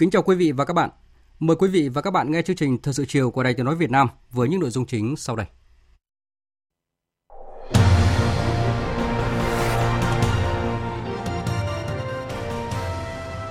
Kính 0.00 0.10
chào 0.10 0.22
quý 0.22 0.36
vị 0.36 0.52
và 0.52 0.64
các 0.64 0.74
bạn. 0.74 0.90
Mời 1.40 1.56
quý 1.56 1.68
vị 1.68 1.88
và 1.88 2.02
các 2.02 2.10
bạn 2.10 2.30
nghe 2.30 2.42
chương 2.42 2.56
trình 2.56 2.78
Thời 2.82 2.94
sự 2.94 3.04
chiều 3.08 3.30
của 3.30 3.42
Đài 3.42 3.54
Tiếng 3.54 3.66
nói 3.66 3.76
Việt 3.76 3.90
Nam 3.90 4.08
với 4.30 4.48
những 4.48 4.60
nội 4.60 4.70
dung 4.70 4.86
chính 4.86 5.16
sau 5.16 5.36
đây. 5.36 5.46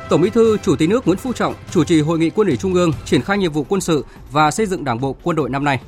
Tổng 0.10 0.22
Bí 0.22 0.30
thư 0.30 0.58
Chủ 0.58 0.76
tịch 0.76 0.90
nước 0.90 1.08
Nguyễn 1.08 1.18
Phú 1.18 1.34
Trọng 1.34 1.54
chủ 1.72 1.84
trì 1.84 2.02
hội 2.02 2.20
nghị 2.20 2.30
quân 2.30 2.48
ủy 2.48 2.58
Trung 2.58 2.74
ương 2.74 2.92
triển 3.06 3.22
khai 3.22 3.38
nhiệm 3.38 3.52
vụ 3.52 3.66
quân 3.70 3.82
sự 3.82 4.06
và 4.32 4.52
xây 4.52 4.66
dựng 4.66 4.84
Đảng 4.84 5.02
bộ 5.02 5.16
quân 5.24 5.36
đội 5.36 5.50
năm 5.50 5.64
nay. 5.64 5.82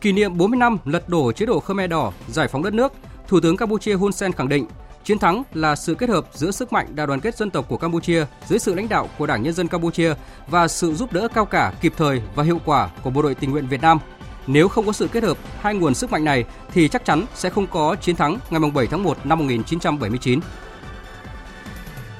Kỷ 0.00 0.12
niệm 0.12 0.36
40 0.36 0.58
năm 0.58 0.78
lật 0.84 1.08
đổ 1.08 1.32
chế 1.32 1.46
độ 1.46 1.60
Khmer 1.60 1.90
Đỏ, 1.90 2.12
giải 2.28 2.48
phóng 2.48 2.62
đất 2.62 2.74
nước, 2.74 2.92
Thủ 3.28 3.40
tướng 3.40 3.56
Campuchia 3.56 3.94
Hun 3.94 4.12
Sen 4.12 4.32
khẳng 4.32 4.48
định 4.48 4.66
Chiến 5.06 5.18
thắng 5.18 5.42
là 5.54 5.76
sự 5.76 5.94
kết 5.94 6.08
hợp 6.08 6.26
giữa 6.32 6.50
sức 6.50 6.72
mạnh 6.72 6.86
đại 6.94 7.06
đoàn 7.06 7.20
kết 7.20 7.36
dân 7.36 7.50
tộc 7.50 7.66
của 7.68 7.76
Campuchia 7.76 8.24
dưới 8.46 8.58
sự 8.58 8.74
lãnh 8.74 8.88
đạo 8.88 9.08
của 9.18 9.26
Đảng 9.26 9.42
Nhân 9.42 9.52
dân 9.52 9.68
Campuchia 9.68 10.14
và 10.48 10.68
sự 10.68 10.94
giúp 10.94 11.12
đỡ 11.12 11.28
cao 11.34 11.44
cả, 11.44 11.72
kịp 11.80 11.92
thời 11.96 12.22
và 12.34 12.42
hiệu 12.42 12.60
quả 12.64 12.90
của 13.02 13.10
Bộ 13.10 13.22
đội 13.22 13.34
tình 13.34 13.50
nguyện 13.50 13.68
Việt 13.68 13.82
Nam. 13.82 13.98
Nếu 14.46 14.68
không 14.68 14.86
có 14.86 14.92
sự 14.92 15.08
kết 15.08 15.22
hợp 15.22 15.38
hai 15.60 15.74
nguồn 15.74 15.94
sức 15.94 16.10
mạnh 16.10 16.24
này 16.24 16.44
thì 16.72 16.88
chắc 16.88 17.04
chắn 17.04 17.26
sẽ 17.34 17.50
không 17.50 17.66
có 17.66 17.96
chiến 18.00 18.16
thắng 18.16 18.38
ngày 18.50 18.70
7 18.74 18.86
tháng 18.86 19.02
1 19.02 19.26
năm 19.26 19.38
1979. 19.38 20.40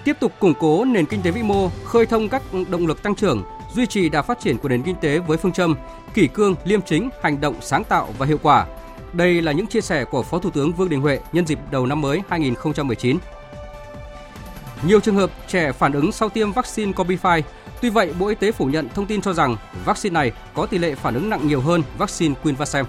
Tiếp 0.04 0.16
tục 0.20 0.32
củng 0.40 0.54
cố 0.60 0.84
nền 0.84 1.06
kinh 1.06 1.22
tế 1.22 1.30
vĩ 1.30 1.42
mô, 1.42 1.70
khơi 1.84 2.06
thông 2.06 2.28
các 2.28 2.42
động 2.68 2.86
lực 2.86 3.02
tăng 3.02 3.14
trưởng, 3.14 3.42
duy 3.74 3.86
trì 3.86 4.08
đà 4.08 4.22
phát 4.22 4.40
triển 4.40 4.58
của 4.58 4.68
nền 4.68 4.82
kinh 4.82 4.96
tế 5.00 5.18
với 5.18 5.36
phương 5.36 5.52
châm 5.52 5.76
kỷ 6.14 6.26
cương, 6.26 6.54
liêm 6.64 6.82
chính, 6.82 7.10
hành 7.22 7.40
động 7.40 7.54
sáng 7.60 7.84
tạo 7.84 8.08
và 8.18 8.26
hiệu 8.26 8.38
quả, 8.42 8.66
đây 9.12 9.42
là 9.42 9.52
những 9.52 9.66
chia 9.66 9.80
sẻ 9.80 10.04
của 10.04 10.22
Phó 10.22 10.38
Thủ 10.38 10.50
tướng 10.50 10.72
Vương 10.72 10.88
Đình 10.88 11.00
Huệ 11.00 11.20
nhân 11.32 11.46
dịp 11.46 11.58
đầu 11.70 11.86
năm 11.86 12.00
mới 12.00 12.22
2019. 12.28 13.18
Nhiều 14.82 15.00
trường 15.00 15.16
hợp 15.16 15.30
trẻ 15.48 15.72
phản 15.72 15.92
ứng 15.92 16.12
sau 16.12 16.28
tiêm 16.28 16.52
vaccine 16.52 16.92
Combify. 16.92 17.42
Tuy 17.80 17.90
vậy, 17.90 18.12
Bộ 18.18 18.26
Y 18.26 18.34
tế 18.34 18.52
phủ 18.52 18.66
nhận 18.66 18.88
thông 18.94 19.06
tin 19.06 19.20
cho 19.20 19.32
rằng 19.32 19.56
vaccine 19.84 20.14
này 20.14 20.32
có 20.54 20.66
tỷ 20.66 20.78
lệ 20.78 20.94
phản 20.94 21.14
ứng 21.14 21.28
nặng 21.28 21.48
nhiều 21.48 21.60
hơn 21.60 21.82
vaccine 21.98 22.34
Quinvasem. 22.42 22.86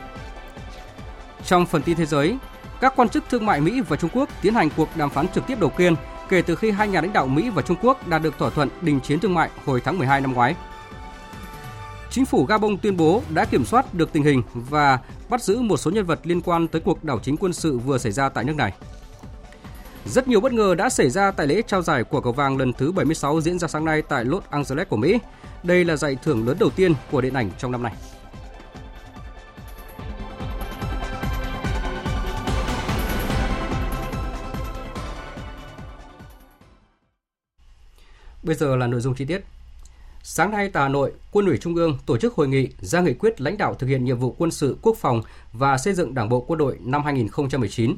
Trong 1.45 1.65
phần 1.65 1.81
tin 1.81 1.97
thế 1.97 2.05
giới, 2.05 2.37
các 2.81 2.93
quan 2.95 3.09
chức 3.09 3.23
thương 3.29 3.45
mại 3.45 3.61
Mỹ 3.61 3.81
và 3.81 3.97
Trung 3.97 4.09
Quốc 4.13 4.29
tiến 4.41 4.53
hành 4.53 4.69
cuộc 4.77 4.89
đàm 4.97 5.09
phán 5.09 5.27
trực 5.27 5.47
tiếp 5.47 5.59
đầu 5.59 5.71
tiên 5.77 5.95
kể 6.29 6.41
từ 6.41 6.55
khi 6.55 6.71
hai 6.71 6.87
nhà 6.87 7.01
lãnh 7.01 7.13
đạo 7.13 7.27
Mỹ 7.27 7.49
và 7.49 7.61
Trung 7.61 7.77
Quốc 7.81 8.07
đạt 8.07 8.21
được 8.21 8.37
thỏa 8.37 8.49
thuận 8.49 8.69
đình 8.81 8.99
chiến 8.99 9.19
thương 9.19 9.33
mại 9.33 9.49
hồi 9.65 9.81
tháng 9.81 9.97
12 9.97 10.21
năm 10.21 10.33
ngoái. 10.33 10.55
Chính 12.17 12.25
phủ 12.25 12.45
Gabon 12.45 12.77
tuyên 12.77 12.97
bố 12.97 13.21
đã 13.33 13.45
kiểm 13.45 13.65
soát 13.65 13.93
được 13.93 14.13
tình 14.13 14.23
hình 14.23 14.41
và 14.53 14.99
bắt 15.29 15.41
giữ 15.41 15.59
một 15.59 15.77
số 15.77 15.91
nhân 15.91 16.05
vật 16.05 16.19
liên 16.23 16.41
quan 16.41 16.67
tới 16.67 16.81
cuộc 16.81 17.03
đảo 17.03 17.19
chính 17.23 17.37
quân 17.37 17.53
sự 17.53 17.77
vừa 17.77 17.97
xảy 17.97 18.11
ra 18.11 18.29
tại 18.29 18.43
nước 18.43 18.55
này. 18.55 18.73
Rất 20.05 20.27
nhiều 20.27 20.41
bất 20.41 20.53
ngờ 20.53 20.75
đã 20.75 20.89
xảy 20.89 21.09
ra 21.09 21.31
tại 21.31 21.47
lễ 21.47 21.61
trao 21.67 21.81
giải 21.81 22.03
của 22.03 22.21
cầu 22.21 22.33
vàng 22.33 22.57
lần 22.57 22.73
thứ 22.73 22.91
76 22.91 23.41
diễn 23.41 23.59
ra 23.59 23.67
sáng 23.67 23.85
nay 23.85 24.01
tại 24.01 24.25
Los 24.25 24.43
Angeles 24.49 24.87
của 24.87 24.97
Mỹ. 24.97 25.19
Đây 25.63 25.85
là 25.85 25.95
giải 25.95 26.17
thưởng 26.23 26.47
lớn 26.47 26.57
đầu 26.59 26.69
tiên 26.69 26.93
của 27.11 27.21
điện 27.21 27.33
ảnh 27.33 27.51
trong 27.57 27.71
năm 27.71 27.83
nay. 27.83 27.93
Bây 38.43 38.55
giờ 38.55 38.75
là 38.75 38.87
nội 38.87 39.01
dung 39.01 39.15
chi 39.15 39.25
tiết. 39.25 39.56
Sáng 40.29 40.51
nay 40.51 40.69
tại 40.69 40.83
Hà 40.83 40.89
Nội, 40.89 41.11
Quân 41.31 41.45
ủy 41.45 41.57
Trung 41.57 41.75
ương 41.75 41.97
tổ 42.05 42.17
chức 42.17 42.33
hội 42.33 42.47
nghị 42.47 42.67
ra 42.79 43.01
nghị 43.01 43.13
quyết 43.13 43.41
lãnh 43.41 43.57
đạo 43.57 43.73
thực 43.73 43.87
hiện 43.87 44.05
nhiệm 44.05 44.19
vụ 44.19 44.35
quân 44.37 44.51
sự 44.51 44.77
quốc 44.81 44.97
phòng 44.97 45.21
và 45.53 45.77
xây 45.77 45.93
dựng 45.93 46.13
Đảng 46.13 46.29
bộ 46.29 46.41
quân 46.47 46.59
đội 46.59 46.77
năm 46.81 47.03
2019. 47.03 47.97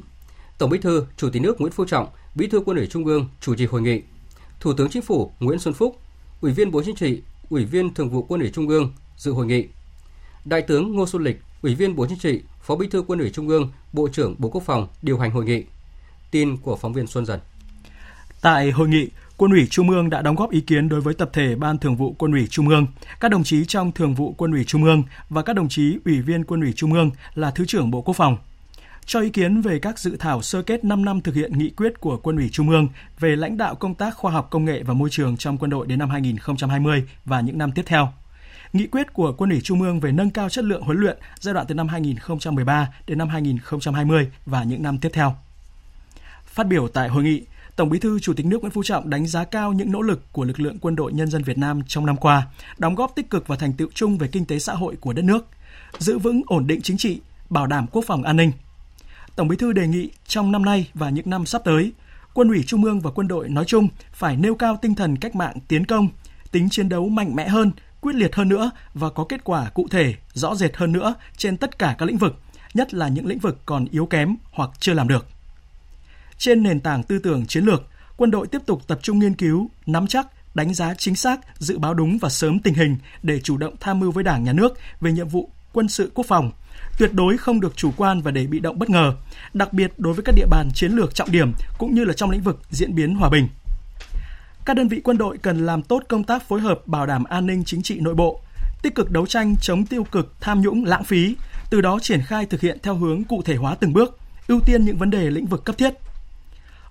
Tổng 0.58 0.70
Bí 0.70 0.78
thư, 0.78 1.06
Chủ 1.16 1.30
tịch 1.30 1.42
nước 1.42 1.60
Nguyễn 1.60 1.72
Phú 1.72 1.84
Trọng, 1.84 2.08
Bí 2.34 2.46
thư 2.46 2.60
Quân 2.60 2.76
ủy 2.76 2.86
Trung 2.86 3.04
ương 3.04 3.28
chủ 3.40 3.54
trì 3.54 3.66
hội 3.66 3.82
nghị. 3.82 4.02
Thủ 4.60 4.72
tướng 4.72 4.88
Chính 4.90 5.02
phủ 5.02 5.32
Nguyễn 5.40 5.58
Xuân 5.58 5.74
Phúc, 5.74 5.98
Ủy 6.40 6.52
viên 6.52 6.70
Bộ 6.70 6.82
Chính 6.82 6.96
trị, 6.96 7.22
Ủy 7.48 7.64
viên 7.64 7.94
Thường 7.94 8.10
vụ 8.10 8.22
Quân 8.22 8.40
ủy 8.40 8.50
Trung 8.50 8.68
ương 8.68 8.92
dự 9.16 9.32
hội 9.32 9.46
nghị. 9.46 9.68
Đại 10.44 10.62
tướng 10.62 10.96
Ngô 10.96 11.06
Xuân 11.06 11.24
Lịch, 11.24 11.40
Ủy 11.62 11.74
viên 11.74 11.96
Bộ 11.96 12.06
Chính 12.06 12.18
trị, 12.18 12.42
Phó 12.62 12.76
Bí 12.76 12.88
thư 12.88 13.02
Quân 13.02 13.18
ủy 13.18 13.30
Trung 13.30 13.48
ương, 13.48 13.72
Bộ 13.92 14.08
trưởng 14.08 14.34
Bộ 14.38 14.48
Quốc 14.48 14.62
phòng 14.62 14.88
điều 15.02 15.18
hành 15.18 15.30
hội 15.30 15.44
nghị. 15.44 15.64
Tin 16.30 16.56
của 16.56 16.76
phóng 16.76 16.92
viên 16.92 17.06
Xuân 17.06 17.26
Dần. 17.26 17.40
Tại 18.40 18.70
hội 18.70 18.88
nghị, 18.88 19.08
Quân 19.40 19.52
ủy 19.52 19.66
Trung 19.70 19.90
ương 19.90 20.10
đã 20.10 20.22
đóng 20.22 20.36
góp 20.36 20.50
ý 20.50 20.60
kiến 20.60 20.88
đối 20.88 21.00
với 21.00 21.14
tập 21.14 21.30
thể 21.32 21.54
Ban 21.54 21.78
Thường 21.78 21.96
vụ 21.96 22.14
Quân 22.18 22.32
ủy 22.32 22.46
Trung 22.46 22.68
ương, 22.68 22.86
các 23.20 23.30
đồng 23.30 23.44
chí 23.44 23.64
trong 23.64 23.92
Thường 23.92 24.14
vụ 24.14 24.34
Quân 24.38 24.52
ủy 24.52 24.64
Trung 24.64 24.84
ương 24.84 25.02
và 25.28 25.42
các 25.42 25.56
đồng 25.56 25.68
chí 25.68 25.98
Ủy 26.04 26.20
viên 26.20 26.44
Quân 26.44 26.60
ủy 26.60 26.72
Trung 26.72 26.92
ương 26.92 27.10
là 27.34 27.50
Thứ 27.50 27.64
trưởng 27.64 27.90
Bộ 27.90 28.02
Quốc 28.02 28.14
phòng. 28.16 28.36
Cho 29.04 29.20
ý 29.20 29.30
kiến 29.30 29.60
về 29.60 29.78
các 29.78 29.98
dự 29.98 30.16
thảo 30.16 30.42
sơ 30.42 30.62
kết 30.62 30.84
5 30.84 31.04
năm 31.04 31.20
thực 31.20 31.34
hiện 31.34 31.58
nghị 31.58 31.70
quyết 31.70 32.00
của 32.00 32.16
Quân 32.16 32.36
ủy 32.36 32.48
Trung 32.52 32.70
ương 32.70 32.88
về 33.20 33.36
lãnh 33.36 33.56
đạo 33.56 33.74
công 33.74 33.94
tác 33.94 34.14
khoa 34.14 34.32
học 34.32 34.48
công 34.50 34.64
nghệ 34.64 34.82
và 34.82 34.94
môi 34.94 35.10
trường 35.10 35.36
trong 35.36 35.58
quân 35.58 35.70
đội 35.70 35.86
đến 35.86 35.98
năm 35.98 36.10
2020 36.10 37.04
và 37.24 37.40
những 37.40 37.58
năm 37.58 37.72
tiếp 37.72 37.82
theo. 37.86 38.12
Nghị 38.72 38.86
quyết 38.86 39.12
của 39.12 39.32
Quân 39.32 39.50
ủy 39.50 39.60
Trung 39.60 39.82
ương 39.82 40.00
về 40.00 40.12
nâng 40.12 40.30
cao 40.30 40.48
chất 40.48 40.64
lượng 40.64 40.82
huấn 40.82 40.98
luyện 40.98 41.18
giai 41.38 41.54
đoạn 41.54 41.66
từ 41.66 41.74
năm 41.74 41.88
2013 41.88 42.88
đến 43.06 43.18
năm 43.18 43.28
2020 43.28 44.30
và 44.46 44.64
những 44.64 44.82
năm 44.82 44.98
tiếp 44.98 45.10
theo. 45.12 45.34
Phát 46.44 46.66
biểu 46.66 46.88
tại 46.88 47.08
hội 47.08 47.22
nghị, 47.22 47.42
Tổng 47.76 47.90
Bí 47.90 47.98
thư 47.98 48.18
Chủ 48.18 48.34
tịch 48.34 48.46
nước 48.46 48.60
Nguyễn 48.60 48.72
Phú 48.72 48.82
Trọng 48.82 49.10
đánh 49.10 49.26
giá 49.26 49.44
cao 49.44 49.72
những 49.72 49.92
nỗ 49.92 50.02
lực 50.02 50.32
của 50.32 50.44
lực 50.44 50.60
lượng 50.60 50.78
quân 50.78 50.96
đội 50.96 51.12
nhân 51.12 51.30
dân 51.30 51.42
Việt 51.42 51.58
Nam 51.58 51.82
trong 51.86 52.06
năm 52.06 52.16
qua, 52.16 52.46
đóng 52.78 52.94
góp 52.94 53.12
tích 53.16 53.30
cực 53.30 53.48
vào 53.48 53.58
thành 53.58 53.72
tựu 53.72 53.88
chung 53.94 54.18
về 54.18 54.28
kinh 54.28 54.46
tế 54.46 54.58
xã 54.58 54.74
hội 54.74 54.96
của 55.00 55.12
đất 55.12 55.22
nước, 55.22 55.46
giữ 55.98 56.18
vững 56.18 56.42
ổn 56.46 56.66
định 56.66 56.82
chính 56.82 56.96
trị, 56.96 57.20
bảo 57.50 57.66
đảm 57.66 57.86
quốc 57.92 58.04
phòng 58.06 58.22
an 58.22 58.36
ninh. 58.36 58.52
Tổng 59.36 59.48
Bí 59.48 59.56
thư 59.56 59.72
đề 59.72 59.86
nghị 59.86 60.10
trong 60.26 60.52
năm 60.52 60.64
nay 60.64 60.90
và 60.94 61.10
những 61.10 61.30
năm 61.30 61.46
sắp 61.46 61.62
tới, 61.64 61.92
quân 62.34 62.48
ủy 62.48 62.62
Trung 62.66 62.84
ương 62.84 63.00
và 63.00 63.10
quân 63.10 63.28
đội 63.28 63.48
nói 63.48 63.64
chung 63.64 63.88
phải 64.12 64.36
nêu 64.36 64.54
cao 64.54 64.78
tinh 64.82 64.94
thần 64.94 65.16
cách 65.16 65.34
mạng 65.34 65.54
tiến 65.68 65.86
công, 65.86 66.08
tính 66.52 66.68
chiến 66.70 66.88
đấu 66.88 67.08
mạnh 67.08 67.36
mẽ 67.36 67.48
hơn, 67.48 67.72
quyết 68.00 68.14
liệt 68.14 68.34
hơn 68.34 68.48
nữa 68.48 68.70
và 68.94 69.10
có 69.10 69.24
kết 69.24 69.44
quả 69.44 69.70
cụ 69.74 69.88
thể, 69.90 70.14
rõ 70.32 70.54
rệt 70.54 70.76
hơn 70.76 70.92
nữa 70.92 71.14
trên 71.36 71.56
tất 71.56 71.78
cả 71.78 71.94
các 71.98 72.06
lĩnh 72.06 72.18
vực, 72.18 72.36
nhất 72.74 72.94
là 72.94 73.08
những 73.08 73.26
lĩnh 73.26 73.38
vực 73.38 73.58
còn 73.66 73.84
yếu 73.90 74.06
kém 74.06 74.36
hoặc 74.50 74.70
chưa 74.78 74.94
làm 74.94 75.08
được. 75.08 75.26
Trên 76.40 76.62
nền 76.62 76.80
tảng 76.80 77.02
tư 77.02 77.18
tưởng 77.18 77.46
chiến 77.46 77.64
lược, 77.64 77.82
quân 78.16 78.30
đội 78.30 78.46
tiếp 78.46 78.58
tục 78.66 78.82
tập 78.86 78.98
trung 79.02 79.18
nghiên 79.18 79.34
cứu, 79.34 79.70
nắm 79.86 80.06
chắc, 80.06 80.26
đánh 80.54 80.74
giá 80.74 80.94
chính 80.94 81.14
xác, 81.14 81.40
dự 81.58 81.78
báo 81.78 81.94
đúng 81.94 82.18
và 82.18 82.28
sớm 82.28 82.58
tình 82.58 82.74
hình 82.74 82.96
để 83.22 83.40
chủ 83.40 83.56
động 83.56 83.74
tham 83.80 84.00
mưu 84.00 84.12
với 84.12 84.24
Đảng, 84.24 84.44
Nhà 84.44 84.52
nước 84.52 84.78
về 85.00 85.12
nhiệm 85.12 85.28
vụ 85.28 85.50
quân 85.72 85.88
sự 85.88 86.10
quốc 86.14 86.26
phòng, 86.28 86.50
tuyệt 86.98 87.12
đối 87.12 87.36
không 87.36 87.60
được 87.60 87.76
chủ 87.76 87.90
quan 87.96 88.20
và 88.20 88.30
để 88.30 88.46
bị 88.46 88.58
động 88.58 88.78
bất 88.78 88.90
ngờ, 88.90 89.14
đặc 89.54 89.72
biệt 89.72 89.92
đối 89.98 90.14
với 90.14 90.22
các 90.24 90.34
địa 90.36 90.46
bàn 90.50 90.68
chiến 90.74 90.92
lược 90.92 91.14
trọng 91.14 91.30
điểm 91.30 91.52
cũng 91.78 91.94
như 91.94 92.04
là 92.04 92.12
trong 92.12 92.30
lĩnh 92.30 92.42
vực 92.42 92.60
diễn 92.70 92.94
biến 92.94 93.14
hòa 93.14 93.30
bình. 93.30 93.48
Các 94.64 94.76
đơn 94.76 94.88
vị 94.88 95.00
quân 95.04 95.18
đội 95.18 95.38
cần 95.38 95.66
làm 95.66 95.82
tốt 95.82 96.02
công 96.08 96.24
tác 96.24 96.48
phối 96.48 96.60
hợp 96.60 96.86
bảo 96.86 97.06
đảm 97.06 97.24
an 97.24 97.46
ninh 97.46 97.64
chính 97.64 97.82
trị 97.82 98.00
nội 98.00 98.14
bộ, 98.14 98.40
tích 98.82 98.94
cực 98.94 99.10
đấu 99.10 99.26
tranh 99.26 99.56
chống 99.60 99.86
tiêu 99.86 100.04
cực, 100.04 100.34
tham 100.40 100.60
nhũng, 100.60 100.84
lãng 100.84 101.04
phí, 101.04 101.36
từ 101.70 101.80
đó 101.80 101.98
triển 102.02 102.22
khai 102.22 102.46
thực 102.46 102.60
hiện 102.60 102.78
theo 102.82 102.94
hướng 102.94 103.24
cụ 103.24 103.42
thể 103.44 103.56
hóa 103.56 103.74
từng 103.74 103.92
bước, 103.92 104.18
ưu 104.48 104.60
tiên 104.60 104.84
những 104.84 104.96
vấn 104.96 105.10
đề 105.10 105.30
lĩnh 105.30 105.46
vực 105.46 105.64
cấp 105.64 105.78
thiết, 105.78 105.94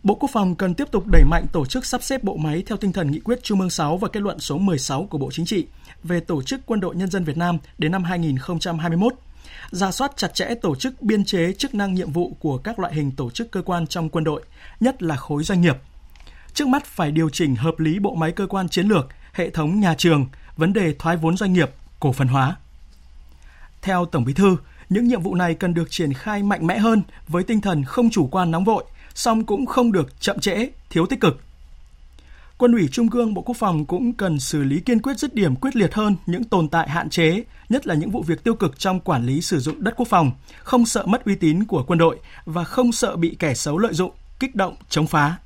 Bộ 0.04 0.16
Quốc 0.16 0.30
phòng 0.34 0.56
cần 0.56 0.74
tiếp 0.74 0.92
tục 0.92 1.04
đẩy 1.08 1.24
mạnh 1.24 1.46
tổ 1.52 1.66
chức 1.66 1.86
sắp 1.86 2.04
xếp 2.04 2.24
bộ 2.24 2.38
máy 2.38 2.64
theo 2.66 2.78
tinh 2.78 2.94
thần 2.94 3.12
nghị 3.12 3.20
quyết 3.20 3.44
Trung 3.44 3.60
ương 3.60 3.70
6 3.70 3.98
và 3.98 4.08
kết 4.08 4.20
luận 4.20 4.40
số 4.40 4.58
16 4.58 5.08
của 5.10 5.18
Bộ 5.18 5.32
Chính 5.32 5.46
trị 5.46 5.68
về 6.04 6.20
tổ 6.20 6.42
chức 6.42 6.62
Quân 6.66 6.80
đội 6.80 6.96
Nhân 6.96 7.10
dân 7.10 7.24
Việt 7.24 7.38
Nam 7.38 7.58
đến 7.78 7.92
năm 7.92 8.04
2021, 8.04 9.14
ra 9.72 9.92
soát 9.92 10.12
chặt 10.18 10.34
chẽ 10.34 10.56
tổ 10.62 10.76
chức 10.76 11.02
biên 11.02 11.26
chế 11.26 11.54
chức 11.54 11.76
năng 11.76 11.94
nhiệm 11.94 12.12
vụ 12.12 12.38
của 12.40 12.58
các 12.58 12.80
loại 12.80 12.94
hình 12.94 13.12
tổ 13.12 13.30
chức 13.30 13.52
cơ 13.52 13.62
quan 13.62 13.88
trong 13.88 14.10
quân 14.10 14.24
đội, 14.24 14.44
nhất 14.80 15.04
là 15.04 15.16
khối 15.16 15.44
doanh 15.44 15.62
nghiệp. 15.62 15.78
Trước 16.54 16.68
mắt 16.68 16.86
phải 16.86 17.12
điều 17.12 17.30
chỉnh 17.30 17.56
hợp 17.56 17.80
lý 17.80 18.00
bộ 18.00 18.16
máy 18.16 18.32
cơ 18.32 18.48
quan 18.48 18.70
chiến 18.70 18.88
lược, 18.88 19.08
hệ 19.34 19.50
thống 19.50 19.80
nhà 19.80 19.96
trường, 19.98 20.28
vấn 20.58 20.74
đề 20.74 20.94
thoái 21.00 21.18
vốn 21.18 21.38
doanh 21.38 21.54
nghiệp, 21.54 21.70
cổ 22.00 22.12
phần 22.12 22.28
hóa. 22.28 22.56
Theo 23.82 24.06
Tổng 24.06 24.26
Bí 24.26 24.34
thư, 24.34 24.58
những 24.90 25.08
nhiệm 25.08 25.22
vụ 25.22 25.36
này 25.36 25.54
cần 25.54 25.74
được 25.74 25.92
triển 25.92 26.14
khai 26.14 26.44
mạnh 26.44 26.68
mẽ 26.68 26.78
hơn 26.78 27.02
với 27.28 27.44
tinh 27.44 27.62
thần 27.62 27.84
không 27.84 28.10
chủ 28.10 28.28
quan 28.28 28.52
nóng 28.52 28.64
vội– 28.64 28.84
song 29.20 29.46
cũng 29.46 29.66
không 29.66 29.92
được 29.92 30.22
chậm 30.22 30.40
trễ, 30.40 30.68
thiếu 30.90 31.06
tích 31.06 31.22
cực. 31.22 31.40
Quân 32.58 32.72
ủy 32.72 32.88
Trung 32.92 33.08
ương 33.12 33.34
Bộ 33.34 33.42
Quốc 33.42 33.58
phòng 33.58 33.86
cũng 33.86 34.14
cần 34.14 34.40
xử 34.40 34.64
lý 34.64 34.80
kiên 34.80 35.02
quyết 35.02 35.18
dứt 35.18 35.34
điểm 35.36 35.56
quyết 35.56 35.76
liệt 35.76 35.94
hơn 35.94 36.16
những 36.26 36.44
tồn 36.44 36.70
tại 36.70 36.90
hạn 36.90 37.10
chế, 37.10 37.44
nhất 37.70 37.88
là 37.88 37.96
những 37.96 38.12
vụ 38.12 38.24
việc 38.28 38.44
tiêu 38.44 38.56
cực 38.56 38.80
trong 38.80 39.00
quản 39.00 39.26
lý 39.26 39.42
sử 39.42 39.60
dụng 39.60 39.84
đất 39.84 39.94
quốc 39.98 40.08
phòng, 40.08 40.32
không 40.64 40.86
sợ 40.86 41.06
mất 41.06 41.26
uy 41.26 41.36
tín 41.36 41.66
của 41.66 41.84
quân 41.88 42.00
đội 42.00 42.20
và 42.46 42.64
không 42.64 42.92
sợ 42.92 43.16
bị 43.16 43.36
kẻ 43.40 43.54
xấu 43.54 43.78
lợi 43.78 43.94
dụng, 43.94 44.12
kích 44.40 44.56
động, 44.56 44.76
chống 44.90 45.08
phá. 45.08 45.38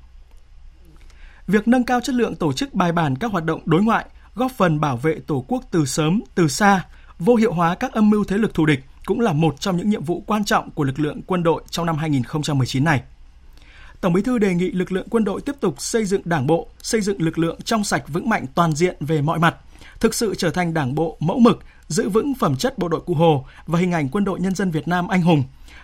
Việc 1.47 1.67
nâng 1.67 1.83
cao 1.83 1.99
chất 2.01 2.15
lượng 2.15 2.35
tổ 2.35 2.53
chức 2.53 2.73
bài 2.73 2.91
bản 2.91 3.15
các 3.15 3.31
hoạt 3.31 3.45
động 3.45 3.61
đối 3.65 3.81
ngoại, 3.81 4.05
góp 4.35 4.51
phần 4.51 4.79
bảo 4.79 4.97
vệ 4.97 5.19
Tổ 5.27 5.45
quốc 5.47 5.63
từ 5.71 5.85
sớm, 5.85 6.21
từ 6.35 6.47
xa, 6.47 6.85
vô 7.19 7.35
hiệu 7.35 7.53
hóa 7.53 7.75
các 7.75 7.93
âm 7.93 8.09
mưu 8.09 8.23
thế 8.23 8.37
lực 8.37 8.53
thù 8.53 8.65
địch 8.65 8.79
cũng 9.05 9.19
là 9.19 9.33
một 9.33 9.59
trong 9.59 9.77
những 9.77 9.89
nhiệm 9.89 10.03
vụ 10.03 10.23
quan 10.27 10.45
trọng 10.45 10.71
của 10.71 10.83
lực 10.83 10.99
lượng 10.99 11.21
quân 11.27 11.43
đội 11.43 11.63
trong 11.69 11.85
năm 11.85 11.97
2019 11.97 12.83
này. 12.83 13.01
Tổng 14.03 14.13
Bí 14.13 14.21
thư 14.21 14.37
đề 14.37 14.53
nghị 14.53 14.71
lực 14.71 14.91
lượng 14.91 15.07
quân 15.09 15.23
đội 15.23 15.41
tiếp 15.41 15.55
tục 15.59 15.81
xây 15.81 16.05
dựng 16.05 16.21
Đảng 16.25 16.47
bộ, 16.47 16.67
xây 16.81 17.01
dựng 17.01 17.21
lực 17.21 17.37
lượng 17.37 17.61
trong 17.61 17.83
sạch 17.83 18.03
vững 18.07 18.29
mạnh 18.29 18.45
toàn 18.55 18.75
diện 18.75 18.95
về 18.99 19.21
mọi 19.21 19.39
mặt, 19.39 19.55
thực 19.99 20.13
sự 20.13 20.35
trở 20.37 20.49
thành 20.49 20.73
Đảng 20.73 20.95
bộ 20.95 21.17
mẫu 21.19 21.39
mực, 21.39 21.59
giữ 21.87 22.09
vững 22.09 22.33
phẩm 22.35 22.55
chất 22.55 22.77
bộ 22.77 22.87
đội 22.87 23.01
Cụ 23.01 23.13
Hồ 23.13 23.45
và 23.67 23.79
hình 23.79 23.91
ảnh 23.91 24.09
quân 24.09 24.25
đội 24.25 24.39
nhân 24.39 24.55
dân 24.55 24.71
Việt 24.71 24.87
Nam 24.87 25.07
anh 25.07 25.21
hùng, 25.21 25.43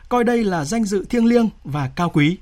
coi 0.10 0.24
đây 0.24 0.44
là 0.44 0.66
danh 0.66 0.84
dự 0.84 1.06
thiêng 1.10 1.26
liêng 1.26 1.50
và 1.64 1.92
cao 1.96 2.10
quý. 2.10 2.38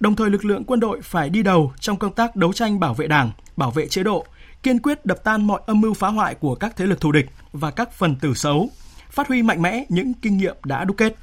Đồng 0.00 0.16
thời 0.16 0.30
lực 0.30 0.44
lượng 0.44 0.64
quân 0.64 0.80
đội 0.80 1.00
phải 1.02 1.30
đi 1.30 1.42
đầu 1.42 1.72
trong 1.80 1.98
công 1.98 2.12
tác 2.12 2.36
đấu 2.36 2.52
tranh 2.52 2.80
bảo 2.80 2.94
vệ 2.94 3.06
Đảng, 3.06 3.30
bảo 3.56 3.70
vệ 3.70 3.88
chế 3.88 4.02
độ, 4.02 4.26
kiên 4.62 4.78
quyết 4.78 5.06
đập 5.06 5.24
tan 5.24 5.46
mọi 5.46 5.60
âm 5.66 5.80
mưu 5.80 5.94
phá 5.94 6.08
hoại 6.08 6.34
của 6.34 6.54
các 6.54 6.76
thế 6.76 6.86
lực 6.86 7.00
thù 7.00 7.12
địch 7.12 7.26
và 7.52 7.70
các 7.70 7.92
phần 7.92 8.16
tử 8.16 8.34
xấu, 8.34 8.68
phát 9.10 9.28
huy 9.28 9.42
mạnh 9.42 9.62
mẽ 9.62 9.84
những 9.88 10.14
kinh 10.14 10.36
nghiệm 10.36 10.56
đã 10.64 10.84
đúc 10.84 10.96
kết. 10.96 11.16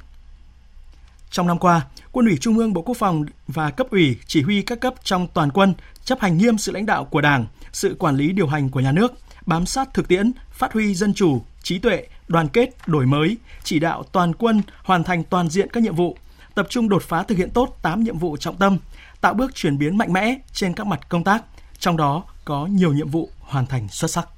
Trong 1.32 1.46
năm 1.46 1.58
qua, 1.58 1.86
Quân 2.12 2.26
ủy 2.26 2.36
Trung 2.36 2.58
ương 2.58 2.72
Bộ 2.72 2.82
Quốc 2.82 2.96
phòng 2.96 3.24
và 3.48 3.70
cấp 3.70 3.86
ủy 3.90 4.16
chỉ 4.26 4.42
huy 4.42 4.62
các 4.62 4.80
cấp 4.80 4.94
trong 5.04 5.26
toàn 5.34 5.50
quân 5.50 5.74
chấp 6.04 6.20
hành 6.20 6.38
nghiêm 6.38 6.58
sự 6.58 6.72
lãnh 6.72 6.86
đạo 6.86 7.04
của 7.04 7.20
Đảng, 7.20 7.46
sự 7.72 7.96
quản 7.98 8.16
lý 8.16 8.32
điều 8.32 8.46
hành 8.46 8.70
của 8.70 8.80
nhà 8.80 8.92
nước, 8.92 9.12
bám 9.46 9.66
sát 9.66 9.94
thực 9.94 10.08
tiễn, 10.08 10.32
phát 10.50 10.72
huy 10.72 10.94
dân 10.94 11.14
chủ, 11.14 11.42
trí 11.62 11.78
tuệ, 11.78 12.06
đoàn 12.28 12.48
kết, 12.48 12.70
đổi 12.86 13.06
mới, 13.06 13.36
chỉ 13.64 13.78
đạo 13.78 14.02
toàn 14.12 14.34
quân 14.34 14.62
hoàn 14.84 15.04
thành 15.04 15.24
toàn 15.24 15.48
diện 15.48 15.70
các 15.72 15.82
nhiệm 15.82 15.94
vụ, 15.94 16.16
tập 16.54 16.66
trung 16.70 16.88
đột 16.88 17.02
phá 17.02 17.22
thực 17.22 17.38
hiện 17.38 17.50
tốt 17.50 17.78
8 17.82 18.04
nhiệm 18.04 18.18
vụ 18.18 18.36
trọng 18.36 18.56
tâm, 18.56 18.78
tạo 19.20 19.34
bước 19.34 19.54
chuyển 19.54 19.78
biến 19.78 19.98
mạnh 19.98 20.12
mẽ 20.12 20.38
trên 20.52 20.74
các 20.74 20.86
mặt 20.86 21.08
công 21.08 21.24
tác, 21.24 21.44
trong 21.78 21.96
đó 21.96 22.24
có 22.44 22.66
nhiều 22.66 22.92
nhiệm 22.92 23.08
vụ 23.08 23.30
hoàn 23.40 23.66
thành 23.66 23.88
xuất 23.88 24.10
sắc. 24.10 24.28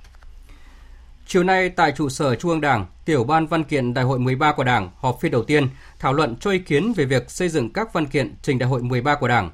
Chiều 1.26 1.44
nay 1.44 1.69
tại 1.71 1.93
trụ 1.97 2.09
sở 2.09 2.35
Trung 2.35 2.50
ương 2.50 2.61
Đảng, 2.61 2.87
Tiểu 3.05 3.25
ban 3.25 3.47
Văn 3.47 3.65
kiện 3.65 3.94
Đại 3.94 4.05
hội 4.05 4.19
13 4.19 4.53
của 4.53 4.65
Đảng 4.65 4.91
họp 4.97 5.21
phiên 5.21 5.32
đầu 5.32 5.44
tiên 5.44 5.69
thảo 5.99 6.12
luận 6.12 6.37
cho 6.41 6.50
ý 6.50 6.59
kiến 6.59 6.93
về 6.97 7.05
việc 7.05 7.31
xây 7.31 7.49
dựng 7.49 7.73
các 7.73 7.93
văn 7.93 8.06
kiện 8.06 8.35
trình 8.43 8.59
Đại 8.59 8.69
hội 8.69 8.82
13 8.82 9.15
của 9.15 9.29
Đảng. 9.29 9.50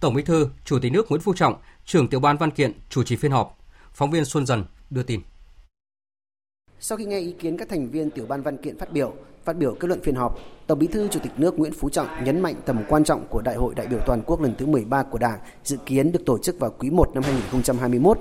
Tổng 0.00 0.14
Bí 0.14 0.22
thư, 0.22 0.48
Chủ 0.64 0.78
tịch 0.78 0.92
nước 0.92 1.06
Nguyễn 1.08 1.20
Phú 1.20 1.34
Trọng, 1.34 1.54
trưởng 1.84 2.08
Tiểu 2.08 2.20
ban 2.20 2.36
Văn 2.36 2.50
kiện 2.50 2.72
chủ 2.88 3.02
trì 3.02 3.16
phiên 3.16 3.32
họp. 3.32 3.58
Phóng 3.92 4.10
viên 4.10 4.24
Xuân 4.24 4.46
Dần 4.46 4.64
đưa 4.90 5.02
tin. 5.02 5.20
Sau 6.80 6.98
khi 6.98 7.04
nghe 7.04 7.18
ý 7.18 7.34
kiến 7.38 7.56
các 7.58 7.68
thành 7.68 7.90
viên 7.90 8.10
Tiểu 8.10 8.26
ban 8.28 8.42
Văn 8.42 8.56
kiện 8.56 8.78
phát 8.78 8.92
biểu, 8.92 9.14
phát 9.44 9.56
biểu 9.56 9.74
kết 9.74 9.88
luận 9.88 10.00
phiên 10.02 10.14
họp, 10.14 10.38
Tổng 10.66 10.78
Bí 10.78 10.86
thư 10.86 11.08
Chủ 11.08 11.20
tịch 11.22 11.32
nước 11.36 11.58
Nguyễn 11.58 11.72
Phú 11.72 11.88
Trọng 11.88 12.24
nhấn 12.24 12.40
mạnh 12.40 12.54
tầm 12.64 12.84
quan 12.88 13.04
trọng 13.04 13.26
của 13.26 13.42
Đại 13.42 13.56
hội 13.56 13.74
đại 13.74 13.86
biểu 13.86 13.98
toàn 14.06 14.22
quốc 14.26 14.40
lần 14.40 14.54
thứ 14.58 14.66
13 14.66 15.02
của 15.02 15.18
Đảng 15.18 15.38
dự 15.64 15.76
kiến 15.86 16.12
được 16.12 16.24
tổ 16.26 16.38
chức 16.38 16.58
vào 16.58 16.70
quý 16.78 16.90
1 16.90 17.10
năm 17.14 17.22
2021 17.22 18.18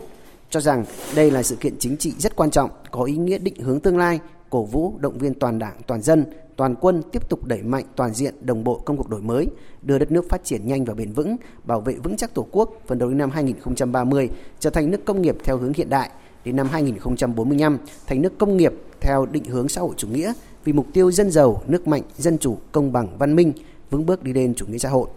cho 0.50 0.60
rằng 0.60 0.86
đây 1.16 1.32
là 1.32 1.44
sự 1.44 1.56
kiện 1.56 1.78
chính 1.80 1.98
trị 1.98 2.14
rất 2.20 2.36
quan 2.36 2.52
trọng, 2.52 2.70
có 2.92 3.04
ý 3.04 3.18
nghĩa 3.18 3.38
định 3.38 3.56
hướng 3.60 3.80
tương 3.80 3.98
lai, 3.98 4.20
cổ 4.50 4.64
vũ, 4.64 4.94
động 5.00 5.18
viên 5.18 5.34
toàn 5.34 5.60
đảng, 5.60 5.82
toàn 5.88 6.02
dân, 6.02 6.26
toàn 6.56 6.76
quân 6.76 7.02
tiếp 7.12 7.30
tục 7.30 7.46
đẩy 7.46 7.64
mạnh 7.64 7.84
toàn 7.96 8.14
diện 8.14 8.34
đồng 8.42 8.64
bộ 8.64 8.82
công 8.86 8.98
cuộc 8.98 9.10
đổi 9.10 9.22
mới, 9.22 9.48
đưa 9.82 10.00
đất 10.00 10.12
nước 10.12 10.30
phát 10.30 10.44
triển 10.44 10.68
nhanh 10.68 10.86
và 10.86 10.94
bền 10.94 11.12
vững, 11.12 11.36
bảo 11.64 11.82
vệ 11.82 11.94
vững 11.94 12.18
chắc 12.18 12.34
Tổ 12.34 12.48
quốc, 12.52 12.82
phấn 12.88 13.00
đấu 13.00 13.10
đến 13.10 13.18
năm 13.18 13.30
2030 13.30 14.30
trở 14.60 14.70
thành 14.70 14.92
nước 14.92 15.06
công 15.06 15.22
nghiệp 15.22 15.36
theo 15.44 15.58
hướng 15.58 15.74
hiện 15.74 15.90
đại, 15.90 16.10
đến 16.46 16.56
năm 16.56 16.68
2045 16.72 17.78
thành 18.08 18.22
nước 18.22 18.38
công 18.38 18.58
nghiệp 18.58 18.74
theo 19.02 19.26
định 19.26 19.46
hướng 19.46 19.70
xã 19.70 19.82
hội 19.82 19.94
chủ 19.98 20.08
nghĩa 20.08 20.34
vì 20.64 20.74
mục 20.74 20.88
tiêu 20.94 21.12
dân 21.12 21.32
giàu, 21.32 21.62
nước 21.68 21.88
mạnh, 21.88 22.02
dân 22.18 22.38
chủ, 22.38 22.58
công 22.72 22.92
bằng, 22.92 23.18
văn 23.18 23.36
minh, 23.36 23.54
vững 23.90 24.06
bước 24.06 24.24
đi 24.24 24.34
lên 24.34 24.56
chủ 24.56 24.66
nghĩa 24.66 24.78
xã 24.78 24.90
hội. 24.90 25.08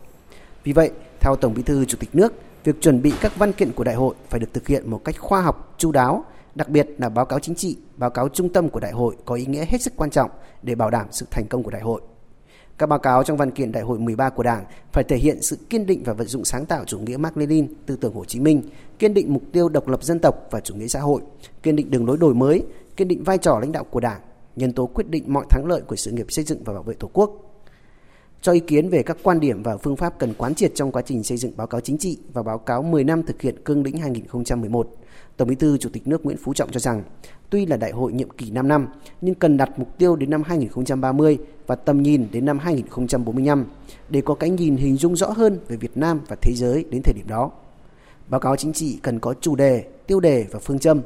Vì 0.65 0.73
vậy, 0.73 0.91
theo 1.21 1.37
Tổng 1.37 1.55
Bí 1.55 1.63
thư 1.63 1.85
Chủ 1.85 1.99
tịch 2.01 2.15
nước, 2.15 2.35
việc 2.65 2.81
chuẩn 2.81 3.03
bị 3.03 3.13
các 3.21 3.37
văn 3.37 3.53
kiện 3.53 3.73
của 3.73 3.85
đại 3.85 3.95
hội 3.95 4.15
phải 4.31 4.41
được 4.41 4.55
thực 4.55 4.67
hiện 4.67 4.91
một 4.91 5.05
cách 5.05 5.19
khoa 5.19 5.43
học, 5.43 5.75
chu 5.79 5.93
đáo, 5.93 6.25
đặc 6.55 6.69
biệt 6.69 6.89
là 6.99 7.09
báo 7.09 7.25
cáo 7.25 7.39
chính 7.39 7.55
trị, 7.55 7.77
báo 7.97 8.11
cáo 8.11 8.29
trung 8.29 8.49
tâm 8.49 8.69
của 8.69 8.81
đại 8.81 8.93
hội 8.93 9.17
có 9.25 9.35
ý 9.35 9.47
nghĩa 9.47 9.65
hết 9.69 9.83
sức 9.83 9.93
quan 9.97 10.11
trọng 10.11 10.31
để 10.63 10.75
bảo 10.75 10.91
đảm 10.91 11.07
sự 11.11 11.27
thành 11.31 11.47
công 11.47 11.63
của 11.63 11.71
đại 11.71 11.83
hội. 11.83 12.01
Các 12.79 12.87
báo 12.87 12.99
cáo 12.99 13.25
trong 13.25 13.37
văn 13.37 13.51
kiện 13.51 13.73
đại 13.73 13.83
hội 13.83 13.99
13 13.99 14.31
của 14.31 14.43
Đảng 14.43 14.65
phải 14.93 15.05
thể 15.05 15.17
hiện 15.17 15.43
sự 15.43 15.59
kiên 15.71 15.87
định 15.87 16.03
và 16.05 16.13
vận 16.13 16.27
dụng 16.27 16.45
sáng 16.45 16.67
tạo 16.67 16.85
chủ 16.85 16.99
nghĩa 16.99 17.17
Mark 17.17 17.37
Lenin, 17.37 17.75
tư 17.87 17.97
tưởng 17.97 18.15
Hồ 18.15 18.25
Chí 18.25 18.41
Minh, 18.41 18.63
kiên 18.99 19.15
định 19.15 19.33
mục 19.35 19.43
tiêu 19.53 19.69
độc 19.69 19.89
lập 19.89 20.03
dân 20.03 20.19
tộc 20.19 20.47
và 20.51 20.61
chủ 20.61 20.75
nghĩa 20.75 20.87
xã 20.87 21.01
hội, 21.01 21.23
kiên 21.63 21.77
định 21.77 21.91
đường 21.91 22.07
lối 22.07 22.17
đổi 22.17 22.35
mới, 22.35 22.63
kiên 22.97 23.09
định 23.09 23.25
vai 23.25 23.39
trò 23.39 23.59
lãnh 23.61 23.73
đạo 23.73 23.85
của 23.85 24.01
Đảng, 24.01 24.21
nhân 24.57 24.73
tố 24.73 24.87
quyết 24.87 25.09
định 25.09 25.25
mọi 25.27 25.45
thắng 25.51 25.67
lợi 25.67 25.81
của 25.81 25.97
sự 25.97 26.11
nghiệp 26.11 26.27
xây 26.29 26.45
dựng 26.45 26.65
và 26.65 26.73
bảo 26.73 26.83
vệ 26.83 26.95
Tổ 26.95 27.11
quốc, 27.13 27.31
cho 28.43 28.53
ý 28.53 28.61
kiến 28.61 28.89
về 28.89 29.03
các 29.03 29.17
quan 29.23 29.41
điểm 29.41 29.63
và 29.63 29.77
phương 29.77 29.97
pháp 29.97 30.19
cần 30.19 30.35
quán 30.39 30.55
triệt 30.55 30.73
trong 30.75 30.93
quá 30.93 31.03
trình 31.03 31.23
xây 31.23 31.39
dựng 31.39 31.57
báo 31.57 31.67
cáo 31.67 31.81
chính 31.81 31.99
trị 31.99 32.19
và 32.33 32.43
báo 32.43 32.59
cáo 32.59 32.83
10 32.83 33.05
năm 33.05 33.23
thực 33.23 33.43
hiện 33.43 33.55
cương 33.65 33.83
lĩnh 33.83 33.99
2011. 33.99 34.95
Tổng 35.37 35.49
Bí 35.49 35.55
thư 35.55 35.79
Chủ 35.79 35.89
tịch 35.93 36.07
nước 36.07 36.25
Nguyễn 36.25 36.37
Phú 36.37 36.55
Trọng 36.55 36.71
cho 36.71 36.81
rằng, 36.81 37.03
tuy 37.51 37.67
là 37.67 37.77
đại 37.77 37.91
hội 37.91 38.13
nhiệm 38.13 38.31
kỳ 38.31 38.51
5 38.51 38.69
năm, 38.69 38.89
nhưng 39.21 39.35
cần 39.35 39.57
đặt 39.57 39.79
mục 39.79 39.99
tiêu 39.99 40.17
đến 40.17 40.31
năm 40.31 40.43
2030 40.43 41.39
và 41.67 41.75
tầm 41.75 42.03
nhìn 42.03 42.27
đến 42.33 42.45
năm 42.45 42.59
2045 42.59 43.67
để 44.09 44.21
có 44.21 44.35
cái 44.35 44.51
nhìn 44.51 44.77
hình 44.77 44.97
dung 44.97 45.17
rõ 45.17 45.27
hơn 45.31 45.59
về 45.69 45.77
Việt 45.77 45.97
Nam 45.97 46.21
và 46.29 46.37
thế 46.43 46.53
giới 46.55 46.85
đến 46.91 47.03
thời 47.03 47.15
điểm 47.15 47.29
đó. 47.29 47.51
Báo 48.29 48.41
cáo 48.41 48.57
chính 48.57 48.73
trị 48.73 48.99
cần 49.03 49.21
có 49.21 49.35
chủ 49.41 49.57
đề, 49.57 49.85
tiêu 50.07 50.21
đề 50.21 50.47
và 50.51 50.59
phương 50.59 50.79
châm, 50.79 51.01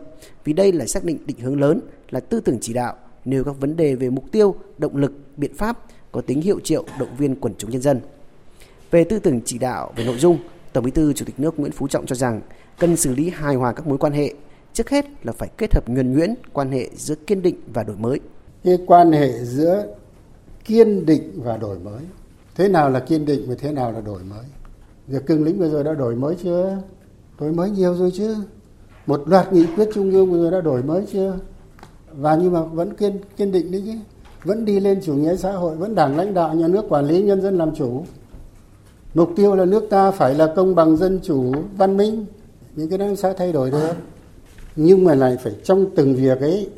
vì 0.44 0.52
đây 0.52 0.73
là 0.73 0.87
xác 0.87 1.05
định 1.05 1.19
định 1.26 1.38
hướng 1.40 1.61
lớn, 1.61 1.81
là 2.11 2.20
tư 2.20 2.40
tưởng 2.40 2.58
chỉ 2.61 2.73
đạo, 2.73 2.94
nêu 3.25 3.44
các 3.44 3.61
vấn 3.61 3.76
đề 3.76 3.94
về 3.94 4.11
mục 4.11 4.25
tiêu, 4.32 4.55
động 4.79 4.96
lực, 4.96 5.12
biện 5.37 5.55
pháp 5.55 5.79
có 6.12 6.20
tính 6.20 6.41
hiệu 6.41 6.61
triệu 6.61 6.85
động 6.99 7.17
viên 7.19 7.35
quần 7.35 7.55
chúng 7.59 7.70
nhân 7.70 7.82
dân. 7.82 8.00
Về 8.91 9.05
tư 9.05 9.19
tưởng 9.19 9.41
chỉ 9.44 9.59
đạo 9.59 9.93
về 9.97 10.05
nội 10.05 10.19
dung, 10.19 10.38
Tổng 10.73 10.85
Bí 10.85 10.91
thư 10.91 11.12
Chủ 11.12 11.25
tịch 11.25 11.41
nước 11.41 11.61
Nguyễn 11.61 11.73
Phú 11.73 11.88
Trọng 11.88 12.06
cho 12.06 12.14
rằng 12.14 12.41
cần 12.79 12.97
xử 12.97 13.14
lý 13.14 13.31
hài 13.31 13.55
hòa 13.55 13.73
các 13.73 13.87
mối 13.87 13.99
quan 13.99 14.12
hệ, 14.12 14.35
trước 14.73 14.91
hết 14.91 15.06
là 15.23 15.32
phải 15.32 15.49
kết 15.59 15.75
hợp 15.75 15.88
nhuần 15.88 16.12
nhuyễn 16.12 16.35
quan 16.53 16.70
hệ 16.70 16.91
giữa 16.97 17.14
kiên 17.14 17.43
định 17.43 17.56
và 17.75 17.82
đổi 17.82 17.97
mới. 17.97 18.20
Cái 18.64 18.79
quan 18.87 19.12
hệ 19.12 19.44
giữa 19.44 19.87
kiên 20.64 21.06
định 21.06 21.32
và 21.37 21.56
đổi 21.56 21.79
mới. 21.79 22.03
Thế 22.55 22.69
nào 22.69 22.91
là 22.91 23.00
kiên 23.00 23.26
định 23.26 23.44
và 23.49 23.55
thế 23.58 23.73
nào 23.73 23.93
là 23.93 24.00
đổi 24.00 24.23
mới? 24.23 24.44
Việc 25.06 25.26
cương 25.26 25.44
lĩnh 25.44 25.58
vừa 25.58 25.69
rồi 25.69 25.85
đã 25.85 25.94
đổi 25.94 26.17
mới 26.17 26.37
chưa? 26.43 26.79
Đổi 27.41 27.53
mới 27.53 27.70
nhiều 27.70 27.94
rồi 27.94 28.10
chứ 28.15 28.37
Một 29.06 29.22
loạt 29.29 29.53
nghị 29.53 29.67
quyết 29.77 29.89
trung 29.94 30.10
ương 30.10 30.31
vừa 30.31 30.43
rồi 30.43 30.51
đã 30.51 30.60
đổi 30.60 30.82
mới 30.82 31.05
chưa? 31.13 31.39
Và 32.13 32.37
nhưng 32.37 32.53
mà 32.53 32.63
vẫn 32.63 32.96
kiên 32.96 33.20
kiên 33.37 33.53
định 33.53 33.72
đấy 33.72 33.82
chứ 33.87 33.93
vẫn 34.44 34.65
đi 34.65 34.81
lên 34.81 35.01
chủ 35.05 35.15
nghĩa 35.15 35.37
xã 35.37 35.53
hội, 35.53 35.77
vẫn 35.77 35.94
đảng 35.94 36.17
lãnh 36.17 36.34
đạo, 36.34 36.55
nhà 36.55 36.69
nước 36.69 36.84
quản 36.89 37.06
lý, 37.06 37.22
nhân 37.22 37.43
dân 37.43 37.58
làm 37.58 37.75
chủ. 37.75 38.05
Mục 39.15 39.31
tiêu 39.37 39.55
là 39.55 39.65
nước 39.65 39.87
ta 39.91 40.11
phải 40.11 40.34
là 40.34 40.53
công 40.56 40.75
bằng 40.75 40.96
dân 40.96 41.20
chủ, 41.22 41.53
văn 41.77 41.96
minh. 41.96 42.27
Những 42.77 42.89
cái 42.89 42.99
đó 42.99 43.06
sẽ 43.17 43.34
thay 43.39 43.53
đổi 43.53 43.70
được. 43.70 43.93
Nhưng 44.77 45.05
mà 45.05 45.15
lại 45.15 45.37
phải 45.43 45.53
trong 45.65 45.87
từng 45.96 46.15
việc 46.15 46.41
ấy, 46.41 46.70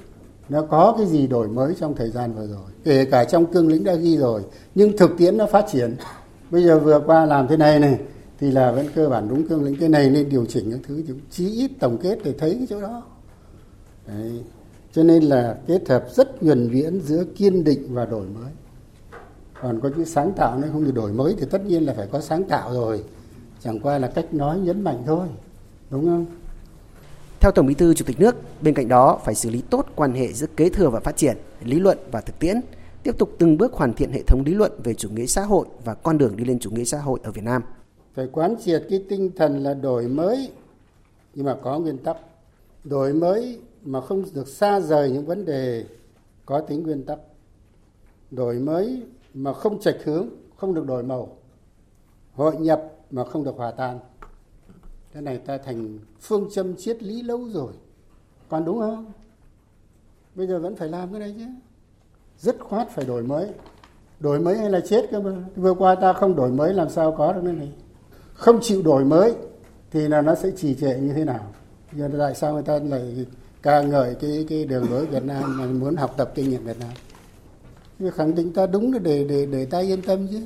nó 0.48 0.62
có 0.62 0.94
cái 0.98 1.06
gì 1.06 1.26
đổi 1.26 1.48
mới 1.48 1.74
trong 1.80 1.94
thời 1.94 2.10
gian 2.10 2.34
vừa 2.34 2.46
rồi. 2.46 2.66
Kể 2.84 3.04
cả 3.04 3.24
trong 3.24 3.46
cương 3.46 3.68
lĩnh 3.68 3.84
đã 3.84 3.94
ghi 3.94 4.16
rồi, 4.16 4.42
nhưng 4.74 4.96
thực 4.96 5.10
tiễn 5.18 5.36
nó 5.36 5.46
phát 5.46 5.66
triển. 5.72 5.96
Bây 6.50 6.64
giờ 6.64 6.78
vừa 6.78 7.00
qua 7.06 7.26
làm 7.26 7.48
thế 7.48 7.56
này 7.56 7.78
này, 7.78 7.98
thì 8.40 8.50
là 8.50 8.72
vẫn 8.72 8.86
cơ 8.94 9.08
bản 9.08 9.28
đúng 9.28 9.48
cương 9.48 9.64
lĩnh. 9.64 9.76
Cái 9.80 9.88
này 9.88 10.10
nên 10.10 10.28
điều 10.28 10.46
chỉnh 10.46 10.68
những 10.68 10.82
thứ 10.88 11.02
chí 11.30 11.50
ít 11.50 11.70
tổng 11.80 11.98
kết 12.02 12.18
để 12.24 12.34
thấy 12.38 12.54
cái 12.54 12.66
chỗ 12.70 12.80
đó. 12.80 13.02
Đấy 14.06 14.40
cho 14.94 15.02
nên 15.02 15.22
là 15.22 15.58
kết 15.66 15.88
hợp 15.88 16.06
rất 16.10 16.42
nhuần 16.42 16.72
nhuyễn 16.72 17.00
giữa 17.00 17.24
kiên 17.36 17.64
định 17.64 17.94
và 17.94 18.04
đổi 18.04 18.26
mới 18.26 18.52
còn 19.62 19.80
có 19.80 19.90
chữ 19.96 20.04
sáng 20.04 20.32
tạo 20.32 20.58
nó 20.58 20.68
không 20.72 20.84
được 20.84 20.94
đổi 20.94 21.12
mới 21.12 21.34
thì 21.38 21.46
tất 21.50 21.66
nhiên 21.66 21.86
là 21.86 21.94
phải 21.94 22.06
có 22.12 22.20
sáng 22.20 22.44
tạo 22.44 22.74
rồi 22.74 23.04
chẳng 23.60 23.80
qua 23.80 23.98
là 23.98 24.08
cách 24.08 24.34
nói 24.34 24.58
nhấn 24.58 24.82
mạnh 24.82 25.02
thôi 25.06 25.28
đúng 25.90 26.04
không 26.04 26.26
theo 27.44 27.52
Tổng 27.52 27.66
Bí 27.66 27.74
thư 27.74 27.94
Chủ 27.94 28.04
tịch 28.04 28.20
nước, 28.20 28.36
bên 28.60 28.74
cạnh 28.74 28.88
đó 28.88 29.20
phải 29.24 29.34
xử 29.34 29.50
lý 29.50 29.62
tốt 29.70 29.86
quan 29.96 30.12
hệ 30.12 30.32
giữa 30.32 30.46
kế 30.56 30.68
thừa 30.68 30.90
và 30.90 31.00
phát 31.00 31.16
triển, 31.16 31.36
lý 31.64 31.78
luận 31.78 31.98
và 32.10 32.20
thực 32.20 32.38
tiễn, 32.38 32.60
tiếp 33.02 33.18
tục 33.18 33.30
từng 33.38 33.58
bước 33.58 33.72
hoàn 33.72 33.92
thiện 33.92 34.12
hệ 34.12 34.22
thống 34.26 34.42
lý 34.46 34.54
luận 34.54 34.72
về 34.84 34.94
chủ 34.94 35.08
nghĩa 35.10 35.26
xã 35.26 35.42
hội 35.42 35.66
và 35.84 35.94
con 35.94 36.18
đường 36.18 36.36
đi 36.36 36.44
lên 36.44 36.58
chủ 36.58 36.70
nghĩa 36.70 36.84
xã 36.84 36.98
hội 36.98 37.20
ở 37.22 37.30
Việt 37.30 37.44
Nam. 37.44 37.62
Phải 38.14 38.26
quán 38.32 38.54
triệt 38.64 38.86
cái 38.90 39.04
tinh 39.08 39.30
thần 39.36 39.62
là 39.62 39.74
đổi 39.74 40.08
mới 40.08 40.50
nhưng 41.34 41.46
mà 41.46 41.56
có 41.62 41.78
nguyên 41.78 41.98
tắc. 41.98 42.16
Đổi 42.84 43.12
mới 43.12 43.58
mà 43.84 44.00
không 44.00 44.24
được 44.34 44.48
xa 44.48 44.80
rời 44.80 45.10
những 45.10 45.26
vấn 45.26 45.44
đề 45.44 45.84
có 46.46 46.60
tính 46.60 46.82
nguyên 46.82 47.04
tắc. 47.04 47.18
Đổi 48.30 48.54
mới 48.54 49.02
mà 49.34 49.52
không 49.52 49.80
trạch 49.80 49.96
hướng, 50.04 50.28
không 50.56 50.74
được 50.74 50.86
đổi 50.86 51.02
màu. 51.02 51.36
Hội 52.34 52.56
nhập 52.56 52.82
mà 53.10 53.24
không 53.24 53.44
được 53.44 53.56
hòa 53.56 53.70
tan. 53.70 54.00
Cái 55.12 55.22
này 55.22 55.38
ta 55.38 55.58
thành 55.58 55.98
phương 56.20 56.48
châm 56.52 56.76
triết 56.76 57.02
lý 57.02 57.22
lâu 57.22 57.48
rồi. 57.48 57.72
Còn 58.48 58.64
đúng 58.64 58.80
không? 58.80 59.12
Bây 60.34 60.46
giờ 60.46 60.58
vẫn 60.58 60.76
phải 60.76 60.88
làm 60.88 61.10
cái 61.10 61.20
này 61.20 61.34
chứ. 61.38 61.44
Dứt 62.38 62.56
khoát 62.60 62.90
phải 62.90 63.04
đổi 63.04 63.22
mới. 63.22 63.48
Đổi 64.20 64.40
mới 64.40 64.58
hay 64.58 64.70
là 64.70 64.80
chết 64.80 65.06
cơ 65.10 65.20
mà? 65.20 65.32
Vừa 65.56 65.74
qua 65.74 65.94
ta 65.94 66.12
không 66.12 66.36
đổi 66.36 66.50
mới, 66.50 66.74
làm 66.74 66.88
sao 66.88 67.14
có 67.18 67.32
được 67.32 67.40
cái 67.44 67.52
này? 67.52 67.72
Không 68.34 68.58
chịu 68.62 68.82
đổi 68.82 69.04
mới 69.04 69.34
thì 69.90 70.08
là 70.08 70.22
nó 70.22 70.34
sẽ 70.34 70.50
trì 70.50 70.74
trệ 70.74 70.98
như 71.00 71.12
thế 71.12 71.24
nào? 71.24 71.52
Giờ 71.92 72.10
tại 72.18 72.34
sao 72.34 72.52
người 72.52 72.62
ta 72.62 72.78
lại 72.78 73.26
ca 73.64 73.82
ngợi 73.82 74.14
cái 74.14 74.46
cái 74.48 74.64
đường 74.64 74.90
lối 74.90 75.06
Việt 75.06 75.24
Nam 75.24 75.58
mà 75.58 75.66
muốn 75.66 75.96
học 75.96 76.14
tập 76.16 76.32
kinh 76.34 76.50
nghiệm 76.50 76.64
Việt 76.64 76.78
Nam. 76.80 76.88
Nhưng 77.98 78.12
khẳng 78.12 78.34
định 78.34 78.52
ta 78.52 78.66
đúng 78.66 79.02
để 79.02 79.24
để 79.28 79.46
để 79.46 79.64
ta 79.64 79.78
yên 79.78 80.02
tâm 80.02 80.26
chứ. 80.30 80.40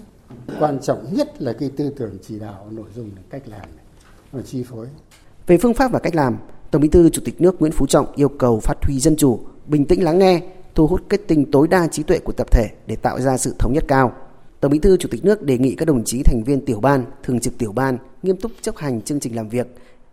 Quan 0.61 0.81
trọng 0.81 1.15
nhất 1.15 1.43
là 1.43 1.53
cái 1.53 1.71
tư 1.77 1.93
tưởng 1.97 2.19
chỉ 2.29 2.39
đạo 2.39 2.67
nội 2.71 2.87
dung 2.97 3.11
cách 3.31 3.43
làm 3.47 3.61
này, 3.61 3.85
và 4.33 4.43
chi 4.43 4.63
phối. 4.63 4.87
Về 5.47 5.59
phương 5.59 5.75
pháp 5.75 5.93
và 5.93 5.99
cách 5.99 6.15
làm 6.15 6.37
Tổng 6.71 6.83
Bí 6.83 6.89
thư 6.89 7.11
Chủ 7.11 7.23
tịch 7.25 7.41
nước 7.41 7.61
Nguyễn 7.61 7.73
Phú 7.73 7.87
Trọng 7.87 8.07
yêu 8.15 8.29
cầu 8.29 8.61
phát 8.61 8.75
huy 8.83 8.99
dân 8.99 9.17
chủ, 9.17 9.41
bình 9.67 9.85
tĩnh 9.85 10.05
lắng 10.05 10.19
nghe, 10.19 10.43
thu 10.75 10.87
hút 10.87 11.03
kết 11.09 11.21
tinh 11.29 11.51
tối 11.51 11.69
đa 11.69 11.87
trí 11.87 12.03
tuệ 12.03 12.19
của 12.19 12.33
tập 12.33 12.51
thể 12.51 12.69
để 12.87 12.97
tạo 12.97 13.21
ra 13.21 13.37
sự 13.37 13.55
thống 13.59 13.73
nhất 13.73 13.85
cao. 13.89 14.13
Tổng 14.61 14.73
Bí 14.73 14.79
thư 14.79 14.97
Chủ 14.97 15.09
tịch 15.13 15.25
nước 15.25 15.43
đề 15.43 15.59
nghị 15.59 15.75
các 15.75 15.89
đồng 15.89 16.05
chí 16.05 16.23
thành 16.23 16.43
viên 16.47 16.65
tiểu 16.65 16.81
ban, 16.81 17.05
thường 17.23 17.41
trực 17.41 17.59
tiểu 17.59 17.73
ban 17.73 17.99
nghiêm 18.23 18.37
túc 18.37 18.53
chấp 18.63 18.77
hành 18.77 19.03
chương 19.03 19.21
trình 19.21 19.37
làm 19.37 19.49
việc, 19.49 19.67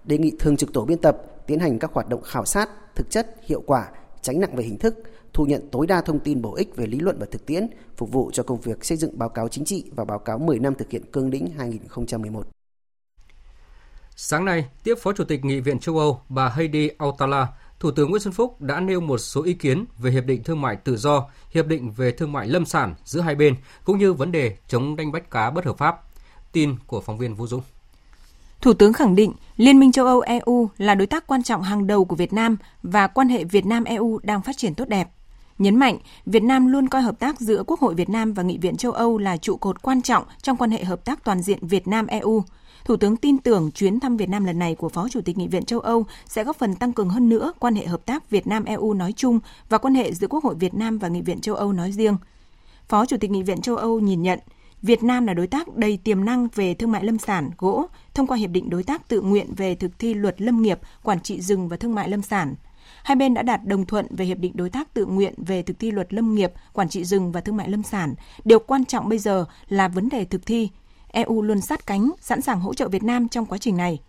đề 0.03 0.17
nghị 0.17 0.31
thường 0.39 0.57
trực 0.57 0.74
tổ 0.74 0.85
biên 0.85 0.97
tập 0.97 1.17
tiến 1.47 1.59
hành 1.59 1.79
các 1.79 1.93
hoạt 1.93 2.09
động 2.09 2.21
khảo 2.21 2.45
sát, 2.45 2.69
thực 2.95 3.09
chất, 3.09 3.35
hiệu 3.43 3.63
quả, 3.65 3.87
tránh 4.21 4.39
nặng 4.39 4.55
về 4.55 4.63
hình 4.63 4.77
thức, 4.77 4.95
thu 5.33 5.45
nhận 5.45 5.69
tối 5.71 5.87
đa 5.87 6.01
thông 6.01 6.19
tin 6.19 6.41
bổ 6.41 6.55
ích 6.55 6.75
về 6.75 6.87
lý 6.87 6.99
luận 6.99 7.17
và 7.19 7.25
thực 7.31 7.45
tiễn, 7.45 7.67
phục 7.97 8.11
vụ 8.11 8.31
cho 8.33 8.43
công 8.43 8.61
việc 8.61 8.85
xây 8.85 8.97
dựng 8.97 9.19
báo 9.19 9.29
cáo 9.29 9.47
chính 9.47 9.65
trị 9.65 9.83
và 9.95 10.05
báo 10.05 10.19
cáo 10.19 10.37
10 10.37 10.59
năm 10.59 10.75
thực 10.75 10.89
hiện 10.89 11.11
cương 11.11 11.29
lĩnh 11.29 11.49
2011. 11.57 12.47
Sáng 14.15 14.45
nay, 14.45 14.65
tiếp 14.83 14.95
Phó 15.01 15.13
Chủ 15.13 15.23
tịch 15.23 15.45
Nghị 15.45 15.59
viện 15.59 15.79
châu 15.79 15.97
Âu 15.97 16.21
bà 16.29 16.49
Heidi 16.49 16.89
Autala, 16.97 17.47
Thủ 17.79 17.91
tướng 17.91 18.09
Nguyễn 18.09 18.21
Xuân 18.21 18.33
Phúc 18.33 18.61
đã 18.61 18.79
nêu 18.79 19.01
một 19.01 19.17
số 19.17 19.43
ý 19.43 19.53
kiến 19.53 19.85
về 19.97 20.11
Hiệp 20.11 20.25
định 20.25 20.43
Thương 20.43 20.61
mại 20.61 20.75
Tự 20.75 20.97
do, 20.97 21.29
Hiệp 21.51 21.67
định 21.67 21.91
về 21.91 22.11
Thương 22.11 22.31
mại 22.31 22.47
Lâm 22.47 22.65
sản 22.65 22.95
giữa 23.03 23.21
hai 23.21 23.35
bên, 23.35 23.55
cũng 23.83 23.97
như 23.97 24.13
vấn 24.13 24.31
đề 24.31 24.57
chống 24.67 24.95
đánh 24.95 25.11
bắt 25.11 25.31
cá 25.31 25.49
bất 25.49 25.65
hợp 25.65 25.77
pháp. 25.77 26.01
Tin 26.51 26.75
của 26.87 27.01
phóng 27.01 27.17
viên 27.17 27.35
Vũ 27.35 27.47
Dũng. 27.47 27.61
Thủ 28.62 28.74
tướng 28.74 28.93
khẳng 28.93 29.15
định 29.15 29.33
Liên 29.57 29.79
minh 29.79 29.91
châu 29.91 30.05
Âu 30.05 30.19
EU 30.19 30.69
là 30.77 30.95
đối 30.95 31.07
tác 31.07 31.27
quan 31.27 31.43
trọng 31.43 31.62
hàng 31.62 31.88
đầu 31.88 32.05
của 32.05 32.15
Việt 32.15 32.33
Nam 32.33 32.57
và 32.83 33.07
quan 33.07 33.29
hệ 33.29 33.43
Việt 33.43 33.65
Nam 33.65 33.83
EU 33.83 34.19
đang 34.24 34.41
phát 34.41 34.57
triển 34.57 34.75
tốt 34.75 34.89
đẹp. 34.89 35.09
Nhấn 35.57 35.75
mạnh, 35.75 35.97
Việt 36.25 36.43
Nam 36.43 36.67
luôn 36.67 36.89
coi 36.89 37.01
hợp 37.01 37.19
tác 37.19 37.39
giữa 37.39 37.63
Quốc 37.67 37.79
hội 37.79 37.95
Việt 37.95 38.09
Nam 38.09 38.33
và 38.33 38.43
Nghị 38.43 38.57
viện 38.57 38.77
châu 38.77 38.91
Âu 38.91 39.17
là 39.17 39.38
trụ 39.38 39.55
cột 39.55 39.81
quan 39.81 40.01
trọng 40.01 40.24
trong 40.41 40.57
quan 40.57 40.71
hệ 40.71 40.83
hợp 40.83 41.05
tác 41.05 41.24
toàn 41.24 41.41
diện 41.41 41.67
Việt 41.67 41.88
Nam 41.88 42.07
EU. 42.07 42.43
Thủ 42.85 42.95
tướng 42.97 43.17
tin 43.17 43.38
tưởng 43.38 43.71
chuyến 43.71 44.00
thăm 44.00 44.17
Việt 44.17 44.29
Nam 44.29 44.45
lần 44.45 44.59
này 44.59 44.75
của 44.75 44.89
Phó 44.89 45.09
Chủ 45.09 45.21
tịch 45.21 45.38
Nghị 45.38 45.47
viện 45.47 45.65
châu 45.65 45.79
Âu 45.79 46.05
sẽ 46.27 46.43
góp 46.43 46.55
phần 46.55 46.75
tăng 46.75 46.93
cường 46.93 47.09
hơn 47.09 47.29
nữa 47.29 47.53
quan 47.59 47.75
hệ 47.75 47.85
hợp 47.85 48.05
tác 48.05 48.29
Việt 48.29 48.47
Nam 48.47 48.65
EU 48.65 48.93
nói 48.93 49.13
chung 49.15 49.39
và 49.69 49.77
quan 49.77 49.95
hệ 49.95 50.13
giữa 50.13 50.27
Quốc 50.27 50.43
hội 50.43 50.55
Việt 50.55 50.74
Nam 50.74 50.97
và 50.97 51.07
Nghị 51.07 51.21
viện 51.21 51.41
châu 51.41 51.55
Âu 51.55 51.74
nói 51.74 51.91
riêng. 51.91 52.17
Phó 52.89 53.05
Chủ 53.05 53.17
tịch 53.17 53.31
Nghị 53.31 53.43
viện 53.43 53.62
châu 53.62 53.75
Âu 53.75 54.00
nhìn 54.00 54.21
nhận 54.21 54.39
Việt 54.85 55.03
Nam 55.03 55.27
là 55.27 55.33
đối 55.33 55.47
tác 55.47 55.75
đầy 55.75 55.97
tiềm 55.97 56.25
năng 56.25 56.47
về 56.55 56.73
thương 56.73 56.91
mại 56.91 57.03
lâm 57.03 57.17
sản, 57.17 57.51
gỗ, 57.57 57.85
thông 58.13 58.27
qua 58.27 58.37
hiệp 58.37 58.49
định 58.49 58.69
đối 58.69 58.83
tác 58.83 59.07
tự 59.07 59.21
nguyện 59.21 59.53
về 59.57 59.75
thực 59.75 59.99
thi 59.99 60.13
luật 60.13 60.41
lâm 60.41 60.61
nghiệp, 60.61 60.79
quản 61.03 61.19
trị 61.19 61.41
rừng 61.41 61.67
và 61.67 61.77
thương 61.77 61.95
mại 61.95 62.09
lâm 62.09 62.21
sản. 62.21 62.55
Hai 63.03 63.15
bên 63.15 63.33
đã 63.33 63.41
đạt 63.41 63.65
đồng 63.65 63.85
thuận 63.85 64.05
về 64.09 64.25
hiệp 64.25 64.37
định 64.37 64.51
đối 64.55 64.69
tác 64.69 64.93
tự 64.93 65.05
nguyện 65.05 65.33
về 65.37 65.61
thực 65.61 65.79
thi 65.79 65.91
luật 65.91 66.13
lâm 66.13 66.35
nghiệp, 66.35 66.51
quản 66.73 66.89
trị 66.89 67.03
rừng 67.03 67.31
và 67.31 67.41
thương 67.41 67.57
mại 67.57 67.69
lâm 67.69 67.83
sản. 67.83 68.13
Điều 68.43 68.59
quan 68.59 68.85
trọng 68.85 69.09
bây 69.09 69.19
giờ 69.19 69.45
là 69.69 69.87
vấn 69.87 70.09
đề 70.09 70.25
thực 70.25 70.45
thi. 70.45 70.69
EU 71.07 71.41
luôn 71.41 71.61
sát 71.61 71.87
cánh, 71.87 72.11
sẵn 72.21 72.41
sàng 72.41 72.59
hỗ 72.59 72.73
trợ 72.73 72.87
Việt 72.87 73.03
Nam 73.03 73.27
trong 73.27 73.45
quá 73.45 73.57
trình 73.57 73.77
này. 73.77 73.99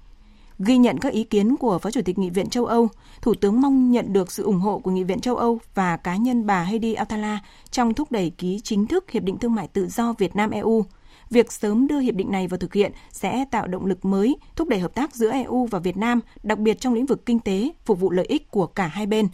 Ghi 0.59 0.79
nhận 0.79 0.99
các 0.99 1.13
ý 1.13 1.25
kiến 1.25 1.57
của 1.57 1.79
Phó 1.79 1.91
Chủ 1.91 2.01
tịch 2.05 2.19
Nghị 2.19 2.31
viện 2.31 2.49
châu 2.49 2.67
Âu, 2.67 2.89
Thủ 3.23 3.35
tướng 3.35 3.61
mong 3.61 3.91
nhận 3.91 4.13
được 4.13 4.33
sự 4.33 4.43
ủng 4.43 4.61
hộ 4.61 4.79
của 4.79 4.91
Nghị 4.91 5.05
viện 5.05 5.21
châu 5.21 5.37
Âu 5.37 5.59
và 5.75 5.97
cá 5.97 6.17
nhân 6.17 6.47
bà 6.47 6.63
Heidi 6.63 6.95
Altala 6.95 7.41
trong 7.71 7.95
thúc 7.95 8.13
đẩy 8.13 8.31
ký 8.31 8.61
chính 8.65 8.87
thức 8.87 9.11
Hiệp 9.11 9.23
định 9.23 9.39
Thương 9.39 9.55
mại 9.55 9.69
Tự 9.69 9.89
do 9.89 10.13
Việt 10.13 10.37
Nam-EU. 10.37 10.85
Việc 11.31 11.53
sớm 11.53 11.87
đưa 11.87 11.99
hiệp 11.99 12.15
định 12.15 12.31
này 12.31 12.49
vào 12.49 12.59
thực 12.59 12.75
hiện 12.75 12.93
sẽ 13.13 13.45
tạo 13.51 13.67
động 13.67 13.87
lực 13.87 14.05
mới, 14.05 14.37
thúc 14.57 14.69
đẩy 14.69 14.81
hợp 14.81 14.95
tác 14.95 15.15
giữa 15.15 15.31
EU 15.31 15.67
và 15.67 15.79
Việt 15.79 15.97
Nam, 15.97 16.21
đặc 16.43 16.59
biệt 16.59 16.81
trong 16.81 16.95
lĩnh 16.95 17.07
vực 17.07 17.27
kinh 17.27 17.41
tế, 17.41 17.71
phục 17.85 18.01
vụ 18.01 18.11
lợi 18.11 18.27
ích 18.27 18.51
của 18.51 18.67
cả 18.67 18.87
hai 18.87 19.07
bên. 19.07 19.29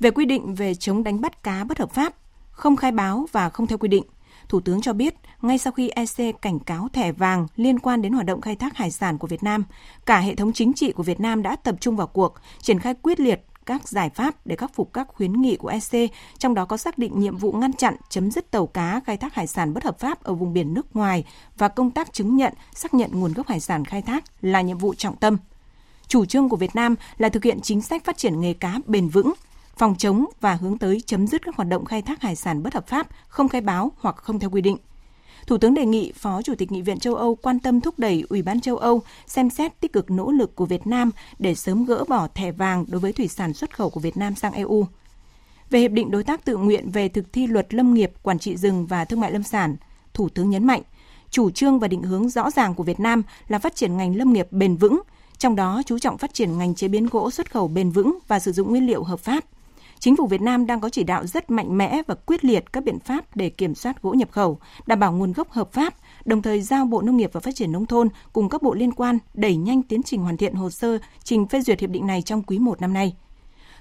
Về 0.00 0.10
quy 0.10 0.24
định 0.24 0.54
về 0.54 0.74
chống 0.74 1.04
đánh 1.04 1.20
bắt 1.20 1.42
cá 1.42 1.64
bất 1.64 1.78
hợp 1.78 1.90
pháp, 1.90 2.14
không 2.50 2.76
khai 2.76 2.92
báo 2.92 3.26
và 3.32 3.48
không 3.48 3.66
theo 3.66 3.78
quy 3.78 3.88
định, 3.88 4.04
Thủ 4.48 4.60
tướng 4.60 4.80
cho 4.80 4.92
biết, 4.92 5.14
ngay 5.42 5.58
sau 5.58 5.72
khi 5.72 5.88
EC 5.88 6.42
cảnh 6.42 6.58
cáo 6.58 6.88
thẻ 6.92 7.12
vàng 7.12 7.46
liên 7.56 7.78
quan 7.78 8.02
đến 8.02 8.12
hoạt 8.12 8.26
động 8.26 8.40
khai 8.40 8.56
thác 8.56 8.76
hải 8.76 8.90
sản 8.90 9.18
của 9.18 9.26
Việt 9.26 9.42
Nam, 9.42 9.64
cả 10.06 10.18
hệ 10.20 10.34
thống 10.34 10.52
chính 10.52 10.72
trị 10.72 10.92
của 10.92 11.02
Việt 11.02 11.20
Nam 11.20 11.42
đã 11.42 11.56
tập 11.56 11.74
trung 11.80 11.96
vào 11.96 12.06
cuộc, 12.06 12.34
triển 12.60 12.78
khai 12.78 12.94
quyết 13.02 13.20
liệt 13.20 13.44
các 13.66 13.88
giải 13.88 14.10
pháp 14.10 14.46
để 14.46 14.56
khắc 14.56 14.74
phục 14.74 14.92
các 14.92 15.08
khuyến 15.08 15.32
nghị 15.32 15.56
của 15.56 15.68
EC, 15.68 16.10
trong 16.38 16.54
đó 16.54 16.64
có 16.64 16.76
xác 16.76 16.98
định 16.98 17.20
nhiệm 17.20 17.36
vụ 17.36 17.52
ngăn 17.52 17.72
chặn, 17.72 17.96
chấm 18.08 18.30
dứt 18.30 18.50
tàu 18.50 18.66
cá 18.66 19.00
khai 19.06 19.16
thác 19.16 19.34
hải 19.34 19.46
sản 19.46 19.74
bất 19.74 19.84
hợp 19.84 19.98
pháp 19.98 20.22
ở 20.22 20.34
vùng 20.34 20.52
biển 20.52 20.74
nước 20.74 20.96
ngoài 20.96 21.24
và 21.58 21.68
công 21.68 21.90
tác 21.90 22.12
chứng 22.12 22.36
nhận, 22.36 22.52
xác 22.74 22.94
nhận 22.94 23.10
nguồn 23.12 23.32
gốc 23.32 23.48
hải 23.48 23.60
sản 23.60 23.84
khai 23.84 24.02
thác 24.02 24.24
là 24.40 24.60
nhiệm 24.60 24.78
vụ 24.78 24.94
trọng 24.94 25.16
tâm. 25.16 25.36
Chủ 26.08 26.24
trương 26.24 26.48
của 26.48 26.56
Việt 26.56 26.74
Nam 26.74 26.94
là 27.18 27.28
thực 27.28 27.44
hiện 27.44 27.60
chính 27.62 27.82
sách 27.82 28.04
phát 28.04 28.16
triển 28.16 28.40
nghề 28.40 28.52
cá 28.52 28.78
bền 28.86 29.08
vững, 29.08 29.32
phòng 29.76 29.94
chống 29.98 30.24
và 30.40 30.54
hướng 30.54 30.78
tới 30.78 31.00
chấm 31.06 31.26
dứt 31.26 31.42
các 31.44 31.56
hoạt 31.56 31.68
động 31.68 31.84
khai 31.84 32.02
thác 32.02 32.22
hải 32.22 32.36
sản 32.36 32.62
bất 32.62 32.74
hợp 32.74 32.86
pháp, 32.86 33.08
không 33.28 33.48
khai 33.48 33.60
báo 33.60 33.92
hoặc 33.98 34.16
không 34.16 34.38
theo 34.38 34.50
quy 34.50 34.60
định. 34.60 34.76
Thủ 35.46 35.58
tướng 35.58 35.74
đề 35.74 35.86
nghị 35.86 36.12
Phó 36.12 36.42
Chủ 36.42 36.54
tịch 36.54 36.72
Nghị 36.72 36.82
viện 36.82 36.98
châu 36.98 37.14
Âu 37.14 37.34
quan 37.34 37.58
tâm 37.58 37.80
thúc 37.80 37.98
đẩy 37.98 38.24
Ủy 38.28 38.42
ban 38.42 38.60
châu 38.60 38.76
Âu 38.76 39.02
xem 39.26 39.50
xét 39.50 39.80
tích 39.80 39.92
cực 39.92 40.10
nỗ 40.10 40.30
lực 40.30 40.56
của 40.56 40.66
Việt 40.66 40.86
Nam 40.86 41.10
để 41.38 41.54
sớm 41.54 41.84
gỡ 41.84 42.04
bỏ 42.08 42.28
thẻ 42.34 42.52
vàng 42.52 42.84
đối 42.88 43.00
với 43.00 43.12
thủy 43.12 43.28
sản 43.28 43.52
xuất 43.52 43.76
khẩu 43.76 43.90
của 43.90 44.00
Việt 44.00 44.16
Nam 44.16 44.34
sang 44.34 44.52
EU. 44.52 44.86
Về 45.70 45.80
hiệp 45.80 45.90
định 45.90 46.10
đối 46.10 46.24
tác 46.24 46.44
tự 46.44 46.56
nguyện 46.56 46.90
về 46.90 47.08
thực 47.08 47.32
thi 47.32 47.46
luật 47.46 47.74
lâm 47.74 47.94
nghiệp, 47.94 48.12
quản 48.22 48.38
trị 48.38 48.56
rừng 48.56 48.86
và 48.86 49.04
thương 49.04 49.20
mại 49.20 49.32
lâm 49.32 49.42
sản, 49.42 49.76
Thủ 50.14 50.28
tướng 50.28 50.50
nhấn 50.50 50.66
mạnh, 50.66 50.82
chủ 51.30 51.50
trương 51.50 51.78
và 51.78 51.88
định 51.88 52.02
hướng 52.02 52.28
rõ 52.28 52.50
ràng 52.50 52.74
của 52.74 52.82
Việt 52.82 53.00
Nam 53.00 53.22
là 53.48 53.58
phát 53.58 53.76
triển 53.76 53.96
ngành 53.96 54.16
lâm 54.16 54.32
nghiệp 54.32 54.46
bền 54.50 54.76
vững, 54.76 55.00
trong 55.38 55.56
đó 55.56 55.82
chú 55.86 55.98
trọng 55.98 56.18
phát 56.18 56.34
triển 56.34 56.58
ngành 56.58 56.74
chế 56.74 56.88
biến 56.88 57.06
gỗ 57.06 57.30
xuất 57.30 57.52
khẩu 57.52 57.68
bền 57.68 57.90
vững 57.90 58.18
và 58.28 58.38
sử 58.38 58.52
dụng 58.52 58.70
nguyên 58.70 58.86
liệu 58.86 59.04
hợp 59.04 59.20
pháp 59.20 59.44
Chính 59.98 60.16
phủ 60.16 60.26
Việt 60.26 60.40
Nam 60.40 60.66
đang 60.66 60.80
có 60.80 60.88
chỉ 60.88 61.04
đạo 61.04 61.26
rất 61.26 61.50
mạnh 61.50 61.78
mẽ 61.78 62.02
và 62.06 62.14
quyết 62.14 62.44
liệt 62.44 62.72
các 62.72 62.84
biện 62.84 62.98
pháp 62.98 63.36
để 63.36 63.50
kiểm 63.50 63.74
soát 63.74 64.02
gỗ 64.02 64.14
nhập 64.14 64.28
khẩu, 64.32 64.58
đảm 64.86 65.00
bảo 65.00 65.12
nguồn 65.12 65.32
gốc 65.32 65.50
hợp 65.50 65.72
pháp, 65.72 65.94
đồng 66.24 66.42
thời 66.42 66.60
giao 66.60 66.84
Bộ 66.84 67.02
Nông 67.02 67.16
nghiệp 67.16 67.30
và 67.32 67.40
Phát 67.40 67.54
triển 67.54 67.72
Nông 67.72 67.86
thôn 67.86 68.08
cùng 68.32 68.48
các 68.48 68.62
bộ 68.62 68.74
liên 68.74 68.92
quan 68.92 69.18
đẩy 69.34 69.56
nhanh 69.56 69.82
tiến 69.82 70.02
trình 70.02 70.22
hoàn 70.22 70.36
thiện 70.36 70.54
hồ 70.54 70.70
sơ 70.70 70.98
trình 71.24 71.46
phê 71.46 71.60
duyệt 71.60 71.80
hiệp 71.80 71.90
định 71.90 72.06
này 72.06 72.22
trong 72.22 72.42
quý 72.42 72.58
1 72.58 72.80
năm 72.80 72.92
nay. 72.92 73.16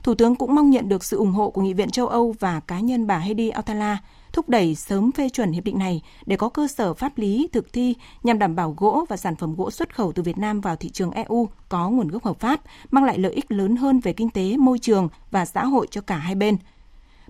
Thủ 0.03 0.15
tướng 0.15 0.36
cũng 0.36 0.55
mong 0.55 0.69
nhận 0.69 0.89
được 0.89 1.03
sự 1.03 1.17
ủng 1.17 1.31
hộ 1.31 1.50
của 1.50 1.62
Nghị 1.62 1.74
viện 1.74 1.89
châu 1.89 2.07
Âu 2.07 2.36
và 2.39 2.60
cá 2.60 2.79
nhân 2.79 3.07
bà 3.07 3.17
Heidi 3.17 3.50
Altala 3.50 3.98
thúc 4.36 4.50
đẩy 4.50 4.75
sớm 4.75 5.12
phê 5.12 5.30
chuẩn 5.30 5.51
hiệp 5.51 5.63
định 5.63 5.80
này 5.80 6.01
để 6.25 6.36
có 6.36 6.50
cơ 6.50 6.68
sở 6.68 6.94
pháp 6.94 7.18
lý 7.18 7.48
thực 7.51 7.74
thi 7.74 7.96
nhằm 8.24 8.39
đảm 8.39 8.56
bảo 8.56 8.75
gỗ 8.77 9.06
và 9.10 9.18
sản 9.18 9.36
phẩm 9.36 9.56
gỗ 9.56 9.72
xuất 9.72 9.96
khẩu 9.96 10.12
từ 10.12 10.24
Việt 10.24 10.38
Nam 10.38 10.62
vào 10.62 10.75
thị 10.75 10.89
trường 10.89 11.12
EU 11.12 11.50
có 11.70 11.89
nguồn 11.89 12.08
gốc 12.08 12.24
hợp 12.24 12.39
pháp, 12.39 12.62
mang 12.92 13.04
lại 13.04 13.18
lợi 13.18 13.34
ích 13.34 13.51
lớn 13.51 13.75
hơn 13.75 14.00
về 14.00 14.13
kinh 14.13 14.30
tế, 14.30 14.58
môi 14.58 14.80
trường 14.80 15.10
và 15.32 15.46
xã 15.46 15.65
hội 15.65 15.88
cho 15.92 16.01
cả 16.01 16.18
hai 16.18 16.36
bên. 16.36 16.58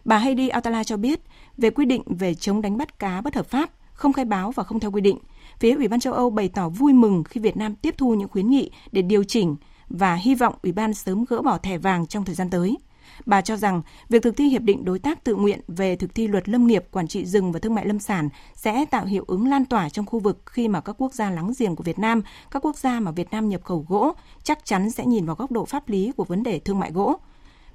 Bà 0.06 0.18
Heidi 0.18 0.48
Altala 0.48 0.84
cho 0.84 0.98
biết, 0.98 1.22
về 1.58 1.70
quy 1.70 1.86
định 1.86 2.02
về 2.06 2.34
chống 2.34 2.62
đánh 2.62 2.78
bắt 2.78 3.00
cá 3.00 3.22
bất 3.22 3.36
hợp 3.36 3.46
pháp, 3.46 3.70
không 3.94 4.14
khai 4.14 4.26
báo 4.26 4.52
và 4.52 4.64
không 4.64 4.80
theo 4.80 4.92
quy 4.92 5.02
định, 5.02 5.18
phía 5.60 5.76
Ủy 5.76 5.88
ban 5.88 6.00
châu 6.00 6.14
Âu 6.14 6.30
bày 6.30 6.50
tỏ 6.50 6.70
vui 6.70 6.94
mừng 6.94 7.24
khi 7.24 7.42
Việt 7.42 7.58
Nam 7.58 7.76
tiếp 7.76 7.96
thu 7.98 8.14
những 8.14 8.30
khuyến 8.30 8.50
nghị 8.50 8.72
để 8.92 9.02
điều 9.02 9.24
chỉnh 9.24 9.56
và 9.90 10.16
hy 10.16 10.36
vọng 10.36 10.56
Ủy 10.64 10.72
ban 10.72 10.94
sớm 10.94 11.26
gỡ 11.30 11.42
bỏ 11.42 11.58
thẻ 11.58 11.78
vàng 11.78 12.08
trong 12.08 12.26
thời 12.26 12.36
gian 12.36 12.50
tới. 12.50 12.78
Bà 13.26 13.42
cho 13.42 13.58
rằng 13.58 13.82
việc 14.10 14.24
thực 14.24 14.38
thi 14.38 14.48
hiệp 14.50 14.62
định 14.62 14.86
đối 14.86 15.00
tác 15.00 15.24
tự 15.24 15.36
nguyện 15.36 15.60
về 15.68 15.96
thực 15.96 16.16
thi 16.16 16.28
luật 16.28 16.50
lâm 16.50 16.68
nghiệp, 16.68 16.86
quản 16.92 17.08
trị 17.08 17.26
rừng 17.26 17.52
và 17.52 17.60
thương 17.60 17.76
mại 17.76 17.86
lâm 17.86 18.00
sản 18.00 18.30
sẽ 18.54 18.86
tạo 18.86 19.06
hiệu 19.06 19.24
ứng 19.28 19.48
lan 19.48 19.66
tỏa 19.66 19.90
trong 19.90 20.06
khu 20.06 20.20
vực 20.20 20.42
khi 20.46 20.68
mà 20.68 20.82
các 20.82 20.96
quốc 20.98 21.14
gia 21.14 21.30
láng 21.30 21.54
giềng 21.60 21.76
của 21.76 21.84
Việt 21.84 22.00
Nam, 22.00 22.22
các 22.52 22.66
quốc 22.66 22.76
gia 22.76 23.00
mà 23.00 23.12
Việt 23.12 23.32
Nam 23.32 23.50
nhập 23.50 23.64
khẩu 23.64 23.86
gỗ 23.90 24.12
chắc 24.44 24.66
chắn 24.66 24.92
sẽ 24.92 25.06
nhìn 25.06 25.26
vào 25.26 25.36
góc 25.36 25.52
độ 25.52 25.66
pháp 25.66 25.90
lý 25.90 26.12
của 26.18 26.24
vấn 26.24 26.44
đề 26.44 26.60
thương 26.60 26.80
mại 26.80 26.92
gỗ. 26.92 27.16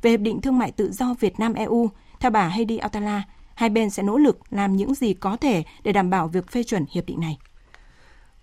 Về 0.03 0.11
hiệp 0.11 0.21
định 0.21 0.41
thương 0.41 0.59
mại 0.59 0.73
tự 0.73 0.93
do 0.93 1.15
Việt 1.21 1.41
Nam 1.41 1.55
EU, 1.55 1.91
theo 2.21 2.31
bà 2.31 2.49
Heidi 2.49 2.77
Altala 2.77 3.23
hai 3.61 3.71
bên 3.71 3.91
sẽ 3.91 4.03
nỗ 4.03 4.19
lực 4.19 4.39
làm 4.51 4.77
những 4.77 4.95
gì 4.95 5.15
có 5.15 5.37
thể 5.37 5.63
để 5.83 5.93
đảm 5.93 6.11
bảo 6.11 6.29
việc 6.29 6.51
phê 6.51 6.63
chuẩn 6.63 6.85
hiệp 6.91 7.07
định 7.07 7.21
này. 7.21 7.39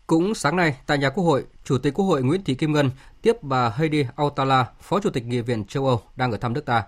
Cũng 0.07 0.35
sáng 0.35 0.55
nay, 0.55 0.75
tại 0.85 0.97
nhà 0.97 1.09
Quốc 1.09 1.23
hội, 1.23 1.45
Chủ 1.63 1.77
tịch 1.77 1.93
Quốc 1.93 2.05
hội 2.05 2.23
Nguyễn 2.23 2.43
Thị 2.43 2.55
Kim 2.55 2.73
Ngân 2.73 2.91
tiếp 3.21 3.43
bà 3.43 3.69
Heidi 3.69 4.05
Autala, 4.15 4.65
Phó 4.81 4.99
Chủ 4.99 5.09
tịch 5.09 5.25
Nghị 5.25 5.41
viện 5.41 5.65
châu 5.65 5.87
Âu 5.87 6.01
đang 6.15 6.31
ở 6.31 6.37
thăm 6.37 6.53
nước 6.53 6.65
ta. 6.65 6.83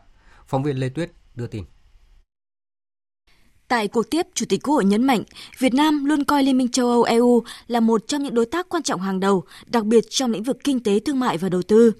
Phóng 0.47 0.63
viên 0.63 0.77
Lê 0.77 0.89
Tuyết 0.89 1.11
đưa 1.35 1.47
tin. 1.47 1.63
Tại 3.67 3.87
cuộc 3.87 4.09
tiếp, 4.09 4.27
Chủ 4.33 4.45
tịch 4.49 4.63
Quốc 4.63 4.73
hội 4.73 4.85
nhấn 4.85 5.03
mạnh, 5.03 5.23
Việt 5.59 5.73
Nam 5.73 6.05
luôn 6.05 6.23
coi 6.23 6.43
Liên 6.43 6.57
minh 6.57 6.71
châu 6.71 6.87
Âu 6.87 7.03
EU 7.03 7.43
là 7.67 7.79
một 7.79 8.01
trong 8.07 8.23
những 8.23 8.33
đối 8.33 8.45
tác 8.45 8.69
quan 8.69 8.83
trọng 8.83 9.01
hàng 9.01 9.19
đầu, 9.19 9.43
đặc 9.65 9.85
biệt 9.85 10.03
trong 10.09 10.31
lĩnh 10.31 10.43
vực 10.43 10.57
kinh 10.63 10.83
tế, 10.83 10.99
thương 10.99 11.19
mại 11.19 11.37
và 11.37 11.49
đầu 11.49 11.61
tư. 11.61 11.91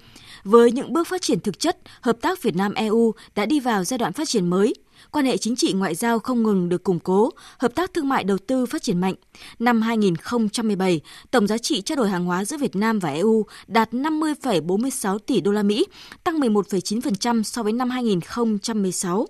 Với 0.44 0.72
những 0.72 0.92
bước 0.92 1.08
phát 1.08 1.22
triển 1.22 1.40
thực 1.40 1.58
chất, 1.58 1.78
hợp 2.00 2.16
tác 2.20 2.42
Việt 2.42 2.56
Nam 2.56 2.74
EU 2.74 3.12
đã 3.34 3.46
đi 3.46 3.60
vào 3.60 3.84
giai 3.84 3.98
đoạn 3.98 4.12
phát 4.12 4.28
triển 4.28 4.50
mới– 4.50 4.74
quan 5.10 5.26
hệ 5.26 5.36
chính 5.36 5.56
trị 5.56 5.72
ngoại 5.72 5.94
giao 5.94 6.18
không 6.18 6.42
ngừng 6.42 6.68
được 6.68 6.84
củng 6.84 7.00
cố, 7.00 7.30
hợp 7.58 7.74
tác 7.74 7.94
thương 7.94 8.08
mại 8.08 8.24
đầu 8.24 8.38
tư 8.38 8.66
phát 8.66 8.82
triển 8.82 9.00
mạnh. 9.00 9.14
Năm 9.58 9.82
2017, 9.82 11.00
tổng 11.30 11.46
giá 11.46 11.58
trị 11.58 11.82
trao 11.82 11.96
đổi 11.96 12.08
hàng 12.08 12.24
hóa 12.24 12.44
giữa 12.44 12.56
Việt 12.56 12.76
Nam 12.76 12.98
và 12.98 13.08
EU 13.10 13.46
đạt 13.66 13.90
50,46 13.92 15.18
tỷ 15.18 15.40
đô 15.40 15.52
la 15.52 15.62
Mỹ, 15.62 15.86
tăng 16.24 16.40
11,9% 16.40 17.42
so 17.42 17.62
với 17.62 17.72
năm 17.72 17.90
2016. 17.90 19.26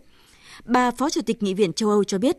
Bà 0.64 0.90
Phó 0.90 1.10
Chủ 1.10 1.20
tịch 1.26 1.42
Nghị 1.42 1.54
viện 1.54 1.72
châu 1.72 1.90
Âu 1.90 2.04
cho 2.04 2.18
biết, 2.18 2.36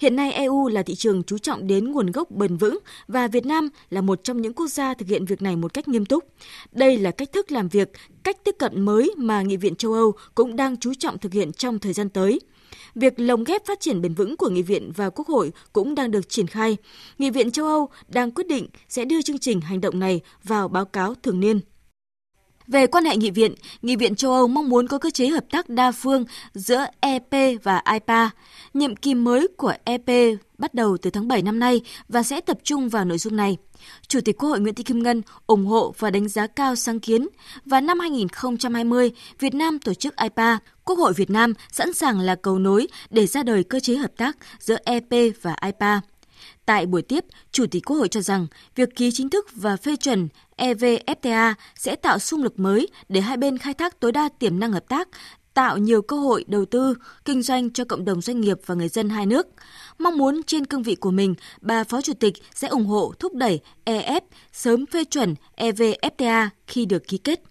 Hiện 0.00 0.16
nay 0.16 0.32
EU 0.32 0.68
là 0.68 0.82
thị 0.82 0.94
trường 0.94 1.22
chú 1.22 1.38
trọng 1.38 1.66
đến 1.66 1.92
nguồn 1.92 2.10
gốc 2.10 2.30
bền 2.30 2.56
vững 2.56 2.78
và 3.08 3.28
Việt 3.28 3.46
Nam 3.46 3.68
là 3.90 4.00
một 4.00 4.24
trong 4.24 4.42
những 4.42 4.52
quốc 4.52 4.66
gia 4.66 4.94
thực 4.94 5.08
hiện 5.08 5.24
việc 5.24 5.42
này 5.42 5.56
một 5.56 5.74
cách 5.74 5.88
nghiêm 5.88 6.06
túc. 6.06 6.24
Đây 6.72 6.98
là 6.98 7.10
cách 7.10 7.32
thức 7.32 7.52
làm 7.52 7.68
việc, 7.68 7.92
cách 8.22 8.36
tiếp 8.44 8.54
cận 8.58 8.80
mới 8.80 9.14
mà 9.16 9.42
Nghị 9.42 9.56
viện 9.56 9.74
châu 9.74 9.92
Âu 9.92 10.12
cũng 10.34 10.56
đang 10.56 10.76
chú 10.76 10.94
trọng 10.94 11.18
thực 11.18 11.32
hiện 11.32 11.52
trong 11.52 11.78
thời 11.78 11.92
gian 11.92 12.08
tới. 12.08 12.40
Việc 12.94 13.20
lồng 13.20 13.44
ghép 13.44 13.64
phát 13.64 13.80
triển 13.80 14.02
bền 14.02 14.14
vững 14.14 14.36
của 14.36 14.48
Nghị 14.48 14.62
viện 14.62 14.92
và 14.96 15.10
Quốc 15.10 15.28
hội 15.28 15.52
cũng 15.72 15.94
đang 15.94 16.10
được 16.10 16.28
triển 16.28 16.46
khai. 16.46 16.76
Nghị 17.18 17.30
viện 17.30 17.50
châu 17.50 17.66
Âu 17.66 17.88
đang 18.08 18.30
quyết 18.30 18.46
định 18.46 18.66
sẽ 18.88 19.04
đưa 19.04 19.22
chương 19.22 19.38
trình 19.38 19.60
hành 19.60 19.80
động 19.80 19.98
này 19.98 20.20
vào 20.44 20.68
báo 20.68 20.84
cáo 20.84 21.14
thường 21.22 21.40
niên. 21.40 21.60
Về 22.70 22.86
quan 22.86 23.04
hệ 23.04 23.16
nghị 23.16 23.30
viện, 23.30 23.54
Nghị 23.82 23.96
viện 23.96 24.14
châu 24.14 24.32
Âu 24.32 24.48
mong 24.48 24.68
muốn 24.68 24.88
có 24.88 24.98
cơ 24.98 25.10
chế 25.10 25.26
hợp 25.26 25.44
tác 25.50 25.68
đa 25.68 25.92
phương 25.92 26.24
giữa 26.54 26.86
EP 27.00 27.62
và 27.62 27.82
IPA. 27.92 28.30
Nhiệm 28.74 28.96
kỳ 28.96 29.14
mới 29.14 29.48
của 29.56 29.72
EP 29.84 30.36
bắt 30.58 30.74
đầu 30.74 30.96
từ 31.02 31.10
tháng 31.10 31.28
7 31.28 31.42
năm 31.42 31.58
nay 31.58 31.80
và 32.08 32.22
sẽ 32.22 32.40
tập 32.40 32.58
trung 32.62 32.88
vào 32.88 33.04
nội 33.04 33.18
dung 33.18 33.36
này. 33.36 33.56
Chủ 34.08 34.20
tịch 34.24 34.38
Quốc 34.38 34.48
hội 34.48 34.60
Nguyễn 34.60 34.74
Thị 34.74 34.84
Kim 34.84 35.02
Ngân 35.02 35.22
ủng 35.46 35.66
hộ 35.66 35.94
và 35.98 36.10
đánh 36.10 36.28
giá 36.28 36.46
cao 36.46 36.76
sáng 36.76 37.00
kiến 37.00 37.28
và 37.64 37.80
năm 37.80 37.98
2020, 37.98 39.10
Việt 39.38 39.54
Nam 39.54 39.78
tổ 39.78 39.94
chức 39.94 40.16
IPA, 40.16 40.58
Quốc 40.84 40.98
hội 40.98 41.12
Việt 41.12 41.30
Nam 41.30 41.54
sẵn 41.72 41.92
sàng 41.92 42.20
là 42.20 42.34
cầu 42.34 42.58
nối 42.58 42.86
để 43.10 43.26
ra 43.26 43.42
đời 43.42 43.64
cơ 43.64 43.80
chế 43.80 43.96
hợp 43.96 44.12
tác 44.16 44.36
giữa 44.58 44.76
EP 44.84 45.34
và 45.42 45.56
IPA. 45.64 46.00
Tại 46.66 46.86
buổi 46.86 47.02
tiếp, 47.02 47.24
Chủ 47.52 47.66
tịch 47.70 47.82
Quốc 47.86 47.96
hội 47.96 48.08
cho 48.08 48.20
rằng 48.20 48.46
việc 48.74 48.96
ký 48.96 49.10
chính 49.12 49.30
thức 49.30 49.46
và 49.54 49.76
phê 49.76 49.96
chuẩn 49.96 50.28
EVFTA 50.56 51.54
sẽ 51.74 51.96
tạo 51.96 52.18
xung 52.18 52.42
lực 52.42 52.58
mới 52.58 52.88
để 53.08 53.20
hai 53.20 53.36
bên 53.36 53.58
khai 53.58 53.74
thác 53.74 54.00
tối 54.00 54.12
đa 54.12 54.28
tiềm 54.38 54.60
năng 54.60 54.72
hợp 54.72 54.88
tác, 54.88 55.08
tạo 55.54 55.78
nhiều 55.78 56.02
cơ 56.02 56.16
hội 56.16 56.44
đầu 56.48 56.64
tư, 56.64 56.94
kinh 57.24 57.42
doanh 57.42 57.70
cho 57.70 57.84
cộng 57.84 58.04
đồng 58.04 58.20
doanh 58.20 58.40
nghiệp 58.40 58.58
và 58.66 58.74
người 58.74 58.88
dân 58.88 59.08
hai 59.08 59.26
nước. 59.26 59.46
Mong 59.98 60.18
muốn 60.18 60.42
trên 60.42 60.66
cương 60.66 60.82
vị 60.82 60.94
của 60.94 61.10
mình, 61.10 61.34
bà 61.60 61.84
Phó 61.84 62.00
Chủ 62.00 62.12
tịch 62.14 62.34
sẽ 62.54 62.68
ủng 62.68 62.86
hộ 62.86 63.12
thúc 63.18 63.34
đẩy 63.34 63.60
EF 63.84 64.20
sớm 64.52 64.86
phê 64.86 65.04
chuẩn 65.04 65.34
EVFTA 65.56 66.48
khi 66.66 66.84
được 66.84 67.08
ký 67.08 67.18
kết. 67.18 67.49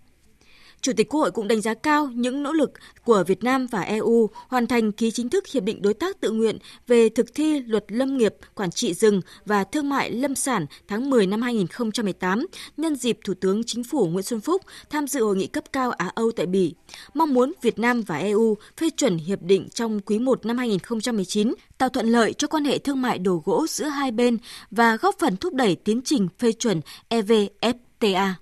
Chủ 0.82 0.94
tịch 0.94 1.10
Quốc 1.10 1.20
hội 1.20 1.32
cũng 1.32 1.48
đánh 1.48 1.62
giá 1.62 1.74
cao 1.74 2.10
những 2.14 2.44
nỗ 2.44 2.54
lực 2.54 2.72
của 3.06 3.24
Việt 3.28 3.44
Nam 3.44 3.68
và 3.68 3.82
EU 3.82 4.30
hoàn 4.48 4.68
thành 4.68 4.92
ký 4.92 5.12
chính 5.12 5.30
thức 5.30 5.48
hiệp 5.48 5.64
định 5.64 5.82
đối 5.82 5.94
tác 5.94 6.22
tự 6.22 6.32
nguyện 6.32 6.58
về 6.88 7.10
thực 7.10 7.34
thi 7.36 7.60
luật 7.60 7.86
lâm 7.88 8.18
nghiệp, 8.18 8.36
quản 8.56 8.72
trị 8.72 8.94
rừng 8.94 9.22
và 9.46 9.64
thương 9.64 9.90
mại 9.90 10.12
lâm 10.12 10.36
sản 10.36 10.66
tháng 10.88 11.10
10 11.10 11.28
năm 11.28 11.42
2018 11.42 12.46
nhân 12.78 12.96
dịp 12.96 13.20
Thủ 13.26 13.34
tướng 13.34 13.64
Chính 13.64 13.84
phủ 13.84 14.08
Nguyễn 14.08 14.24
Xuân 14.24 14.42
Phúc 14.42 14.62
tham 14.90 15.08
dự 15.08 15.24
hội 15.24 15.36
nghị 15.36 15.48
cấp 15.48 15.64
cao 15.74 15.92
Á 15.92 16.12
Âu 16.16 16.32
tại 16.32 16.46
Bỉ. 16.46 16.74
Mong 17.14 17.34
muốn 17.34 17.54
Việt 17.62 17.80
Nam 17.80 18.02
và 18.02 18.18
EU 18.18 18.58
phê 18.78 18.90
chuẩn 18.98 19.18
hiệp 19.18 19.42
định 19.42 19.68
trong 19.74 20.00
quý 20.00 20.20
1 20.20 20.46
năm 20.46 20.58
2019 20.58 21.54
tạo 21.78 21.90
thuận 21.90 22.08
lợi 22.08 22.34
cho 22.34 22.48
quan 22.48 22.66
hệ 22.66 22.78
thương 22.78 23.02
mại 23.02 23.18
đồ 23.20 23.42
gỗ 23.46 23.66
giữa 23.70 23.86
hai 23.86 24.12
bên 24.12 24.38
và 24.72 24.98
góp 24.98 25.16
phần 25.20 25.38
thúc 25.38 25.54
đẩy 25.54 25.76
tiến 25.76 26.02
trình 26.06 26.28
phê 26.40 26.52
chuẩn 26.52 26.82
EVFTA. 27.10 28.34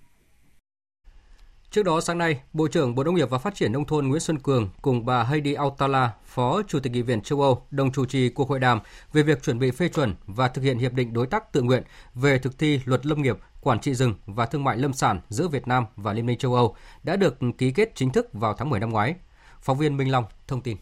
Trước 1.77 1.83
đó 1.83 2.01
sáng 2.01 2.17
nay, 2.17 2.39
Bộ 2.53 2.67
trưởng 2.67 2.95
Bộ 2.95 3.03
Nông 3.03 3.15
nghiệp 3.15 3.29
và 3.29 3.37
Phát 3.37 3.55
triển 3.55 3.71
Nông 3.71 3.85
thôn 3.85 4.07
Nguyễn 4.07 4.19
Xuân 4.19 4.39
Cường 4.39 4.69
cùng 4.81 5.05
bà 5.05 5.23
Heidi 5.23 5.53
Autala, 5.53 6.11
Phó 6.25 6.61
Chủ 6.67 6.79
tịch 6.79 6.93
Nghị 6.93 7.01
viện 7.01 7.21
châu 7.21 7.41
Âu, 7.41 7.65
đồng 7.71 7.91
chủ 7.91 8.05
trì 8.05 8.29
cuộc 8.29 8.49
hội 8.49 8.59
đàm 8.59 8.79
về 9.13 9.23
việc 9.23 9.43
chuẩn 9.43 9.59
bị 9.59 9.71
phê 9.71 9.89
chuẩn 9.89 10.15
và 10.25 10.47
thực 10.47 10.61
hiện 10.61 10.77
hiệp 10.77 10.93
định 10.93 11.13
đối 11.13 11.27
tác 11.27 11.53
tự 11.53 11.61
nguyện 11.61 11.83
về 12.15 12.39
thực 12.39 12.59
thi 12.59 12.79
luật 12.85 13.05
lâm 13.05 13.21
nghiệp, 13.21 13.37
quản 13.61 13.79
trị 13.79 13.93
rừng 13.93 14.13
và 14.25 14.45
thương 14.45 14.63
mại 14.63 14.77
lâm 14.77 14.93
sản 14.93 15.19
giữa 15.29 15.47
Việt 15.47 15.67
Nam 15.67 15.85
và 15.95 16.13
Liên 16.13 16.25
minh 16.25 16.37
châu 16.37 16.53
Âu 16.53 16.75
đã 17.03 17.15
được 17.15 17.37
ký 17.57 17.71
kết 17.71 17.91
chính 17.95 18.11
thức 18.11 18.33
vào 18.33 18.53
tháng 18.53 18.69
10 18.69 18.79
năm 18.79 18.89
ngoái. 18.89 19.15
Phóng 19.61 19.77
viên 19.77 19.97
Minh 19.97 20.11
Long 20.11 20.25
thông 20.47 20.61
tin. 20.61 20.77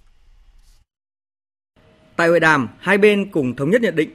Tại 2.16 2.28
hội 2.28 2.40
đàm, 2.40 2.70
hai 2.80 2.98
bên 2.98 3.32
cùng 3.32 3.56
thống 3.56 3.70
nhất 3.70 3.82
nhận 3.82 3.96
định 3.96 4.10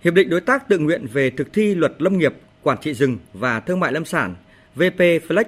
Hiệp 0.00 0.14
định 0.14 0.30
đối 0.30 0.40
tác 0.40 0.68
tự 0.68 0.78
nguyện 0.78 1.06
về 1.12 1.30
thực 1.30 1.52
thi 1.52 1.74
luật 1.74 2.02
lâm 2.02 2.18
nghiệp, 2.18 2.34
quản 2.62 2.78
trị 2.80 2.94
rừng 2.94 3.18
và 3.32 3.60
thương 3.60 3.80
mại 3.80 3.92
lâm 3.92 4.04
sản 4.04 4.36
VP 4.74 4.98
Flex 4.98 5.44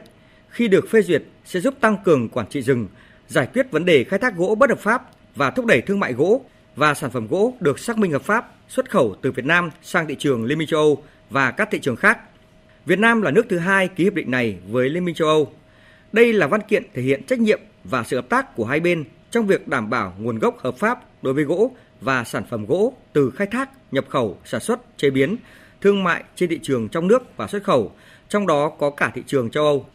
khi 0.50 0.68
được 0.68 0.90
phê 0.90 1.02
duyệt 1.02 1.22
sẽ 1.44 1.60
giúp 1.60 1.74
tăng 1.80 1.96
cường 2.04 2.28
quản 2.28 2.46
trị 2.46 2.62
rừng, 2.62 2.88
giải 3.28 3.48
quyết 3.54 3.70
vấn 3.70 3.84
đề 3.84 4.04
khai 4.04 4.18
thác 4.18 4.36
gỗ 4.36 4.54
bất 4.54 4.70
hợp 4.70 4.78
pháp 4.78 5.10
và 5.36 5.50
thúc 5.50 5.66
đẩy 5.66 5.80
thương 5.80 6.00
mại 6.00 6.12
gỗ 6.12 6.44
và 6.76 6.94
sản 6.94 7.10
phẩm 7.10 7.26
gỗ 7.30 7.54
được 7.60 7.78
xác 7.78 7.98
minh 7.98 8.12
hợp 8.12 8.22
pháp 8.22 8.54
xuất 8.68 8.90
khẩu 8.90 9.16
từ 9.22 9.32
Việt 9.32 9.44
Nam 9.44 9.70
sang 9.82 10.06
thị 10.06 10.16
trường 10.18 10.44
Liên 10.44 10.58
minh 10.58 10.68
châu 10.68 10.80
Âu 10.80 11.02
và 11.30 11.50
các 11.50 11.68
thị 11.70 11.78
trường 11.78 11.96
khác. 11.96 12.18
Việt 12.86 12.98
Nam 12.98 13.22
là 13.22 13.30
nước 13.30 13.46
thứ 13.48 13.58
hai 13.58 13.88
ký 13.88 14.04
hiệp 14.04 14.14
định 14.14 14.30
này 14.30 14.58
với 14.68 14.88
Liên 14.88 15.04
minh 15.04 15.14
châu 15.14 15.28
Âu. 15.28 15.52
Đây 16.12 16.32
là 16.32 16.46
văn 16.46 16.60
kiện 16.68 16.82
thể 16.94 17.02
hiện 17.02 17.22
trách 17.24 17.38
nhiệm 17.38 17.60
và 17.84 18.04
sự 18.04 18.16
hợp 18.16 18.28
tác 18.28 18.56
của 18.56 18.64
hai 18.64 18.80
bên 18.80 19.04
trong 19.30 19.46
việc 19.46 19.68
đảm 19.68 19.90
bảo 19.90 20.14
nguồn 20.18 20.38
gốc 20.38 20.58
hợp 20.58 20.76
pháp 20.78 21.22
đối 21.22 21.34
với 21.34 21.44
gỗ 21.44 21.70
và 22.00 22.24
sản 22.24 22.42
phẩm 22.50 22.66
gỗ 22.66 22.94
từ 23.12 23.30
khai 23.30 23.46
thác, 23.46 23.70
nhập 23.92 24.04
khẩu, 24.08 24.38
sản 24.44 24.60
xuất, 24.60 24.80
chế 24.96 25.10
biến, 25.10 25.36
thương 25.80 26.04
mại 26.04 26.24
trên 26.36 26.50
thị 26.50 26.58
trường 26.62 26.88
trong 26.88 27.08
nước 27.08 27.36
và 27.36 27.46
xuất 27.46 27.64
khẩu, 27.64 27.92
trong 28.28 28.46
đó 28.46 28.68
có 28.78 28.90
cả 28.90 29.10
thị 29.14 29.22
trường 29.26 29.50
châu 29.50 29.64
Âu. 29.64 29.86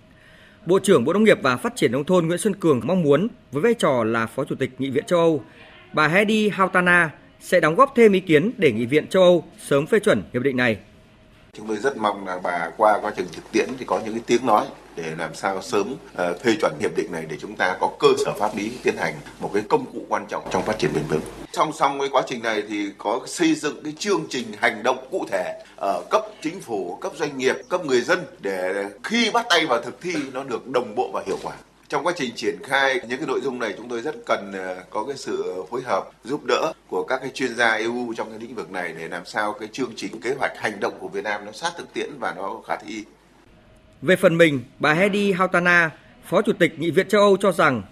Bộ 0.65 0.79
trưởng 0.79 1.05
Bộ 1.05 1.13
Nông 1.13 1.23
nghiệp 1.23 1.39
và 1.41 1.57
Phát 1.57 1.75
triển 1.75 1.91
Nông 1.91 2.03
thôn 2.03 2.27
Nguyễn 2.27 2.39
Xuân 2.39 2.55
Cường 2.55 2.81
mong 2.83 3.03
muốn 3.03 3.27
với 3.51 3.61
vai 3.61 3.73
trò 3.73 4.03
là 4.03 4.25
Phó 4.25 4.45
Chủ 4.45 4.55
tịch 4.55 4.71
Nghị 4.77 4.89
viện 4.89 5.05
châu 5.05 5.19
Âu, 5.19 5.43
bà 5.93 6.07
Heidi 6.07 6.49
Hautala 6.49 7.09
sẽ 7.39 7.59
đóng 7.59 7.75
góp 7.75 7.93
thêm 7.95 8.11
ý 8.11 8.19
kiến 8.19 8.51
để 8.57 8.71
Nghị 8.71 8.85
viện 8.85 9.07
châu 9.07 9.23
Âu 9.23 9.43
sớm 9.59 9.85
phê 9.85 9.99
chuẩn 9.99 10.23
hiệp 10.33 10.41
định 10.41 10.57
này. 10.57 10.77
Chúng 11.53 11.67
tôi 11.67 11.77
rất 11.77 11.97
mong 11.97 12.27
là 12.27 12.39
bà 12.43 12.69
qua 12.77 12.99
quá 13.01 13.13
trình 13.17 13.25
thực 13.33 13.51
tiễn 13.51 13.69
thì 13.79 13.85
có 13.85 14.01
những 14.05 14.13
cái 14.13 14.23
tiếng 14.27 14.45
nói 14.45 14.65
để 14.95 15.15
làm 15.17 15.35
sao 15.35 15.61
sớm 15.61 15.95
ờ, 16.15 16.37
phê 16.43 16.55
chuẩn 16.61 16.73
hiệp 16.79 16.95
định 16.95 17.11
này 17.11 17.25
để 17.29 17.37
chúng 17.41 17.55
ta 17.55 17.77
có 17.79 17.91
cơ 17.99 18.07
sở 18.25 18.33
pháp 18.39 18.55
lý 18.57 18.71
tiến 18.83 18.97
hành 18.97 19.13
một 19.39 19.51
cái 19.53 19.63
công 19.69 19.85
cụ 19.93 19.99
quan 20.09 20.25
trọng 20.27 20.47
trong 20.51 20.65
phát 20.65 20.79
triển 20.79 20.93
bền 20.93 21.03
vững. 21.09 21.21
Song 21.53 21.73
song 21.73 21.99
với 21.99 22.09
quá 22.09 22.21
trình 22.27 22.43
này 22.43 22.63
thì 22.69 22.89
có 22.97 23.19
xây 23.25 23.55
dựng 23.55 23.83
cái 23.83 23.93
chương 23.99 24.25
trình 24.29 24.45
hành 24.59 24.83
động 24.83 25.07
cụ 25.11 25.25
thể 25.31 25.63
ở 25.77 26.03
cấp 26.11 26.21
chính 26.41 26.61
phủ, 26.61 26.97
cấp 27.01 27.11
doanh 27.15 27.37
nghiệp, 27.37 27.55
cấp 27.69 27.85
người 27.85 28.01
dân 28.01 28.25
để 28.39 28.85
khi 29.03 29.31
bắt 29.33 29.45
tay 29.49 29.65
vào 29.65 29.81
thực 29.81 30.01
thi 30.01 30.15
nó 30.33 30.43
được 30.43 30.67
đồng 30.67 30.95
bộ 30.95 31.09
và 31.13 31.23
hiệu 31.27 31.37
quả 31.43 31.53
trong 31.89 32.05
quá 32.05 32.13
trình 32.15 32.35
triển 32.35 32.55
khai 32.63 32.99
những 33.07 33.19
cái 33.19 33.27
nội 33.27 33.39
dung 33.43 33.59
này 33.59 33.73
chúng 33.77 33.89
tôi 33.89 34.01
rất 34.01 34.15
cần 34.25 34.51
ờ, 34.53 34.83
có 34.89 35.03
cái 35.03 35.17
sự 35.17 35.63
phối 35.69 35.81
hợp 35.81 36.09
giúp 36.23 36.43
đỡ 36.43 36.73
của 36.89 37.03
các 37.03 37.17
cái 37.17 37.31
chuyên 37.33 37.55
gia 37.55 37.71
EU 37.71 38.13
trong 38.17 38.29
cái 38.29 38.39
lĩnh 38.39 38.55
vực 38.55 38.71
này 38.71 38.93
để 38.97 39.07
làm 39.07 39.25
sao 39.25 39.53
cái 39.53 39.69
chương 39.71 39.93
trình 39.95 40.21
kế 40.21 40.35
hoạch 40.39 40.51
hành 40.57 40.79
động 40.79 40.93
của 40.99 41.07
Việt 41.07 41.23
Nam 41.23 41.45
nó 41.45 41.51
sát 41.51 41.73
thực 41.77 41.93
tiễn 41.93 42.09
và 42.19 42.33
nó 42.33 42.61
khả 42.67 42.75
thi. 42.75 43.03
Về 44.01 44.15
phần 44.15 44.37
mình, 44.37 44.63
bà 44.79 44.93
Heidi 44.93 45.31
Hautala, 45.31 45.89
Phó 46.25 46.41
Chủ 46.41 46.53
tịch 46.53 46.79
Nghị 46.79 46.91
viện 46.91 47.07
châu 47.07 47.21
Âu 47.21 47.37
cho 47.37 47.51
rằng 47.51 47.83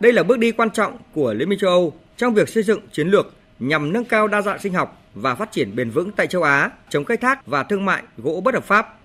đây 0.00 0.12
là 0.12 0.22
bước 0.22 0.38
đi 0.38 0.52
quan 0.52 0.70
trọng 0.70 0.98
của 1.14 1.34
Liên 1.34 1.48
minh 1.48 1.58
châu 1.58 1.70
Âu 1.70 1.94
trong 2.16 2.34
việc 2.34 2.48
xây 2.48 2.62
dựng 2.62 2.80
chiến 2.92 3.08
lược 3.08 3.34
nhằm 3.58 3.92
nâng 3.92 4.04
cao 4.04 4.28
đa 4.28 4.42
dạng 4.42 4.58
sinh 4.58 4.72
học 4.72 5.02
và 5.14 5.34
phát 5.34 5.52
triển 5.52 5.76
bền 5.76 5.90
vững 5.90 6.12
tại 6.12 6.26
châu 6.26 6.42
Á, 6.42 6.70
chống 6.88 7.04
khai 7.04 7.16
thác 7.16 7.46
và 7.46 7.62
thương 7.62 7.84
mại 7.84 8.02
gỗ 8.16 8.40
bất 8.44 8.54
hợp 8.54 8.64
pháp. 8.64 8.98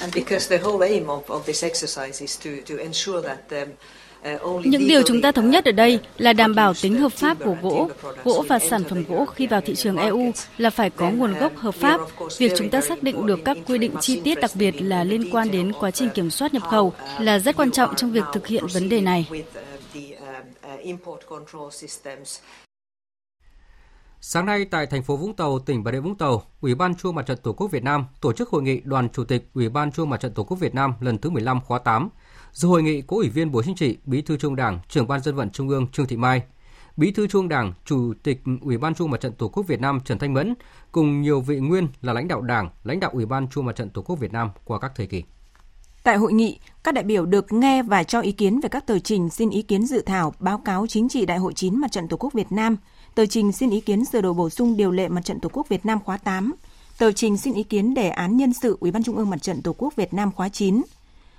Um, 0.00 0.10
những 4.64 4.88
điều 4.88 5.02
chúng 5.02 5.22
ta 5.22 5.32
thống 5.32 5.50
nhất 5.50 5.64
ở 5.64 5.72
đây 5.72 6.00
là 6.18 6.32
đảm 6.32 6.54
bảo 6.54 6.74
tính 6.82 6.98
hợp 6.98 7.12
pháp 7.12 7.38
của 7.44 7.56
gỗ, 7.62 7.90
gỗ 8.24 8.44
và 8.48 8.58
sản 8.58 8.84
phẩm 8.84 9.04
gỗ 9.08 9.24
khi 9.24 9.46
vào 9.46 9.60
thị 9.60 9.74
trường 9.74 9.96
EU 9.96 10.32
là 10.58 10.70
phải 10.70 10.90
có 10.90 11.10
nguồn 11.10 11.34
gốc 11.34 11.56
hợp 11.56 11.74
pháp. 11.74 12.00
Việc 12.38 12.52
chúng 12.56 12.70
ta 12.70 12.80
xác 12.80 13.02
định 13.02 13.26
được 13.26 13.40
các 13.44 13.56
quy 13.66 13.78
định 13.78 13.94
chi 14.00 14.20
tiết 14.24 14.40
đặc 14.40 14.50
biệt 14.54 14.82
là 14.82 15.04
liên 15.04 15.30
quan 15.30 15.50
đến 15.50 15.72
quá 15.80 15.90
trình 15.90 16.08
kiểm 16.14 16.30
soát 16.30 16.54
nhập 16.54 16.62
khẩu 16.70 16.92
là 17.20 17.38
rất 17.38 17.56
quan 17.56 17.70
trọng 17.70 17.94
trong 17.96 18.12
việc 18.12 18.24
thực 18.32 18.46
hiện 18.46 18.64
vấn 18.72 18.88
đề 18.88 19.00
này. 19.00 19.28
Sáng 24.20 24.46
nay 24.46 24.64
tại 24.64 24.86
thành 24.86 25.02
phố 25.02 25.16
Vũng 25.16 25.36
Tàu, 25.36 25.58
tỉnh 25.58 25.84
Bà 25.84 25.92
Rịa 25.92 26.00
Vũng 26.00 26.18
Tàu, 26.18 26.42
Ủy 26.60 26.74
ban 26.74 26.94
Trung 26.94 27.14
Mặt 27.14 27.26
trận 27.26 27.38
Tổ 27.42 27.52
quốc 27.52 27.70
Việt 27.70 27.82
Nam 27.82 28.06
tổ 28.20 28.32
chức 28.32 28.48
hội 28.48 28.62
nghị 28.62 28.80
Đoàn 28.84 29.08
Chủ 29.08 29.24
tịch 29.24 29.50
Ủy 29.54 29.68
ban 29.68 29.92
Trung 29.92 30.10
Mặt 30.10 30.20
trận 30.20 30.34
Tổ 30.34 30.44
quốc 30.44 30.56
Việt 30.56 30.74
Nam 30.74 30.94
lần 31.00 31.18
thứ 31.18 31.30
15 31.30 31.60
khóa 31.60 31.78
8. 31.78 32.08
Dự 32.52 32.68
hội 32.68 32.82
nghị 32.82 33.02
có 33.02 33.16
Ủy 33.16 33.28
viên 33.28 33.52
Bộ 33.52 33.62
Chính 33.62 33.74
trị, 33.74 33.96
Bí 34.04 34.22
thư 34.22 34.36
Trung 34.36 34.56
Đảng, 34.56 34.78
Trưởng 34.88 35.08
ban 35.08 35.22
Dân 35.22 35.34
vận 35.34 35.50
Trung 35.50 35.68
ương 35.68 35.86
Trương 35.92 36.06
Thị 36.06 36.16
Mai, 36.16 36.42
Bí 36.96 37.10
thư 37.10 37.26
Trung 37.26 37.48
Đảng, 37.48 37.72
Chủ 37.84 38.12
tịch 38.22 38.42
Ủy 38.60 38.78
ban 38.78 38.94
Trung 38.94 39.10
Mặt 39.10 39.20
trận 39.20 39.32
Tổ 39.32 39.48
quốc 39.48 39.66
Việt 39.66 39.80
Nam 39.80 40.00
Trần 40.04 40.18
Thanh 40.18 40.34
Mẫn 40.34 40.54
cùng 40.92 41.22
nhiều 41.22 41.40
vị 41.40 41.56
nguyên 41.56 41.88
là 42.02 42.12
lãnh 42.12 42.28
đạo 42.28 42.40
Đảng, 42.40 42.70
lãnh 42.84 43.00
đạo 43.00 43.10
Ủy 43.14 43.26
ban 43.26 43.48
Trung 43.48 43.66
Mặt 43.66 43.76
trận 43.76 43.90
Tổ 43.90 44.02
quốc 44.02 44.16
Việt 44.16 44.32
Nam 44.32 44.50
qua 44.64 44.78
các 44.78 44.92
thời 44.96 45.06
kỳ. 45.06 45.22
Tại 46.02 46.16
hội 46.16 46.32
nghị, 46.32 46.58
các 46.84 46.94
đại 46.94 47.04
biểu 47.04 47.26
được 47.26 47.52
nghe 47.52 47.82
và 47.82 48.02
cho 48.02 48.20
ý 48.20 48.32
kiến 48.32 48.60
về 48.60 48.68
các 48.68 48.86
tờ 48.86 48.98
trình 48.98 49.28
xin 49.28 49.50
ý 49.50 49.62
kiến 49.62 49.86
dự 49.86 50.02
thảo 50.06 50.34
báo 50.38 50.58
cáo 50.58 50.86
chính 50.86 51.08
trị 51.08 51.26
Đại 51.26 51.38
hội 51.38 51.52
9 51.54 51.76
Mặt 51.76 51.92
trận 51.92 52.08
Tổ 52.08 52.16
quốc 52.16 52.32
Việt 52.32 52.52
Nam– 52.52 52.76
tờ 53.18 53.26
trình 53.26 53.52
xin 53.52 53.70
ý 53.70 53.80
kiến 53.80 54.04
sửa 54.04 54.20
đổi 54.20 54.34
bổ 54.34 54.50
sung 54.50 54.76
điều 54.76 54.90
lệ 54.90 55.08
Mặt 55.08 55.24
trận 55.24 55.40
Tổ 55.40 55.48
quốc 55.52 55.68
Việt 55.68 55.86
Nam 55.86 55.98
khóa 56.04 56.16
8, 56.16 56.54
tờ 56.98 57.12
trình 57.12 57.36
xin 57.36 57.54
ý 57.54 57.62
kiến 57.62 57.94
đề 57.94 58.08
án 58.08 58.36
nhân 58.36 58.52
sự 58.52 58.76
Ủy 58.80 58.90
ban 58.90 59.02
Trung 59.02 59.16
ương 59.16 59.30
Mặt 59.30 59.42
trận 59.42 59.62
Tổ 59.62 59.72
quốc 59.78 59.96
Việt 59.96 60.14
Nam 60.14 60.32
khóa 60.32 60.48
9. 60.48 60.82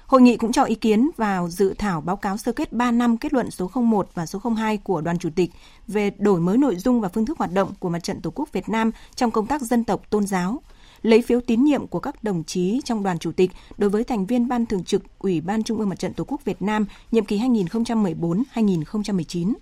Hội 0.09 0.21
nghị 0.21 0.37
cũng 0.37 0.51
cho 0.51 0.63
ý 0.63 0.75
kiến 0.75 1.09
vào 1.17 1.49
dự 1.49 1.73
thảo 1.77 2.01
báo 2.01 2.17
cáo 2.17 2.37
sơ 2.37 2.51
kết 2.51 2.73
3 2.73 2.91
năm 2.91 3.17
kết 3.17 3.33
luận 3.33 3.51
số 3.51 3.71
01 3.73 4.09
và 4.13 4.25
số 4.25 4.41
02 4.55 4.77
của 4.77 5.01
đoàn 5.01 5.19
chủ 5.19 5.29
tịch 5.35 5.51
về 5.87 6.11
đổi 6.17 6.39
mới 6.39 6.57
nội 6.57 6.75
dung 6.75 7.01
và 7.01 7.09
phương 7.09 7.25
thức 7.25 7.37
hoạt 7.37 7.51
động 7.51 7.73
của 7.79 7.89
Mặt 7.89 8.03
trận 8.03 8.21
Tổ 8.21 8.31
quốc 8.35 8.51
Việt 8.51 8.69
Nam 8.69 8.91
trong 9.15 9.31
công 9.31 9.47
tác 9.47 9.61
dân 9.61 9.83
tộc 9.83 10.09
tôn 10.09 10.27
giáo, 10.27 10.61
lấy 11.01 11.21
phiếu 11.21 11.41
tín 11.41 11.63
nhiệm 11.63 11.87
của 11.87 11.99
các 11.99 12.23
đồng 12.23 12.43
chí 12.43 12.81
trong 12.85 13.03
đoàn 13.03 13.19
chủ 13.19 13.31
tịch 13.31 13.51
đối 13.77 13.89
với 13.89 14.03
thành 14.03 14.25
viên 14.25 14.47
ban 14.47 14.65
thường 14.65 14.83
trực 14.83 15.03
Ủy 15.19 15.41
ban 15.41 15.63
Trung 15.63 15.79
ương 15.79 15.89
Mặt 15.89 15.99
trận 15.99 16.13
Tổ 16.13 16.23
quốc 16.27 16.45
Việt 16.45 16.61
Nam 16.61 16.85
nhiệm 17.11 17.25
kỳ 17.25 17.39
2014-2019 17.39 19.53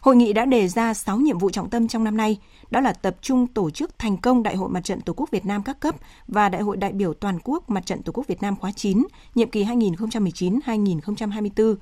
Hội 0.00 0.16
nghị 0.16 0.32
đã 0.32 0.44
đề 0.44 0.68
ra 0.68 0.94
6 0.94 1.18
nhiệm 1.18 1.38
vụ 1.38 1.50
trọng 1.50 1.70
tâm 1.70 1.88
trong 1.88 2.04
năm 2.04 2.16
nay, 2.16 2.38
đó 2.70 2.80
là 2.80 2.92
tập 2.92 3.16
trung 3.20 3.46
tổ 3.46 3.70
chức 3.70 3.98
thành 3.98 4.16
công 4.16 4.42
Đại 4.42 4.56
hội 4.56 4.68
Mặt 4.68 4.84
trận 4.84 5.00
Tổ 5.00 5.12
quốc 5.12 5.30
Việt 5.30 5.46
Nam 5.46 5.62
các 5.62 5.80
cấp 5.80 5.96
và 6.28 6.48
Đại 6.48 6.62
hội 6.62 6.76
đại 6.76 6.92
biểu 6.92 7.14
toàn 7.14 7.38
quốc 7.44 7.70
Mặt 7.70 7.86
trận 7.86 8.02
Tổ 8.02 8.12
quốc 8.12 8.26
Việt 8.26 8.42
Nam 8.42 8.56
khóa 8.56 8.72
9, 8.72 9.02
nhiệm 9.34 9.50
kỳ 9.50 9.64
2019-2024, 9.64 11.74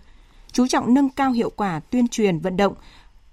chú 0.53 0.67
trọng 0.67 0.95
nâng 0.95 1.09
cao 1.09 1.33
hiệu 1.33 1.51
quả 1.51 1.81
tuyên 1.81 2.09
truyền 2.09 2.39
vận 2.39 2.57
động, 2.57 2.75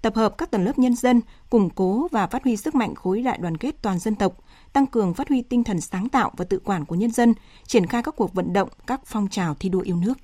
tập 0.02 0.14
hợp 0.16 0.38
các 0.38 0.50
tầng 0.50 0.64
lớp 0.64 0.78
nhân 0.78 0.96
dân, 0.96 1.20
củng 1.50 1.70
cố 1.70 2.08
và 2.12 2.26
phát 2.26 2.44
huy 2.44 2.56
sức 2.56 2.74
mạnh 2.74 2.94
khối 2.94 3.22
đại 3.22 3.38
đoàn 3.38 3.56
kết 3.56 3.82
toàn 3.82 3.98
dân 3.98 4.14
tộc, 4.14 4.32
tăng 4.72 4.86
cường 4.86 5.14
phát 5.14 5.28
huy 5.28 5.42
tinh 5.42 5.64
thần 5.64 5.80
sáng 5.80 6.08
tạo 6.08 6.30
và 6.36 6.44
tự 6.44 6.58
quản 6.64 6.84
của 6.84 6.94
nhân 6.94 7.10
dân, 7.10 7.34
triển 7.66 7.86
khai 7.86 8.02
các 8.02 8.16
cuộc 8.16 8.34
vận 8.34 8.52
động, 8.52 8.68
các 8.86 9.00
phong 9.06 9.28
trào 9.28 9.54
thi 9.54 9.68
đua 9.68 9.80
yêu 9.80 9.96
nước. 9.96 10.18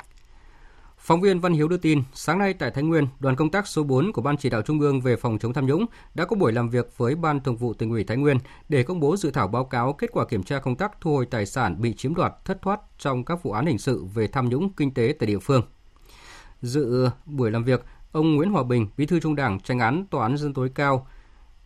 Phóng 1.02 1.20
viên 1.20 1.40
Văn 1.40 1.52
Hiếu 1.52 1.68
đưa 1.68 1.76
tin, 1.76 2.02
sáng 2.12 2.38
nay 2.38 2.54
tại 2.54 2.70
Thái 2.70 2.84
Nguyên, 2.84 3.06
đoàn 3.20 3.36
công 3.36 3.50
tác 3.50 3.66
số 3.66 3.82
4 3.82 4.12
của 4.12 4.22
Ban 4.22 4.36
chỉ 4.36 4.50
đạo 4.50 4.62
Trung 4.62 4.80
ương 4.80 5.00
về 5.00 5.16
phòng 5.16 5.38
chống 5.38 5.52
tham 5.52 5.66
nhũng 5.66 5.86
đã 6.14 6.24
có 6.24 6.36
buổi 6.36 6.52
làm 6.52 6.70
việc 6.70 6.98
với 6.98 7.14
Ban 7.14 7.40
Thường 7.40 7.56
vụ 7.56 7.74
Tỉnh 7.74 7.90
ủy 7.90 8.04
Thái 8.04 8.16
Nguyên 8.16 8.38
để 8.68 8.82
công 8.82 9.00
bố 9.00 9.16
dự 9.16 9.30
thảo 9.30 9.48
báo 9.48 9.64
cáo 9.64 9.92
kết 9.92 10.10
quả 10.12 10.24
kiểm 10.24 10.42
tra 10.42 10.58
công 10.58 10.76
tác 10.76 11.00
thu 11.00 11.12
hồi 11.14 11.26
tài 11.26 11.46
sản 11.46 11.80
bị 11.80 11.94
chiếm 11.94 12.14
đoạt, 12.14 12.32
thất 12.44 12.62
thoát 12.62 12.80
trong 12.98 13.24
các 13.24 13.42
vụ 13.42 13.52
án 13.52 13.66
hình 13.66 13.78
sự 13.78 14.04
về 14.04 14.26
tham 14.26 14.48
nhũng 14.48 14.72
kinh 14.72 14.94
tế 14.94 15.14
tại 15.18 15.26
địa 15.26 15.38
phương. 15.38 15.62
Dự 16.62 17.08
buổi 17.26 17.50
làm 17.50 17.64
việc, 17.64 17.84
ông 18.12 18.36
Nguyễn 18.36 18.50
Hòa 18.50 18.62
Bình, 18.62 18.88
Bí 18.96 19.06
thư 19.06 19.20
Trung 19.20 19.36
Đảng, 19.36 19.60
Tranh 19.60 19.78
án 19.78 20.06
Tòa 20.10 20.22
án 20.22 20.36
dân 20.36 20.54
tối 20.54 20.70
cao, 20.74 21.06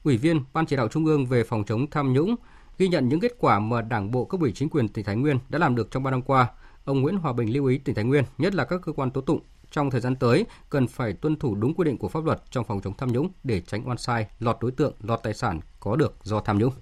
Ủy 0.04 0.16
viên 0.16 0.40
Ban 0.52 0.66
chỉ 0.66 0.76
đạo 0.76 0.88
Trung 0.88 1.06
ương 1.06 1.26
về 1.26 1.44
phòng 1.44 1.64
chống 1.64 1.90
tham 1.90 2.12
nhũng, 2.12 2.34
ghi 2.78 2.88
nhận 2.88 3.08
những 3.08 3.20
kết 3.20 3.32
quả 3.38 3.58
mà 3.58 3.82
Đảng 3.82 4.10
bộ 4.10 4.24
cấp 4.24 4.40
ủy 4.40 4.52
chính 4.52 4.68
quyền 4.68 4.88
tỉnh 4.88 5.04
Thái 5.04 5.16
Nguyên 5.16 5.38
đã 5.48 5.58
làm 5.58 5.74
được 5.74 5.90
trong 5.90 6.02
3 6.02 6.10
năm 6.10 6.22
qua– 6.22 6.46
Ông 6.84 7.00
Nguyễn 7.00 7.16
Hòa 7.16 7.32
Bình 7.32 7.52
lưu 7.52 7.66
ý 7.66 7.78
tỉnh 7.78 7.94
Thái 7.94 8.04
Nguyên, 8.04 8.24
nhất 8.38 8.54
là 8.54 8.64
các 8.64 8.80
cơ 8.82 8.92
quan 8.92 9.10
tố 9.10 9.20
tụng 9.20 9.40
trong 9.70 9.90
thời 9.90 10.00
gian 10.00 10.16
tới 10.16 10.46
cần 10.70 10.86
phải 10.86 11.12
tuân 11.12 11.36
thủ 11.36 11.54
đúng 11.54 11.74
quy 11.74 11.84
định 11.84 11.98
của 11.98 12.08
pháp 12.08 12.24
luật 12.24 12.42
trong 12.50 12.64
phòng 12.64 12.80
chống 12.80 12.94
tham 12.98 13.12
nhũng 13.12 13.28
để 13.44 13.60
tránh 13.60 13.88
oan 13.88 13.98
sai, 13.98 14.26
lọt 14.38 14.56
đối 14.60 14.70
tượng, 14.70 14.92
lọt 15.00 15.20
tài 15.22 15.34
sản 15.34 15.60
có 15.80 15.96
được 15.96 16.14
do 16.22 16.40
tham 16.40 16.58
nhũng. 16.58 16.72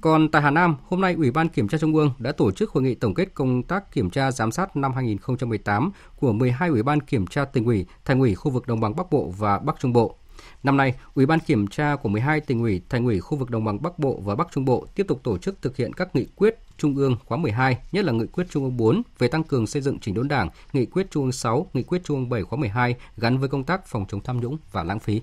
Còn 0.00 0.30
tại 0.30 0.42
Hà 0.42 0.50
Nam, 0.50 0.76
hôm 0.88 1.00
nay 1.00 1.14
Ủy 1.14 1.30
ban 1.30 1.48
Kiểm 1.48 1.68
tra 1.68 1.78
Trung 1.78 1.94
ương 1.94 2.12
đã 2.18 2.32
tổ 2.32 2.50
chức 2.50 2.70
hội 2.70 2.82
nghị 2.82 2.94
tổng 2.94 3.14
kết 3.14 3.34
công 3.34 3.62
tác 3.62 3.92
kiểm 3.92 4.10
tra 4.10 4.30
giám 4.30 4.52
sát 4.52 4.76
năm 4.76 4.92
2018 4.92 5.90
của 6.16 6.32
12 6.32 6.68
Ủy 6.68 6.82
ban 6.82 7.00
Kiểm 7.00 7.26
tra 7.26 7.44
tỉnh 7.44 7.64
ủy, 7.64 7.86
thành 8.04 8.20
ủy 8.20 8.34
khu 8.34 8.50
vực 8.50 8.66
Đồng 8.66 8.80
bằng 8.80 8.96
Bắc 8.96 9.10
Bộ 9.10 9.32
và 9.38 9.58
Bắc 9.58 9.76
Trung 9.80 9.92
Bộ. 9.92 10.16
Năm 10.62 10.76
nay, 10.76 10.94
Ủy 11.14 11.26
ban 11.26 11.40
kiểm 11.40 11.66
tra 11.66 11.96
của 11.96 12.08
12 12.08 12.40
tỉnh 12.40 12.62
ủy, 12.62 12.82
thành 12.88 13.04
ủy 13.04 13.20
khu 13.20 13.38
vực 13.38 13.50
đồng 13.50 13.64
bằng 13.64 13.82
Bắc 13.82 13.98
Bộ 13.98 14.20
và 14.24 14.34
Bắc 14.34 14.48
Trung 14.52 14.64
Bộ 14.64 14.86
tiếp 14.94 15.04
tục 15.08 15.20
tổ 15.22 15.38
chức 15.38 15.62
thực 15.62 15.76
hiện 15.76 15.92
các 15.92 16.16
nghị 16.16 16.26
quyết 16.36 16.58
Trung 16.78 16.96
ương 16.96 17.16
khóa 17.26 17.38
12, 17.38 17.78
nhất 17.92 18.04
là 18.04 18.12
nghị 18.12 18.26
quyết 18.26 18.46
Trung 18.50 18.64
ương 18.64 18.76
4 18.76 19.02
về 19.18 19.28
tăng 19.28 19.44
cường 19.44 19.66
xây 19.66 19.82
dựng 19.82 19.98
chỉnh 19.98 20.14
đốn 20.14 20.28
Đảng, 20.28 20.48
nghị 20.72 20.86
quyết 20.86 21.06
Trung 21.10 21.22
ương 21.22 21.32
6, 21.32 21.66
nghị 21.74 21.82
quyết 21.82 22.04
Trung 22.04 22.18
ương 22.18 22.28
7 22.28 22.42
khóa 22.42 22.58
12 22.58 22.94
gắn 23.16 23.38
với 23.38 23.48
công 23.48 23.64
tác 23.64 23.86
phòng 23.86 24.04
chống 24.08 24.20
tham 24.20 24.40
nhũng 24.40 24.56
và 24.72 24.82
lãng 24.82 25.00
phí. 25.00 25.20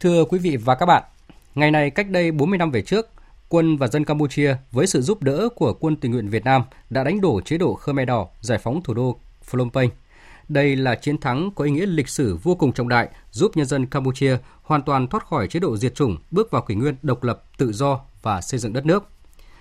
Thưa 0.00 0.24
quý 0.24 0.38
vị 0.38 0.56
và 0.56 0.74
các 0.74 0.86
bạn, 0.86 1.02
ngày 1.54 1.70
này 1.70 1.90
cách 1.90 2.10
đây 2.10 2.32
40 2.32 2.58
năm 2.58 2.70
về 2.70 2.82
trước, 2.82 3.08
quân 3.48 3.76
và 3.76 3.86
dân 3.86 4.04
Campuchia 4.04 4.56
với 4.72 4.86
sự 4.86 5.02
giúp 5.02 5.22
đỡ 5.22 5.48
của 5.56 5.72
quân 5.72 5.96
tình 5.96 6.12
nguyện 6.12 6.28
Việt 6.28 6.44
Nam 6.44 6.62
đã 6.90 7.04
đánh 7.04 7.20
đổ 7.20 7.40
chế 7.40 7.58
độ 7.58 7.74
Khmer 7.74 8.08
Đỏ, 8.08 8.28
giải 8.40 8.58
phóng 8.58 8.82
thủ 8.82 8.94
đô 8.94 9.18
Phnom 9.42 9.70
Penh 9.70 9.90
đây 10.48 10.76
là 10.76 10.94
chiến 10.94 11.18
thắng 11.18 11.50
có 11.50 11.64
ý 11.64 11.70
nghĩa 11.70 11.86
lịch 11.86 12.08
sử 12.08 12.36
vô 12.42 12.54
cùng 12.54 12.72
trọng 12.72 12.88
đại, 12.88 13.08
giúp 13.30 13.56
nhân 13.56 13.66
dân 13.66 13.86
Campuchia 13.86 14.36
hoàn 14.62 14.82
toàn 14.82 15.06
thoát 15.06 15.26
khỏi 15.26 15.48
chế 15.48 15.60
độ 15.60 15.76
diệt 15.76 15.94
chủng, 15.94 16.16
bước 16.30 16.50
vào 16.50 16.62
kỷ 16.62 16.74
nguyên 16.74 16.94
độc 17.02 17.22
lập, 17.22 17.42
tự 17.58 17.72
do 17.72 18.00
và 18.22 18.40
xây 18.40 18.60
dựng 18.60 18.72
đất 18.72 18.86
nước. 18.86 19.08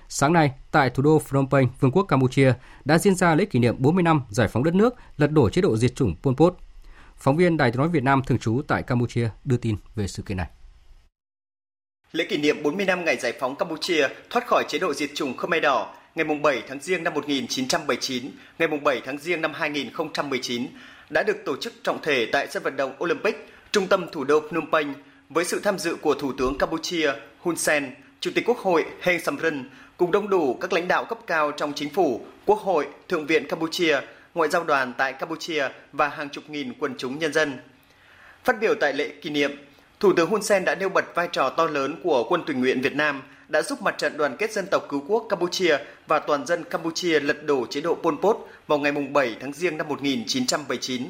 Sáng 0.10 0.34
nay, 0.34 0.52
tại 0.72 0.89
thủ 0.89 1.04
đô 1.04 1.20
Phnom 1.20 1.50
Penh, 1.50 1.67
Vương 1.80 1.91
quốc 1.91 2.04
Campuchia 2.04 2.54
đã 2.86 2.98
diễn 2.98 3.15
ra 3.15 3.36
lễ 3.36 3.46
kỷ 3.46 3.60
niệm 3.60 3.76
40 3.78 4.04
năm 4.04 4.22
giải 4.30 4.48
phóng 4.48 4.63
đất 4.63 4.76
nước, 4.76 4.96
lật 5.17 5.32
đổ 5.32 5.50
chế 5.50 5.62
độ 5.62 5.78
diệt 5.78 5.96
chủng 5.96 6.15
Pol 6.24 6.34
Pot. 6.38 6.58
Phóng 7.17 7.38
viên 7.38 7.58
Đài 7.58 7.72
tiếng 7.72 7.80
nói 7.80 7.89
Việt 7.89 8.04
Nam 8.04 8.22
thường 8.24 8.39
trú 8.39 8.62
tại 8.67 8.84
Campuchia 8.84 9.30
đưa 9.43 9.58
tin 9.58 9.76
về 9.96 10.08
sự 10.08 10.24
kiện 10.24 10.38
này. 10.38 10.48
Lễ 12.12 12.26
kỷ 12.30 12.38
niệm 12.38 12.63
40 12.63 12.86
năm 12.86 13.06
ngày 13.06 13.17
giải 13.17 13.34
phóng 13.39 13.56
Campuchia 13.56 14.08
thoát 14.30 14.48
khỏi 14.48 14.63
chế 14.67 14.80
độ 14.80 14.93
diệt 14.93 15.10
chủng 15.15 15.38
Khmer 15.38 15.63
Đỏ 15.63 15.93
ngày 16.15 16.26
7 16.43 16.63
tháng 16.67 16.80
Giêng 16.82 17.04
năm 17.04 17.13
1979, 17.13 18.32
ngày 18.60 18.67
7 18.84 19.02
tháng 19.06 19.17
Giêng 19.17 19.41
năm 19.41 19.52
2019 19.56 20.67
đã 21.10 21.24
được 21.24 21.38
tổ 21.46 21.56
chức 21.62 21.74
trọng 21.84 22.02
thể 22.02 22.26
tại 22.32 22.48
sân 22.48 22.63
vận 22.63 22.78
động 22.78 22.96
Olympic, 23.04 23.36
trung 23.72 23.88
tâm 23.88 24.06
thủ 24.12 24.24
đô 24.24 24.39
Phnom 24.50 24.72
Penh 24.72 24.93
với 25.30 25.46
sự 25.46 25.60
tham 25.63 25.80
dự 25.80 25.96
của 26.02 26.13
Thủ 26.13 26.34
tướng 26.38 26.58
Campuchia 26.58 27.12
Hun 27.39 27.56
Sen, 27.56 27.93
Chủ 28.20 28.32
tịch 28.36 28.46
Quốc 28.48 28.58
hội 28.58 28.86
Heng 29.02 29.20
Samrin 29.20 29.70
cùng 29.97 30.12
đông 30.12 30.29
đủ 30.29 30.53
các 30.62 30.73
lãnh 30.73 30.88
đạo 30.88 31.05
cấp 31.05 31.17
cao 31.27 31.51
trong 31.51 31.73
chính 31.73 31.89
phủ, 31.89 32.21
Quốc 32.45 32.60
hội, 32.60 32.88
Thượng 33.07 33.25
viện 33.25 33.47
Campuchia, 33.47 33.99
ngoại 34.33 34.49
giao 34.49 34.63
đoàn 34.63 34.93
tại 34.97 35.13
Campuchia 35.13 35.69
và 35.93 36.07
hàng 36.07 36.29
chục 36.29 36.43
nghìn 36.49 36.73
quần 36.79 36.95
chúng 36.97 37.19
nhân 37.19 37.33
dân. 37.33 37.60
Phát 38.43 38.60
biểu 38.62 38.73
tại 38.79 38.93
lễ 38.93 39.10
kỷ 39.21 39.29
niệm, 39.29 39.51
Thủ 39.99 40.13
tướng 40.13 40.29
Hun 40.29 40.43
Sen 40.43 40.65
đã 40.65 40.75
nêu 40.75 40.89
bật 40.89 41.15
vai 41.15 41.29
trò 41.31 41.49
to 41.49 41.65
lớn 41.65 41.95
của 42.03 42.23
quân 42.29 42.43
tình 42.47 42.60
nguyện 42.60 42.81
Việt 42.81 42.95
Nam– 42.95 43.21
đã 43.47 43.62
giúp 43.62 43.81
mặt 43.81 43.95
trận 43.97 44.17
đoàn 44.17 44.38
kết 44.38 44.51
dân 44.51 44.65
tộc 44.71 44.86
cứu 44.89 45.03
quốc 45.07 45.25
Campuchia 45.29 45.77
và 46.07 46.19
toàn 46.19 46.45
dân 46.45 46.63
Campuchia 46.63 47.19
lật 47.19 47.45
đổ 47.45 47.65
chế 47.69 47.81
độ 47.81 47.95
Pol 47.95 48.15
Pot 48.21 48.38
vào 48.67 48.79
ngày 48.79 48.91
7 48.91 49.36
tháng 49.39 49.53
Giêng 49.53 49.77
năm 49.77 49.88
1979, 49.88 51.03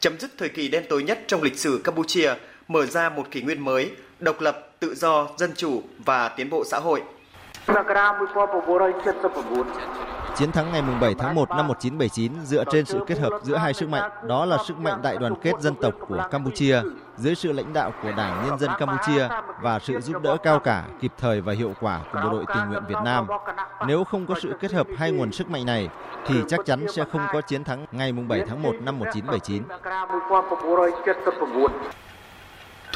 chấm 0.00 0.18
dứt 0.18 0.30
thời 0.38 0.48
kỳ 0.48 0.68
đen 0.68 0.84
tối 0.88 1.02
nhất 1.02 1.18
trong 1.26 1.42
lịch 1.42 1.58
sử 1.58 1.80
Campuchia, 1.84 2.34
mở 2.68 2.86
ra 2.86 3.08
một 3.08 3.26
kỷ 3.30 3.42
nguyên 3.42 3.64
mới, 3.64 3.90
độc 4.20 4.40
lập, 4.40 4.72
tự 4.80 4.94
do, 4.94 5.28
dân 5.38 5.50
chủ 5.56 5.82
và 6.04 6.28
tiến 6.28 6.50
bộ 6.50 6.64
xã 6.64 6.78
hội. 6.78 7.02
Chiến 10.36 10.52
thắng 10.52 10.72
ngày 10.72 10.82
7 11.00 11.14
tháng 11.14 11.34
1 11.34 11.48
năm 11.50 11.66
1979 11.68 12.32
dựa 12.44 12.64
trên 12.72 12.84
sự 12.84 13.00
kết 13.06 13.18
hợp 13.18 13.30
giữa 13.42 13.56
hai 13.56 13.74
sức 13.74 13.88
mạnh, 13.88 14.10
đó 14.26 14.44
là 14.44 14.58
sức 14.66 14.78
mạnh 14.78 15.02
đại 15.02 15.16
đoàn 15.16 15.34
kết 15.42 15.52
dân 15.60 15.74
tộc 15.74 15.94
của 16.08 16.28
Campuchia 16.30 16.80
dưới 17.16 17.34
sự 17.34 17.52
lãnh 17.52 17.72
đạo 17.72 17.92
của 18.02 18.12
Đảng 18.16 18.46
Nhân 18.46 18.58
dân 18.58 18.70
Campuchia 18.78 19.28
và 19.62 19.78
sự 19.78 20.00
giúp 20.00 20.22
đỡ 20.22 20.36
cao 20.42 20.58
cả, 20.58 20.84
kịp 21.00 21.12
thời 21.18 21.40
và 21.40 21.52
hiệu 21.52 21.72
quả 21.80 22.00
của 22.12 22.20
bộ 22.24 22.30
đội 22.30 22.44
tình 22.54 22.68
nguyện 22.68 22.82
Việt 22.88 22.98
Nam. 23.04 23.26
Nếu 23.86 24.04
không 24.04 24.26
có 24.26 24.34
sự 24.42 24.54
kết 24.60 24.72
hợp 24.72 24.86
hai 24.98 25.12
nguồn 25.12 25.32
sức 25.32 25.50
mạnh 25.50 25.66
này 25.66 25.88
thì 26.26 26.42
chắc 26.48 26.60
chắn 26.66 26.86
sẽ 26.92 27.04
không 27.12 27.26
có 27.32 27.40
chiến 27.40 27.64
thắng 27.64 27.86
ngày 27.92 28.12
7 28.12 28.42
tháng 28.48 28.62
1 28.62 28.72
năm 28.80 28.98
1979. 28.98 29.62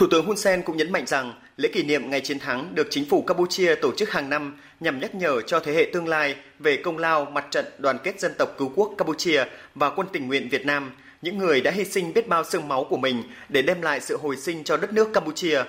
Thủ 0.01 0.07
tướng 0.11 0.27
Hun 0.27 0.37
Sen 0.37 0.63
cũng 0.63 0.77
nhấn 0.77 0.93
mạnh 0.93 1.07
rằng 1.07 1.33
lễ 1.57 1.69
kỷ 1.73 1.83
niệm 1.83 2.11
ngày 2.11 2.21
chiến 2.21 2.39
thắng 2.39 2.75
được 2.75 2.87
chính 2.91 3.05
phủ 3.09 3.23
Campuchia 3.23 3.75
tổ 3.75 3.93
chức 3.97 4.11
hàng 4.11 4.31
năm 4.31 4.57
nhằm 4.81 5.01
nhắc 5.01 5.15
nhở 5.15 5.41
cho 5.41 5.61
thế 5.61 5.73
hệ 5.73 5.91
tương 5.93 6.09
lai 6.09 6.35
về 6.59 6.77
công 6.77 6.99
lao 6.99 7.25
mặt 7.25 7.47
trận 7.51 7.65
đoàn 7.79 7.99
kết 8.05 8.21
dân 8.21 8.33
tộc 8.39 8.55
cứu 8.59 8.73
quốc 8.75 8.95
Campuchia 8.99 9.45
và 9.75 9.91
quân 9.91 10.07
tình 10.13 10.29
nguyện 10.29 10.49
Việt 10.49 10.67
Nam, 10.67 10.93
những 11.23 11.39
người 11.39 11.61
đã 11.61 11.71
hy 11.71 11.85
sinh 11.85 12.15
biết 12.15 12.29
bao 12.29 12.45
xương 12.45 12.69
máu 12.69 12.87
của 12.91 12.97
mình 12.97 13.23
để 13.49 13.63
đem 13.63 13.83
lại 13.83 14.01
sự 14.01 14.17
hồi 14.17 14.37
sinh 14.37 14.65
cho 14.65 14.77
đất 14.77 14.93
nước 14.93 15.09
Campuchia. 15.13 15.63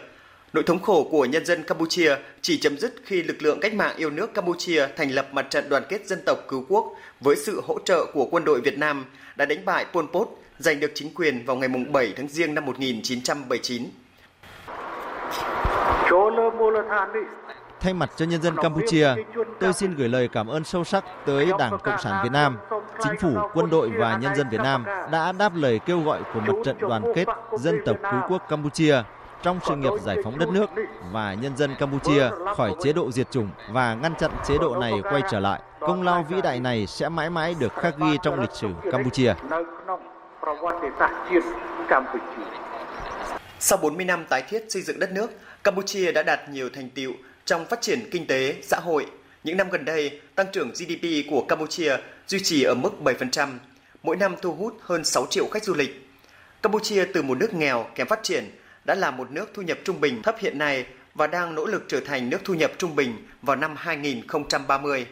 Nỗi 0.54 0.64
thống 0.64 0.80
khổ 0.80 1.08
của 1.12 1.26
nhân 1.26 1.46
dân 1.46 1.64
Campuchia 1.64 2.16
chỉ 2.42 2.58
chấm 2.58 2.78
dứt 2.78 2.94
khi 3.06 3.24
lực 3.24 3.42
lượng 3.42 3.60
cách 3.60 3.74
mạng 3.74 3.96
yêu 3.98 4.10
nước 4.10 4.34
Campuchia 4.34 4.88
thành 4.98 5.12
lập 5.12 5.28
mặt 5.32 5.48
trận 5.50 5.70
đoàn 5.70 5.84
kết 5.90 6.08
dân 6.08 6.20
tộc 6.26 6.46
cứu 6.48 6.66
quốc 6.70 6.96
với 7.20 7.36
sự 7.36 7.62
hỗ 7.68 7.80
trợ 7.86 8.06
của 8.14 8.26
quân 8.32 8.46
đội 8.46 8.62
Việt 8.62 8.78
Nam 8.78 9.06
đã 9.36 9.46
đánh 9.46 9.66
bại 9.66 9.86
Pol 9.94 10.06
Pot, 10.14 10.28
giành 10.60 10.80
được 10.80 10.92
chính 10.96 11.14
quyền 11.14 11.46
vào 11.46 11.56
ngày 11.56 11.70
7 11.70 12.14
tháng 12.18 12.28
Giêng 12.28 12.54
năm 12.54 12.66
1979. 12.66 13.84
Thay 17.80 17.94
mặt 17.94 18.10
cho 18.16 18.26
nhân 18.26 18.42
dân 18.42 18.56
Campuchia, 18.56 19.08
tôi 19.60 19.74
xin 19.74 19.96
gửi 19.96 20.10
lời 20.10 20.28
cảm 20.28 20.48
ơn 20.48 20.64
sâu 20.64 20.84
sắc 20.84 21.04
tới 21.26 21.50
Đảng 21.60 21.78
Cộng 21.84 22.00
sản 22.00 22.24
Việt 22.24 22.32
Nam, 22.32 22.58
chính 23.04 23.18
phủ, 23.20 23.38
quân 23.54 23.70
đội 23.70 23.90
và 23.90 24.18
nhân 24.22 24.36
dân 24.36 24.50
Việt 24.50 24.62
Nam 24.62 24.86
đã 25.12 25.32
đáp 25.32 25.52
lời 25.56 25.80
kêu 25.86 26.00
gọi 26.00 26.20
của 26.34 26.40
mặt 26.40 26.54
trận 26.66 26.78
đoàn 26.80 27.04
kết 27.16 27.28
dân 27.58 27.82
tộc 27.86 27.98
cứu 28.02 28.20
quốc 28.30 28.42
Campuchia 28.50 29.04
trong 29.42 29.60
sự 29.68 29.76
nghiệp 29.76 29.92
giải 30.02 30.18
phóng 30.24 30.40
đất 30.40 30.50
nước 30.50 30.70
và 31.12 31.34
nhân 31.34 31.58
dân 31.58 31.76
Campuchia 31.80 32.30
khỏi 32.56 32.72
chế 32.84 32.94
độ 32.94 33.12
diệt 33.12 33.32
chủng 33.32 33.50
và 33.72 33.94
ngăn 33.94 34.16
chặn 34.16 34.32
chế 34.48 34.58
độ 34.58 34.76
này 34.76 34.94
quay 35.04 35.22
trở 35.32 35.40
lại. 35.40 35.62
Công 35.80 36.04
lao 36.04 36.26
vĩ 36.30 36.42
đại 36.42 36.60
này 36.60 36.88
sẽ 36.88 37.10
mãi 37.10 37.30
mãi 37.30 37.56
được 37.60 37.74
khắc 37.76 37.98
ghi 37.98 38.18
trong 38.24 38.40
lịch 38.40 38.54
sử 38.54 38.68
Campuchia. 38.92 39.34
Sau 43.60 43.78
40 43.82 44.06
năm 44.06 44.26
tái 44.30 44.44
thiết 44.50 44.66
xây 44.70 44.82
dựng 44.82 45.00
đất 45.00 45.12
nước, 45.12 45.32
Campuchia 45.64 46.12
đã 46.12 46.24
đạt 46.24 46.50
nhiều 46.50 46.70
thành 46.74 46.90
tiệu 46.90 47.14
trong 47.46 47.66
phát 47.66 47.82
triển 47.82 48.10
kinh 48.12 48.28
tế, 48.28 48.56
xã 48.64 48.80
hội. 48.80 49.06
Những 49.44 49.58
năm 49.58 49.70
gần 49.70 49.86
đây, 49.86 50.22
tăng 50.36 50.48
trưởng 50.54 50.72
GDP 50.72 51.30
của 51.30 51.46
Campuchia 51.48 51.98
duy 52.28 52.40
trì 52.40 52.64
ở 52.64 52.76
mức 52.76 52.90
7%, 53.04 53.50
mỗi 54.04 54.16
năm 54.16 54.36
thu 54.42 54.54
hút 54.54 54.78
hơn 54.82 55.06
6 55.06 55.26
triệu 55.30 55.48
khách 55.52 55.64
du 55.64 55.74
lịch. 55.74 56.08
Campuchia 56.62 57.06
từ 57.14 57.22
một 57.22 57.38
nước 57.38 57.54
nghèo 57.54 57.86
kém 57.96 58.08
phát 58.08 58.20
triển 58.24 58.52
đã 58.86 58.96
là 58.96 59.12
một 59.12 59.32
nước 59.32 59.50
thu 59.54 59.62
nhập 59.62 59.78
trung 59.84 60.02
bình 60.02 60.22
thấp 60.24 60.36
hiện 60.40 60.58
nay 60.58 60.86
và 61.16 61.28
đang 61.28 61.56
nỗ 61.56 61.66
lực 61.66 61.86
trở 61.88 62.00
thành 62.00 62.30
nước 62.30 62.38
thu 62.44 62.54
nhập 62.54 62.72
trung 62.78 62.96
bình 62.96 63.28
vào 63.42 63.56
năm 63.56 63.76
2030. 63.78 65.06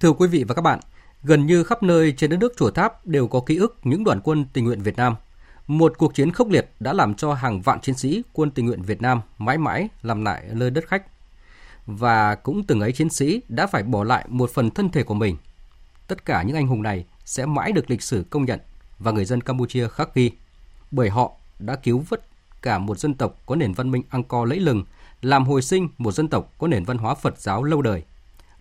Thưa 0.00 0.12
quý 0.12 0.28
vị 0.28 0.44
và 0.48 0.54
các 0.54 0.62
bạn, 0.62 0.80
gần 1.22 1.46
như 1.46 1.64
khắp 1.64 1.82
nơi 1.82 2.14
trên 2.16 2.30
đất 2.30 2.36
nước 2.40 2.52
Chùa 2.56 2.70
Tháp 2.70 3.06
đều 3.06 3.28
có 3.28 3.40
ký 3.46 3.56
ức 3.56 3.78
những 3.82 4.04
đoàn 4.04 4.20
quân 4.24 4.46
tình 4.52 4.64
nguyện 4.64 4.82
Việt 4.82 4.96
Nam– 4.96 5.14
một 5.66 5.92
cuộc 5.98 6.14
chiến 6.14 6.32
khốc 6.32 6.48
liệt 6.48 6.70
đã 6.80 6.92
làm 6.92 7.14
cho 7.14 7.34
hàng 7.34 7.60
vạn 7.60 7.80
chiến 7.80 7.94
sĩ 7.94 8.22
quân 8.32 8.50
tình 8.50 8.66
nguyện 8.66 8.82
Việt 8.82 9.02
Nam 9.02 9.20
mãi 9.38 9.58
mãi 9.58 9.88
làm 10.02 10.24
lại 10.24 10.44
nơi 10.52 10.70
đất 10.70 10.88
khách. 10.88 11.02
Và 11.86 12.34
cũng 12.34 12.64
từng 12.66 12.80
ấy 12.80 12.92
chiến 12.92 13.10
sĩ 13.10 13.40
đã 13.48 13.66
phải 13.66 13.82
bỏ 13.82 14.04
lại 14.04 14.24
một 14.28 14.50
phần 14.50 14.70
thân 14.70 14.88
thể 14.88 15.02
của 15.02 15.14
mình. 15.14 15.36
Tất 16.08 16.24
cả 16.24 16.42
những 16.42 16.56
anh 16.56 16.66
hùng 16.66 16.82
này 16.82 17.04
sẽ 17.24 17.46
mãi 17.46 17.72
được 17.72 17.90
lịch 17.90 18.02
sử 18.02 18.24
công 18.30 18.44
nhận 18.44 18.60
và 18.98 19.12
người 19.12 19.24
dân 19.24 19.40
Campuchia 19.40 19.88
khắc 19.88 20.14
ghi. 20.14 20.30
bởi 20.90 21.10
họ 21.10 21.32
đã 21.58 21.76
cứu 21.76 22.04
vớt 22.08 22.20
cả 22.62 22.78
một 22.78 22.98
dân 22.98 23.14
tộc 23.14 23.38
có 23.46 23.56
nền 23.56 23.72
văn 23.72 23.90
minh 23.90 24.02
Angkor 24.08 24.48
lẫy 24.48 24.60
lừng, 24.60 24.84
làm 25.22 25.44
hồi 25.44 25.62
sinh 25.62 25.88
một 25.98 26.12
dân 26.12 26.28
tộc 26.28 26.52
có 26.58 26.66
nền 26.68 26.84
văn 26.84 26.98
hóa 26.98 27.14
Phật 27.14 27.38
giáo 27.38 27.62
lâu 27.62 27.82
đời. 27.82 28.02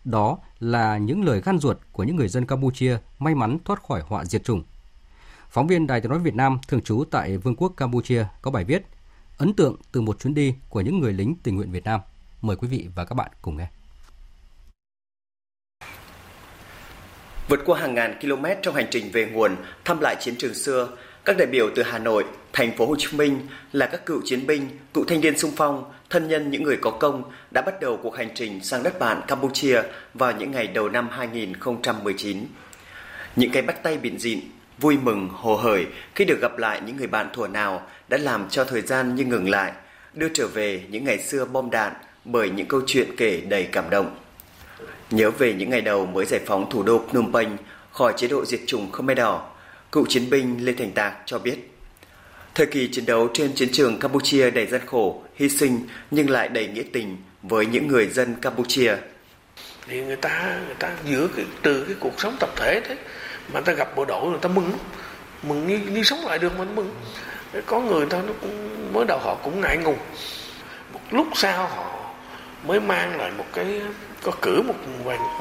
Đó 0.03 0.37
là 0.59 0.97
những 0.97 1.25
lời 1.25 1.41
gan 1.41 1.59
ruột 1.59 1.77
của 1.91 2.03
những 2.03 2.15
người 2.15 2.27
dân 2.27 2.45
Campuchia 2.45 2.97
may 3.19 3.35
mắn 3.35 3.57
thoát 3.65 3.83
khỏi 3.83 4.01
họa 4.07 4.25
diệt 4.25 4.43
chủng. 4.43 4.63
Phóng 5.51 5.67
viên 5.67 5.87
Đài 5.87 6.01
tiếng 6.01 6.09
nói 6.09 6.19
Việt 6.19 6.35
Nam 6.35 6.59
thường 6.67 6.81
trú 6.81 7.03
tại 7.11 7.37
Vương 7.37 7.55
quốc 7.55 7.73
Campuchia 7.77 8.25
có 8.41 8.51
bài 8.51 8.63
viết 8.63 8.81
Ấn 9.37 9.53
tượng 9.53 9.75
từ 9.91 10.01
một 10.01 10.19
chuyến 10.19 10.33
đi 10.33 10.55
của 10.69 10.81
những 10.81 10.99
người 10.99 11.13
lính 11.13 11.35
tình 11.43 11.55
nguyện 11.55 11.71
Việt 11.71 11.83
Nam. 11.83 11.99
Mời 12.41 12.55
quý 12.55 12.67
vị 12.67 12.87
và 12.95 13.05
các 13.05 13.15
bạn 13.15 13.31
cùng 13.41 13.57
nghe. 13.57 13.67
Vượt 17.47 17.59
qua 17.65 17.79
hàng 17.79 17.93
ngàn 17.93 18.19
km 18.21 18.45
trong 18.61 18.75
hành 18.75 18.87
trình 18.91 19.11
về 19.11 19.25
nguồn, 19.25 19.55
thăm 19.85 19.99
lại 20.01 20.15
chiến 20.19 20.35
trường 20.37 20.53
xưa, 20.53 20.97
các 21.25 21.37
đại 21.37 21.47
biểu 21.47 21.69
từ 21.75 21.83
Hà 21.83 21.99
Nội, 21.99 22.25
thành 22.53 22.77
phố 22.77 22.85
Hồ 22.85 22.95
Chí 22.99 23.17
Minh 23.17 23.39
là 23.71 23.87
các 23.87 24.05
cựu 24.05 24.21
chiến 24.25 24.47
binh, 24.47 24.69
cựu 24.93 25.05
thanh 25.05 25.21
niên 25.21 25.37
sung 25.37 25.51
phong, 25.55 25.91
thân 26.09 26.27
nhân 26.27 26.51
những 26.51 26.63
người 26.63 26.77
có 26.81 26.91
công 26.91 27.23
đã 27.51 27.61
bắt 27.61 27.81
đầu 27.81 27.99
cuộc 28.03 28.15
hành 28.15 28.29
trình 28.35 28.63
sang 28.63 28.83
đất 28.83 28.99
bạn 28.99 29.21
Campuchia 29.27 29.81
vào 30.13 30.31
những 30.31 30.51
ngày 30.51 30.67
đầu 30.67 30.89
năm 30.89 31.09
2019. 31.11 32.45
Những 33.35 33.51
cái 33.51 33.61
bắt 33.61 33.83
tay 33.83 33.97
bịn 33.97 34.19
dịn, 34.19 34.39
vui 34.81 34.97
mừng, 34.97 35.29
hồ 35.29 35.55
hởi 35.55 35.85
khi 36.15 36.25
được 36.25 36.41
gặp 36.41 36.57
lại 36.57 36.81
những 36.85 36.97
người 36.97 37.07
bạn 37.07 37.29
thuở 37.33 37.47
nào 37.47 37.87
đã 38.09 38.17
làm 38.17 38.49
cho 38.49 38.63
thời 38.63 38.81
gian 38.81 39.15
như 39.15 39.25
ngừng 39.25 39.49
lại, 39.49 39.71
đưa 40.13 40.29
trở 40.33 40.47
về 40.47 40.83
những 40.89 41.03
ngày 41.03 41.19
xưa 41.19 41.45
bom 41.45 41.69
đạn 41.69 41.93
bởi 42.25 42.49
những 42.49 42.67
câu 42.67 42.81
chuyện 42.87 43.15
kể 43.17 43.41
đầy 43.41 43.63
cảm 43.63 43.89
động. 43.89 44.17
Nhớ 45.11 45.31
về 45.31 45.53
những 45.53 45.69
ngày 45.69 45.81
đầu 45.81 46.05
mới 46.05 46.25
giải 46.25 46.39
phóng 46.45 46.69
thủ 46.69 46.83
đô 46.83 47.01
Phnom 47.09 47.33
Penh 47.33 47.57
khỏi 47.91 48.13
chế 48.17 48.27
độ 48.27 48.45
diệt 48.45 48.59
chủng 48.67 48.91
Khmer 48.91 49.17
Đỏ, 49.17 49.49
cựu 49.91 50.05
chiến 50.09 50.29
binh 50.29 50.65
Lê 50.65 50.73
Thành 50.73 50.91
Tạc 50.91 51.13
cho 51.25 51.39
biết. 51.39 51.55
Thời 52.55 52.65
kỳ 52.65 52.87
chiến 52.91 53.05
đấu 53.05 53.29
trên 53.33 53.55
chiến 53.55 53.69
trường 53.71 53.99
Campuchia 53.99 54.49
đầy 54.49 54.65
gian 54.65 54.81
khổ, 54.85 55.23
hy 55.35 55.49
sinh 55.49 55.87
nhưng 56.11 56.29
lại 56.29 56.47
đầy 56.47 56.67
nghĩa 56.67 56.83
tình 56.93 57.17
với 57.43 57.65
những 57.65 57.87
người 57.87 58.07
dân 58.07 58.35
Campuchia. 58.41 58.95
Thì 59.87 60.01
người 60.01 60.15
ta 60.15 60.59
người 60.65 60.75
ta 60.79 60.91
giữ 61.09 61.29
cái, 61.35 61.45
từ 61.61 61.83
cái 61.83 61.95
cuộc 61.99 62.13
sống 62.17 62.35
tập 62.39 62.49
thể 62.55 62.81
thế 62.87 62.95
mà 63.47 63.53
người 63.53 63.61
ta 63.61 63.73
gặp 63.73 63.95
bộ 63.95 64.05
đội 64.05 64.29
người 64.29 64.39
ta 64.41 64.49
mừng. 64.49 64.71
Mừng 65.43 65.67
như, 65.67 65.79
như 65.91 66.03
sống 66.03 66.25
lại 66.27 66.39
được 66.39 66.59
mà 66.59 66.65
mừng. 66.75 66.95
Có 67.65 67.79
người 67.79 68.05
ta 68.05 68.17
nó 68.27 68.33
cũng 68.41 68.87
mới 68.93 69.05
đầu 69.05 69.19
họ 69.19 69.35
cũng 69.43 69.61
ngại 69.61 69.77
ngùng. 69.77 69.97
Một 70.93 70.99
lúc 71.11 71.27
sau 71.35 71.67
họ 71.67 71.85
mới 72.63 72.79
mang 72.79 73.17
lại 73.17 73.31
một 73.37 73.45
cái 73.53 73.81
có 74.23 74.31
cử 74.41 74.61
một 74.61 74.75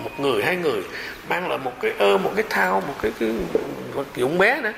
một 0.02 0.10
người 0.18 0.42
hai 0.42 0.56
người 0.56 0.82
mang 1.28 1.48
lại 1.48 1.58
một 1.58 1.72
cái 1.80 1.92
ơ 1.98 2.18
một 2.18 2.32
cái 2.36 2.44
thao 2.50 2.82
một 2.86 2.94
cái 3.02 3.12
cái 3.20 3.28
vật 3.92 4.06
dụng 4.16 4.38
bé 4.38 4.60
nữa. 4.60 4.72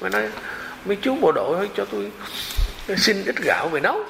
Mà 0.00 0.08
nói 0.08 0.28
mấy 0.84 0.96
chú 1.02 1.16
bộ 1.20 1.32
đội 1.32 1.58
ơi 1.58 1.68
cho 1.76 1.84
tôi 1.90 2.10
xin 2.96 3.24
ít 3.24 3.36
gạo 3.44 3.68
về 3.68 3.80
nấu. 3.80 4.04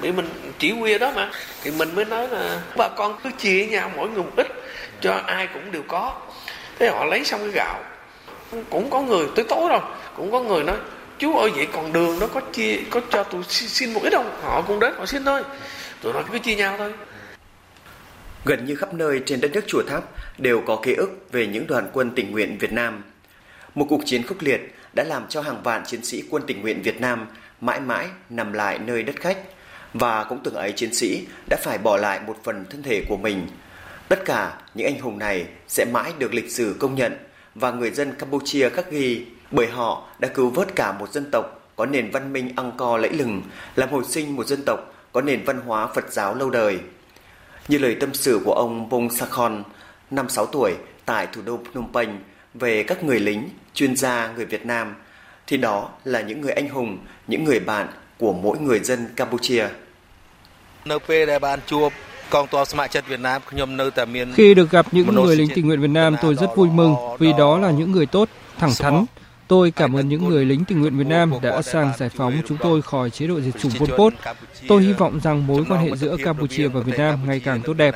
Để 0.00 0.12
mình 0.12 0.54
chỉ 0.58 0.70
huy 0.70 0.98
đó 0.98 1.12
mà. 1.16 1.30
Thì 1.62 1.70
mình 1.70 1.94
mới 1.94 2.04
nói 2.04 2.28
là 2.28 2.60
bà 2.76 2.88
con 2.88 3.18
cứ 3.24 3.30
chia 3.38 3.66
nhau 3.66 3.90
mỗi 3.96 4.08
người 4.08 4.22
một 4.22 4.32
ít 4.36 4.46
cho 5.00 5.20
ai 5.26 5.48
cũng 5.54 5.72
đều 5.72 5.82
có. 5.88 6.20
Thế 6.78 6.88
họ 6.88 7.04
lấy 7.04 7.24
xong 7.24 7.40
cái 7.40 7.50
gạo 7.50 7.82
cũng 8.70 8.90
có 8.90 9.00
người 9.00 9.26
tới 9.36 9.44
tối 9.48 9.68
rồi 9.68 9.80
cũng 10.16 10.32
có 10.32 10.40
người 10.40 10.64
nói 10.64 10.76
chú 11.18 11.36
ơi, 11.36 11.50
vậy 11.54 11.68
còn 11.72 11.92
đường 11.92 12.18
nó 12.20 12.26
có 12.26 12.40
chia, 12.40 12.78
có 12.90 13.00
cho 13.10 13.24
tôi 13.24 13.42
xin 13.48 13.92
một 13.92 14.00
ít 14.02 14.12
không? 14.12 14.40
Họ 14.42 14.62
cũng 14.62 14.80
đến, 14.80 14.92
họ 14.96 15.06
xin 15.06 15.24
thôi. 15.24 15.42
Tụi 16.02 16.12
nó 16.12 16.22
cứ 16.32 16.38
chia 16.38 16.54
nhau 16.54 16.74
thôi. 16.78 16.92
Gần 18.44 18.64
như 18.64 18.74
khắp 18.74 18.94
nơi 18.94 19.22
trên 19.26 19.40
đất 19.40 19.50
nước 19.52 19.64
chùa 19.66 19.82
tháp 19.88 20.04
đều 20.38 20.62
có 20.66 20.76
ký 20.82 20.94
ức 20.94 21.10
về 21.32 21.46
những 21.46 21.66
đoàn 21.66 21.90
quân 21.92 22.10
tình 22.16 22.30
nguyện 22.30 22.58
Việt 22.58 22.72
Nam. 22.72 23.02
Một 23.74 23.86
cuộc 23.88 24.00
chiến 24.06 24.22
khốc 24.22 24.42
liệt 24.42 24.74
đã 24.92 25.04
làm 25.04 25.26
cho 25.28 25.40
hàng 25.40 25.62
vạn 25.62 25.84
chiến 25.86 26.04
sĩ 26.04 26.22
quân 26.30 26.42
tình 26.46 26.60
nguyện 26.60 26.82
Việt 26.82 27.00
Nam 27.00 27.26
mãi 27.60 27.80
mãi 27.80 28.06
nằm 28.30 28.52
lại 28.52 28.78
nơi 28.78 29.02
đất 29.02 29.16
khách. 29.20 29.38
Và 29.94 30.24
cũng 30.24 30.38
từng 30.44 30.54
ấy 30.54 30.72
chiến 30.72 30.94
sĩ 30.94 31.26
đã 31.50 31.56
phải 31.62 31.78
bỏ 31.78 31.96
lại 31.96 32.20
một 32.26 32.36
phần 32.44 32.64
thân 32.70 32.82
thể 32.82 33.04
của 33.08 33.16
mình. 33.16 33.46
Tất 34.08 34.24
cả 34.24 34.52
những 34.74 34.86
anh 34.86 35.00
hùng 35.00 35.18
này 35.18 35.46
sẽ 35.68 35.84
mãi 35.84 36.12
được 36.18 36.34
lịch 36.34 36.50
sử 36.50 36.76
công 36.78 36.94
nhận 36.94 37.16
và 37.54 37.70
người 37.70 37.90
dân 37.90 38.12
Campuchia 38.18 38.68
khắc 38.68 38.90
ghi 38.90 39.24
bởi 39.50 39.66
họ 39.66 40.08
đã 40.18 40.28
cứu 40.28 40.50
vớt 40.50 40.76
cả 40.76 40.92
một 40.92 41.12
dân 41.12 41.30
tộc 41.30 41.60
có 41.76 41.86
nền 41.86 42.10
văn 42.10 42.32
minh 42.32 42.50
Angkor 42.56 43.00
lẫy 43.00 43.12
lừng, 43.12 43.42
làm 43.76 43.90
hồi 43.90 44.04
sinh 44.08 44.36
một 44.36 44.46
dân 44.46 44.62
tộc 44.64 44.94
có 45.12 45.20
nền 45.20 45.44
văn 45.44 45.60
hóa 45.66 45.86
Phật 45.94 46.12
giáo 46.12 46.34
lâu 46.34 46.50
đời. 46.50 46.78
Như 47.68 47.78
lời 47.78 47.96
tâm 48.00 48.14
sự 48.14 48.40
của 48.44 48.52
ông 48.52 48.88
Bông 48.88 49.10
Sakhon, 49.10 49.62
năm 50.10 50.28
6 50.28 50.46
tuổi, 50.46 50.74
tại 51.04 51.26
thủ 51.32 51.42
đô 51.44 51.60
Phnom 51.72 51.92
Penh 51.92 52.18
về 52.54 52.82
các 52.82 53.04
người 53.04 53.20
lính, 53.20 53.48
chuyên 53.74 53.96
gia 53.96 54.32
người 54.32 54.44
Việt 54.44 54.66
Nam, 54.66 54.94
thì 55.46 55.56
đó 55.56 55.90
là 56.04 56.20
những 56.20 56.40
người 56.40 56.52
anh 56.52 56.68
hùng, 56.68 56.98
những 57.26 57.44
người 57.44 57.60
bạn 57.60 57.88
của 58.18 58.32
mỗi 58.32 58.58
người 58.58 58.80
dân 58.80 59.08
Campuchia. 59.16 59.68
Khi 64.34 64.54
được 64.54 64.70
gặp 64.70 64.86
những 64.92 65.14
người 65.14 65.36
lính 65.36 65.48
tình 65.54 65.66
nguyện 65.66 65.80
Việt 65.80 65.90
Nam, 65.90 66.16
tôi 66.22 66.34
rất 66.34 66.56
vui 66.56 66.68
mừng 66.68 66.96
vì 67.18 67.32
đó 67.38 67.58
là 67.58 67.70
những 67.70 67.92
người 67.92 68.06
tốt, 68.06 68.28
thẳng 68.58 68.72
thắn. 68.78 69.04
Tôi 69.48 69.70
cảm 69.70 69.96
ơn 69.96 70.08
những 70.08 70.28
người 70.28 70.44
lính 70.44 70.64
tình 70.64 70.80
nguyện 70.80 70.98
Việt 70.98 71.06
Nam 71.06 71.32
đã 71.42 71.62
sang 71.62 71.92
giải 71.98 72.08
phóng 72.08 72.34
chúng 72.48 72.58
tôi 72.58 72.82
khỏi 72.82 73.10
chế 73.10 73.26
độ 73.26 73.40
diệt 73.40 73.54
chủng 73.60 73.72
Pol 73.78 73.90
Pot. 73.98 74.12
Tôi 74.68 74.82
hy 74.82 74.92
vọng 74.92 75.20
rằng 75.20 75.46
mối 75.46 75.64
quan 75.68 75.84
hệ 75.86 75.96
giữa 75.96 76.16
Campuchia 76.24 76.68
và 76.68 76.80
Việt 76.80 76.98
Nam 76.98 77.18
ngày 77.26 77.40
càng 77.40 77.62
tốt 77.62 77.74
đẹp. 77.74 77.94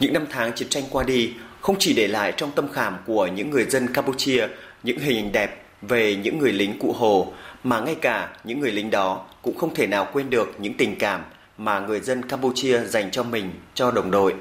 Những 0.00 0.12
năm 0.12 0.26
tháng 0.30 0.52
chiến 0.52 0.68
tranh 0.68 0.84
qua 0.90 1.04
đi 1.04 1.32
không 1.60 1.76
chỉ 1.78 1.94
để 1.94 2.08
lại 2.08 2.32
trong 2.36 2.50
tâm 2.50 2.68
khảm 2.72 2.96
của 3.06 3.26
những 3.26 3.50
người 3.50 3.64
dân 3.64 3.92
Campuchia 3.92 4.46
những 4.82 4.98
hình 4.98 5.16
ảnh 5.16 5.32
đẹp 5.32 5.62
về 5.82 6.16
những 6.16 6.38
người 6.38 6.52
lính 6.52 6.78
cụ 6.78 6.92
Hồ 6.92 7.32
mà 7.64 7.80
ngay 7.80 7.94
cả 7.94 8.36
những 8.44 8.60
người 8.60 8.72
lính 8.72 8.90
đó 8.90 9.26
cũng 9.42 9.58
không 9.58 9.74
thể 9.74 9.86
nào 9.86 10.08
quên 10.12 10.30
được 10.30 10.54
những 10.58 10.74
tình 10.74 10.96
cảm 10.98 11.24
mà 11.58 11.80
người 11.80 12.00
dân 12.00 12.22
Campuchia 12.22 12.84
dành 12.84 13.10
cho 13.10 13.22
mình, 13.22 13.50
cho 13.74 13.90
đồng 13.90 14.10
đội. 14.10 14.34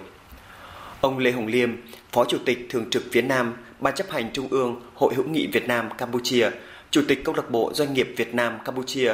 Ông 1.02 1.18
Lê 1.18 1.32
Hồng 1.32 1.48
Liêm, 1.48 1.70
Phó 2.12 2.26
Chủ 2.26 2.38
tịch 2.46 2.68
Thường 2.70 2.90
trực 2.90 3.04
phía 3.12 3.22
Nam, 3.22 3.54
Ban 3.80 3.96
chấp 3.96 4.10
hành 4.10 4.30
Trung 4.34 4.48
ương 4.50 4.82
Hội 4.94 5.14
hữu 5.16 5.26
nghị 5.28 5.48
Việt 5.48 5.68
Nam 5.68 5.90
Campuchia, 5.98 6.50
Chủ 6.92 7.02
tịch 7.08 7.24
Câu 7.24 7.36
lạc 7.36 7.52
bộ 7.52 7.72
Doanh 7.74 7.94
nghiệp 7.94 8.14
Việt 8.18 8.36
Nam 8.36 8.58
Campuchia, 8.66 9.14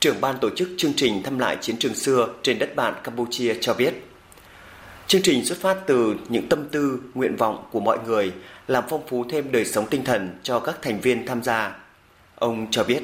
trưởng 0.00 0.20
ban 0.20 0.38
tổ 0.40 0.50
chức 0.56 0.68
chương 0.76 0.92
trình 0.96 1.22
thăm 1.22 1.38
lại 1.38 1.56
chiến 1.60 1.76
trường 1.78 1.94
xưa 1.94 2.28
trên 2.42 2.58
đất 2.58 2.76
bạn 2.76 2.94
Campuchia 3.04 3.54
cho 3.60 3.74
biết. 3.74 3.94
Chương 5.06 5.22
trình 5.22 5.44
xuất 5.44 5.58
phát 5.58 5.76
từ 5.86 6.14
những 6.28 6.48
tâm 6.48 6.68
tư, 6.68 7.00
nguyện 7.14 7.36
vọng 7.36 7.64
của 7.70 7.80
mọi 7.80 7.98
người, 8.06 8.32
làm 8.68 8.84
phong 8.88 9.06
phú 9.08 9.24
thêm 9.30 9.52
đời 9.52 9.64
sống 9.64 9.86
tinh 9.90 10.04
thần 10.04 10.38
cho 10.42 10.60
các 10.60 10.82
thành 10.82 11.00
viên 11.00 11.26
tham 11.26 11.42
gia. 11.42 11.76
Ông 12.34 12.66
cho 12.70 12.84
biết. 12.84 13.02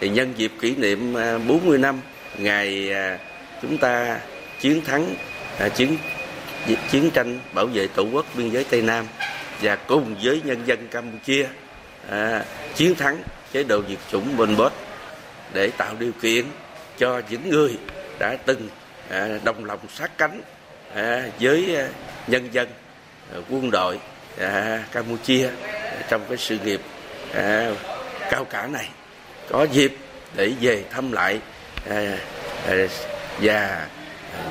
Thì 0.00 0.08
nhân 0.08 0.32
dịp 0.36 0.52
kỷ 0.60 0.74
niệm 0.74 1.14
à, 1.14 1.38
40 1.38 1.78
năm 1.78 2.00
ngày 2.38 2.92
à, 2.92 3.18
chúng 3.62 3.78
ta 3.78 4.20
chiến 4.60 4.84
thắng 4.84 5.14
à, 5.58 5.68
chiến 5.68 5.96
chiến 6.90 7.10
tranh 7.10 7.38
bảo 7.52 7.66
vệ 7.66 7.86
tổ 7.86 8.06
quốc 8.12 8.26
biên 8.36 8.50
giới 8.50 8.64
Tây 8.64 8.82
Nam 8.82 9.06
và 9.62 9.76
cùng 9.76 10.16
với 10.22 10.40
nhân 10.44 10.62
dân 10.66 10.88
Campuchia 10.88 11.46
à, 12.10 12.44
chiến 12.74 12.94
thắng 12.94 13.22
chế 13.52 13.62
độ 13.62 13.82
diệt 13.88 13.98
chủng 14.12 14.36
Pol 14.36 14.54
Pot 14.56 14.72
để 15.52 15.70
tạo 15.70 15.94
điều 15.98 16.12
kiện 16.22 16.44
cho 16.98 17.22
những 17.30 17.50
người 17.50 17.78
đã 18.18 18.36
từng 18.46 18.68
à, 19.10 19.28
đồng 19.44 19.64
lòng 19.64 19.80
sát 19.94 20.18
cánh 20.18 20.42
à, 20.94 21.22
với 21.40 21.76
à, 21.76 21.88
nhân 22.26 22.48
dân 22.52 22.68
à, 23.34 23.38
quân 23.50 23.70
đội 23.70 23.98
à, 24.38 24.84
Campuchia 24.92 25.48
trong 26.08 26.20
cái 26.28 26.38
sự 26.38 26.58
nghiệp 26.64 26.80
à, 27.34 27.70
cao 28.30 28.44
cả 28.44 28.66
này 28.66 28.88
có 29.50 29.66
dịp 29.72 29.96
để 30.36 30.52
về 30.60 30.84
thăm 30.90 31.12
lại 31.12 31.40
à, 31.88 32.18
à, 32.66 32.86
và 33.40 33.88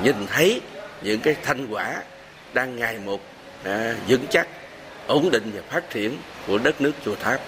nhìn 0.02 0.14
thấy 0.26 0.60
những 1.02 1.20
cái 1.20 1.36
thành 1.42 1.66
quả 1.70 2.02
đang 2.54 2.76
ngày 2.76 2.98
một 3.04 3.20
à, 3.64 3.94
vững 4.08 4.26
chắc, 4.30 4.48
ổn 5.06 5.30
định 5.30 5.52
và 5.54 5.62
phát 5.70 5.90
triển 5.90 6.16
của 6.46 6.58
đất 6.58 6.80
nước 6.80 6.92
chùa 7.04 7.14
tháp. 7.14 7.40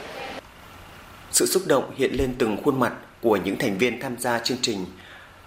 Sự 1.30 1.46
xúc 1.46 1.62
động 1.66 1.94
hiện 1.96 2.12
lên 2.12 2.34
từng 2.38 2.56
khuôn 2.64 2.80
mặt 2.80 2.92
của 3.20 3.36
những 3.36 3.58
thành 3.58 3.78
viên 3.78 4.00
tham 4.00 4.16
gia 4.18 4.38
chương 4.38 4.58
trình. 4.62 4.86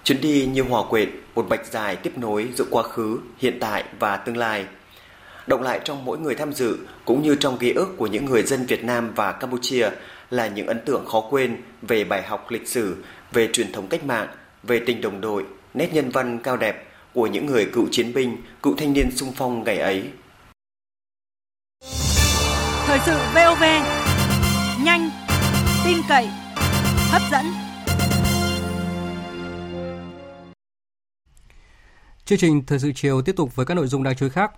Chuyến 0.04 0.22
đi 0.22 0.46
như 0.46 0.62
hòa 0.62 0.84
quyện, 0.90 1.10
một 1.36 1.46
bạch 1.50 1.66
dài 1.66 1.96
tiếp 1.96 2.18
nối 2.18 2.48
giữa 2.56 2.66
quá 2.70 2.84
khứ, 2.84 3.20
hiện 3.38 3.58
tại 3.60 3.84
và 4.00 4.18
tương 4.18 4.38
lai. 4.38 4.66
Động 5.48 5.62
lại 5.62 5.80
trong 5.84 6.06
mỗi 6.06 6.18
người 6.18 6.36
tham 6.36 6.54
dự 6.54 6.78
cũng 7.06 7.22
như 7.22 7.36
trong 7.36 7.58
ký 7.58 7.72
ức 7.72 7.88
của 7.98 8.08
những 8.08 8.26
người 8.26 8.44
dân 8.44 8.66
Việt 8.66 8.84
Nam 8.84 9.12
và 9.16 9.32
Campuchia 9.32 9.90
là 10.36 10.48
những 10.48 10.68
ấn 10.68 10.82
tượng 10.86 11.06
khó 11.06 11.22
quên 11.30 11.58
về 11.82 12.04
bài 12.04 12.24
học 12.24 12.46
lịch 12.50 12.68
sử, 12.68 13.04
về 13.32 13.50
truyền 13.54 13.72
thống 13.72 13.88
cách 13.88 14.04
mạng, 14.04 14.28
về 14.64 14.82
tình 14.86 15.02
đồng 15.02 15.22
đội, 15.22 15.46
nét 15.74 15.94
nhân 15.94 16.10
văn 16.10 16.40
cao 16.40 16.58
đẹp 16.58 16.88
của 17.14 17.28
những 17.28 17.46
người 17.46 17.66
cựu 17.74 17.88
chiến 17.92 18.14
binh, 18.14 18.38
cựu 18.64 18.76
thanh 18.78 18.94
niên 18.94 19.10
sung 19.16 19.32
phong 19.36 19.64
ngày 19.64 19.78
ấy. 19.78 20.10
Thời 22.86 23.00
sự 23.06 23.18
VOV, 23.36 23.64
nhanh, 24.84 25.10
tin 25.86 25.98
cậy, 26.10 26.28
hấp 27.12 27.22
dẫn. 27.32 27.46
Chương 32.26 32.38
trình 32.38 32.66
Thời 32.66 32.80
sự 32.80 32.92
chiều 32.96 33.22
tiếp 33.22 33.36
tục 33.38 33.56
với 33.56 33.66
các 33.66 33.74
nội 33.74 33.88
dung 33.88 34.04
đáng 34.04 34.16
chú 34.16 34.26
ý 34.26 34.30
khác. 34.30 34.52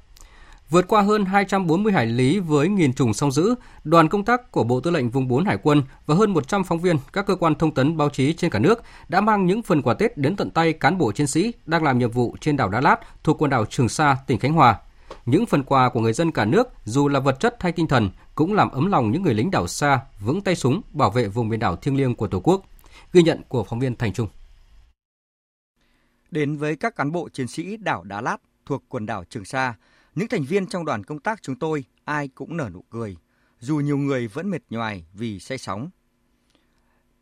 Vượt 0.70 0.88
qua 0.88 1.02
hơn 1.02 1.26
240 1.26 1.94
hải 1.94 2.06
lý 2.06 2.40
với 2.40 2.70
nghìn 2.70 2.94
trùng 2.94 3.14
song 3.14 3.32
giữ, 3.32 3.56
đoàn 3.84 4.10
công 4.10 4.26
tác 4.26 4.52
của 4.52 4.64
Bộ 4.64 4.80
Tư 4.80 4.92
lệnh 4.92 5.10
Vùng 5.10 5.28
4 5.28 5.46
Hải 5.46 5.58
quân 5.64 5.84
và 6.06 6.16
hơn 6.16 6.34
100 6.34 6.64
phóng 6.64 6.80
viên 6.80 6.98
các 7.14 7.26
cơ 7.26 7.36
quan 7.36 7.56
thông 7.56 7.74
tấn 7.74 7.98
báo 7.98 8.10
chí 8.10 8.34
trên 8.34 8.52
cả 8.52 8.60
nước 8.60 8.84
đã 9.10 9.22
mang 9.22 9.46
những 9.46 9.62
phần 9.62 9.82
quà 9.82 9.94
Tết 9.94 10.18
đến 10.18 10.36
tận 10.36 10.52
tay 10.52 10.74
cán 10.74 10.98
bộ 10.98 11.12
chiến 11.12 11.28
sĩ 11.28 11.54
đang 11.66 11.84
làm 11.84 12.00
nhiệm 12.00 12.12
vụ 12.12 12.36
trên 12.42 12.58
đảo 12.58 12.70
Đá 12.70 12.82
Lát 12.82 12.96
thuộc 13.24 13.42
quần 13.42 13.50
đảo 13.50 13.66
Trường 13.66 13.90
Sa, 13.90 14.18
tỉnh 14.28 14.40
Khánh 14.40 14.54
Hòa. 14.54 14.80
Những 15.26 15.46
phần 15.46 15.64
quà 15.64 15.90
của 15.90 16.00
người 16.00 16.14
dân 16.14 16.32
cả 16.32 16.46
nước, 16.46 16.68
dù 16.86 17.08
là 17.08 17.20
vật 17.20 17.40
chất 17.40 17.56
hay 17.60 17.72
tinh 17.72 17.88
thần, 17.88 18.10
cũng 18.36 18.54
làm 18.54 18.72
ấm 18.72 18.92
lòng 18.92 19.12
những 19.12 19.22
người 19.22 19.34
lính 19.34 19.52
đảo 19.52 19.68
xa 19.68 20.00
vững 20.20 20.42
tay 20.42 20.56
súng 20.56 20.82
bảo 20.92 21.12
vệ 21.12 21.28
vùng 21.28 21.50
biển 21.50 21.60
đảo 21.60 21.76
thiêng 21.76 21.98
liêng 21.98 22.16
của 22.16 22.28
Tổ 22.28 22.40
quốc. 22.40 22.66
Ghi 23.14 23.24
nhận 23.24 23.42
của 23.48 23.64
phóng 23.64 23.80
viên 23.80 23.96
Thành 23.96 24.14
Trung. 24.14 24.28
Đến 26.32 26.58
với 26.58 26.76
các 26.76 26.96
cán 26.96 27.12
bộ 27.12 27.30
chiến 27.30 27.48
sĩ 27.48 27.78
đảo 27.78 28.04
Đá 28.04 28.22
Lát 28.22 28.38
thuộc 28.66 28.84
quần 28.90 29.06
đảo 29.06 29.24
Trường 29.30 29.46
Sa, 29.46 29.74
những 30.18 30.28
thành 30.28 30.44
viên 30.44 30.68
trong 30.68 30.86
đoàn 30.86 31.04
công 31.04 31.20
tác 31.20 31.42
chúng 31.42 31.56
tôi 31.56 31.86
ai 32.06 32.28
cũng 32.28 32.58
nở 32.58 32.70
nụ 32.74 32.82
cười, 32.90 33.18
dù 33.60 33.78
nhiều 33.78 33.98
người 33.98 34.28
vẫn 34.28 34.50
mệt 34.50 34.62
nhoài 34.70 35.06
vì 35.14 35.40
say 35.40 35.58
sóng. 35.58 35.90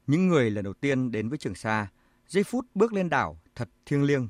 Những 0.07 0.27
người 0.27 0.51
lần 0.51 0.63
đầu 0.63 0.73
tiên 0.73 1.11
đến 1.11 1.29
với 1.29 1.37
Trường 1.37 1.55
Sa, 1.55 1.87
giây 2.27 2.43
phút 2.43 2.65
bước 2.75 2.93
lên 2.93 3.09
đảo 3.09 3.41
thật 3.55 3.69
thiêng 3.85 4.03
liêng, 4.03 4.27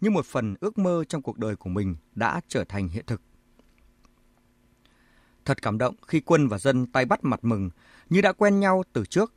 như 0.00 0.10
một 0.10 0.26
phần 0.26 0.54
ước 0.60 0.78
mơ 0.78 1.04
trong 1.08 1.22
cuộc 1.22 1.38
đời 1.38 1.56
của 1.56 1.70
mình 1.70 1.96
đã 2.14 2.40
trở 2.48 2.64
thành 2.64 2.88
hiện 2.88 3.04
thực. 3.06 3.20
Thật 5.44 5.62
cảm 5.62 5.78
động 5.78 5.94
khi 6.06 6.20
quân 6.20 6.48
và 6.48 6.58
dân 6.58 6.86
tay 6.86 7.04
bắt 7.04 7.24
mặt 7.24 7.44
mừng 7.44 7.70
như 8.10 8.20
đã 8.20 8.32
quen 8.32 8.60
nhau 8.60 8.82
từ 8.92 9.04
trước. 9.04 9.34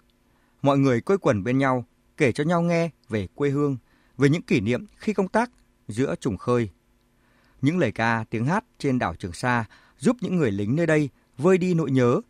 Mọi 0.61 0.77
người 0.77 1.01
quây 1.01 1.17
quần 1.17 1.43
bên 1.43 1.57
nhau, 1.57 1.85
kể 2.17 2.31
cho 2.31 2.43
nhau 2.43 2.61
nghe 2.61 2.89
về 3.09 3.27
quê 3.35 3.49
hương, 3.49 3.77
về 4.17 4.29
những 4.29 4.41
kỷ 4.41 4.59
niệm 4.59 4.85
khi 4.95 5.13
công 5.13 5.27
tác 5.27 5.51
giữa 5.87 6.15
trùng 6.19 6.37
khơi. 6.37 6.69
Những 7.61 7.77
lời 7.77 7.91
ca, 7.91 8.25
tiếng 8.29 8.45
hát 8.45 8.63
trên 8.77 8.99
đảo 8.99 9.15
Trường 9.15 9.33
Sa 9.33 9.65
giúp 9.97 10.15
những 10.21 10.35
người 10.35 10.51
lính 10.51 10.75
nơi 10.75 10.85
đây 10.85 11.09
vơi 11.37 11.57
đi 11.57 11.73
nỗi 11.73 11.91
nhớ. 11.91 12.21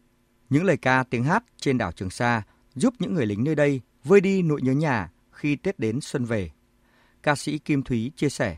Những 0.50 0.64
lời 0.64 0.78
ca, 0.78 1.04
tiếng 1.04 1.24
hát 1.24 1.44
trên 1.58 1.78
đảo 1.78 1.92
Trường 1.92 2.10
Sa 2.10 2.42
giúp 2.76 2.94
những 3.00 3.14
người 3.14 3.26
lính 3.26 3.44
nơi 3.44 3.56
đây 3.56 3.82
vơi 4.04 4.22
đi 4.22 4.42
nỗi 4.42 4.62
nhớ 4.62 4.72
nhà 4.72 5.12
khi 5.32 5.56
Tết 5.56 5.80
đến 5.80 6.00
xuân 6.02 6.26
về. 6.26 6.52
Ca 7.24 7.36
sĩ 7.36 7.58
Kim 7.58 7.84
Thúy 7.84 8.12
chia 8.16 8.30
sẻ 8.30 8.58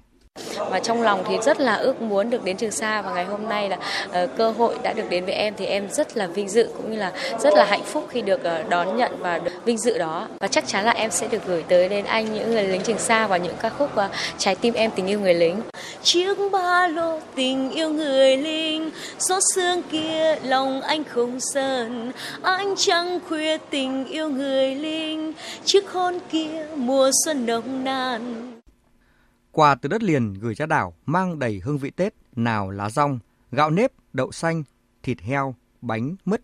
và 0.71 0.79
trong 0.79 1.01
lòng 1.01 1.23
thì 1.27 1.35
rất 1.43 1.59
là 1.59 1.75
ước 1.75 2.01
muốn 2.01 2.29
được 2.29 2.43
đến 2.43 2.57
Trường 2.57 2.71
Sa 2.71 3.01
và 3.01 3.13
ngày 3.13 3.25
hôm 3.25 3.49
nay 3.49 3.69
là 3.69 3.77
uh, 4.23 4.29
cơ 4.37 4.51
hội 4.51 4.75
đã 4.83 4.93
được 4.93 5.03
đến 5.09 5.25
với 5.25 5.33
em 5.33 5.53
thì 5.57 5.65
em 5.65 5.89
rất 5.91 6.17
là 6.17 6.27
vinh 6.27 6.49
dự 6.49 6.69
cũng 6.77 6.91
như 6.91 6.97
là 6.97 7.11
rất 7.39 7.53
là 7.53 7.65
hạnh 7.65 7.83
phúc 7.83 8.07
khi 8.09 8.21
được 8.21 8.41
uh, 8.61 8.69
đón 8.69 8.97
nhận 8.97 9.11
và 9.19 9.39
được 9.39 9.51
vinh 9.65 9.77
dự 9.77 9.97
đó. 9.97 10.27
Và 10.39 10.47
chắc 10.47 10.67
chắn 10.67 10.85
là 10.85 10.91
em 10.91 11.11
sẽ 11.11 11.27
được 11.27 11.45
gửi 11.47 11.63
tới 11.67 11.89
đến 11.89 12.05
anh 12.05 12.33
những 12.33 12.51
người 12.51 12.63
lính 12.63 12.81
Trường 12.81 12.97
Sa 12.97 13.27
và 13.27 13.37
những 13.37 13.55
ca 13.61 13.69
khúc 13.69 13.89
uh, 13.93 14.11
trái 14.37 14.55
tim 14.55 14.73
em 14.73 14.91
tình 14.95 15.07
yêu 15.07 15.19
người 15.19 15.33
lính. 15.33 15.61
Chiếc 16.03 16.37
ba 16.51 16.87
lô 16.87 17.19
tình 17.35 17.71
yêu 17.71 17.89
người 17.89 18.37
lính 18.37 18.89
gió 19.19 19.39
sương 19.55 19.81
kia 19.91 20.35
lòng 20.43 20.81
anh 20.81 21.03
không 21.03 21.39
sờn. 21.39 22.11
Anh 22.41 22.75
trăng 22.77 23.19
khuya 23.29 23.57
tình 23.69 24.05
yêu 24.05 24.29
người 24.29 24.75
lính 24.75 25.33
chiếc 25.65 25.89
hôn 25.89 26.19
kia 26.31 26.65
mùa 26.75 27.11
xuân 27.25 27.45
nồng 27.45 27.83
nàn. 27.83 28.51
Quà 29.51 29.75
từ 29.75 29.89
đất 29.89 30.03
liền 30.03 30.33
gửi 30.33 30.55
ra 30.55 30.65
đảo 30.65 30.93
mang 31.05 31.39
đầy 31.39 31.61
hương 31.63 31.77
vị 31.77 31.89
Tết, 31.89 32.13
nào 32.35 32.69
lá 32.69 32.89
rong, 32.89 33.19
gạo 33.51 33.69
nếp, 33.69 33.91
đậu 34.13 34.31
xanh, 34.31 34.63
thịt 35.03 35.21
heo, 35.21 35.55
bánh, 35.81 36.15
mứt, 36.25 36.41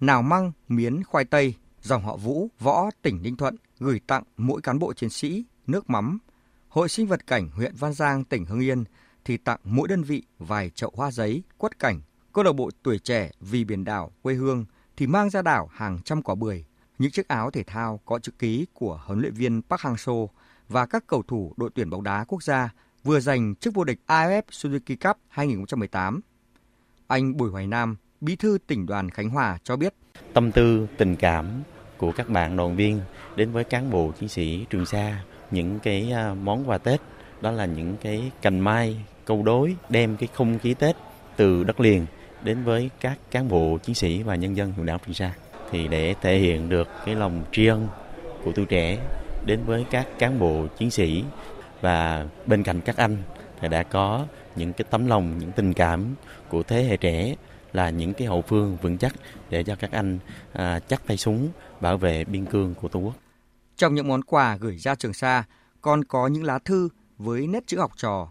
nào 0.00 0.22
măng, 0.22 0.52
miến, 0.68 1.04
khoai 1.04 1.24
tây, 1.24 1.54
dòng 1.82 2.04
họ 2.04 2.16
Vũ, 2.16 2.48
Võ, 2.60 2.90
tỉnh 3.02 3.22
Ninh 3.22 3.36
Thuận 3.36 3.56
gửi 3.78 4.00
tặng 4.06 4.22
mỗi 4.36 4.60
cán 4.60 4.78
bộ 4.78 4.92
chiến 4.92 5.10
sĩ 5.10 5.44
nước 5.66 5.90
mắm. 5.90 6.18
Hội 6.68 6.88
sinh 6.88 7.06
vật 7.06 7.26
cảnh 7.26 7.48
huyện 7.48 7.74
Văn 7.74 7.92
Giang, 7.92 8.24
tỉnh 8.24 8.44
Hưng 8.44 8.60
Yên 8.60 8.84
thì 9.24 9.36
tặng 9.36 9.60
mỗi 9.64 9.88
đơn 9.88 10.02
vị 10.02 10.22
vài 10.38 10.70
chậu 10.70 10.92
hoa 10.96 11.10
giấy, 11.10 11.42
quất 11.58 11.78
cảnh. 11.78 12.00
Câu 12.32 12.44
lạc 12.44 12.52
bộ 12.52 12.70
tuổi 12.82 12.98
trẻ 12.98 13.30
vì 13.40 13.64
biển 13.64 13.84
đảo 13.84 14.12
quê 14.22 14.34
hương 14.34 14.64
thì 14.96 15.06
mang 15.06 15.30
ra 15.30 15.42
đảo 15.42 15.70
hàng 15.72 15.98
trăm 16.04 16.22
quả 16.22 16.34
bưởi, 16.34 16.64
những 16.98 17.10
chiếc 17.10 17.28
áo 17.28 17.50
thể 17.50 17.62
thao 17.62 18.00
có 18.04 18.18
chữ 18.18 18.32
ký 18.38 18.66
của 18.72 19.00
huấn 19.04 19.20
luyện 19.20 19.34
viên 19.34 19.62
Park 19.62 19.80
Hang-seo 19.80 20.28
và 20.68 20.86
các 20.86 21.04
cầu 21.06 21.22
thủ 21.28 21.52
đội 21.56 21.70
tuyển 21.74 21.90
bóng 21.90 22.02
đá 22.02 22.24
quốc 22.28 22.42
gia 22.42 22.70
vừa 23.04 23.20
giành 23.20 23.54
chức 23.54 23.74
vô 23.74 23.84
địch 23.84 23.98
AFF 24.06 24.42
Suzuki 24.50 24.96
Cup 25.08 25.16
2018. 25.28 26.20
Anh 27.06 27.36
Bùi 27.36 27.50
Hoài 27.50 27.66
Nam, 27.66 27.96
bí 28.20 28.36
thư 28.36 28.58
tỉnh 28.66 28.86
đoàn 28.86 29.10
Khánh 29.10 29.30
Hòa 29.30 29.58
cho 29.64 29.76
biết. 29.76 29.94
Tâm 30.32 30.52
tư, 30.52 30.86
tình 30.96 31.16
cảm 31.16 31.46
của 31.96 32.12
các 32.12 32.28
bạn 32.28 32.56
đoàn 32.56 32.76
viên 32.76 33.00
đến 33.36 33.52
với 33.52 33.64
cán 33.64 33.90
bộ 33.90 34.12
chiến 34.20 34.28
sĩ 34.28 34.66
Trường 34.70 34.86
Sa, 34.86 35.24
những 35.50 35.78
cái 35.78 36.12
à, 36.12 36.34
món 36.34 36.68
quà 36.68 36.78
Tết, 36.78 37.00
đó 37.40 37.50
là 37.50 37.66
những 37.66 37.96
cái 38.00 38.30
cành 38.42 38.60
mai, 38.60 39.04
câu 39.24 39.42
đối, 39.42 39.76
đem 39.88 40.16
cái 40.16 40.28
không 40.34 40.58
khí 40.58 40.74
Tết 40.74 40.96
từ 41.36 41.64
đất 41.64 41.80
liền 41.80 42.06
đến 42.42 42.64
với 42.64 42.90
các 43.00 43.18
cán 43.30 43.48
bộ 43.48 43.78
chiến 43.82 43.94
sĩ 43.94 44.22
và 44.22 44.34
nhân 44.34 44.56
dân 44.56 44.72
huyện 44.72 44.86
đảo 44.86 44.98
Trường 45.06 45.14
Sa. 45.14 45.34
Thì 45.70 45.88
để 45.88 46.14
thể 46.20 46.38
hiện 46.38 46.68
được 46.68 46.88
cái 47.06 47.14
lòng 47.14 47.44
tri 47.52 47.66
ân 47.66 47.88
của 48.44 48.52
tuổi 48.52 48.64
trẻ 48.64 48.98
đến 49.44 49.64
với 49.66 49.86
các 49.90 50.08
cán 50.18 50.38
bộ 50.38 50.66
chiến 50.78 50.90
sĩ 50.90 51.24
và 51.80 52.26
bên 52.46 52.62
cạnh 52.62 52.80
các 52.80 52.96
anh 52.96 53.22
thì 53.60 53.68
đã 53.68 53.82
có 53.82 54.26
những 54.56 54.72
cái 54.72 54.86
tấm 54.90 55.06
lòng, 55.06 55.38
những 55.38 55.52
tình 55.52 55.74
cảm 55.74 56.14
của 56.48 56.62
thế 56.62 56.84
hệ 56.84 56.96
trẻ 56.96 57.34
là 57.72 57.90
những 57.90 58.14
cái 58.14 58.28
hậu 58.28 58.42
phương 58.42 58.76
vững 58.82 58.98
chắc 58.98 59.14
để 59.50 59.64
cho 59.64 59.76
các 59.76 59.92
anh 59.92 60.18
à, 60.52 60.80
chắc 60.88 61.06
tay 61.06 61.16
súng 61.16 61.48
bảo 61.80 61.98
vệ 61.98 62.24
biên 62.24 62.46
cương 62.46 62.74
của 62.74 62.88
Tổ 62.88 63.00
quốc. 63.00 63.14
Trong 63.76 63.94
những 63.94 64.08
món 64.08 64.22
quà 64.22 64.56
gửi 64.56 64.78
ra 64.78 64.94
Trường 64.94 65.14
Sa 65.14 65.44
còn 65.80 66.04
có 66.04 66.26
những 66.26 66.44
lá 66.44 66.58
thư 66.58 66.88
với 67.18 67.46
nét 67.46 67.66
chữ 67.66 67.78
học 67.78 67.92
trò. 67.96 68.28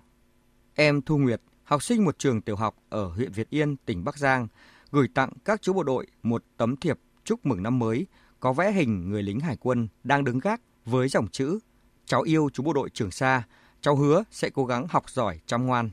Em 0.76 1.02
Thu 1.02 1.18
Nguyệt, 1.18 1.42
học 1.64 1.84
sinh 1.84 2.06
một 2.06 2.20
trường 2.20 2.42
tiểu 2.42 2.56
học 2.56 2.76
ở 2.90 3.08
huyện 3.08 3.32
Việt 3.32 3.50
Yên, 3.50 3.76
tỉnh 3.86 4.04
Bắc 4.04 4.18
Giang, 4.18 4.48
gửi 4.92 5.08
tặng 5.14 5.30
các 5.46 5.62
chú 5.62 5.74
bộ 5.74 5.84
đội 5.84 6.08
một 6.24 6.44
tấm 6.58 6.78
thiệp 6.78 7.00
chúc 7.24 7.46
mừng 7.46 7.64
năm 7.64 7.80
mới 7.80 8.08
có 8.40 8.54
vẽ 8.54 8.72
hình 8.72 9.10
người 9.10 9.24
lính 9.24 9.40
hải 9.40 9.58
quân 9.60 9.88
đang 10.04 10.24
đứng 10.24 10.40
gác 10.40 10.62
với 10.86 11.08
dòng 11.08 11.28
chữ 11.28 11.60
Cháu 12.06 12.22
yêu 12.22 12.50
chú 12.54 12.64
bộ 12.64 12.74
đội 12.74 12.90
Trường 12.90 13.12
Sa, 13.12 13.44
cháu 13.82 13.96
hứa 13.96 14.24
sẽ 14.32 14.50
cố 14.50 14.66
gắng 14.66 14.88
học 14.90 15.10
giỏi 15.10 15.40
chăm 15.46 15.66
ngoan. 15.66 15.90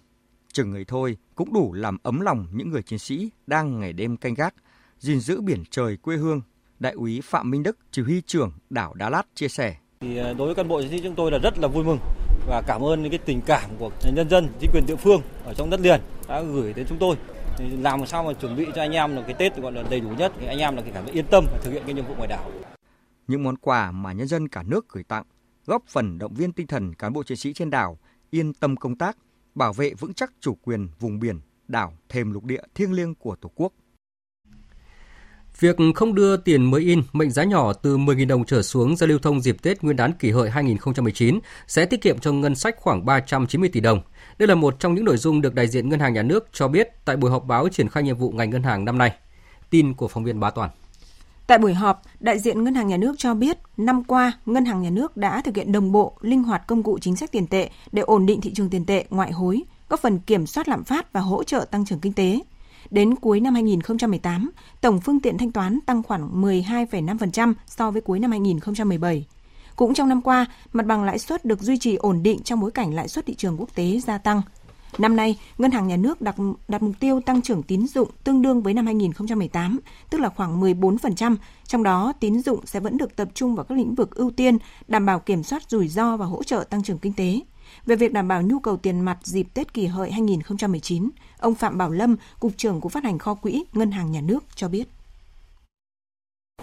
Chừng 0.53 0.71
người 0.71 0.85
thôi 0.85 1.17
cũng 1.35 1.53
đủ 1.53 1.73
làm 1.73 1.99
ấm 2.03 2.21
lòng 2.21 2.47
những 2.53 2.71
người 2.71 2.83
chiến 2.83 2.99
sĩ 2.99 3.31
đang 3.47 3.81
ngày 3.81 3.93
đêm 3.93 4.17
canh 4.17 4.35
gác, 4.35 4.55
gìn 4.99 5.21
giữ 5.21 5.41
biển 5.41 5.65
trời 5.71 5.97
quê 5.97 6.17
hương. 6.17 6.41
Đại 6.79 6.93
úy 6.93 7.21
Phạm 7.25 7.51
Minh 7.51 7.63
Đức, 7.63 7.79
chỉ 7.91 8.03
huy 8.03 8.23
trưởng 8.27 8.53
đảo 8.71 8.95
Đá 8.95 9.11
Lát 9.11 9.23
chia 9.35 9.49
sẻ. 9.49 9.77
Thì 10.01 10.17
ờ, 10.17 10.35
đối 10.35 10.47
với 10.47 10.55
cán 10.55 10.69
bộ 10.69 10.83
chiến 10.83 10.91
sĩ 10.91 11.01
chúng 11.03 11.15
tôi 11.15 11.31
là 11.31 11.39
rất 11.39 11.59
là 11.59 11.69
vui 11.69 11.85
mừng 11.85 11.99
và 12.47 12.63
cảm 12.67 12.85
ơn 12.85 13.03
những 13.03 13.11
cái 13.11 13.19
tình 13.19 13.41
cảm 13.47 13.71
của 13.79 13.91
nhân 14.15 14.29
dân, 14.31 14.49
chính 14.61 14.71
quyền 14.73 14.87
địa 14.87 14.97
phương 14.97 15.23
ở 15.45 15.55
trong 15.55 15.71
đất 15.71 15.81
liền 15.81 16.01
đã 16.29 16.43
gửi 16.43 16.73
đến 16.73 16.87
chúng 16.89 16.99
tôi 16.99 17.17
làm 17.59 18.07
sao 18.07 18.25
mà 18.25 18.33
chuẩn 18.33 18.57
bị 18.57 18.67
cho 18.75 18.83
anh 18.83 18.93
em 18.93 19.17
là 19.17 19.23
cái 19.23 19.35
Tết 19.35 19.57
gọi 19.57 19.73
là 19.73 19.83
đầy 19.91 20.01
đủ 20.01 20.09
nhất 20.09 20.33
thì 20.41 20.47
anh 20.47 20.59
em 20.59 20.77
là 20.77 20.83
cái 20.83 20.91
cảm 20.95 21.05
thấy 21.05 21.13
yên 21.13 21.27
tâm 21.27 21.47
thực 21.63 21.73
hiện 21.73 21.83
cái 21.87 21.95
nhiệm 21.95 22.07
vụ 22.07 22.15
ngoài 22.15 22.29
đảo. 22.29 22.51
Những 23.31 23.43
món 23.43 23.57
quà 23.57 23.91
mà 23.91 24.13
nhân 24.13 24.27
dân 24.27 24.49
cả 24.49 24.63
nước 24.63 24.89
gửi 24.89 25.05
tặng 25.05 25.25
góp 25.67 25.83
phần 25.89 26.19
động 26.19 26.35
viên 26.35 26.53
tinh 26.53 26.67
thần 26.67 26.95
cán 26.95 27.13
bộ 27.13 27.23
chiến 27.23 27.37
sĩ 27.37 27.53
trên 27.53 27.71
đảo 27.71 27.99
yên 28.31 28.55
tâm 28.55 28.77
công 28.77 28.99
tác, 28.99 29.17
bảo 29.55 29.73
vệ 29.73 29.95
vững 29.95 30.15
chắc 30.15 30.33
chủ 30.41 30.55
quyền 30.55 30.89
vùng 31.01 31.19
biển, 31.19 31.41
đảo, 31.69 31.93
thềm 32.09 32.33
lục 32.33 32.45
địa 32.45 32.63
thiêng 32.75 32.93
liêng 32.93 33.15
của 33.15 33.37
Tổ 33.37 33.51
quốc. 33.55 33.73
Việc 35.59 35.77
không 35.95 36.15
đưa 36.15 36.37
tiền 36.37 36.71
mới 36.71 36.81
in 36.81 37.03
mệnh 37.13 37.31
giá 37.31 37.45
nhỏ 37.45 37.73
từ 37.73 37.99
10.000 37.99 38.27
đồng 38.27 38.45
trở 38.45 38.63
xuống 38.63 38.97
ra 38.97 39.07
lưu 39.07 39.19
thông 39.19 39.41
dịp 39.41 39.57
Tết 39.63 39.83
Nguyên 39.83 39.97
đán 39.97 40.13
kỷ 40.13 40.31
hợi 40.31 40.51
2019 40.51 41.41
sẽ 41.67 41.87
tiết 41.87 42.03
kiệm 42.03 42.19
cho 42.19 42.33
ngân 42.33 42.55
sách 42.55 42.77
khoảng 42.77 43.05
390 43.05 43.71
tỷ 43.73 43.81
đồng. 43.81 44.01
Đây 44.39 44.49
là 44.49 44.55
một 44.55 44.77
trong 44.79 44.95
những 44.95 45.05
nội 45.05 45.17
dung 45.17 45.41
được 45.41 45.55
đại 45.55 45.69
diện 45.69 45.89
Ngân 45.89 46.01
hàng 46.01 46.15
Nhà 46.15 46.23
nước 46.23 46.49
cho 46.53 46.69
biết 46.69 46.89
tại 47.05 47.17
buổi 47.17 47.31
họp 47.31 47.45
báo 47.47 47.69
triển 47.69 47.89
khai 47.89 48.03
nhiệm 48.03 48.17
vụ 48.17 48.31
ngành 48.31 48.51
ngân 48.51 48.63
hàng 48.63 48.85
năm 48.85 48.99
nay. 48.99 49.15
Tin 49.71 49.95
của 49.95 50.09
phóng 50.09 50.25
viên 50.25 50.41
Bá 50.41 50.51
Toàn. 50.51 50.71
Tại 51.51 51.59
buổi 51.59 51.75
họp, 51.75 52.03
đại 52.21 52.39
diện 52.39 52.65
Ngân 52.65 52.75
hàng 52.75 52.89
Nhà 52.89 52.97
nước 52.97 53.15
cho 53.19 53.35
biết, 53.35 53.59
năm 53.77 54.05
qua, 54.05 54.33
Ngân 54.47 54.65
hàng 54.65 54.83
Nhà 54.83 54.91
nước 54.91 55.17
đã 55.17 55.41
thực 55.41 55.57
hiện 55.57 55.73
đồng 55.73 55.93
bộ, 55.93 56.13
linh 56.21 56.43
hoạt 56.43 56.67
công 56.67 56.83
cụ 56.83 56.99
chính 56.99 57.17
sách 57.17 57.33
tiền 57.33 57.47
tệ 57.47 57.71
để 57.93 58.03
ổn 58.03 58.27
định 58.27 58.41
thị 58.41 58.53
trường 58.55 58.71
tiền 58.71 58.87
tệ 58.87 59.05
ngoại 59.11 59.33
hối, 59.33 59.63
góp 59.89 60.01
phần 60.01 60.19
kiểm 60.19 60.47
soát 60.47 60.69
lạm 60.69 60.85
phát 60.85 61.13
và 61.13 61.21
hỗ 61.21 61.45
trợ 61.45 61.67
tăng 61.71 61.85
trưởng 61.85 62.01
kinh 62.01 62.13
tế. 62.13 62.41
Đến 62.91 63.17
cuối 63.17 63.41
năm 63.41 63.55
2018, 63.55 64.51
tổng 64.81 65.01
phương 65.01 65.21
tiện 65.21 65.39
thanh 65.39 65.53
toán 65.53 65.79
tăng 65.87 66.03
khoảng 66.03 66.43
12,5% 66.43 67.55
so 67.67 67.91
với 67.91 68.01
cuối 68.01 68.19
năm 68.19 68.31
2017. 68.31 69.27
Cũng 69.77 69.95
trong 69.95 70.09
năm 70.09 70.23
qua, 70.23 70.47
mặt 70.73 70.87
bằng 70.87 71.05
lãi 71.05 71.19
suất 71.19 71.45
được 71.45 71.61
duy 71.61 71.79
trì 71.79 71.95
ổn 71.95 72.23
định 72.23 72.43
trong 72.43 72.61
bối 72.61 72.71
cảnh 72.71 72.95
lãi 72.95 73.09
suất 73.09 73.27
thị 73.27 73.35
trường 73.35 73.57
quốc 73.61 73.69
tế 73.75 74.01
gia 74.01 74.19
tăng. 74.19 74.43
Năm 74.99 75.17
nay, 75.17 75.39
Ngân 75.59 75.71
hàng 75.71 75.89
Nhà 75.89 75.97
nước 75.97 76.21
đặt, 76.21 76.37
đặt 76.69 76.83
mục 76.83 76.95
tiêu 77.01 77.21
tăng 77.21 77.43
trưởng 77.43 77.63
tín 77.63 77.87
dụng 77.87 78.11
tương 78.25 78.43
đương 78.43 78.63
với 78.63 78.75
năm 78.75 78.87
2018, 78.87 79.79
tức 80.11 80.21
là 80.21 80.29
khoảng 80.29 80.61
14%, 80.61 81.37
trong 81.67 81.83
đó 81.83 82.13
tín 82.21 82.41
dụng 82.41 82.67
sẽ 82.67 82.81
vẫn 82.81 82.97
được 82.97 83.17
tập 83.17 83.29
trung 83.35 83.55
vào 83.55 83.65
các 83.65 83.79
lĩnh 83.79 83.95
vực 83.95 84.15
ưu 84.15 84.31
tiên, 84.31 84.59
đảm 84.89 85.07
bảo 85.07 85.19
kiểm 85.19 85.43
soát 85.43 85.63
rủi 85.71 85.89
ro 85.89 86.17
và 86.17 86.27
hỗ 86.27 86.43
trợ 86.43 86.65
tăng 86.71 86.83
trưởng 86.83 86.99
kinh 86.99 87.13
tế. 87.13 87.41
Về 87.87 87.97
việc 87.97 88.13
đảm 88.13 88.29
bảo 88.29 88.43
nhu 88.43 88.59
cầu 88.59 88.77
tiền 88.77 89.01
mặt 89.01 89.19
dịp 89.23 89.47
Tết 89.55 89.75
kỷ 89.75 89.87
hợi 89.87 90.13
2019, 90.13 91.11
ông 91.39 91.55
Phạm 91.55 91.79
Bảo 91.79 91.91
Lâm, 91.91 92.17
Cục 92.41 92.53
trưởng 92.57 92.81
Cục 92.81 92.93
Phát 92.93 93.05
hành 93.05 93.19
Kho 93.19 93.35
Quỹ 93.35 93.65
Ngân 93.73 93.91
hàng 93.91 94.13
Nhà 94.13 94.21
nước 94.21 94.45
cho 94.55 94.69
biết. 94.69 94.89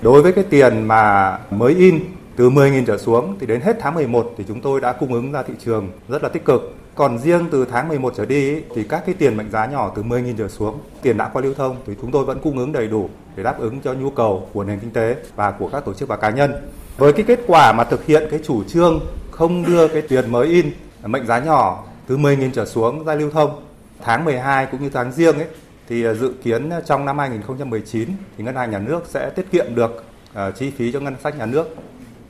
Đối 0.02 0.22
với 0.22 0.34
cái 0.34 0.44
tiền 0.44 0.88
mà 0.88 1.38
mới 1.52 1.76
in 1.76 2.00
từ 2.38 2.50
10.000 2.50 2.86
trở 2.86 2.98
xuống 2.98 3.36
thì 3.40 3.48
đến 3.48 3.62
hết 3.62 3.78
tháng 3.80 3.94
11 3.94 4.34
thì 4.38 4.44
chúng 4.48 4.62
tôi 4.62 4.82
đã 4.82 4.94
cung 4.94 5.14
ứng 5.14 5.32
ra 5.32 5.44
thị 5.44 5.54
trường 5.66 5.92
rất 6.08 6.24
là 6.24 6.30
tích 6.30 6.46
cực 6.46 6.76
Còn 6.96 7.20
riêng 7.20 7.48
từ 7.52 7.66
tháng 7.72 7.88
11 7.88 8.14
trở 8.18 8.26
đi 8.26 8.62
thì 8.76 8.84
các 8.84 9.04
cái 9.06 9.16
tiền 9.20 9.38
mệnh 9.38 9.50
giá 9.52 9.66
nhỏ 9.66 9.92
từ 9.96 10.04
10.000 10.04 10.34
trở 10.38 10.48
xuống, 10.48 10.80
tiền 11.02 11.18
đã 11.18 11.30
qua 11.34 11.42
lưu 11.42 11.54
thông 11.54 11.76
thì 11.86 11.94
chúng 12.02 12.12
tôi 12.12 12.26
vẫn 12.26 12.40
cung 12.44 12.58
ứng 12.58 12.72
đầy 12.72 12.88
đủ 12.88 13.10
để 13.36 13.44
đáp 13.44 13.60
ứng 13.60 13.80
cho 13.82 13.94
nhu 13.94 14.10
cầu 14.10 14.50
của 14.54 14.64
nền 14.64 14.80
kinh 14.80 14.92
tế 14.92 15.16
và 15.36 15.52
của 15.52 15.70
các 15.70 15.86
tổ 15.86 15.94
chức 15.94 16.10
và 16.10 16.16
cá 16.16 16.30
nhân. 16.30 16.54
Với 16.98 17.14
cái 17.14 17.26
kết 17.28 17.40
quả 17.48 17.74
mà 17.74 17.84
thực 17.84 18.06
hiện 18.06 18.28
cái 18.32 18.40
chủ 18.46 18.64
trương 18.64 19.00
không 19.32 19.66
đưa 19.66 19.88
cái 19.88 20.02
tiền 20.02 20.32
mới 20.32 20.48
in 20.48 20.72
mệnh 21.06 21.26
giá 21.26 21.40
nhỏ 21.40 21.84
từ 22.08 22.18
10.000 22.18 22.50
trở 22.54 22.66
xuống 22.66 23.06
ra 23.06 23.16
lưu 23.16 23.32
thông 23.32 23.62
tháng 24.04 24.26
12 24.26 24.66
cũng 24.72 24.84
như 24.84 24.90
tháng 24.90 25.12
riêng 25.12 25.36
ấy 25.36 25.48
thì 25.90 26.06
à, 26.06 26.14
dự 26.14 26.34
kiến 26.44 26.70
trong 26.86 27.06
năm 27.06 27.18
2019 27.18 28.10
thì 28.38 28.44
ngân 28.44 28.56
hàng 28.56 28.72
nhà 28.72 28.80
nước 28.80 29.04
sẽ 29.08 29.30
tiết 29.30 29.52
kiệm 29.52 29.76
được 29.76 30.04
à, 30.34 30.52
chi 30.52 30.72
phí 30.78 30.92
cho 30.92 31.00
ngân 31.00 31.16
sách 31.24 31.38
nhà 31.38 31.46
nước 31.46 31.76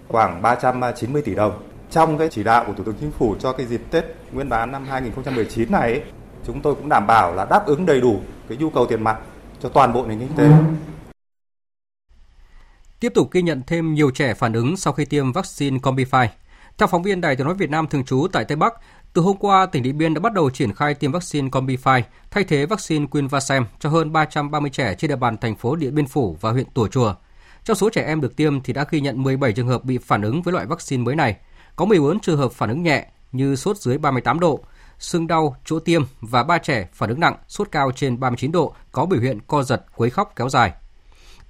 khoảng 0.08 0.42
390 0.42 1.22
tỷ 1.22 1.36
đồng. 1.36 1.64
Trong 1.92 2.18
cái 2.18 2.28
chỉ 2.32 2.44
đạo 2.44 2.64
của 2.68 2.74
Thủ 2.74 2.84
tướng 2.84 2.96
Chính 3.00 3.12
phủ 3.12 3.36
cho 3.40 3.54
cái 3.54 3.66
dịp 3.66 3.82
Tết 3.92 4.06
Nguyên 4.32 4.50
đán 4.50 4.72
năm 4.72 4.86
2019 4.90 5.72
này 5.72 6.02
chúng 6.48 6.62
tôi 6.62 6.76
cũng 6.76 6.90
đảm 6.90 7.08
bảo 7.08 7.36
là 7.36 7.46
đáp 7.46 7.66
ứng 7.66 7.86
đầy 7.86 8.02
đủ 8.02 8.20
cái 8.50 8.58
nhu 8.58 8.70
cầu 8.70 8.86
tiền 8.86 9.04
mặt 9.04 9.20
cho 9.62 9.70
toàn 9.70 9.94
bộ 9.94 10.06
nền 10.06 10.20
kinh 10.20 10.36
tế. 10.38 10.50
Tiếp 13.00 13.12
tục 13.16 13.32
ghi 13.32 13.42
nhận 13.42 13.62
thêm 13.68 13.94
nhiều 13.94 14.12
trẻ 14.12 14.34
phản 14.34 14.54
ứng 14.54 14.78
sau 14.78 14.94
khi 14.94 15.06
tiêm 15.06 15.32
vaccine 15.32 15.78
Combify. 15.78 16.28
Theo 16.78 16.88
phóng 16.88 17.04
viên 17.04 17.22
Đài 17.22 17.36
Tiếng 17.36 17.46
nói 17.46 17.56
Việt 17.56 17.70
Nam 17.70 17.88
thường 17.88 18.06
trú 18.06 18.28
tại 18.32 18.46
Tây 18.46 18.56
Bắc, 18.56 18.74
từ 19.14 19.22
hôm 19.22 19.38
qua, 19.38 19.66
tỉnh 19.66 19.84
Điện 19.84 19.98
Biên 19.98 20.14
đã 20.14 20.20
bắt 20.20 20.34
đầu 20.34 20.50
triển 20.50 20.74
khai 20.74 20.94
tiêm 20.94 21.12
vaccine 21.12 21.50
Combify 21.50 22.02
thay 22.32 22.44
thế 22.44 22.66
vaccine 22.66 23.06
Quinvasem 23.06 23.66
cho 23.80 23.90
hơn 23.90 24.12
330 24.12 24.70
trẻ 24.70 24.96
trên 24.98 25.10
địa 25.10 25.16
bàn 25.16 25.38
thành 25.38 25.56
phố 25.56 25.76
Điện 25.76 25.96
Biên 25.96 26.08
Phủ 26.08 26.38
và 26.42 26.52
huyện 26.52 26.66
Tùa 26.74 26.88
Chùa. 26.88 27.14
Trong 27.68 27.78
số 27.78 27.90
trẻ 27.90 28.04
em 28.04 28.22
được 28.22 28.36
tiêm 28.36 28.62
thì 28.62 28.74
đã 28.74 28.86
ghi 28.90 29.02
nhận 29.02 29.24
17 29.24 29.54
trường 29.54 29.68
hợp 29.68 29.84
bị 29.84 29.98
phản 29.98 30.22
ứng 30.22 30.42
với 30.42 30.52
loại 30.52 30.66
vaccine 30.66 31.04
mới 31.04 31.16
này. 31.16 31.36
Có 31.76 31.86
14 31.86 32.20
trường 32.20 32.38
hợp 32.38 32.52
phản 32.52 32.70
ứng 32.70 32.84
nhẹ 32.84 33.08
như 33.32 33.56
sốt 33.56 33.78
dưới 33.78 33.98
38 33.98 34.40
độ, 34.40 34.60
sưng 35.00 35.28
đau 35.28 35.56
chỗ 35.66 35.80
tiêm 35.80 36.02
và 36.22 36.44
ba 36.44 36.58
trẻ 36.58 36.88
phản 36.94 37.10
ứng 37.10 37.20
nặng, 37.20 37.36
sốt 37.48 37.68
cao 37.72 37.92
trên 37.96 38.20
39 38.20 38.52
độ, 38.52 38.76
có 38.92 39.06
biểu 39.06 39.22
hiện 39.22 39.40
co 39.48 39.64
giật, 39.64 39.86
quấy 39.96 40.10
khóc 40.10 40.34
kéo 40.36 40.50
dài. 40.50 40.74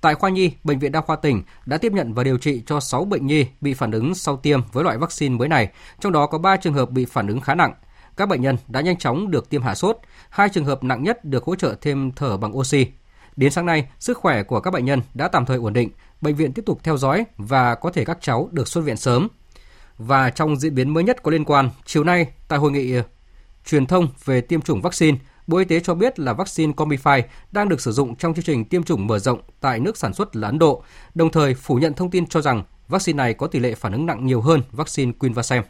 Tại 0.01 0.15
khoa 0.15 0.29
nhi, 0.29 0.51
Bệnh 0.63 0.79
viện 0.79 0.91
Đa 0.91 1.01
khoa 1.01 1.15
tỉnh 1.15 1.43
đã 1.65 1.77
tiếp 1.77 1.91
nhận 1.91 2.13
và 2.13 2.23
điều 2.23 2.37
trị 2.37 2.63
cho 2.65 2.79
6 2.79 3.05
bệnh 3.05 3.27
nhi 3.27 3.45
bị 3.61 3.73
phản 3.73 3.91
ứng 3.91 4.15
sau 4.15 4.37
tiêm 4.37 4.59
với 4.73 4.83
loại 4.83 4.97
vaccine 4.97 5.35
mới 5.35 5.47
này, 5.47 5.69
trong 5.99 6.11
đó 6.11 6.25
có 6.25 6.37
3 6.37 6.57
trường 6.57 6.73
hợp 6.73 6.91
bị 6.91 7.05
phản 7.05 7.27
ứng 7.27 7.41
khá 7.41 7.55
nặng. 7.55 7.73
Các 8.17 8.29
bệnh 8.29 8.41
nhân 8.41 8.57
đã 8.67 8.81
nhanh 8.81 8.97
chóng 8.97 9.31
được 9.31 9.49
tiêm 9.49 9.61
hạ 9.61 9.75
sốt, 9.75 9.97
hai 10.29 10.49
trường 10.49 10.65
hợp 10.65 10.83
nặng 10.83 11.03
nhất 11.03 11.25
được 11.25 11.43
hỗ 11.43 11.55
trợ 11.55 11.75
thêm 11.81 12.11
thở 12.11 12.37
bằng 12.37 12.57
oxy. 12.57 12.87
Đến 13.37 13.51
sáng 13.51 13.65
nay, 13.65 13.87
sức 13.99 14.17
khỏe 14.17 14.43
của 14.43 14.59
các 14.59 14.71
bệnh 14.71 14.85
nhân 14.85 15.01
đã 15.13 15.27
tạm 15.27 15.45
thời 15.45 15.57
ổn 15.57 15.73
định, 15.73 15.89
bệnh 16.21 16.35
viện 16.35 16.53
tiếp 16.53 16.63
tục 16.65 16.79
theo 16.83 16.97
dõi 16.97 17.25
và 17.37 17.75
có 17.75 17.91
thể 17.91 18.05
các 18.05 18.17
cháu 18.21 18.49
được 18.51 18.67
xuất 18.67 18.81
viện 18.81 18.97
sớm. 18.97 19.27
Và 19.97 20.29
trong 20.29 20.55
diễn 20.55 20.75
biến 20.75 20.89
mới 20.89 21.03
nhất 21.03 21.23
có 21.23 21.31
liên 21.31 21.45
quan, 21.45 21.69
chiều 21.85 22.03
nay 22.03 22.27
tại 22.47 22.59
hội 22.59 22.71
nghị 22.71 22.95
ờ, 22.95 23.03
truyền 23.65 23.85
thông 23.85 24.07
về 24.25 24.41
tiêm 24.41 24.61
chủng 24.61 24.81
vaccine, 24.81 25.17
Bộ 25.47 25.57
Y 25.57 25.65
tế 25.65 25.79
cho 25.79 25.95
biết 25.95 26.19
là 26.19 26.33
vaccine 26.33 26.73
Combify 26.73 27.21
đang 27.51 27.69
được 27.69 27.81
sử 27.81 27.91
dụng 27.91 28.15
trong 28.15 28.33
chương 28.33 28.45
trình 28.45 28.65
tiêm 28.65 28.83
chủng 28.83 29.07
mở 29.07 29.19
rộng 29.19 29.39
tại 29.59 29.79
nước 29.79 29.97
sản 29.97 30.13
xuất 30.13 30.35
là 30.35 30.47
Ấn 30.47 30.59
Độ, 30.59 30.83
đồng 31.15 31.31
thời 31.31 31.53
phủ 31.53 31.75
nhận 31.75 31.93
thông 31.93 32.11
tin 32.11 32.27
cho 32.27 32.41
rằng 32.41 32.63
vaccine 32.87 33.17
này 33.17 33.33
có 33.33 33.47
tỷ 33.47 33.59
lệ 33.59 33.75
phản 33.75 33.91
ứng 33.91 34.05
nặng 34.05 34.25
nhiều 34.25 34.41
hơn 34.41 34.61
vaccine 34.71 35.11
Quinvasem. 35.19 35.63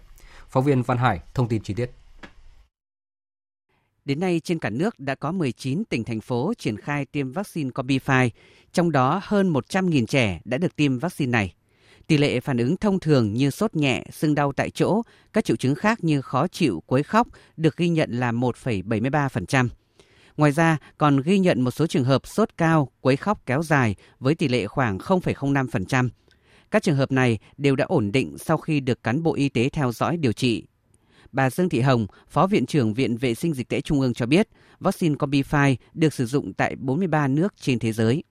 Phóng 0.49 0.63
viên 0.63 0.81
Văn 0.83 0.97
Hải 0.97 1.19
thông 1.33 1.47
tin 1.47 1.63
chi 1.63 1.73
tiết. 1.73 1.91
Đến 4.07 4.19
nay 4.19 4.41
trên 4.43 4.59
cả 4.59 4.69
nước 4.69 4.99
đã 4.99 5.15
có 5.15 5.31
19 5.31 5.83
tỉnh 5.85 6.03
thành 6.03 6.21
phố 6.21 6.53
triển 6.57 6.77
khai 6.77 7.05
tiêm 7.05 7.31
vaccine 7.31 7.69
Combify, 7.69 8.29
trong 8.73 8.91
đó 8.91 9.21
hơn 9.23 9.53
100.000 9.53 10.05
trẻ 10.05 10.41
đã 10.45 10.57
được 10.57 10.75
tiêm 10.75 10.99
vaccine 10.99 11.31
này. 11.31 11.53
Tỷ 12.07 12.17
lệ 12.17 12.39
phản 12.39 12.57
ứng 12.57 12.77
thông 12.77 12.99
thường 12.99 13.33
như 13.33 13.49
sốt 13.49 13.75
nhẹ, 13.75 14.03
sưng 14.11 14.35
đau 14.35 14.51
tại 14.51 14.69
chỗ, 14.69 15.01
các 15.33 15.45
triệu 15.45 15.55
chứng 15.55 15.75
khác 15.75 16.03
như 16.03 16.21
khó 16.21 16.47
chịu, 16.47 16.83
quấy 16.85 17.03
khóc 17.03 17.27
được 17.57 17.77
ghi 17.77 17.89
nhận 17.89 18.11
là 18.11 18.31
1,73%. 18.31 19.69
Ngoài 20.37 20.51
ra, 20.51 20.77
còn 20.97 21.21
ghi 21.21 21.39
nhận 21.39 21.61
một 21.61 21.71
số 21.71 21.87
trường 21.87 22.03
hợp 22.03 22.27
sốt 22.27 22.49
cao, 22.57 22.91
quấy 23.01 23.15
khóc 23.15 23.41
kéo 23.45 23.63
dài 23.63 23.95
với 24.19 24.35
tỷ 24.35 24.47
lệ 24.47 24.67
khoảng 24.67 24.97
0,05%. 24.97 26.09
Các 26.71 26.83
trường 26.83 26.97
hợp 26.97 27.11
này 27.11 27.39
đều 27.57 27.75
đã 27.75 27.85
ổn 27.85 28.11
định 28.11 28.37
sau 28.37 28.57
khi 28.57 28.79
được 28.79 29.03
cán 29.03 29.23
bộ 29.23 29.35
y 29.35 29.49
tế 29.49 29.69
theo 29.69 29.91
dõi 29.91 30.17
điều 30.17 30.33
trị. 30.33 30.63
Bà 31.37 31.49
Dương 31.49 31.69
Thị 31.69 31.81
Hồng, 31.81 32.07
Phó 32.29 32.47
Viện 32.47 32.65
trưởng 32.65 32.93
Viện 32.93 33.17
Vệ 33.17 33.35
sinh 33.35 33.53
Dịch 33.53 33.69
tễ 33.69 33.81
Trung 33.81 34.01
ương 34.01 34.13
cho 34.13 34.25
biết, 34.25 34.47
vaccine 34.79 35.15
Combify 35.15 35.75
được 35.93 36.13
sử 36.13 36.25
dụng 36.25 36.53
tại 36.53 36.75
43 36.75 37.27
nước 37.27 37.53
trên 37.61 37.79
thế 37.79 37.91
giới 37.91 38.23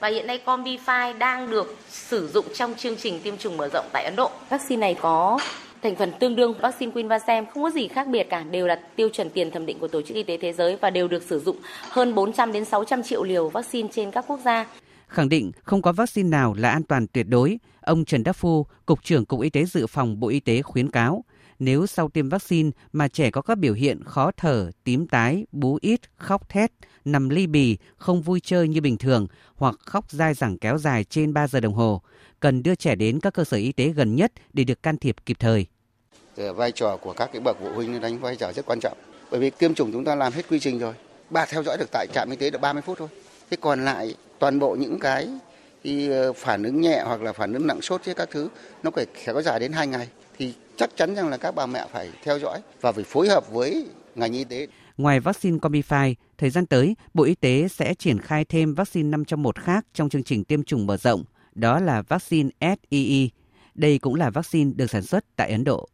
và 0.00 0.08
hiện 0.08 0.26
nay 0.26 0.40
Combify 0.46 1.18
đang 1.18 1.50
được 1.50 1.76
sử 1.88 2.28
dụng 2.28 2.44
trong 2.54 2.74
chương 2.74 2.96
trình 2.96 3.20
tiêm 3.22 3.36
chủng 3.36 3.56
mở 3.56 3.68
rộng 3.72 3.84
tại 3.92 4.04
Ấn 4.04 4.16
Độ. 4.16 4.30
Vaccine 4.48 4.80
này 4.80 4.96
có 5.00 5.38
thành 5.82 5.96
phần 5.96 6.12
tương 6.20 6.36
đương 6.36 6.54
vaccine 6.60 6.92
Quinvasem 6.92 7.46
không 7.46 7.62
có 7.62 7.70
gì 7.70 7.88
khác 7.88 8.08
biệt 8.08 8.26
cả, 8.30 8.42
đều 8.42 8.66
là 8.66 8.80
tiêu 8.96 9.08
chuẩn 9.12 9.30
tiền 9.30 9.50
thẩm 9.50 9.66
định 9.66 9.78
của 9.78 9.88
Tổ 9.88 10.02
chức 10.02 10.16
Y 10.16 10.22
tế 10.22 10.36
Thế 10.36 10.52
giới 10.52 10.76
và 10.80 10.90
đều 10.90 11.08
được 11.08 11.22
sử 11.22 11.40
dụng 11.40 11.56
hơn 11.88 12.14
400 12.14 12.52
đến 12.52 12.64
600 12.64 13.02
triệu 13.02 13.24
liều 13.24 13.48
vaccine 13.48 13.88
trên 13.92 14.10
các 14.10 14.24
quốc 14.28 14.40
gia. 14.44 14.66
Khẳng 15.08 15.28
định 15.28 15.52
không 15.62 15.82
có 15.82 15.92
vaccine 15.92 16.28
nào 16.28 16.54
là 16.58 16.70
an 16.70 16.82
toàn 16.82 17.06
tuyệt 17.06 17.26
đối, 17.28 17.58
ông 17.80 18.04
Trần 18.04 18.22
Đắc 18.22 18.32
Phu, 18.32 18.66
Cục 18.86 19.04
trưởng 19.04 19.24
Cục 19.24 19.40
Y 19.40 19.50
tế 19.50 19.64
Dự 19.64 19.86
phòng 19.86 20.20
Bộ 20.20 20.28
Y 20.28 20.40
tế 20.40 20.62
khuyến 20.62 20.90
cáo 20.90 21.24
nếu 21.60 21.86
sau 21.86 22.08
tiêm 22.08 22.28
vaccine 22.28 22.70
mà 22.92 23.08
trẻ 23.08 23.30
có 23.30 23.42
các 23.42 23.58
biểu 23.58 23.74
hiện 23.74 24.04
khó 24.04 24.30
thở, 24.36 24.70
tím 24.84 25.08
tái, 25.08 25.46
bú 25.52 25.78
ít, 25.82 26.00
khóc 26.16 26.48
thét, 26.48 26.72
nằm 27.04 27.28
ly 27.28 27.46
bì, 27.46 27.78
không 27.96 28.22
vui 28.22 28.40
chơi 28.40 28.68
như 28.68 28.80
bình 28.80 28.96
thường 28.96 29.26
hoặc 29.54 29.74
khóc 29.86 30.04
dai 30.10 30.34
dẳng 30.34 30.58
kéo 30.58 30.78
dài 30.78 31.04
trên 31.04 31.34
3 31.34 31.48
giờ 31.48 31.60
đồng 31.60 31.74
hồ, 31.74 32.02
cần 32.40 32.62
đưa 32.62 32.74
trẻ 32.74 32.94
đến 32.94 33.20
các 33.20 33.34
cơ 33.34 33.44
sở 33.44 33.56
y 33.56 33.72
tế 33.72 33.88
gần 33.88 34.16
nhất 34.16 34.32
để 34.52 34.64
được 34.64 34.82
can 34.82 34.96
thiệp 34.96 35.16
kịp 35.26 35.36
thời. 35.40 35.66
Vai 36.36 36.72
trò 36.72 36.96
của 36.96 37.12
các 37.12 37.30
cái 37.32 37.40
bậc 37.40 37.56
phụ 37.60 37.68
huynh 37.74 38.00
đánh 38.00 38.18
vai 38.18 38.36
trò 38.36 38.52
rất 38.52 38.66
quan 38.66 38.80
trọng. 38.80 38.98
Bởi 39.30 39.40
vì 39.40 39.50
tiêm 39.50 39.74
chủng 39.74 39.92
chúng 39.92 40.04
ta 40.04 40.14
làm 40.14 40.32
hết 40.32 40.42
quy 40.50 40.58
trình 40.58 40.78
rồi. 40.78 40.94
Bà 41.30 41.46
theo 41.46 41.62
dõi 41.62 41.76
được 41.78 41.88
tại 41.92 42.06
trạm 42.12 42.30
y 42.30 42.36
tế 42.36 42.50
được 42.50 42.60
30 42.60 42.82
phút 42.82 42.98
thôi. 42.98 43.08
Thế 43.50 43.56
còn 43.60 43.84
lại 43.84 44.14
toàn 44.38 44.58
bộ 44.58 44.74
những 44.74 44.98
cái 44.98 45.28
thì 45.84 46.10
ờ, 46.10 46.32
phản 46.32 46.62
ứng 46.62 46.80
nhẹ 46.80 47.02
hoặc 47.06 47.22
là 47.22 47.32
phản 47.32 47.52
ứng 47.52 47.66
nặng 47.66 47.82
sốt 47.82 48.04
với 48.04 48.14
các 48.14 48.28
thứ 48.30 48.48
nó 48.82 48.90
phải 48.90 49.06
kéo 49.24 49.42
dài 49.42 49.60
đến 49.60 49.72
2 49.72 49.86
ngày 49.86 50.08
chắc 50.80 50.96
chắn 50.96 51.14
rằng 51.14 51.28
là 51.28 51.36
các 51.36 51.54
bà 51.54 51.66
mẹ 51.66 51.86
phải 51.92 52.10
theo 52.24 52.38
dõi 52.38 52.60
và 52.80 52.92
phải 52.92 53.04
phối 53.04 53.28
hợp 53.28 53.50
với 53.50 53.86
ngành 54.14 54.32
y 54.32 54.44
tế. 54.44 54.66
Ngoài 54.96 55.20
vaccine 55.20 55.58
Combify, 55.58 56.14
thời 56.38 56.50
gian 56.50 56.66
tới, 56.66 56.96
Bộ 57.14 57.24
Y 57.24 57.34
tế 57.34 57.68
sẽ 57.68 57.94
triển 57.94 58.18
khai 58.18 58.44
thêm 58.44 58.74
vaccine 58.74 59.08
5 59.08 59.24
trong 59.24 59.42
1 59.42 59.58
khác 59.58 59.86
trong 59.94 60.08
chương 60.08 60.22
trình 60.22 60.44
tiêm 60.44 60.62
chủng 60.62 60.86
mở 60.86 60.96
rộng, 60.96 61.24
đó 61.54 61.80
là 61.80 62.02
vaccine 62.02 62.50
SEE. 62.60 63.28
Đây 63.74 63.98
cũng 63.98 64.14
là 64.14 64.30
vaccine 64.30 64.72
được 64.76 64.90
sản 64.90 65.02
xuất 65.02 65.24
tại 65.36 65.50
Ấn 65.50 65.64
Độ. 65.64 65.88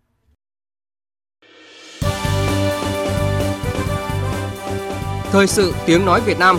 Thời 5.32 5.47
sự 5.47 5.74
tiếng 5.87 6.05
nói 6.05 6.20
Việt 6.26 6.39
Nam 6.39 6.59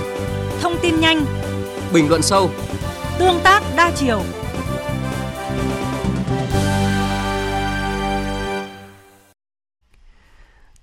Thông 0.62 0.76
tin 0.82 1.00
nhanh 1.00 1.26
Bình 1.94 2.10
luận 2.10 2.22
sâu 2.22 2.50
Tương 3.20 3.40
tác 3.44 3.62
đa 3.78 3.92
chiều 3.96 4.22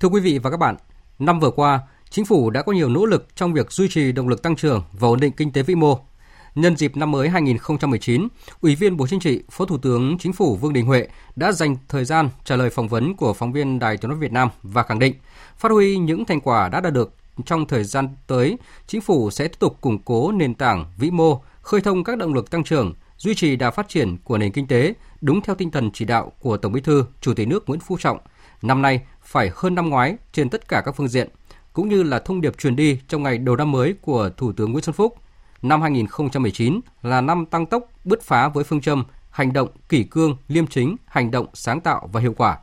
Thưa 0.01 0.09
quý 0.09 0.21
vị 0.21 0.39
và 0.39 0.51
các 0.51 0.57
bạn, 0.57 0.77
năm 1.19 1.41
vừa 1.41 1.51
qua, 1.51 1.81
chính 2.11 2.25
phủ 2.25 2.51
đã 2.51 2.63
có 2.63 2.73
nhiều 2.73 2.89
nỗ 2.89 3.07
lực 3.07 3.27
trong 3.37 3.53
việc 3.53 3.73
duy 3.73 3.89
trì 3.89 4.13
động 4.13 4.29
lực 4.29 4.43
tăng 4.43 4.57
trưởng 4.57 4.83
và 4.93 5.09
ổn 5.09 5.21
định 5.21 5.33
kinh 5.33 5.53
tế 5.53 5.63
vĩ 5.63 5.75
mô. 5.75 5.99
Nhân 6.55 6.77
dịp 6.77 6.97
năm 6.97 7.11
mới 7.11 7.29
2019, 7.29 8.29
Ủy 8.61 8.75
viên 8.75 8.97
Bộ 8.97 9.07
Chính 9.07 9.21
trị, 9.21 9.43
Phó 9.51 9.65
Thủ 9.65 9.79
tướng 9.79 10.19
Chính 10.19 10.33
phủ 10.33 10.57
Vương 10.57 10.73
Đình 10.73 10.87
Huệ 10.87 11.09
đã 11.37 11.53
dành 11.53 11.77
thời 11.89 12.05
gian 12.05 12.29
trả 12.45 12.57
lời 12.57 12.71
phỏng 12.71 12.89
vấn 12.89 13.17
của 13.17 13.33
phóng 13.33 13.53
viên 13.53 13.79
Đài 13.79 13.97
Tiếng 13.97 14.09
nói 14.09 14.19
Việt 14.19 14.33
Nam 14.33 14.49
và 14.63 14.83
khẳng 14.83 14.99
định 14.99 15.15
phát 15.57 15.73
huy 15.73 15.97
những 15.97 16.25
thành 16.25 16.41
quả 16.41 16.69
đã 16.69 16.81
đạt 16.81 16.93
được 16.93 17.15
trong 17.47 17.67
thời 17.67 17.85
gian 17.85 18.09
tới, 18.27 18.59
chính 18.87 19.01
phủ 19.01 19.31
sẽ 19.31 19.49
tiếp 19.49 19.59
tục 19.59 19.81
củng 19.81 20.03
cố 20.03 20.33
nền 20.33 20.55
tảng 20.55 20.85
vĩ 20.99 21.11
mô, 21.11 21.43
khơi 21.63 21.81
thông 21.81 22.05
các 22.05 22.19
động 22.19 22.35
lực 22.35 22.51
tăng 22.51 22.65
trưởng, 22.65 22.95
duy 23.17 23.35
trì 23.35 23.57
đà 23.57 23.71
phát 23.71 23.89
triển 23.89 24.17
của 24.25 24.39
nền 24.39 24.53
kinh 24.53 24.67
tế 24.67 24.95
đúng 25.21 25.41
theo 25.41 25.57
tinh 25.57 25.71
thần 25.71 25.91
chỉ 25.91 26.05
đạo 26.05 26.33
của 26.41 26.57
Tổng 26.57 26.73
Bí 26.73 26.81
thư, 26.81 27.05
Chủ 27.21 27.35
tịch 27.35 27.49
nước 27.49 27.69
Nguyễn 27.69 27.81
Phú 27.81 27.97
Trọng. 28.01 28.19
Năm 28.63 28.83
nay 28.83 29.01
phải 29.25 29.51
hơn 29.55 29.75
năm 29.75 29.89
ngoái 29.89 30.17
trên 30.33 30.51
tất 30.51 30.69
cả 30.69 30.83
các 30.85 30.97
phương 30.97 31.09
diện, 31.09 31.29
cũng 31.73 31.89
như 31.89 32.03
là 32.03 32.19
thông 32.19 32.41
điệp 32.41 32.59
truyền 32.59 32.77
đi 32.77 32.99
trong 33.09 33.23
ngày 33.23 33.39
đầu 33.39 33.57
năm 33.57 33.73
mới 33.73 33.95
của 34.03 34.31
Thủ 34.37 34.53
tướng 34.53 34.73
Nguyễn 34.73 34.85
Xuân 34.85 34.95
Phúc. 34.95 35.15
Năm 35.63 35.83
2019 35.83 36.81
là 37.03 37.21
năm 37.21 37.47
tăng 37.47 37.67
tốc 37.67 37.89
bứt 38.05 38.23
phá 38.23 38.49
với 38.49 38.65
phương 38.65 38.81
châm 38.81 39.05
hành 39.31 39.53
động 39.53 39.69
kỷ 39.89 40.05
cương, 40.05 40.37
liêm 40.49 40.67
chính, 40.67 40.97
hành 41.07 41.31
động 41.31 41.47
sáng 41.55 41.81
tạo 41.81 42.09
và 42.13 42.21
hiệu 42.21 42.35
quả. 42.37 42.59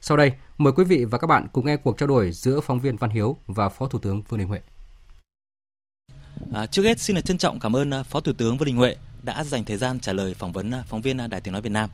Sau 0.00 0.16
đây, 0.16 0.32
mời 0.58 0.72
quý 0.72 0.84
vị 0.84 1.04
và 1.04 1.18
các 1.18 1.26
bạn 1.26 1.46
cùng 1.52 1.66
nghe 1.66 1.76
cuộc 1.76 1.98
trao 1.98 2.06
đổi 2.06 2.32
giữa 2.32 2.60
phóng 2.60 2.80
viên 2.80 2.96
Văn 2.96 3.10
Hiếu 3.10 3.36
và 3.46 3.68
Phó 3.68 3.86
Thủ 3.86 3.98
tướng 3.98 4.22
Vương 4.22 4.38
Đình 4.38 4.48
Huệ. 4.48 4.60
À, 6.52 6.66
trước 6.66 6.82
hết 6.82 7.00
xin 7.00 7.16
được 7.16 7.24
trân 7.24 7.38
trọng 7.38 7.60
cảm 7.60 7.76
ơn 7.76 7.94
à, 7.94 8.02
Phó 8.02 8.20
Thủ 8.20 8.32
tướng 8.32 8.56
Vương 8.56 8.66
Đình 8.66 8.76
Huệ 8.76 8.96
đã 9.22 9.44
dành 9.44 9.64
thời 9.64 9.76
gian 9.76 10.00
trả 10.00 10.12
lời 10.12 10.34
phỏng 10.34 10.52
vấn 10.52 10.70
à, 10.70 10.84
phóng 10.88 11.02
viên 11.02 11.20
à, 11.20 11.26
Đài 11.26 11.40
Tiếng 11.40 11.52
nói 11.52 11.62
Việt 11.62 11.72
Nam. 11.72 11.90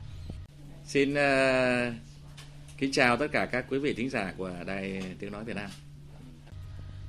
Xin 0.85 1.13
uh, 1.13 1.93
kính 2.79 2.91
chào 2.91 3.17
tất 3.17 3.27
cả 3.31 3.45
các 3.45 3.65
quý 3.69 3.79
vị 3.79 3.93
thính 3.93 4.09
giả 4.09 4.33
của 4.37 4.51
Đài 4.67 5.03
Tiếng 5.19 5.31
nói 5.31 5.43
Việt 5.43 5.55
Nam. 5.55 5.69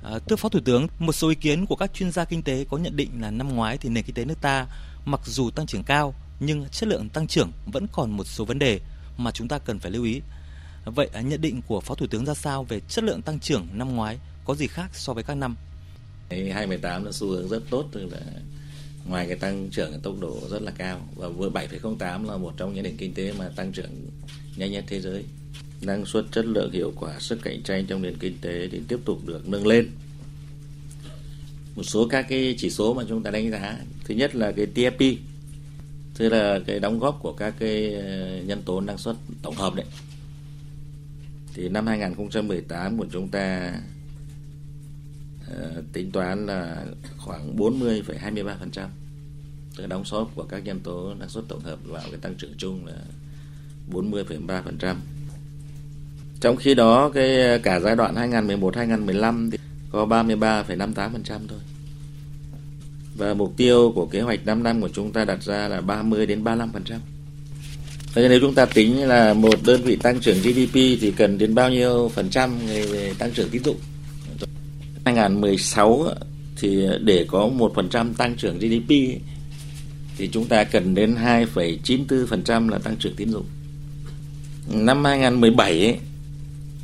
À, 0.02 0.18
thưa 0.28 0.36
Phó 0.36 0.48
Thủ 0.48 0.60
tướng, 0.64 0.86
một 0.98 1.12
số 1.12 1.28
ý 1.28 1.34
kiến 1.34 1.66
của 1.66 1.76
các 1.76 1.94
chuyên 1.94 2.12
gia 2.12 2.24
kinh 2.24 2.42
tế 2.42 2.64
có 2.70 2.76
nhận 2.76 2.96
định 2.96 3.10
là 3.20 3.30
năm 3.30 3.56
ngoái 3.56 3.78
thì 3.78 3.88
nền 3.88 4.04
kinh 4.04 4.14
tế 4.14 4.24
nước 4.24 4.40
ta 4.40 4.66
mặc 5.04 5.20
dù 5.24 5.50
tăng 5.50 5.66
trưởng 5.66 5.82
cao 5.82 6.14
nhưng 6.40 6.68
chất 6.68 6.88
lượng 6.88 7.08
tăng 7.08 7.26
trưởng 7.26 7.52
vẫn 7.72 7.86
còn 7.92 8.10
một 8.10 8.24
số 8.24 8.44
vấn 8.44 8.58
đề 8.58 8.80
mà 9.18 9.30
chúng 9.30 9.48
ta 9.48 9.58
cần 9.58 9.78
phải 9.78 9.90
lưu 9.90 10.04
ý. 10.04 10.20
Vậy 10.84 11.08
nhận 11.24 11.40
định 11.40 11.62
của 11.66 11.80
Phó 11.80 11.94
Thủ 11.94 12.06
tướng 12.06 12.26
ra 12.26 12.34
sao 12.34 12.64
về 12.64 12.80
chất 12.88 13.04
lượng 13.04 13.22
tăng 13.22 13.40
trưởng 13.40 13.66
năm 13.72 13.96
ngoái 13.96 14.18
có 14.44 14.54
gì 14.54 14.66
khác 14.66 14.90
so 14.92 15.12
với 15.12 15.24
các 15.24 15.34
năm? 15.34 15.56
2018 16.30 17.04
là 17.04 17.12
xu 17.12 17.28
hướng 17.28 17.48
rất 17.48 17.62
tốt 17.70 17.88
tức 17.92 18.08
là 18.12 18.20
ngoài 19.06 19.26
cái 19.26 19.36
tăng 19.36 19.68
trưởng 19.70 20.00
tốc 20.00 20.14
độ 20.20 20.40
rất 20.50 20.62
là 20.62 20.72
cao 20.78 21.08
và 21.16 21.28
vừa 21.28 21.50
7,08 21.50 22.26
là 22.26 22.36
một 22.36 22.52
trong 22.56 22.74
những 22.74 22.84
nền 22.84 22.96
kinh 22.96 23.14
tế 23.14 23.32
mà 23.38 23.50
tăng 23.56 23.72
trưởng 23.72 24.06
nhanh 24.56 24.72
nhất 24.72 24.84
thế 24.88 25.00
giới 25.00 25.24
năng 25.82 26.06
suất 26.06 26.24
chất 26.32 26.46
lượng 26.46 26.70
hiệu 26.72 26.92
quả 26.96 27.18
sức 27.18 27.38
cạnh 27.42 27.62
tranh 27.62 27.86
trong 27.86 28.02
nền 28.02 28.18
kinh 28.18 28.38
tế 28.40 28.68
thì 28.68 28.80
tiếp 28.88 28.98
tục 29.04 29.26
được 29.26 29.48
nâng 29.48 29.66
lên. 29.66 29.90
Một 31.76 31.82
số 31.82 32.08
các 32.08 32.26
cái 32.28 32.54
chỉ 32.58 32.70
số 32.70 32.94
mà 32.94 33.02
chúng 33.08 33.22
ta 33.22 33.30
đánh 33.30 33.50
giá 33.50 33.78
thứ 34.04 34.14
nhất 34.14 34.34
là 34.34 34.52
cái 34.52 34.66
TFP 34.74 35.16
tức 36.18 36.28
là 36.28 36.60
cái 36.66 36.80
đóng 36.80 36.98
góp 36.98 37.18
của 37.22 37.32
các 37.32 37.54
cái 37.58 37.94
ờ, 37.94 38.42
nhân 38.46 38.62
tố 38.62 38.80
năng 38.80 38.98
suất 38.98 39.16
tổng 39.42 39.54
hợp 39.54 39.74
đấy. 39.74 39.86
Thì 41.54 41.68
năm 41.68 41.86
2018 41.86 42.98
của 42.98 43.06
chúng 43.12 43.28
ta 43.28 43.74
uh, 45.50 45.84
tính 45.92 46.10
toán 46.10 46.46
là 46.46 46.84
khoảng 47.16 47.56
40,23% 47.56 48.88
tức 49.76 49.86
đóng 49.86 50.04
góp 50.10 50.30
của 50.34 50.44
các 50.44 50.64
nhân 50.64 50.80
tố 50.80 51.14
năng 51.14 51.28
suất 51.28 51.44
tổng 51.48 51.60
hợp 51.60 51.78
vào 51.84 52.02
cái 52.10 52.20
tăng 52.20 52.34
trưởng 52.34 52.54
chung 52.58 52.86
là 52.86 52.96
40,3%. 53.92 54.96
Trong 56.40 56.56
khi 56.56 56.74
đó 56.74 57.10
cái 57.14 57.42
ờ, 57.42 57.58
cả 57.58 57.80
giai 57.80 57.96
đoạn 57.96 58.14
2011-2015 58.14 59.50
thì 59.50 59.58
có 59.90 60.06
33,58% 60.06 61.18
thôi. 61.26 61.58
Và 63.14 63.34
mục 63.34 63.54
tiêu 63.56 63.92
của 63.94 64.06
kế 64.06 64.20
hoạch 64.20 64.46
5 64.46 64.62
năm 64.62 64.80
của 64.80 64.88
chúng 64.88 65.12
ta 65.12 65.24
đặt 65.24 65.42
ra 65.42 65.68
là 65.68 65.80
30 65.80 66.26
đến 66.26 66.44
35%. 66.44 66.68
Thế 68.14 68.28
nếu 68.28 68.40
chúng 68.40 68.54
ta 68.54 68.66
tính 68.66 69.08
là 69.08 69.34
một 69.34 69.54
đơn 69.66 69.82
vị 69.82 69.96
tăng 69.96 70.20
trưởng 70.20 70.36
GDP 70.42 70.74
thì 70.74 71.12
cần 71.16 71.38
đến 71.38 71.54
bao 71.54 71.70
nhiêu 71.70 72.10
phần 72.14 72.30
trăm 72.30 72.58
về 72.66 73.12
tăng 73.18 73.30
trưởng 73.30 73.48
tín 73.48 73.64
dụng? 73.64 73.76
2016 75.04 76.08
thì 76.56 76.86
để 77.00 77.24
có 77.28 77.50
1% 77.58 78.14
tăng 78.14 78.36
trưởng 78.36 78.58
GDP 78.58 78.88
thì 80.18 80.28
chúng 80.32 80.44
ta 80.44 80.64
cần 80.64 80.94
đến 80.94 81.14
2,94% 81.14 82.68
là 82.68 82.78
tăng 82.78 82.96
trưởng 82.96 83.16
tín 83.16 83.30
dụng. 83.30 83.44
Năm 84.68 85.04
2017 85.04 85.80
ấy, 85.80 85.98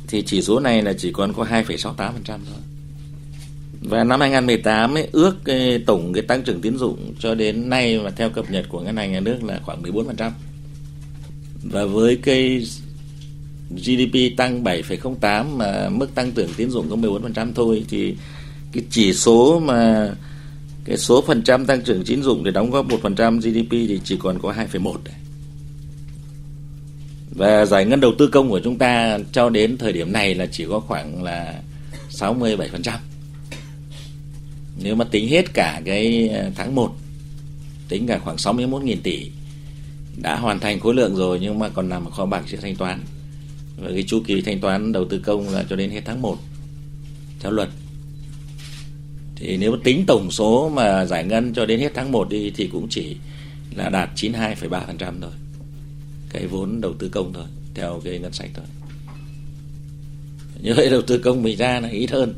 thì 0.07 0.21
chỉ 0.21 0.41
số 0.41 0.59
này 0.59 0.81
là 0.81 0.93
chỉ 0.93 1.11
còn 1.11 1.33
có 1.33 1.43
2,68% 1.43 1.95
thôi. 2.25 2.37
Và 3.81 4.03
năm 4.03 4.19
2018 4.19 4.97
ấy, 4.97 5.07
ước 5.11 5.35
cái 5.45 5.83
tổng 5.85 6.13
cái 6.13 6.23
tăng 6.23 6.43
trưởng 6.43 6.61
tín 6.61 6.77
dụng 6.77 7.13
cho 7.19 7.35
đến 7.35 7.69
nay 7.69 7.99
và 7.99 8.09
theo 8.09 8.29
cập 8.29 8.51
nhật 8.51 8.65
của 8.69 8.81
ngân 8.81 8.97
hàng 8.97 9.11
nhà 9.11 9.19
nước 9.19 9.43
là 9.43 9.59
khoảng 9.63 9.81
14%. 9.81 10.31
Và 11.63 11.85
với 11.85 12.15
cái 12.15 12.67
GDP 13.69 14.37
tăng 14.37 14.63
7,08 14.63 15.57
mà 15.57 15.89
mức 15.89 16.15
tăng 16.15 16.31
trưởng 16.31 16.49
tín 16.57 16.69
dụng 16.69 16.89
có 16.89 16.95
14% 16.95 17.51
thôi 17.55 17.85
thì 17.89 18.15
cái 18.71 18.83
chỉ 18.89 19.13
số 19.13 19.59
mà 19.59 20.09
cái 20.85 20.97
số 20.97 21.23
phần 21.27 21.43
trăm 21.43 21.65
tăng 21.65 21.81
trưởng 21.81 22.03
tín 22.05 22.23
dụng 22.23 22.43
để 22.43 22.51
đóng 22.51 22.71
góp 22.71 22.87
1% 22.87 23.39
GDP 23.39 23.71
thì 23.71 24.01
chỉ 24.03 24.17
còn 24.19 24.39
có 24.41 24.53
2,1 24.71 24.95
đấy. 25.05 25.15
Và 27.37 27.65
giải 27.65 27.85
ngân 27.85 27.99
đầu 27.99 28.13
tư 28.17 28.27
công 28.27 28.49
của 28.49 28.59
chúng 28.63 28.77
ta 28.77 29.19
cho 29.31 29.49
đến 29.49 29.77
thời 29.77 29.93
điểm 29.93 30.13
này 30.13 30.35
là 30.35 30.45
chỉ 30.45 30.65
có 30.69 30.79
khoảng 30.79 31.23
là 31.23 31.61
67%. 32.11 32.97
Nếu 34.83 34.95
mà 34.95 35.05
tính 35.11 35.27
hết 35.27 35.53
cả 35.53 35.81
cái 35.85 36.29
ờ, 36.29 36.51
tháng 36.55 36.75
1 36.75 36.95
tính 37.89 38.07
cả 38.07 38.19
khoảng 38.23 38.35
61.000 38.35 38.95
tỷ 39.03 39.31
đã 40.21 40.35
hoàn 40.35 40.59
thành 40.59 40.79
khối 40.79 40.95
lượng 40.95 41.15
rồi 41.15 41.39
nhưng 41.41 41.59
mà 41.59 41.69
còn 41.69 41.89
nằm 41.89 42.05
ở 42.05 42.11
kho 42.11 42.25
bạc 42.25 42.43
chưa 42.47 42.57
thanh 42.57 42.75
toán. 42.75 43.01
Và 43.77 43.89
cái 43.93 44.03
chu 44.07 44.21
kỳ 44.27 44.41
thanh 44.41 44.59
toán 44.59 44.91
đầu 44.91 45.05
tư 45.05 45.19
công 45.19 45.49
là 45.49 45.63
cho 45.69 45.75
đến 45.75 45.89
hết 45.89 46.01
tháng 46.05 46.21
1 46.21 46.37
theo 47.39 47.51
luật. 47.51 47.69
Thì 49.35 49.57
nếu 49.57 49.71
mà 49.71 49.77
tính 49.83 50.03
tổng 50.07 50.31
số 50.31 50.69
mà 50.69 51.05
giải 51.05 51.23
ngân 51.23 51.53
cho 51.53 51.65
đến 51.65 51.79
hết 51.79 51.91
tháng 51.95 52.11
1 52.11 52.29
đi 52.29 52.51
thì 52.55 52.69
cũng 52.71 52.87
chỉ 52.89 53.15
là 53.75 53.89
đạt 53.89 54.09
92,3% 54.15 55.13
thôi 55.21 55.31
cái 56.29 56.47
vốn 56.47 56.81
đầu 56.81 56.93
tư 56.99 57.09
công 57.09 57.33
thôi 57.33 57.45
theo 57.73 58.01
cái 58.03 58.19
ngân 58.19 58.33
sách 58.33 58.49
thôi. 58.53 58.65
Như 60.61 60.73
vậy 60.73 60.89
đầu 60.89 61.01
tư 61.01 61.17
công 61.17 61.43
mình 61.43 61.57
ra 61.57 61.79
là 61.79 61.89
ít 61.89 62.11
hơn. 62.11 62.33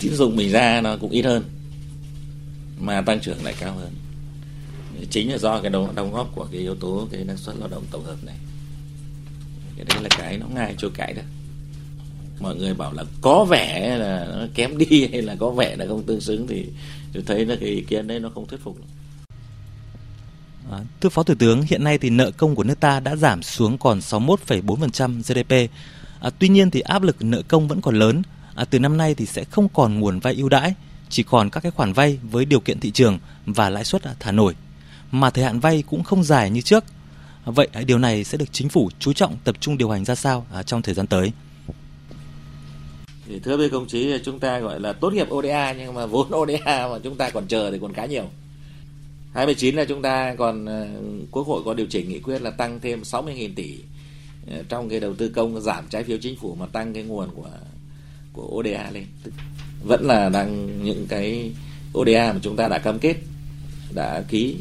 Tín 0.00 0.14
dụng 0.14 0.36
mình 0.36 0.50
ra 0.50 0.80
nó 0.80 0.96
cũng 0.96 1.10
ít 1.10 1.22
hơn 1.22 1.42
mà 2.80 3.00
tăng 3.00 3.20
trưởng 3.20 3.44
lại 3.44 3.54
cao 3.60 3.74
hơn. 3.74 3.92
Chính 5.10 5.32
là 5.32 5.38
do 5.38 5.60
cái 5.60 5.70
đóng, 5.70 5.94
đóng 5.94 6.12
góp 6.12 6.34
của 6.34 6.48
cái 6.52 6.60
yếu 6.60 6.74
tố 6.74 7.08
cái 7.12 7.24
năng 7.24 7.36
suất 7.36 7.56
lao 7.58 7.68
động 7.68 7.84
tổng 7.90 8.04
hợp 8.04 8.24
này. 8.24 8.36
Cái 9.76 9.84
đấy 9.88 10.02
là 10.02 10.08
cái 10.18 10.38
nó 10.38 10.46
ngay 10.46 10.74
trôi 10.78 10.90
cãi 10.94 11.12
đó. 11.12 11.22
Mọi 12.40 12.56
người 12.56 12.74
bảo 12.74 12.92
là 12.92 13.04
có 13.20 13.46
vẻ 13.50 13.96
là 13.98 14.26
nó 14.38 14.46
kém 14.54 14.78
đi 14.78 15.08
hay 15.12 15.22
là 15.22 15.36
có 15.40 15.50
vẻ 15.50 15.76
là 15.76 15.86
không 15.88 16.02
tương 16.02 16.20
xứng 16.20 16.46
thì 16.46 16.66
tôi 17.12 17.22
thấy 17.26 17.46
là 17.46 17.56
cái 17.60 17.68
ý 17.68 17.80
kiến 17.80 18.06
đấy 18.06 18.20
nó 18.20 18.28
không 18.34 18.46
thuyết 18.46 18.60
phục 18.62 18.78
lắm. 18.80 18.88
À, 20.70 20.78
thưa 21.00 21.08
Phó 21.08 21.22
Thủ 21.22 21.34
tướng, 21.38 21.62
hiện 21.62 21.84
nay 21.84 21.98
thì 21.98 22.10
nợ 22.10 22.30
công 22.30 22.54
của 22.54 22.64
nước 22.64 22.80
ta 22.80 23.00
đã 23.00 23.16
giảm 23.16 23.42
xuống 23.42 23.78
còn 23.78 23.98
61,4% 23.98 25.22
GDP. 25.22 25.70
À, 26.20 26.30
tuy 26.38 26.48
nhiên 26.48 26.70
thì 26.70 26.80
áp 26.80 27.02
lực 27.02 27.16
nợ 27.20 27.42
công 27.48 27.68
vẫn 27.68 27.80
còn 27.80 27.98
lớn. 27.98 28.22
À, 28.54 28.64
từ 28.64 28.78
năm 28.78 28.96
nay 28.96 29.14
thì 29.14 29.26
sẽ 29.26 29.44
không 29.44 29.68
còn 29.68 30.00
nguồn 30.00 30.18
vay 30.18 30.34
ưu 30.34 30.48
đãi, 30.48 30.74
chỉ 31.08 31.22
còn 31.22 31.50
các 31.50 31.60
cái 31.60 31.72
khoản 31.72 31.92
vay 31.92 32.18
với 32.22 32.44
điều 32.44 32.60
kiện 32.60 32.80
thị 32.80 32.90
trường 32.90 33.18
và 33.46 33.70
lãi 33.70 33.84
suất 33.84 34.02
thả 34.20 34.32
nổi. 34.32 34.54
Mà 35.10 35.30
thời 35.30 35.44
hạn 35.44 35.60
vay 35.60 35.84
cũng 35.86 36.04
không 36.04 36.24
dài 36.24 36.50
như 36.50 36.60
trước. 36.60 36.84
À, 37.44 37.50
vậy 37.50 37.68
à, 37.72 37.80
điều 37.86 37.98
này 37.98 38.24
sẽ 38.24 38.38
được 38.38 38.52
chính 38.52 38.68
phủ 38.68 38.90
chú 38.98 39.12
trọng 39.12 39.36
tập 39.44 39.56
trung 39.60 39.78
điều 39.78 39.90
hành 39.90 40.04
ra 40.04 40.14
sao 40.14 40.46
à, 40.52 40.62
trong 40.62 40.82
thời 40.82 40.94
gian 40.94 41.06
tới? 41.06 41.32
Thì 43.28 43.38
thưa 43.38 43.56
với 43.56 43.70
công 43.70 43.86
chí, 43.86 44.12
chúng 44.24 44.40
ta 44.40 44.58
gọi 44.58 44.80
là 44.80 44.92
tốt 44.92 45.12
nghiệp 45.12 45.28
ODA 45.30 45.72
nhưng 45.72 45.94
mà 45.94 46.06
vốn 46.06 46.28
ODA 46.34 46.88
mà 46.88 46.98
chúng 47.02 47.16
ta 47.16 47.30
còn 47.30 47.46
chờ 47.48 47.70
thì 47.70 47.78
còn 47.80 47.92
khá 47.92 48.04
nhiều 48.04 48.28
29 49.34 49.74
là 49.74 49.84
chúng 49.84 50.02
ta 50.02 50.34
còn 50.34 50.66
ờ, 50.66 50.88
Quốc 51.30 51.46
hội 51.46 51.62
có 51.64 51.74
điều 51.74 51.86
chỉnh 51.86 52.08
nghị 52.08 52.18
quyết 52.18 52.42
là 52.42 52.50
tăng 52.50 52.80
thêm 52.80 53.02
60.000 53.02 53.50
tỷ 53.54 53.78
ờ, 54.50 54.62
trong 54.68 54.88
cái 54.88 55.00
đầu 55.00 55.14
tư 55.14 55.28
công 55.28 55.60
giảm 55.60 55.84
trái 55.90 56.04
phiếu 56.04 56.18
chính 56.18 56.36
phủ 56.36 56.54
mà 56.54 56.66
tăng 56.66 56.94
cái 56.94 57.02
nguồn 57.02 57.30
của 57.34 57.50
của 58.32 58.48
ODA 58.52 58.90
lên. 58.90 59.04
Vẫn 59.84 60.04
là 60.04 60.28
đang 60.28 60.82
những 60.84 61.06
cái 61.08 61.52
ODA 61.98 62.32
mà 62.32 62.38
chúng 62.42 62.56
ta 62.56 62.68
đã 62.68 62.78
cam 62.78 62.98
kết, 62.98 63.16
đã 63.94 64.22
ký 64.28 64.56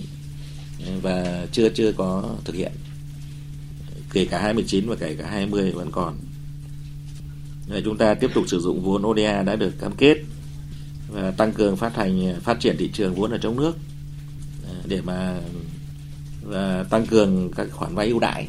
ờ, 0.85 0.91
và 1.01 1.47
chưa 1.51 1.69
chưa 1.69 1.91
có 1.91 2.35
thực 2.45 2.55
hiện. 2.55 2.71
Kể 4.13 4.25
cả 4.25 4.41
29 4.41 4.89
và 4.89 4.95
kể 4.95 5.15
cả 5.19 5.27
20 5.27 5.71
vẫn 5.71 5.91
còn. 5.91 6.17
Rồi 7.69 7.81
chúng 7.85 7.97
ta 7.97 8.13
tiếp 8.13 8.29
tục 8.33 8.43
sử 8.47 8.59
dụng 8.59 8.83
vốn 8.83 9.05
ODA 9.05 9.43
đã 9.43 9.55
được 9.55 9.73
cam 9.79 9.95
kết 9.95 10.17
và 11.09 11.31
tăng 11.31 11.53
cường 11.53 11.77
phát 11.77 11.95
hành, 11.95 12.39
phát 12.41 12.59
triển 12.59 12.75
thị 12.77 12.89
trường 12.93 13.15
vốn 13.15 13.31
ở 13.31 13.37
trong 13.37 13.57
nước 13.57 13.73
để 14.87 15.01
mà 15.01 15.39
và 16.41 16.85
tăng 16.89 17.05
cường 17.05 17.51
các 17.55 17.67
khoản 17.71 17.95
vay 17.95 18.07
ưu 18.07 18.19
đãi 18.19 18.47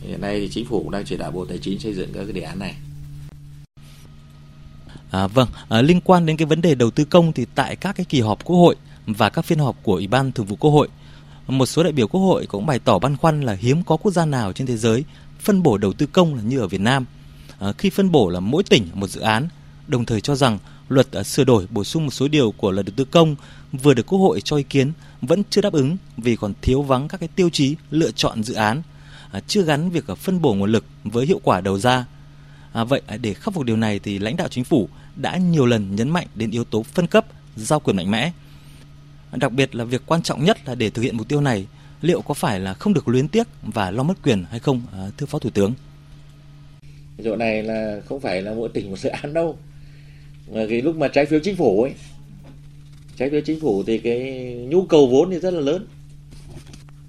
hiện 0.00 0.20
nay 0.20 0.40
thì 0.40 0.48
chính 0.48 0.66
phủ 0.66 0.82
cũng 0.82 0.90
đang 0.90 1.04
chỉ 1.04 1.16
đạo 1.16 1.30
bộ 1.30 1.44
tài 1.44 1.58
chính 1.58 1.78
xây 1.78 1.94
dựng 1.94 2.12
các 2.12 2.24
cái 2.24 2.32
đề 2.32 2.40
án 2.40 2.58
này 2.58 2.74
À, 5.10 5.26
vâng, 5.26 5.48
à, 5.68 5.82
liên 5.82 6.00
quan 6.00 6.26
đến 6.26 6.36
cái 6.36 6.46
vấn 6.46 6.62
đề 6.62 6.74
đầu 6.74 6.90
tư 6.90 7.04
công 7.04 7.32
thì 7.32 7.46
tại 7.54 7.76
các 7.76 7.96
cái 7.96 8.06
kỳ 8.08 8.20
họp 8.20 8.44
Quốc 8.44 8.56
hội 8.56 8.76
và 9.06 9.30
các 9.30 9.44
phiên 9.44 9.58
họp 9.58 9.76
của 9.82 9.94
Ủy 9.94 10.06
ban 10.06 10.32
Thường 10.32 10.46
vụ 10.46 10.56
Quốc 10.56 10.70
hội, 10.70 10.88
một 11.46 11.66
số 11.66 11.82
đại 11.82 11.92
biểu 11.92 12.08
Quốc 12.08 12.20
hội 12.20 12.46
cũng 12.46 12.66
bày 12.66 12.78
tỏ 12.78 12.98
băn 12.98 13.16
khoăn 13.16 13.40
là 13.40 13.52
hiếm 13.52 13.82
có 13.82 13.96
quốc 13.96 14.12
gia 14.12 14.24
nào 14.24 14.52
trên 14.52 14.66
thế 14.66 14.76
giới 14.76 15.04
phân 15.40 15.62
bổ 15.62 15.78
đầu 15.78 15.92
tư 15.92 16.06
công 16.06 16.34
là 16.34 16.42
như 16.42 16.58
ở 16.58 16.68
Việt 16.68 16.80
Nam. 16.80 17.04
À, 17.58 17.72
khi 17.78 17.90
phân 17.90 18.12
bổ 18.12 18.28
là 18.28 18.40
mỗi 18.40 18.62
tỉnh 18.62 18.88
một 18.94 19.06
dự 19.06 19.20
án, 19.20 19.48
đồng 19.88 20.04
thời 20.04 20.20
cho 20.20 20.34
rằng 20.34 20.58
luật 20.88 21.12
à, 21.12 21.22
sửa 21.22 21.44
đổi 21.44 21.66
bổ 21.70 21.84
sung 21.84 22.04
một 22.04 22.10
số 22.10 22.28
điều 22.28 22.50
của 22.50 22.70
luật 22.70 22.86
đầu 22.86 22.94
tư 22.96 23.04
công 23.04 23.36
vừa 23.72 23.94
được 23.94 24.06
Quốc 24.06 24.18
hội 24.18 24.40
cho 24.40 24.56
ý 24.56 24.62
kiến 24.62 24.92
vẫn 25.22 25.42
chưa 25.50 25.60
đáp 25.60 25.72
ứng 25.72 25.96
vì 26.16 26.36
còn 26.36 26.52
thiếu 26.62 26.82
vắng 26.82 27.08
các 27.08 27.20
cái 27.20 27.28
tiêu 27.36 27.50
chí 27.50 27.76
lựa 27.90 28.10
chọn 28.10 28.42
dự 28.42 28.54
án, 28.54 28.82
à, 29.30 29.40
chưa 29.40 29.62
gắn 29.62 29.90
việc 29.90 30.06
à, 30.06 30.14
phân 30.14 30.42
bổ 30.42 30.54
nguồn 30.54 30.72
lực 30.72 30.84
với 31.04 31.26
hiệu 31.26 31.40
quả 31.42 31.60
đầu 31.60 31.78
ra. 31.78 32.04
À, 32.72 32.84
vậy 32.84 33.02
để 33.22 33.34
khắc 33.34 33.54
phục 33.54 33.64
điều 33.64 33.76
này 33.76 33.98
thì 33.98 34.18
lãnh 34.18 34.36
đạo 34.36 34.48
chính 34.48 34.64
phủ 34.64 34.88
đã 35.16 35.36
nhiều 35.36 35.66
lần 35.66 35.96
nhấn 35.96 36.08
mạnh 36.08 36.26
đến 36.34 36.50
yếu 36.50 36.64
tố 36.64 36.82
phân 36.82 37.06
cấp, 37.06 37.26
giao 37.56 37.80
quyền 37.80 37.96
mạnh 37.96 38.10
mẽ. 38.10 38.32
Đặc 39.32 39.52
biệt 39.52 39.74
là 39.74 39.84
việc 39.84 40.02
quan 40.06 40.22
trọng 40.22 40.44
nhất 40.44 40.58
là 40.66 40.74
để 40.74 40.90
thực 40.90 41.02
hiện 41.02 41.16
mục 41.16 41.28
tiêu 41.28 41.40
này, 41.40 41.66
liệu 42.02 42.22
có 42.22 42.34
phải 42.34 42.60
là 42.60 42.74
không 42.74 42.94
được 42.94 43.08
luyến 43.08 43.28
tiếc 43.28 43.46
và 43.62 43.90
lo 43.90 44.02
mất 44.02 44.22
quyền 44.22 44.44
hay 44.50 44.60
không, 44.60 44.82
thưa 45.16 45.26
Phó 45.26 45.38
Thủ 45.38 45.50
tướng? 45.50 45.72
Chỗ 47.24 47.36
này 47.36 47.62
là 47.62 48.00
không 48.08 48.20
phải 48.20 48.42
là 48.42 48.54
mỗi 48.54 48.68
tỉnh 48.74 48.90
một 48.90 48.98
dự 48.98 49.08
án 49.08 49.34
đâu. 49.34 49.58
Mà 50.52 50.66
cái 50.68 50.82
lúc 50.82 50.96
mà 50.96 51.08
trái 51.08 51.26
phiếu 51.26 51.40
chính 51.40 51.56
phủ 51.56 51.82
ấy, 51.82 51.92
trái 53.16 53.30
phiếu 53.30 53.40
chính 53.40 53.60
phủ 53.60 53.82
thì 53.82 53.98
cái 53.98 54.42
nhu 54.68 54.84
cầu 54.84 55.06
vốn 55.06 55.30
thì 55.30 55.38
rất 55.38 55.50
là 55.50 55.60
lớn. 55.60 55.86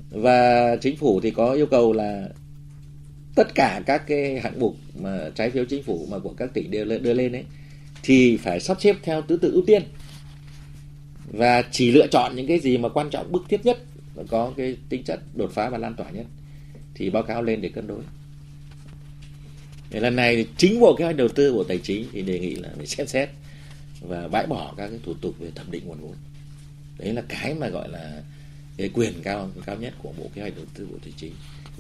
Và 0.10 0.76
chính 0.76 0.98
phủ 0.98 1.22
thì 1.22 1.32
có 1.32 1.52
yêu 1.52 1.66
cầu 1.66 1.94
là 1.94 2.30
tất 3.36 3.56
cả 3.56 3.82
các 3.86 4.08
cái 4.08 4.40
hạng 4.40 4.60
mục 4.60 4.76
mà 5.00 5.30
trái 5.36 5.50
phiếu 5.50 5.66
chính 5.66 5.84
phủ 5.84 6.08
mà 6.12 6.20
của 6.20 6.34
các 6.38 6.54
tỉnh 6.54 6.72
đưa 6.72 6.98
đưa 6.98 7.14
lên 7.14 7.36
ấy 7.36 7.44
thì 8.04 8.38
phải 8.38 8.60
sắp 8.60 8.82
xếp 8.82 8.96
theo 9.04 9.22
thứ 9.22 9.38
tự 9.38 9.52
ưu 9.52 9.64
tiên. 9.68 9.84
Và 11.32 11.64
chỉ 11.72 11.92
lựa 11.92 12.08
chọn 12.08 12.36
những 12.36 12.48
cái 12.48 12.60
gì 12.60 12.78
mà 12.78 12.90
quan 12.90 13.10
trọng 13.10 13.32
bức 13.32 13.44
thiết 13.50 13.66
nhất 13.66 13.78
và 14.16 14.24
có 14.30 14.54
cái 14.58 14.78
tính 14.90 15.04
chất 15.04 15.20
đột 15.34 15.52
phá 15.54 15.70
và 15.70 15.78
lan 15.78 15.96
tỏa 15.96 16.10
nhất 16.10 16.26
thì 16.96 17.10
báo 17.10 17.24
cáo 17.24 17.44
lên 17.44 17.62
để 17.62 17.70
cân 17.70 17.88
đối 17.88 18.02
thì 19.90 20.00
lần 20.00 20.16
này 20.16 20.48
chính 20.58 20.80
Bộ 20.80 20.96
Kế 20.96 21.04
hoạch 21.04 21.16
Đầu 21.16 21.28
tư 21.28 21.54
Bộ 21.54 21.64
Tài 21.64 21.78
chính 21.78 22.06
thì 22.12 22.22
đề 22.22 22.40
nghị 22.40 22.56
là 22.56 22.70
phải 22.78 22.88
xem 22.88 23.08
xét 23.08 23.30
và 24.02 24.28
bãi 24.28 24.48
bỏ 24.48 24.74
các 24.78 24.88
cái 24.88 25.00
thủ 25.04 25.14
tục 25.22 25.36
về 25.40 25.52
thẩm 25.56 25.72
định 25.72 25.86
nguồn 25.86 26.00
vốn. 26.00 26.16
Đấy 26.98 27.14
là 27.14 27.22
cái 27.30 27.54
mà 27.54 27.68
gọi 27.70 27.90
là 27.90 28.22
cái 28.78 28.90
quyền 28.94 29.14
cao 29.24 29.52
cao 29.66 29.76
nhất 29.76 29.94
của 30.04 30.14
Bộ 30.18 30.30
Kế 30.36 30.42
hoạch 30.42 30.56
Đầu 30.56 30.66
tư 30.74 30.88
Bộ 30.92 30.98
Tài 31.04 31.14
chính. 31.18 31.34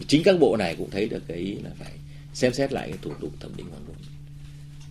Chính 0.07 0.23
các 0.23 0.39
bộ 0.39 0.57
này 0.57 0.75
cũng 0.75 0.89
thấy 0.89 1.09
được 1.09 1.23
cái 1.27 1.37
ý 1.37 1.53
là 1.53 1.69
phải 1.79 1.91
xem 2.33 2.53
xét 2.53 2.73
lại 2.73 2.89
cái 2.89 2.97
thủ 3.01 3.11
tục 3.21 3.31
thẩm 3.39 3.51
định 3.57 3.65
nguồn 3.69 3.85
vốn. 3.87 3.95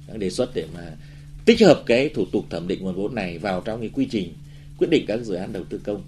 Các 0.07 0.19
đề 0.19 0.31
xuất 0.31 0.51
để 0.55 0.67
mà 0.75 0.97
tích 1.45 1.61
hợp 1.61 1.83
cái 1.87 2.09
thủ 2.09 2.25
tục 2.33 2.45
thẩm 2.51 2.69
định 2.69 2.83
nguồn 2.83 2.95
vốn 2.95 3.15
này 3.15 3.39
vào 3.39 3.61
trong 3.61 3.81
cái 3.81 3.91
quy 3.93 4.07
trình 4.11 4.33
quyết 4.79 4.91
định 4.91 5.05
các 5.09 5.21
dự 5.23 5.35
án 5.35 5.53
đầu 5.53 5.65
tư 5.65 5.81
công 5.85 6.03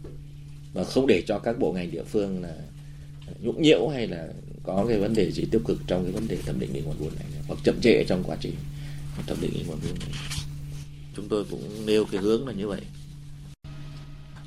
và 0.73 0.85
không 0.85 1.07
để 1.07 1.23
cho 1.27 1.39
các 1.39 1.59
bộ 1.59 1.73
ngành 1.73 1.91
địa 1.91 2.05
phương 2.05 2.43
là 2.43 2.55
nhũng 3.41 3.63
nhiễu 3.63 3.89
hay 3.89 4.07
là 4.07 4.29
có 4.69 4.85
cái 4.89 4.99
vấn 4.99 5.15
đề 5.15 5.31
gì 5.33 5.45
tiêu 5.51 5.61
cực 5.67 5.79
trong 5.87 6.03
cái 6.03 6.13
vấn 6.13 6.29
đề 6.29 6.37
thẩm 6.47 6.61
định 6.61 6.85
nguồn 6.85 6.97
vốn 6.99 7.11
này 7.17 7.27
hoặc 7.47 7.59
chậm 7.65 7.81
trễ 7.81 8.05
trong 8.05 8.25
quá 8.25 8.37
trình 8.41 8.55
thẩm 9.27 9.41
định 9.41 9.53
nguồn 9.67 9.79
vốn 9.79 9.99
này. 9.99 10.09
Chúng 11.17 11.29
tôi 11.29 11.45
cũng 11.51 11.87
nêu 11.87 12.05
cái 12.05 12.21
hướng 12.21 12.47
là 12.47 12.53
như 12.53 12.69
vậy. 12.69 12.81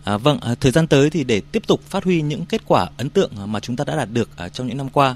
À, 0.04 0.18
vâng, 0.18 0.40
à, 0.40 0.56
thời 0.56 0.72
gian 0.72 0.88
tới 0.88 1.10
thì 1.10 1.24
để 1.24 1.42
tiếp 1.52 1.68
tục 1.68 1.82
phát 1.84 2.04
huy 2.04 2.22
những 2.22 2.46
kết 2.46 2.62
quả 2.66 2.90
ấn 2.98 3.10
tượng 3.10 3.32
mà 3.46 3.60
chúng 3.60 3.76
ta 3.76 3.84
đã 3.84 3.96
đạt 3.96 4.10
được 4.12 4.38
à, 4.38 4.50
trong 4.50 4.68
những 4.68 4.78
năm 4.78 4.90
qua, 4.90 5.16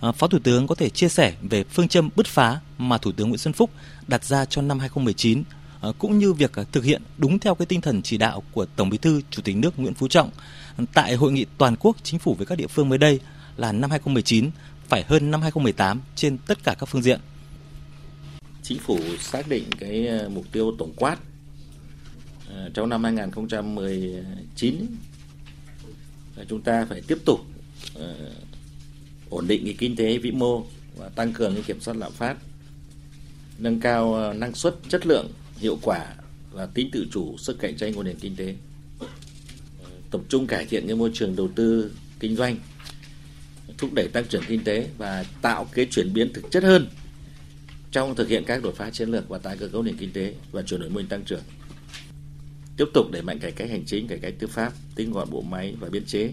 à, 0.00 0.12
Phó 0.12 0.28
Thủ 0.28 0.38
tướng 0.38 0.66
có 0.66 0.74
thể 0.74 0.88
chia 0.88 1.08
sẻ 1.08 1.34
về 1.42 1.64
phương 1.64 1.88
châm 1.88 2.08
bứt 2.16 2.26
phá 2.26 2.60
mà 2.78 2.98
Thủ 2.98 3.12
tướng 3.12 3.28
Nguyễn 3.28 3.38
Xuân 3.38 3.52
Phúc 3.52 3.70
đặt 4.08 4.24
ra 4.24 4.44
cho 4.44 4.62
năm 4.62 4.78
2019 4.78 5.42
à, 5.80 5.88
cũng 5.98 6.18
như 6.18 6.32
việc 6.32 6.58
à, 6.58 6.64
thực 6.72 6.84
hiện 6.84 7.02
đúng 7.18 7.38
theo 7.38 7.54
cái 7.54 7.66
tinh 7.66 7.80
thần 7.80 8.02
chỉ 8.02 8.16
đạo 8.16 8.42
của 8.52 8.66
Tổng 8.76 8.90
Bí 8.90 8.98
thư 8.98 9.20
Chủ 9.30 9.42
tịch 9.42 9.56
nước 9.56 9.78
Nguyễn 9.78 9.94
Phú 9.94 10.08
Trọng 10.08 10.30
tại 10.94 11.14
hội 11.14 11.32
nghị 11.32 11.46
toàn 11.58 11.76
quốc 11.76 11.96
chính 12.02 12.18
phủ 12.18 12.34
với 12.34 12.46
các 12.46 12.58
địa 12.58 12.66
phương 12.66 12.88
mới 12.88 12.98
đây 12.98 13.20
là 13.56 13.72
năm 13.72 13.90
2019 13.90 14.50
phải 14.88 15.04
hơn 15.08 15.30
năm 15.30 15.42
2018 15.42 16.00
trên 16.14 16.38
tất 16.38 16.64
cả 16.64 16.74
các 16.78 16.86
phương 16.86 17.02
diện. 17.02 17.20
Chính 18.62 18.78
phủ 18.78 18.98
xác 19.20 19.48
định 19.48 19.64
cái 19.78 20.06
ờ, 20.06 20.28
mục 20.28 20.44
tiêu 20.52 20.74
tổng 20.78 20.92
quát 20.96 21.16
ờ, 22.48 22.70
trong 22.74 22.88
năm 22.88 23.04
2019 23.04 24.86
là 26.36 26.44
chúng 26.48 26.62
ta 26.62 26.86
phải 26.88 27.02
tiếp 27.06 27.18
tục 27.24 27.40
ờ, 27.94 28.32
ổn 29.30 29.46
định 29.46 29.64
cái 29.64 29.74
kinh 29.78 29.96
tế 29.96 30.18
vĩ 30.18 30.30
mô 30.30 30.64
và 30.96 31.08
tăng 31.08 31.32
cường 31.32 31.54
cái 31.54 31.62
kiểm 31.62 31.80
soát 31.80 31.96
lạm 31.96 32.12
phát, 32.12 32.36
nâng 33.58 33.80
cao 33.80 34.34
năng 34.34 34.54
suất, 34.54 34.74
chất 34.88 35.06
lượng, 35.06 35.32
hiệu 35.56 35.78
quả 35.82 36.14
và 36.52 36.66
tính 36.66 36.90
tự 36.92 37.06
chủ, 37.12 37.36
sức 37.38 37.58
cạnh 37.58 37.76
tranh 37.76 37.94
của 37.94 38.02
nền 38.02 38.16
kinh 38.18 38.36
tế. 38.36 38.54
Tập 40.10 40.20
trung 40.28 40.46
cải 40.46 40.66
thiện 40.66 40.86
cái 40.86 40.96
môi 40.96 41.10
trường 41.14 41.36
đầu 41.36 41.48
tư 41.54 41.92
kinh 42.20 42.36
doanh, 42.36 42.56
thúc 43.82 43.94
đẩy 43.94 44.08
tăng 44.08 44.24
trưởng 44.24 44.42
kinh 44.48 44.64
tế 44.64 44.88
và 44.98 45.24
tạo 45.42 45.66
cái 45.72 45.86
chuyển 45.90 46.12
biến 46.12 46.32
thực 46.32 46.50
chất 46.50 46.62
hơn 46.62 46.86
trong 47.90 48.14
thực 48.14 48.28
hiện 48.28 48.44
các 48.46 48.62
đột 48.62 48.74
phá 48.76 48.90
chiến 48.90 49.08
lược 49.08 49.28
và 49.28 49.38
tái 49.38 49.56
cơ 49.56 49.68
cấu 49.68 49.82
nền 49.82 49.96
kinh 49.96 50.12
tế 50.12 50.34
và 50.52 50.62
chuyển 50.62 50.80
đổi 50.80 50.90
mô 50.90 50.98
hình 50.98 51.08
tăng 51.08 51.24
trưởng. 51.24 51.42
Tiếp 52.76 52.84
tục 52.94 53.10
đẩy 53.10 53.22
mạnh 53.22 53.38
cải 53.38 53.52
cách 53.52 53.70
hành 53.70 53.84
chính, 53.86 54.08
cải 54.08 54.18
cách 54.18 54.34
tư 54.38 54.46
pháp, 54.46 54.72
tinh 54.94 55.12
gọn 55.12 55.30
bộ 55.30 55.40
máy 55.40 55.74
và 55.80 55.88
biên 55.88 56.04
chế, 56.04 56.30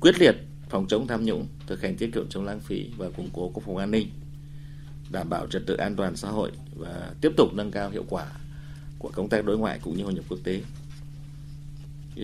quyết 0.00 0.20
liệt 0.20 0.34
phòng 0.68 0.86
chống 0.88 1.06
tham 1.06 1.24
nhũng, 1.24 1.46
thực 1.66 1.82
hành 1.82 1.96
tiết 1.96 2.10
kiệm 2.14 2.28
chống 2.28 2.44
lãng 2.44 2.60
phí 2.60 2.86
và 2.96 3.10
củng 3.10 3.30
cố 3.32 3.50
quốc 3.54 3.62
phòng 3.66 3.76
an 3.76 3.90
ninh, 3.90 4.10
đảm 5.10 5.28
bảo 5.28 5.46
trật 5.46 5.62
tự 5.66 5.76
an 5.76 5.96
toàn 5.96 6.16
xã 6.16 6.28
hội 6.28 6.50
và 6.76 7.10
tiếp 7.20 7.32
tục 7.36 7.54
nâng 7.54 7.70
cao 7.70 7.90
hiệu 7.90 8.04
quả 8.08 8.26
của 8.98 9.08
công 9.08 9.28
tác 9.28 9.44
đối 9.44 9.58
ngoại 9.58 9.78
cũng 9.82 9.96
như 9.96 10.04
hội 10.04 10.14
nhập 10.14 10.24
quốc 10.28 10.38
tế. 10.44 10.60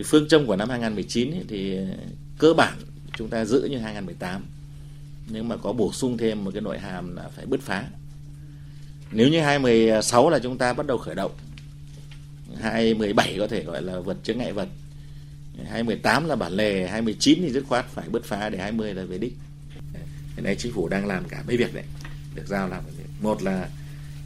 Phương 0.05 0.27
châm 0.27 0.45
của 0.45 0.55
năm 0.55 0.69
2019 0.69 1.31
thì 1.47 1.77
cơ 2.37 2.53
bản 2.53 2.77
chúng 3.17 3.29
ta 3.29 3.45
giữ 3.45 3.67
như 3.71 3.77
2018 3.77 4.45
nhưng 5.27 5.47
mà 5.47 5.57
có 5.57 5.73
bổ 5.73 5.93
sung 5.93 6.17
thêm 6.17 6.43
một 6.43 6.51
cái 6.53 6.61
nội 6.61 6.79
hàm 6.79 7.15
là 7.15 7.29
phải 7.35 7.45
bứt 7.45 7.61
phá. 7.61 7.83
Nếu 9.11 9.27
như 9.27 9.41
2016 9.41 10.29
là 10.29 10.39
chúng 10.39 10.57
ta 10.57 10.73
bắt 10.73 10.85
đầu 10.85 10.97
khởi 10.97 11.15
động 11.15 11.31
2017 12.61 13.35
có 13.39 13.47
thể 13.47 13.63
gọi 13.63 13.81
là 13.81 13.99
vượt 13.99 14.17
chướng 14.23 14.37
ngại 14.37 14.53
vật. 14.53 14.67
2018 15.57 16.27
là 16.27 16.35
bản 16.35 16.51
lề 16.51 16.87
2019 16.87 17.39
thì 17.41 17.51
dứt 17.51 17.63
khoát 17.67 17.85
phải 17.89 18.09
bứt 18.09 18.25
phá 18.25 18.49
để 18.49 18.57
20 18.57 18.93
là 18.93 19.03
về 19.03 19.17
đích. 19.17 19.33
Hiện 20.35 20.43
nay 20.43 20.55
chính 20.55 20.73
phủ 20.73 20.87
đang 20.87 21.07
làm 21.07 21.27
cả 21.29 21.43
mấy 21.47 21.57
việc 21.57 21.73
đấy 21.73 21.83
được 22.35 22.47
giao 22.47 22.67
làm. 22.67 22.83
Một 23.21 23.43
là 23.43 23.69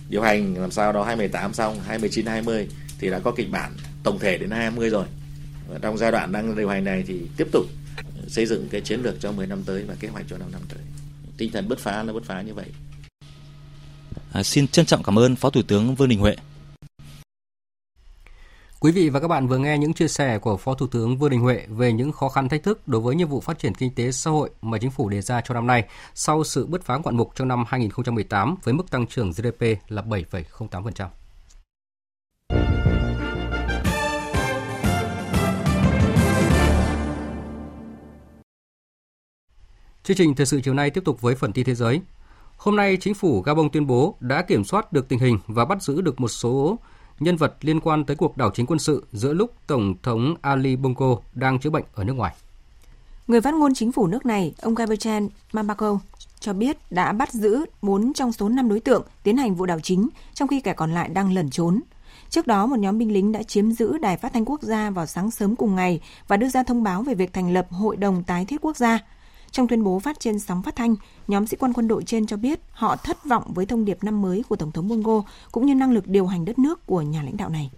điều 0.10 0.22
hành, 0.22 0.56
làm 0.56 0.72
sao 0.72 0.94
đó 0.94 1.04
2018 1.04 1.54
xong 1.54 1.80
2019 1.80 2.26
20 2.26 2.68
thì 3.00 3.10
đã 3.10 3.20
có 3.20 3.32
kịch 3.32 3.52
bản 3.52 3.72
tổng 4.04 4.20
thể 4.20 4.38
đến 4.38 4.52
20 4.52 4.90
rồi. 4.90 5.06
Và 5.70 5.80
trong 5.82 5.98
giai 5.98 6.12
đoạn 6.12 6.32
đang 6.32 6.56
điều 6.56 6.70
hành 6.70 6.84
này 6.84 7.04
thì 7.08 7.22
tiếp 7.38 7.48
tục 7.52 7.66
xây 8.32 8.46
dựng 8.46 8.68
cái 8.72 8.82
chiến 8.82 9.02
lược 9.02 9.16
cho 9.20 9.32
10 9.32 9.48
năm 9.48 9.64
tới 9.66 9.84
và 9.84 9.96
kế 10.00 10.08
hoạch 10.08 10.26
cho 10.30 10.38
5 10.38 10.52
năm 10.52 10.62
tới. 10.70 10.80
Tinh 11.38 11.52
thần 11.52 11.68
bứt 11.68 11.80
phá 11.80 12.04
là 12.04 12.14
bứt 12.14 12.24
phá 12.26 12.42
như 12.42 12.54
vậy. 12.54 12.66
À, 14.32 14.44
xin 14.44 14.68
trân 14.68 14.86
trọng 14.86 15.04
cảm 15.04 15.20
ơn 15.20 15.36
Phó 15.36 15.50
Thủ 15.50 15.62
tướng 15.68 15.96
Vương 15.96 16.10
Đình 16.10 16.20
Huệ. 16.20 16.36
Quý 18.80 18.92
vị 18.92 19.10
và 19.10 19.20
các 19.20 19.28
bạn 19.28 19.48
vừa 19.48 19.58
nghe 19.58 19.78
những 19.78 19.94
chia 19.94 20.08
sẻ 20.08 20.40
của 20.40 20.58
Phó 20.58 20.74
Thủ 20.74 20.88
tướng 20.88 21.18
Vương 21.18 21.30
Đình 21.30 21.42
Huệ 21.42 21.66
về 21.70 21.94
những 21.94 22.12
khó 22.12 22.30
khăn 22.30 22.50
thách 22.50 22.64
thức 22.64 22.88
đối 22.88 23.02
với 23.02 23.16
nhiệm 23.16 23.28
vụ 23.28 23.42
phát 23.42 23.60
triển 23.60 23.76
kinh 23.76 23.96
tế 23.96 24.12
xã 24.12 24.32
hội 24.32 24.50
mà 24.62 24.78
chính 24.78 24.92
phủ 24.92 25.10
đề 25.10 25.22
ra 25.22 25.42
cho 25.42 25.54
năm 25.54 25.68
nay 25.68 25.84
sau 26.16 26.44
sự 26.44 26.66
bứt 26.66 26.84
phá 26.84 26.98
ngoạn 26.98 27.18
mục 27.18 27.32
trong 27.36 27.48
năm 27.48 27.64
2018 27.68 28.56
với 28.64 28.74
mức 28.74 28.92
tăng 28.92 29.08
trưởng 29.08 29.32
GDP 29.32 29.62
là 29.88 30.02
7,08%. 30.02 31.08
Chương 40.04 40.18
trình 40.18 40.36
thời 40.36 40.46
sự 40.46 40.62
chiều 40.62 40.74
nay 40.74 40.90
tiếp 40.90 41.02
tục 41.06 41.22
với 41.22 41.36
phần 41.36 41.54
tin 41.54 41.66
thế 41.66 41.76
giới. 41.76 42.02
Hôm 42.58 42.76
nay, 42.76 42.98
chính 43.02 43.14
phủ 43.14 43.42
Gabon 43.42 43.70
tuyên 43.70 43.88
bố 43.88 44.16
đã 44.20 44.42
kiểm 44.42 44.64
soát 44.64 44.94
được 44.94 45.08
tình 45.10 45.20
hình 45.20 45.40
và 45.48 45.66
bắt 45.66 45.84
giữ 45.84 46.02
được 46.02 46.20
một 46.20 46.28
số 46.28 46.80
nhân 47.20 47.38
vật 47.38 47.54
liên 47.62 47.80
quan 47.80 48.06
tới 48.06 48.16
cuộc 48.16 48.38
đảo 48.38 48.52
chính 48.54 48.66
quân 48.66 48.80
sự 48.80 49.04
giữa 49.12 49.34
lúc 49.34 49.54
Tổng 49.68 49.96
thống 50.04 50.36
Ali 50.42 50.76
Bongo 50.76 51.16
đang 51.34 51.60
chữa 51.60 51.70
bệnh 51.70 51.84
ở 51.94 52.04
nước 52.04 52.14
ngoài. 52.14 52.36
Người 53.28 53.42
phát 53.42 53.54
ngôn 53.54 53.74
chính 53.74 53.92
phủ 53.92 54.08
nước 54.08 54.26
này, 54.26 54.54
ông 54.62 54.76
Gabriel 54.76 55.24
Mamako, 55.54 56.00
cho 56.40 56.54
biết 56.54 56.78
đã 56.92 57.12
bắt 57.12 57.34
giữ 57.34 57.66
4 57.82 58.14
trong 58.14 58.32
số 58.32 58.50
5 58.50 58.70
đối 58.70 58.80
tượng 58.80 59.04
tiến 59.24 59.38
hành 59.38 59.56
vụ 59.56 59.66
đảo 59.66 59.80
chính, 59.80 60.10
trong 60.34 60.48
khi 60.48 60.62
kẻ 60.62 60.74
còn 60.74 60.94
lại 60.94 61.10
đang 61.10 61.34
lẩn 61.34 61.50
trốn. 61.50 61.82
Trước 62.30 62.48
đó, 62.48 62.66
một 62.66 62.80
nhóm 62.80 62.98
binh 62.98 63.14
lính 63.14 63.32
đã 63.32 63.44
chiếm 63.44 63.72
giữ 63.72 63.98
Đài 63.98 64.18
Phát 64.18 64.34
thanh 64.34 64.46
Quốc 64.46 64.62
gia 64.62 64.90
vào 64.90 65.06
sáng 65.06 65.32
sớm 65.32 65.56
cùng 65.56 65.76
ngày 65.76 66.02
và 66.28 66.38
đưa 66.38 66.50
ra 66.50 66.64
thông 66.64 66.84
báo 66.84 67.04
về 67.04 67.14
việc 67.14 67.34
thành 67.34 67.54
lập 67.54 67.68
Hội 67.70 67.98
đồng 67.98 68.24
Tái 68.24 68.46
thiết 68.46 68.62
Quốc 68.62 68.78
gia– 68.78 69.00
trong 69.52 69.68
tuyên 69.68 69.84
bố 69.84 70.00
phát 70.00 70.20
trên 70.20 70.40
sóng 70.40 70.64
phát 70.64 70.76
thanh, 70.76 70.96
nhóm 71.28 71.48
sĩ 71.48 71.58
quan 71.58 71.74
quân 71.74 71.88
đội 71.88 72.04
trên 72.04 72.28
cho 72.28 72.38
biết 72.38 72.60
họ 72.72 72.96
thất 72.96 73.26
vọng 73.26 73.44
với 73.54 73.66
thông 73.66 73.86
điệp 73.86 74.04
năm 74.04 74.22
mới 74.22 74.44
của 74.50 74.56
Tổng 74.56 74.72
thống 74.72 74.88
Bongo 74.88 75.24
cũng 75.52 75.66
như 75.66 75.76
năng 75.76 75.92
lực 75.92 76.08
điều 76.08 76.26
hành 76.26 76.46
đất 76.46 76.60
nước 76.60 76.86
của 76.86 77.02
nhà 77.02 77.24
lãnh 77.24 77.38
đạo 77.38 77.50
này. 77.50 77.72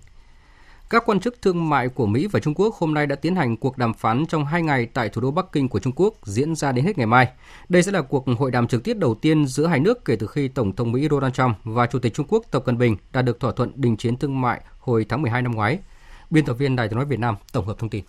Các 0.90 1.04
quan 1.06 1.20
chức 1.20 1.42
thương 1.42 1.70
mại 1.70 1.90
của 1.90 2.06
Mỹ 2.06 2.28
và 2.28 2.40
Trung 2.40 2.54
Quốc 2.54 2.76
hôm 2.76 2.94
nay 2.94 3.08
đã 3.08 3.16
tiến 3.16 3.36
hành 3.36 3.58
cuộc 3.58 3.78
đàm 3.78 3.94
phán 3.94 4.26
trong 4.26 4.46
hai 4.46 4.62
ngày 4.62 4.86
tại 4.86 5.10
thủ 5.10 5.22
đô 5.22 5.32
Bắc 5.32 5.52
Kinh 5.52 5.70
của 5.70 5.80
Trung 5.80 5.94
Quốc 5.96 6.14
diễn 6.24 6.56
ra 6.56 6.72
đến 6.72 6.86
hết 6.86 6.98
ngày 6.98 7.08
mai. 7.08 7.28
Đây 7.70 7.84
sẽ 7.84 7.92
là 7.92 8.02
cuộc 8.02 8.26
hội 8.38 8.52
đàm 8.52 8.68
trực 8.68 8.84
tiếp 8.84 8.98
đầu 8.98 9.16
tiên 9.16 9.48
giữa 9.48 9.68
hai 9.68 9.80
nước 9.80 10.06
kể 10.06 10.16
từ 10.16 10.28
khi 10.28 10.48
Tổng 10.48 10.76
thống 10.76 10.92
Mỹ 10.92 11.08
Donald 11.12 11.34
Trump 11.34 11.58
và 11.64 11.88
Chủ 11.88 12.00
tịch 12.00 12.14
Trung 12.14 12.26
Quốc 12.30 12.46
Tập 12.52 12.64
Cận 12.66 12.78
Bình 12.78 12.98
đã 13.14 13.22
được 13.22 13.40
thỏa 13.40 13.52
thuận 13.52 13.72
đình 13.76 13.98
chiến 13.98 14.18
thương 14.18 14.42
mại 14.42 14.62
hồi 14.80 15.06
tháng 15.10 15.22
12 15.22 15.42
năm 15.42 15.52
ngoái. 15.52 15.80
Biên 16.30 16.46
tập 16.46 16.54
viên 16.54 16.76
Đài 16.76 16.88
tiếng 16.88 16.98
nói 16.98 17.06
Việt 17.06 17.20
Nam 17.20 17.36
tổng 17.52 17.68
hợp 17.68 17.76
thông 17.80 17.90
tin. 17.90 18.04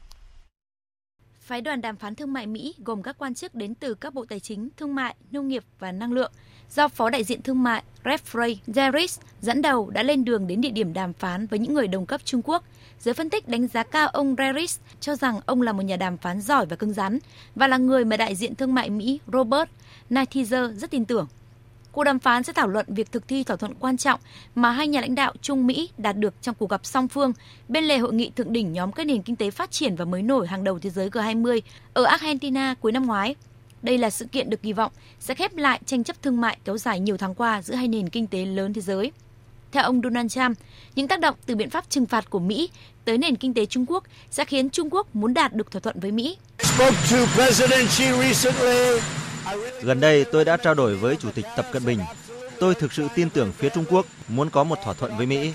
Phái 1.45 1.61
đoàn 1.61 1.81
đàm 1.81 1.97
phán 1.97 2.15
thương 2.15 2.33
mại 2.33 2.47
Mỹ 2.47 2.75
gồm 2.85 3.03
các 3.03 3.19
quan 3.19 3.35
chức 3.35 3.55
đến 3.55 3.75
từ 3.75 3.95
các 3.95 4.15
bộ 4.15 4.25
tài 4.29 4.41
chính, 4.41 4.69
thương 4.77 4.95
mại, 4.95 5.15
nông 5.31 5.49
nghiệp 5.49 5.65
và 5.79 5.93
năng 5.93 6.13
lượng, 6.13 6.33
do 6.71 6.89
Phó 6.89 7.11
đại 7.11 7.25
diện 7.25 7.43
thương 7.43 7.63
mại 7.63 7.83
Jeffrey 8.05 8.57
Zeris 8.67 9.21
dẫn 9.41 9.63
đầu 9.63 9.91
đã 9.91 10.03
lên 10.03 10.25
đường 10.25 10.47
đến 10.47 10.61
địa 10.61 10.71
điểm 10.71 10.93
đàm 10.93 11.13
phán 11.13 11.47
với 11.47 11.59
những 11.59 11.75
người 11.75 11.89
đồng 11.89 12.07
cấp 12.07 12.21
Trung 12.25 12.43
Quốc. 12.45 12.65
Giới 12.99 13.15
phân 13.15 13.31
tích 13.31 13.49
đánh 13.49 13.67
giá 13.67 13.83
cao 13.83 14.09
ông 14.09 14.35
Zeris 14.35 14.79
cho 15.01 15.17
rằng 15.17 15.41
ông 15.47 15.63
là 15.63 15.73
một 15.73 15.83
nhà 15.83 15.97
đàm 15.97 16.17
phán 16.17 16.41
giỏi 16.41 16.67
và 16.67 16.77
cứng 16.77 16.93
rắn 16.93 17.19
và 17.55 17.69
là 17.69 17.77
người 17.77 18.05
mà 18.05 18.17
đại 18.17 18.35
diện 18.35 18.55
thương 18.55 18.75
mại 18.75 18.91
Mỹ 18.91 19.21
Robert 19.33 19.71
Lighthizer 20.11 20.73
rất 20.73 20.91
tin 20.91 21.05
tưởng. 21.05 21.27
Cuộc 21.95 22.05
đàm 22.05 22.19
phán 22.19 22.43
sẽ 22.43 22.53
thảo 22.53 22.69
luận 22.69 22.87
việc 22.89 23.13
thực 23.13 23.29
thi 23.29 23.45
thỏa 23.45 23.57
thuận 23.57 23.75
quan 23.75 23.97
trọng 23.97 24.21
mà 24.55 24.71
hai 24.71 24.89
nhà 24.89 25.01
lãnh 25.01 25.15
đạo 25.15 25.33
Trung 25.43 25.67
Mỹ 25.67 25.91
đạt 25.99 26.17
được 26.17 26.35
trong 26.43 26.55
cuộc 26.55 26.71
gặp 26.71 26.87
song 26.87 27.09
phương 27.09 27.33
bên 27.69 27.85
lề 27.85 27.99
hội 27.99 28.15
nghị 28.15 28.31
thượng 28.31 28.53
đỉnh 28.53 28.73
nhóm 28.73 28.93
các 28.93 29.07
nền 29.07 29.23
kinh 29.23 29.37
tế 29.37 29.51
phát 29.51 29.71
triển 29.71 29.97
và 29.97 30.05
mới 30.05 30.23
nổi 30.23 30.47
hàng 30.47 30.65
đầu 30.65 30.79
thế 30.79 30.91
giới 30.91 31.09
G20 31.09 31.61
ở 31.95 32.05
Argentina 32.05 32.75
cuối 32.81 32.93
năm 32.93 33.07
ngoái. 33.07 33.35
Đây 33.83 33.99
là 33.99 34.11
sự 34.11 34.25
kiện 34.25 34.51
được 34.51 34.63
kỳ 34.63 34.73
vọng 34.73 34.93
sẽ 35.21 35.35
khép 35.35 35.57
lại 35.57 35.81
tranh 35.87 36.05
chấp 36.05 36.23
thương 36.23 36.41
mại 36.41 36.59
kéo 36.65 36.79
dài 36.79 37.01
nhiều 37.01 37.17
tháng 37.17 37.35
qua 37.35 37.63
giữa 37.63 37.75
hai 37.75 37.89
nền 37.89 38.09
kinh 38.09 38.27
tế 38.27 38.45
lớn 38.45 38.73
thế 38.73 38.81
giới. 38.81 39.13
Theo 39.73 39.83
ông 39.83 40.01
Donald 40.03 40.33
Trump, 40.33 40.59
những 40.95 41.09
tác 41.09 41.21
động 41.21 41.35
từ 41.47 41.57
biện 41.57 41.71
pháp 41.71 41.91
trừng 41.91 42.07
phạt 42.07 42.31
của 42.31 42.39
Mỹ 42.39 42.71
tới 43.05 43.19
nền 43.19 43.37
kinh 43.37 43.55
tế 43.55 43.67
Trung 43.67 43.87
Quốc 43.89 44.05
sẽ 44.31 44.45
khiến 44.45 44.71
Trung 44.71 44.89
Quốc 44.91 45.17
muốn 45.17 45.35
đạt 45.35 45.55
được 45.55 45.71
thỏa 45.71 45.81
thuận 45.81 46.01
với 46.01 46.13
Mỹ. 46.13 46.37
Gần 49.83 50.01
đây 50.01 50.25
tôi 50.25 50.45
đã 50.45 50.57
trao 50.57 50.75
đổi 50.75 50.97
với 50.97 51.17
Chủ 51.17 51.31
tịch 51.31 51.47
Tập 51.57 51.67
Cận 51.73 51.85
Bình. 51.85 52.01
Tôi 52.61 52.75
thực 52.75 52.93
sự 52.93 53.09
tin 53.15 53.31
tưởng 53.31 53.53
phía 53.53 53.69
Trung 53.69 53.85
Quốc 53.91 54.07
muốn 54.29 54.51
có 54.51 54.65
một 54.65 54.79
thỏa 54.85 54.95
thuận 54.95 55.17
với 55.17 55.27
Mỹ. 55.27 55.53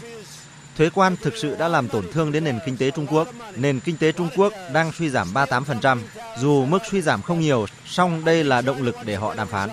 Thuế 0.77 0.89
quan 0.89 1.15
thực 1.21 1.37
sự 1.37 1.55
đã 1.59 1.67
làm 1.67 1.87
tổn 1.87 2.05
thương 2.11 2.31
đến 2.31 2.43
nền 2.43 2.59
kinh 2.65 2.77
tế 2.77 2.91
Trung 2.91 3.07
Quốc. 3.07 3.27
Nền 3.55 3.79
kinh 3.79 3.97
tế 3.97 4.11
Trung 4.11 4.29
Quốc 4.35 4.53
đang 4.73 4.91
suy 4.91 5.09
giảm 5.09 5.27
38%. 5.33 5.97
Dù 6.37 6.65
mức 6.65 6.79
suy 6.91 7.01
giảm 7.01 7.21
không 7.21 7.39
nhiều, 7.39 7.65
song 7.85 8.25
đây 8.25 8.43
là 8.43 8.61
động 8.61 8.81
lực 8.81 8.95
để 9.05 9.15
họ 9.15 9.35
đàm 9.35 9.47
phán. 9.47 9.69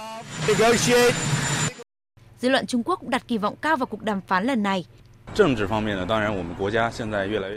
Dư 2.41 2.49
luận 2.49 2.67
Trung 2.67 2.83
Quốc 2.83 3.01
cũng 3.01 3.11
đặt 3.11 3.29
kỳ 3.29 3.39
vọng 3.39 3.55
cao 3.63 3.77
vào 3.77 3.87
cuộc 3.87 4.03
đàm 4.03 4.21
phán 4.27 4.45
lần 4.45 4.63
này. 4.63 4.85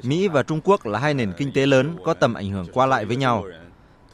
Mỹ 0.04 0.28
và 0.28 0.44
Trung 0.44 0.62
Quốc 0.64 0.86
là 0.86 1.00
hai 1.00 1.14
nền 1.14 1.34
kinh 1.38 1.52
tế 1.54 1.66
lớn 1.66 1.98
có 2.06 2.14
tầm 2.14 2.34
ảnh 2.34 2.50
hưởng 2.50 2.68
qua 2.74 2.86
lại 2.86 3.06
với 3.06 3.16
nhau. 3.16 3.46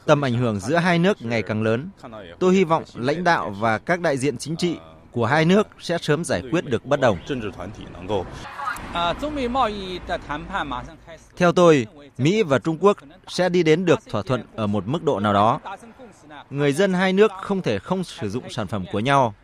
Tầm 0.06 0.24
ảnh 0.24 0.34
hưởng 0.34 0.60
giữa 0.60 0.76
hai 0.76 0.98
nước 0.98 1.22
ngày 1.22 1.42
càng 1.42 1.62
lớn. 1.62 1.88
Tôi 2.38 2.54
hy 2.54 2.64
vọng 2.64 2.84
lãnh 2.94 3.24
đạo 3.24 3.50
và 3.50 3.78
các 3.78 4.00
đại 4.00 4.16
diện 4.16 4.38
chính 4.38 4.56
trị 4.56 4.76
của 5.12 5.26
hai 5.26 5.44
nước 5.44 5.68
sẽ 5.80 5.98
sớm 5.98 6.24
giải 6.24 6.42
quyết 6.50 6.64
được 6.64 6.86
bất 6.86 7.00
đồng. 7.00 7.18
Theo 11.36 11.52
tôi, 11.52 11.86
Mỹ 12.18 12.42
và 12.42 12.58
Trung 12.58 12.78
Quốc 12.80 12.96
sẽ 13.28 13.48
đi 13.48 13.62
đến 13.62 13.84
được 13.84 13.98
thỏa 14.10 14.22
thuận 14.22 14.42
ở 14.54 14.66
một 14.66 14.86
mức 14.86 15.04
độ 15.04 15.20
nào 15.20 15.32
đó. 15.32 15.60
Người 16.50 16.72
dân 16.72 16.92
hai 16.92 17.12
nước 17.12 17.32
không 17.42 17.62
thể 17.62 17.78
không 17.78 18.04
sử 18.04 18.30
dụng 18.30 18.50
sản 18.50 18.66
phẩm 18.66 18.84
của 18.92 19.00
nhau. 19.00 19.34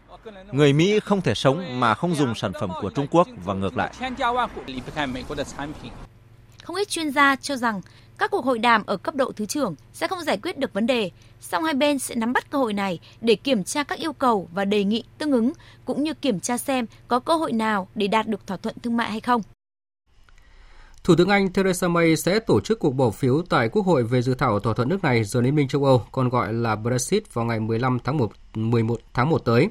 Người 0.52 0.72
Mỹ 0.72 1.00
không 1.00 1.20
thể 1.20 1.34
sống 1.34 1.80
mà 1.80 1.94
không 1.94 2.14
dùng 2.14 2.34
sản 2.34 2.52
phẩm 2.60 2.70
của 2.80 2.90
Trung 2.90 3.06
Quốc 3.10 3.28
và 3.44 3.54
ngược 3.54 3.76
lại. 3.76 3.92
Không 6.62 6.76
ít 6.76 6.88
chuyên 6.88 7.10
gia 7.10 7.36
cho 7.36 7.56
rằng 7.56 7.80
các 8.23 8.31
cuộc 8.31 8.45
hội 8.45 8.59
đàm 8.59 8.83
ở 8.87 8.97
cấp 8.97 9.14
độ 9.14 9.33
thứ 9.37 9.47
trưởng 9.47 9.75
sẽ 9.93 10.09
không 10.09 10.20
giải 10.20 10.39
quyết 10.43 10.59
được 10.59 10.73
vấn 10.73 10.87
đề, 10.87 11.11
song 11.41 11.64
hai 11.64 11.75
bên 11.75 11.99
sẽ 11.99 12.14
nắm 12.14 12.33
bắt 12.33 12.51
cơ 12.51 12.59
hội 12.59 12.73
này 12.73 12.99
để 13.20 13.35
kiểm 13.35 13.64
tra 13.64 13.83
các 13.83 13.99
yêu 13.99 14.12
cầu 14.12 14.49
và 14.55 14.64
đề 14.64 14.85
nghị 14.85 15.05
tương 15.18 15.33
ứng, 15.33 15.53
cũng 15.85 16.03
như 16.03 16.14
kiểm 16.14 16.41
tra 16.41 16.59
xem 16.59 16.87
có 17.09 17.20
cơ 17.20 17.37
hội 17.37 17.53
nào 17.53 17.89
để 17.95 18.07
đạt 18.07 18.29
được 18.29 18.47
thỏa 18.47 18.57
thuận 18.57 18.75
thương 18.83 18.97
mại 18.97 19.11
hay 19.11 19.20
không. 19.20 19.43
Thủ 21.05 21.14
tướng 21.18 21.29
Anh 21.29 21.53
Theresa 21.53 21.89
May 21.89 22.16
sẽ 22.16 22.39
tổ 22.39 22.61
chức 22.61 22.79
cuộc 22.79 22.91
bỏ 22.91 23.11
phiếu 23.11 23.43
tại 23.49 23.68
Quốc 23.68 23.87
hội 23.87 24.05
về 24.05 24.23
dự 24.23 24.35
thảo 24.35 24.61
thỏa 24.61 24.75
thuận 24.75 24.89
nước 24.89 25.03
này 25.03 25.25
rời 25.25 25.43
Liên 25.43 25.55
minh 25.55 25.68
châu 25.68 25.85
Âu, 25.85 26.07
còn 26.12 26.29
gọi 26.29 26.53
là 26.53 26.77
Brexit 26.77 27.35
vào 27.35 27.45
ngày 27.45 27.61
15 27.61 27.99
tháng 28.05 28.18
1, 28.18 28.33
11 28.55 29.01
tháng 29.14 29.31
1 29.31 29.39
tới. 29.39 29.68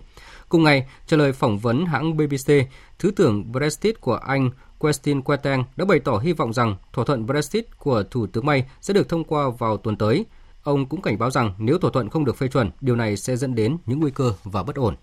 Cùng 0.50 0.64
ngày, 0.64 0.88
trả 1.08 1.18
lời 1.18 1.34
phỏng 1.34 1.60
vấn 1.60 1.86
hãng 1.86 2.18
BBC, 2.18 2.52
Thứ 3.00 3.12
trưởng 3.16 3.52
Brexit 3.52 4.02
của 4.02 4.16
Anh 4.16 4.52
Questin 4.82 5.22
Quatang 5.22 5.64
đã 5.76 5.86
bày 5.86 6.00
tỏ 6.00 6.18
hy 6.18 6.34
vọng 6.34 6.54
rằng 6.54 6.76
thỏa 6.94 7.06
thuận 7.06 7.26
Brexit 7.26 7.78
của 7.78 8.04
Thủ 8.12 8.28
tướng 8.28 8.46
May 8.46 8.66
sẽ 8.82 8.94
được 8.94 9.10
thông 9.10 9.24
qua 9.24 9.50
vào 9.50 9.78
tuần 9.78 9.98
tới. 9.98 10.26
Ông 10.64 10.86
cũng 10.86 11.02
cảnh 11.02 11.20
báo 11.20 11.32
rằng 11.32 11.54
nếu 11.58 11.78
thỏa 11.78 11.92
thuận 11.92 12.10
không 12.10 12.26
được 12.26 12.38
phê 12.38 12.48
chuẩn, 12.48 12.72
điều 12.82 12.96
này 12.96 13.18
sẽ 13.18 13.36
dẫn 13.36 13.56
đến 13.56 13.78
những 13.86 14.00
nguy 14.00 14.12
cơ 14.12 14.34
và 14.44 14.64
bất 14.64 14.76
ổn. 14.76 14.96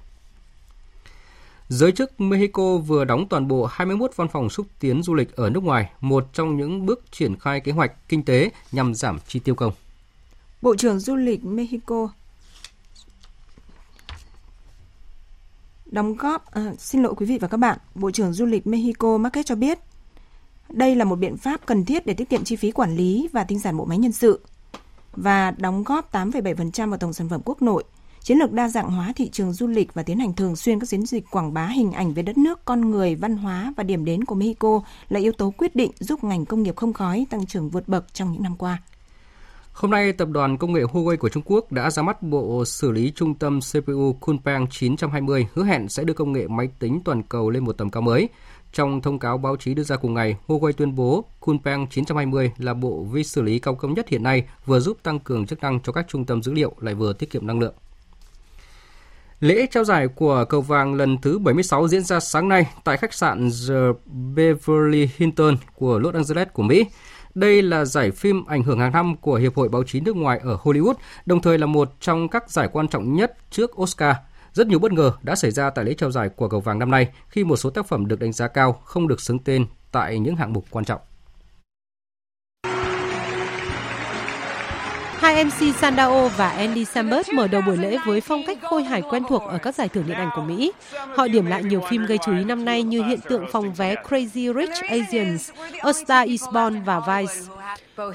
Giới 1.68 1.93
chức 1.93 2.20
Mexico 2.20 2.76
vừa 2.76 3.05
đóng 3.05 3.29
toàn 3.29 3.49
bộ 3.49 3.66
21 3.66 4.11
văn 4.16 4.29
phòng 4.29 4.51
xúc 4.51 4.66
tiến 4.81 5.03
du 5.03 5.14
lịch 5.14 5.37
ở 5.37 5.51
nước 5.51 5.62
ngoài, 5.62 5.91
một 6.01 6.26
trong 6.33 6.57
những 6.57 6.87
bước 6.87 7.05
triển 7.11 7.37
khai 7.39 7.61
kế 7.61 7.72
hoạch 7.72 8.09
kinh 8.09 8.24
tế 8.24 8.51
nhằm 8.72 8.95
giảm 8.95 9.18
chi 9.26 9.41
tiêu 9.41 9.55
công. 9.55 9.72
Bộ 10.62 10.76
trưởng 10.76 10.99
Du 10.99 11.16
lịch 11.16 11.45
Mexico 11.45 12.09
đóng 15.91 16.16
góp 16.16 16.51
à, 16.51 16.72
xin 16.78 17.03
lỗi 17.03 17.14
quý 17.16 17.26
vị 17.26 17.39
và 17.39 17.49
các 17.49 17.57
bạn, 17.57 17.78
Bộ 17.95 18.11
trưởng 18.11 18.32
Du 18.32 18.47
lịch 18.47 18.66
Mexico 18.66 19.18
Marquez 19.18 19.43
cho 19.43 19.55
biết 19.55 19.78
đây 20.68 20.97
là 20.97 21.05
một 21.05 21.16
biện 21.16 21.36
pháp 21.36 21.61
cần 21.66 21.84
thiết 21.84 22.07
để 22.07 22.14
tiết 22.14 22.28
kiệm 22.28 22.45
chi 22.45 22.57
phí 22.57 22.70
quản 22.70 22.97
lý 22.97 23.28
và 23.32 23.45
tinh 23.45 23.59
giản 23.59 23.76
bộ 23.76 23.84
máy 23.84 23.99
nhân 23.99 24.12
sự 24.12 24.41
và 25.12 25.51
đóng 25.51 25.84
góp 25.84 26.12
8,7% 26.12 26.89
vào 26.91 26.99
tổng 26.99 27.12
sản 27.12 27.28
phẩm 27.28 27.41
quốc 27.45 27.62
nội 27.62 27.84
chiến 28.22 28.39
lược 28.39 28.53
đa 28.53 28.68
dạng 28.68 28.91
hóa 28.91 29.12
thị 29.16 29.28
trường 29.28 29.53
du 29.53 29.66
lịch 29.66 29.95
và 29.95 30.03
tiến 30.03 30.18
hành 30.18 30.32
thường 30.34 30.57
xuyên 30.57 30.80
các 30.80 30.89
chiến 30.89 31.07
dịch 31.07 31.30
quảng 31.30 31.55
bá 31.55 31.66
hình 31.66 31.93
ảnh 31.93 32.14
về 32.14 32.22
đất 32.22 32.39
nước, 32.39 32.64
con 32.64 32.91
người, 32.91 33.14
văn 33.14 33.36
hóa 33.36 33.72
và 33.76 33.82
điểm 33.82 34.05
đến 34.05 34.24
của 34.24 34.34
Mexico 34.34 34.80
là 35.09 35.20
yếu 35.20 35.32
tố 35.32 35.53
quyết 35.59 35.76
định 35.76 35.91
giúp 36.01 36.24
ngành 36.24 36.45
công 36.45 36.62
nghiệp 36.62 36.76
không 36.76 36.93
khói 36.93 37.26
tăng 37.30 37.47
trưởng 37.47 37.70
vượt 37.70 37.89
bậc 37.89 38.14
trong 38.14 38.32
những 38.32 38.43
năm 38.43 38.57
qua. 38.57 38.82
Hôm 39.79 39.91
nay, 39.91 40.12
tập 40.12 40.29
đoàn 40.29 40.57
công 40.57 40.72
nghệ 40.72 40.83
Huawei 40.83 41.16
của 41.16 41.29
Trung 41.29 41.43
Quốc 41.47 41.72
đã 41.72 41.91
ra 41.91 42.03
mắt 42.03 42.22
bộ 42.22 42.64
xử 42.64 42.91
lý 42.93 43.12
trung 43.16 43.35
tâm 43.35 43.61
CPU 43.61 44.12
Kunpeng 44.20 44.66
920 44.70 45.47
hứa 45.55 45.64
hẹn 45.64 45.89
sẽ 45.89 46.05
đưa 46.05 46.14
công 46.14 46.33
nghệ 46.33 46.49
máy 46.49 46.68
tính 46.79 47.01
toàn 47.05 47.22
cầu 47.22 47.51
lên 47.51 47.64
một 47.64 47.72
tầm 47.72 47.91
cao 47.91 48.01
mới. 48.01 48.29
Trong 48.72 49.03
thông 49.03 49.18
cáo 49.18 49.39
báo 49.39 49.57
chí 49.57 49.74
đưa 49.74 49.83
ra 49.83 49.97
cùng 49.97 50.14
ngày, 50.14 50.37
Huawei 50.47 50.72
tuyên 50.72 50.95
bố 50.95 51.24
Kunpeng 51.41 51.87
920 51.91 52.53
là 52.59 52.74
bộ 52.74 53.03
vi 53.12 53.24
xử 53.24 53.43
lý 53.43 53.59
cao 53.59 53.74
cấp 53.74 53.91
nhất 53.91 54.09
hiện 54.09 54.22
nay, 54.22 54.45
vừa 54.66 54.81
giúp 54.81 54.99
tăng 55.03 55.18
cường 55.18 55.47
chức 55.47 55.61
năng 55.61 55.81
cho 55.81 55.93
các 55.93 56.07
trung 56.09 56.24
tâm 56.24 56.43
dữ 56.43 56.53
liệu 56.53 56.72
lại 56.81 56.95
vừa 56.95 57.12
tiết 57.12 57.31
kiệm 57.31 57.47
năng 57.47 57.61
lượng. 57.61 57.74
Lễ 59.41 59.66
trao 59.70 59.85
giải 59.85 60.09
của 60.09 60.45
cầu 60.49 60.61
vàng 60.61 60.95
lần 60.95 61.18
thứ 61.18 61.39
76 61.39 61.89
diễn 61.89 62.03
ra 62.03 62.20
sáng 62.20 62.49
nay 62.49 62.66
tại 62.85 62.97
khách 62.97 63.14
sạn 63.14 63.51
The 63.68 63.74
Beverly 64.35 65.09
Hilton 65.16 65.57
của 65.74 65.99
Los 65.99 66.14
Angeles 66.14 66.49
của 66.53 66.62
Mỹ. 66.62 66.85
Đây 67.39 67.62
là 67.62 67.84
giải 67.84 68.11
phim 68.11 68.45
ảnh 68.45 68.62
hưởng 68.62 68.78
hàng 68.78 68.93
năm 68.93 69.16
của 69.16 69.34
Hiệp 69.34 69.57
hội 69.57 69.68
Báo 69.68 69.82
chí 69.82 70.01
nước 70.01 70.16
ngoài 70.16 70.41
ở 70.43 70.59
Hollywood, 70.62 70.95
đồng 71.26 71.43
thời 71.43 71.59
là 71.59 71.66
một 71.66 71.93
trong 72.01 72.28
các 72.28 72.51
giải 72.51 72.68
quan 72.72 72.89
trọng 72.89 73.14
nhất 73.14 73.36
trước 73.51 73.80
Oscar. 73.80 74.16
Rất 74.53 74.66
nhiều 74.66 74.78
bất 74.78 74.93
ngờ 74.93 75.12
đã 75.22 75.34
xảy 75.34 75.51
ra 75.51 75.70
tại 75.70 75.84
lễ 75.84 75.95
trao 75.95 76.11
giải 76.11 76.28
của 76.28 76.49
cầu 76.49 76.61
vàng 76.61 76.78
năm 76.78 76.91
nay 76.91 77.09
khi 77.28 77.45
một 77.45 77.57
số 77.57 77.70
tác 77.70 77.86
phẩm 77.86 78.09
được 78.09 78.20
đánh 78.20 78.32
giá 78.32 78.49
cao 78.49 78.72
không 78.72 79.09
được 79.09 79.20
xứng 79.20 79.39
tên 79.39 79.66
tại 79.93 80.18
những 80.18 80.36
hạng 80.36 80.53
mục 80.53 80.64
quan 80.70 80.84
trọng. 80.84 81.01
Hai 85.29 85.45
MC 85.45 85.76
Sandao 85.81 86.31
và 86.37 86.49
Andy 86.49 86.85
Samberg 86.85 87.35
mở 87.35 87.49
đầu 87.49 87.62
buổi 87.66 87.76
lễ 87.76 87.97
với 88.07 88.20
phong 88.20 88.43
cách 88.47 88.59
khôi 88.62 88.83
hài 88.85 89.03
quen 89.03 89.22
thuộc 89.29 89.43
ở 89.43 89.59
các 89.59 89.74
giải 89.74 89.89
thưởng 89.89 90.05
điện 90.07 90.16
ảnh 90.16 90.31
của 90.35 90.43
Mỹ. 90.43 90.72
Họ 91.16 91.29
điểm 91.29 91.47
lại 91.47 91.62
nhiều 91.62 91.83
phim 91.91 92.07
gây 92.07 92.18
chú 92.24 92.33
ý 92.33 92.45
năm 92.45 92.64
nay 92.64 92.83
như 92.83 93.03
hiện 93.03 93.20
tượng 93.20 93.45
phòng 93.53 93.74
vé 93.74 93.95
Crazy 93.95 94.55
Rich 94.55 94.91
Asians, 94.91 95.51
A 95.81 95.93
Star 95.93 96.29
Is 96.29 96.45
Born 96.53 96.83
và 96.83 97.01
Vice. 97.01 97.35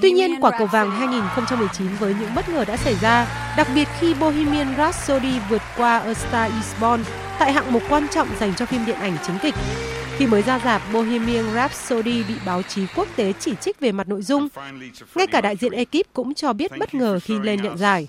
Tuy 0.02 0.12
nhiên, 0.12 0.36
quả 0.42 0.52
cầu 0.58 0.68
vàng 0.68 0.92
2019 0.92 1.88
với 2.00 2.16
những 2.20 2.36
bất 2.36 2.50
ngờ 2.50 2.66
đã 2.66 2.78
xảy 2.78 2.96
ra, 3.02 3.28
đặc 3.58 3.68
biệt 3.76 3.88
khi 4.00 4.14
Bohemian 4.14 4.76
Rhapsody 4.78 5.40
vượt 5.50 5.62
qua 5.78 6.00
A 6.00 6.14
Star 6.14 6.52
Is 6.54 6.82
Born 6.82 7.04
tại 7.40 7.54
hạng 7.54 7.74
mục 7.74 7.84
quan 7.90 8.08
trọng 8.08 8.28
dành 8.40 8.54
cho 8.56 8.66
phim 8.66 8.86
điện 8.86 8.98
ảnh 9.00 9.18
chính 9.28 9.36
kịch. 9.42 9.56
Khi 10.18 10.28
mới 10.28 10.42
ra 10.42 10.60
rạp 10.66 10.82
Bohemian 10.94 11.54
Rhapsody 11.54 12.24
bị 12.24 12.34
báo 12.46 12.62
chí 12.62 12.86
quốc 12.96 13.08
tế 13.16 13.34
chỉ 13.40 13.54
trích 13.62 13.80
về 13.80 13.92
mặt 13.92 14.10
nội 14.10 14.22
dung. 14.22 14.48
Ngay 15.16 15.28
cả 15.28 15.42
đại 15.42 15.56
diện 15.56 15.72
ekip 15.72 16.14
cũng 16.14 16.34
cho 16.34 16.54
biết 16.54 16.78
bất 16.78 16.94
ngờ 16.94 17.20
khi 17.24 17.40
lên 17.40 17.62
nhận 17.62 17.78
giải. 17.78 18.08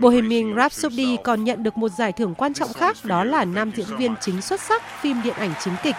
Bohemian 0.00 0.56
Rhapsody 0.56 1.16
còn 1.24 1.44
nhận 1.44 1.62
được 1.62 1.76
một 1.76 1.88
giải 1.88 2.12
thưởng 2.12 2.34
quan 2.34 2.54
trọng 2.54 2.72
khác 2.72 2.96
đó 3.04 3.24
là 3.24 3.44
nam 3.44 3.70
diễn 3.76 3.96
viên 3.96 4.14
chính 4.20 4.42
xuất 4.42 4.60
sắc 4.60 4.82
phim 5.00 5.22
điện 5.22 5.34
ảnh 5.34 5.52
chính 5.64 5.74
kịch. 5.82 5.96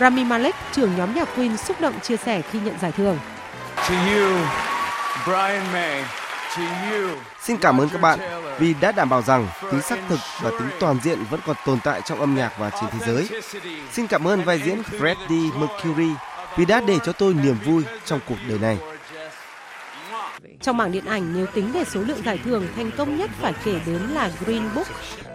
Rami 0.00 0.24
Malek, 0.24 0.54
trưởng 0.72 0.96
nhóm 0.96 1.14
nhạc 1.14 1.28
Queen 1.36 1.56
xúc 1.56 1.80
động 1.80 1.94
chia 2.02 2.16
sẻ 2.16 2.42
khi 2.50 2.58
nhận 2.64 2.74
giải 2.82 2.92
thưởng. 2.92 3.18
To 3.76 3.94
you, 3.94 4.38
Brian 5.26 5.72
May. 5.72 6.04
Xin 7.44 7.56
cảm 7.56 7.80
ơn 7.80 7.88
các 7.88 8.00
bạn 8.00 8.18
vì 8.58 8.74
đã 8.80 8.92
đảm 8.92 9.08
bảo 9.08 9.22
rằng 9.22 9.48
tính 9.70 9.82
xác 9.82 9.98
thực 10.08 10.18
và 10.42 10.50
tính 10.50 10.68
toàn 10.80 10.96
diện 11.02 11.24
vẫn 11.30 11.40
còn 11.46 11.56
tồn 11.66 11.78
tại 11.84 12.00
trong 12.04 12.20
âm 12.20 12.34
nhạc 12.34 12.52
và 12.58 12.70
trên 12.70 12.90
thế 12.90 12.98
giới. 13.06 13.40
Xin 13.92 14.06
cảm 14.06 14.28
ơn 14.28 14.44
vai 14.44 14.62
diễn 14.64 14.82
Freddie 14.82 15.58
Mercury 15.58 16.10
vì 16.56 16.64
đã 16.64 16.80
để 16.86 16.98
cho 17.04 17.12
tôi 17.12 17.34
niềm 17.34 17.56
vui 17.64 17.84
trong 18.04 18.20
cuộc 18.28 18.36
đời 18.48 18.58
này. 18.58 18.78
Trong 20.60 20.76
mảng 20.76 20.92
điện 20.92 21.04
ảnh, 21.04 21.34
nếu 21.34 21.46
tính 21.54 21.72
về 21.72 21.84
số 21.84 22.00
lượng 22.00 22.18
giải 22.24 22.38
thưởng, 22.44 22.66
thành 22.76 22.90
công 22.96 23.16
nhất 23.16 23.30
phải 23.40 23.52
kể 23.64 23.80
đến 23.86 24.00
là 24.02 24.30
Green 24.44 24.62
Book, 24.74 24.86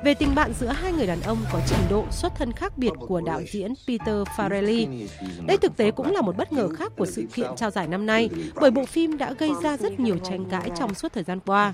về 0.04 0.14
tình 0.14 0.36
bạn 0.36 0.54
giữa 0.60 0.68
hai 0.68 0.94
người 0.94 1.08
đàn 1.08 1.22
ông 1.22 1.38
có 1.54 1.60
trình 1.68 1.80
độ 1.90 2.06
xuất 2.12 2.36
thân 2.36 2.52
khác 2.52 2.78
biệt 2.78 2.92
của 3.08 3.22
đạo 3.22 3.42
diễn 3.52 3.74
Peter 3.88 4.16
Farrelly. 4.38 5.08
Đây 5.48 5.58
thực 5.58 5.78
tế 5.78 5.92
cũng 5.92 6.12
là 6.12 6.22
một 6.22 6.38
bất 6.38 6.54
ngờ 6.54 6.70
khác 6.78 6.92
của 6.98 7.06
sự 7.06 7.24
kiện 7.34 7.50
trao 7.58 7.72
giải 7.72 7.88
năm 7.88 8.06
nay, 8.06 8.30
bởi 8.56 8.72
bộ 8.72 8.86
phim 8.86 9.18
đã 9.18 9.34
gây 9.34 9.52
ra 9.64 9.78
rất 9.78 10.00
nhiều 10.00 10.18
tranh 10.18 10.46
cãi 10.46 10.72
trong 10.80 10.94
suốt 10.94 11.14
thời 11.14 11.24
gian 11.24 11.40
qua. 11.46 11.74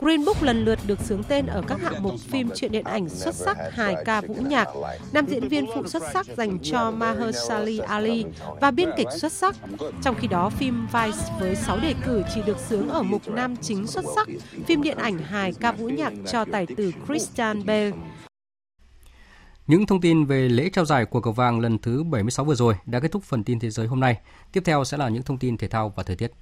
Green 0.00 0.24
Book 0.24 0.42
lần 0.42 0.64
lượt 0.64 0.78
được 0.86 1.00
xướng 1.00 1.22
tên 1.22 1.46
ở 1.46 1.62
các 1.66 1.80
hạng 1.82 2.02
mục 2.02 2.14
phim 2.20 2.50
truyện 2.54 2.72
điện 2.72 2.84
ảnh 2.84 3.08
xuất 3.08 3.34
sắc, 3.34 3.56
hài 3.72 3.96
ca 4.04 4.20
vũ 4.20 4.34
nhạc, 4.34 4.68
nam 5.12 5.26
diễn 5.26 5.48
viên 5.48 5.66
phụ 5.74 5.86
xuất 5.86 6.02
sắc 6.12 6.26
dành 6.36 6.58
cho 6.62 6.90
Mahershala 6.90 7.86
Ali 7.86 8.24
và 8.60 8.70
biên 8.70 8.90
kịch 8.96 9.08
xuất 9.16 9.32
sắc. 9.32 9.56
Trong 10.02 10.14
khi 10.20 10.28
đó, 10.28 10.50
phim 10.50 10.86
Vice 10.86 11.18
với 11.40 11.56
6 11.56 11.78
đề 11.78 11.94
cử 12.06 12.22
chỉ 12.34 12.40
được 12.46 12.58
xướng 12.68 12.79
ở 12.88 13.02
mục 13.02 13.28
nam 13.28 13.56
chính 13.56 13.86
xuất 13.86 14.04
sắc, 14.14 14.28
phim 14.66 14.82
điện 14.82 14.98
ảnh 14.98 15.18
hài 15.18 15.52
ca 15.52 15.72
vũ 15.72 15.88
nhạc 15.88 16.12
cho 16.32 16.44
tài 16.52 16.66
tử 16.66 16.92
Christian 17.06 17.66
Bale. 17.66 17.90
Những 19.66 19.86
thông 19.86 20.00
tin 20.00 20.24
về 20.24 20.48
lễ 20.48 20.70
trao 20.72 20.84
giải 20.84 21.04
của 21.04 21.20
cầu 21.20 21.32
vàng 21.32 21.60
lần 21.60 21.78
thứ 21.78 22.02
76 22.02 22.44
vừa 22.44 22.54
rồi 22.54 22.74
đã 22.86 23.00
kết 23.00 23.12
thúc 23.12 23.22
phần 23.22 23.44
tin 23.44 23.58
thế 23.58 23.70
giới 23.70 23.86
hôm 23.86 24.00
nay. 24.00 24.20
Tiếp 24.52 24.62
theo 24.64 24.84
sẽ 24.84 24.96
là 24.96 25.08
những 25.08 25.22
thông 25.22 25.38
tin 25.38 25.56
thể 25.56 25.68
thao 25.68 25.92
và 25.96 26.02
thời 26.02 26.16
tiết. 26.16 26.32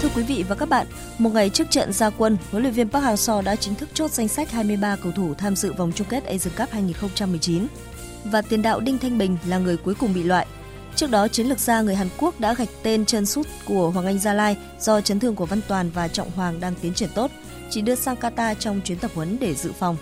Thưa 0.00 0.08
quý 0.14 0.22
vị 0.22 0.44
và 0.48 0.54
các 0.54 0.68
bạn, 0.68 0.86
một 1.18 1.30
ngày 1.34 1.50
trước 1.50 1.70
trận 1.70 1.92
ra 1.92 2.10
quân, 2.10 2.36
huấn 2.50 2.62
luyện 2.62 2.74
viên 2.74 2.88
Park 2.88 3.04
Hang-seo 3.04 3.42
đã 3.42 3.56
chính 3.56 3.74
thức 3.74 3.88
chốt 3.94 4.10
danh 4.10 4.28
sách 4.28 4.50
23 4.50 4.96
cầu 5.02 5.12
thủ 5.12 5.34
tham 5.34 5.56
dự 5.56 5.72
vòng 5.72 5.92
chung 5.94 6.06
kết 6.10 6.24
Asian 6.24 6.54
Cup 6.56 6.70
2019 6.70 7.66
và 8.24 8.42
tiền 8.42 8.62
đạo 8.62 8.80
Đinh 8.80 8.98
Thanh 8.98 9.18
Bình 9.18 9.36
là 9.46 9.58
người 9.58 9.76
cuối 9.76 9.94
cùng 9.94 10.14
bị 10.14 10.22
loại. 10.22 10.46
Trước 10.96 11.10
đó, 11.10 11.28
chiến 11.28 11.46
lược 11.46 11.58
gia 11.58 11.80
người 11.80 11.94
Hàn 11.94 12.08
Quốc 12.18 12.40
đã 12.40 12.54
gạch 12.54 12.68
tên 12.82 13.04
chân 13.04 13.26
sút 13.26 13.46
của 13.64 13.90
Hoàng 13.90 14.06
Anh 14.06 14.18
Gia 14.18 14.34
Lai 14.34 14.56
do 14.80 15.00
chấn 15.00 15.20
thương 15.20 15.34
của 15.34 15.46
Văn 15.46 15.60
Toàn 15.68 15.90
và 15.94 16.08
Trọng 16.08 16.30
Hoàng 16.30 16.60
đang 16.60 16.74
tiến 16.74 16.94
triển 16.94 17.10
tốt, 17.14 17.30
chỉ 17.70 17.80
đưa 17.80 17.94
sang 17.94 18.16
Qatar 18.16 18.54
trong 18.54 18.80
chuyến 18.84 18.98
tập 18.98 19.10
huấn 19.14 19.36
để 19.40 19.54
dự 19.54 19.72
phòng. 19.72 19.96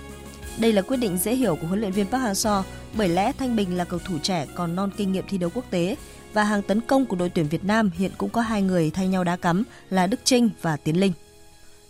Đây 0.59 0.73
là 0.73 0.83
quyết 0.83 0.97
định 0.97 1.19
dễ 1.19 1.35
hiểu 1.35 1.57
của 1.57 1.67
huấn 1.67 1.81
luyện 1.81 1.93
viên 1.93 2.07
Park 2.07 2.23
Hang-seo 2.23 2.63
bởi 2.95 3.09
lẽ 3.09 3.33
Thanh 3.39 3.57
Bình 3.57 3.77
là 3.77 3.85
cầu 3.85 4.01
thủ 4.05 4.19
trẻ 4.23 4.47
còn 4.55 4.77
non 4.77 4.91
kinh 4.97 5.13
nghiệm 5.13 5.25
thi 5.29 5.39
đấu 5.39 5.51
quốc 5.55 5.65
tế 5.71 5.97
và 6.33 6.45
hàng 6.45 6.63
tấn 6.63 6.81
công 6.81 7.07
của 7.07 7.17
đội 7.17 7.29
tuyển 7.29 7.49
Việt 7.49 7.65
Nam 7.65 7.91
hiện 7.99 8.11
cũng 8.19 8.31
có 8.31 8.41
hai 8.41 8.63
người 8.63 8.91
thay 8.91 9.09
nhau 9.09 9.25
đá 9.25 9.37
cắm 9.37 9.65
là 9.91 10.07
Đức 10.07 10.21
Trinh 10.25 10.51
và 10.63 10.77
Tiến 10.77 11.01
Linh. 11.01 11.13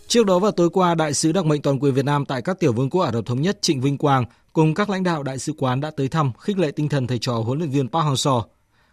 Trước 0.07 0.25
đó 0.25 0.39
vào 0.39 0.51
tối 0.51 0.69
qua, 0.69 0.95
Đại 0.95 1.13
sứ 1.13 1.31
đặc 1.31 1.45
mệnh 1.45 1.61
toàn 1.61 1.79
quyền 1.79 1.93
Việt 1.93 2.05
Nam 2.05 2.25
tại 2.25 2.41
các 2.41 2.59
tiểu 2.59 2.73
vương 2.73 2.89
quốc 2.89 3.01
Ả 3.01 3.11
Rập 3.11 3.25
Thống 3.25 3.41
Nhất 3.41 3.57
Trịnh 3.61 3.81
Vinh 3.81 3.97
Quang 3.97 4.25
cùng 4.57 4.73
các 4.73 4.89
lãnh 4.89 5.03
đạo 5.03 5.23
đại 5.23 5.39
sứ 5.39 5.53
quán 5.57 5.81
đã 5.81 5.91
tới 5.91 6.07
thăm, 6.07 6.31
khích 6.39 6.57
lệ 6.57 6.71
tinh 6.71 6.89
thần 6.89 7.07
thầy 7.07 7.19
trò 7.19 7.33
huấn 7.33 7.57
luyện 7.59 7.69
viên 7.69 7.89
Park 7.89 8.05
Hang-seo. 8.05 8.41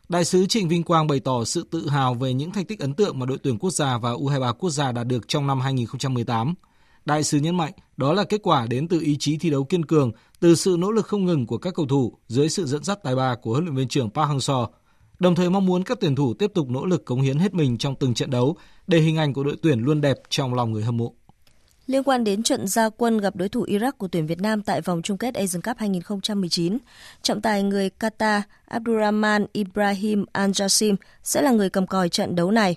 Đại 0.09 0.25
sứ 0.25 0.47
Trịnh 0.47 0.69
Vinh 0.69 0.83
Quang 0.83 1.07
bày 1.07 1.21
tỏ 1.21 1.45
sự 1.45 1.69
tự 1.71 1.89
hào 1.89 2.15
về 2.15 2.35
những 2.35 2.51
thành 2.51 2.65
tích 2.65 2.81
ấn 2.81 2.95
tượng 2.95 3.19
mà 3.19 3.27
đội 3.27 3.39
tuyển 3.43 3.59
quốc 3.59 3.71
gia 3.71 3.99
và 3.99 4.13
U23 4.13 4.53
quốc 4.53 4.71
gia 4.71 4.93
đạt 4.93 5.07
được 5.07 5.29
trong 5.29 5.47
năm 5.47 5.61
2018. 5.61 6.55
Đại 7.05 7.23
sứ 7.23 7.39
nhấn 7.39 7.57
mạnh 7.57 7.73
đó 7.97 8.13
là 8.13 8.25
kết 8.25 8.41
quả 8.43 8.67
đến 8.67 8.89
từ 8.89 9.01
ý 9.01 9.17
chí 9.21 9.39
thi 9.39 9.51
đấu 9.51 9.65
kiên 9.65 9.85
cường, 9.85 10.13
từ 10.41 10.55
sự 10.55 10.77
nỗ 10.79 10.93
lực 10.93 11.07
không 11.07 11.25
ngừng 11.25 11.47
của 11.47 11.59
các 11.59 11.75
cầu 11.75 11.87
thủ 11.87 12.19
dưới 12.29 12.49
sự 12.49 12.67
dẫn 12.67 12.85
dắt 12.85 12.99
tài 13.03 13.17
ba 13.17 13.35
của 13.35 13.53
huấn 13.53 13.65
luyện 13.65 13.77
viên 13.77 13.89
trưởng 13.89 14.11
Park 14.11 14.31
Hang-seo. 14.31 14.67
Đồng 15.19 15.35
thời 15.35 15.51
mong 15.51 15.67
muốn 15.67 15.85
các 15.85 15.99
tuyển 16.01 16.15
thủ 16.15 16.35
tiếp 16.35 16.51
tục 16.55 16.71
nỗ 16.71 16.87
lực 16.87 17.05
cống 17.05 17.21
hiến 17.21 17.39
hết 17.39 17.55
mình 17.55 17.79
trong 17.79 17.95
từng 18.01 18.15
trận 18.15 18.31
đấu 18.31 18.57
để 18.87 18.99
hình 19.01 19.17
ảnh 19.17 19.33
của 19.33 19.45
đội 19.45 19.57
tuyển 19.63 19.81
luôn 19.81 20.01
đẹp 20.01 20.17
trong 20.29 20.55
lòng 20.55 20.73
người 20.73 20.83
hâm 20.83 20.97
mộ. 20.97 21.15
Liên 21.87 22.03
quan 22.03 22.25
đến 22.25 22.43
trận 22.43 22.67
gia 22.67 22.89
quân 22.89 23.19
gặp 23.19 23.37
đối 23.37 23.49
thủ 23.49 23.65
Iraq 23.65 23.93
của 23.93 24.09
tuyển 24.09 24.27
Việt 24.27 24.41
Nam 24.41 24.63
tại 24.63 24.81
vòng 24.81 25.03
chung 25.03 25.19
kết 25.19 25.35
Asian 25.35 25.63
Cup 25.63 25.79
2019, 25.79 26.79
trọng 27.23 27.41
tài 27.41 27.63
người 27.63 27.91
Qatar 28.01 28.41
Abdurrahman 28.69 29.47
Ibrahim 29.53 30.25
Al-Jassim 30.33 30.97
sẽ 31.23 31.43
là 31.43 31.51
người 31.51 31.71
cầm 31.71 31.87
còi 31.87 32.09
trận 32.09 32.37
đấu 32.37 32.51
này. 32.51 32.77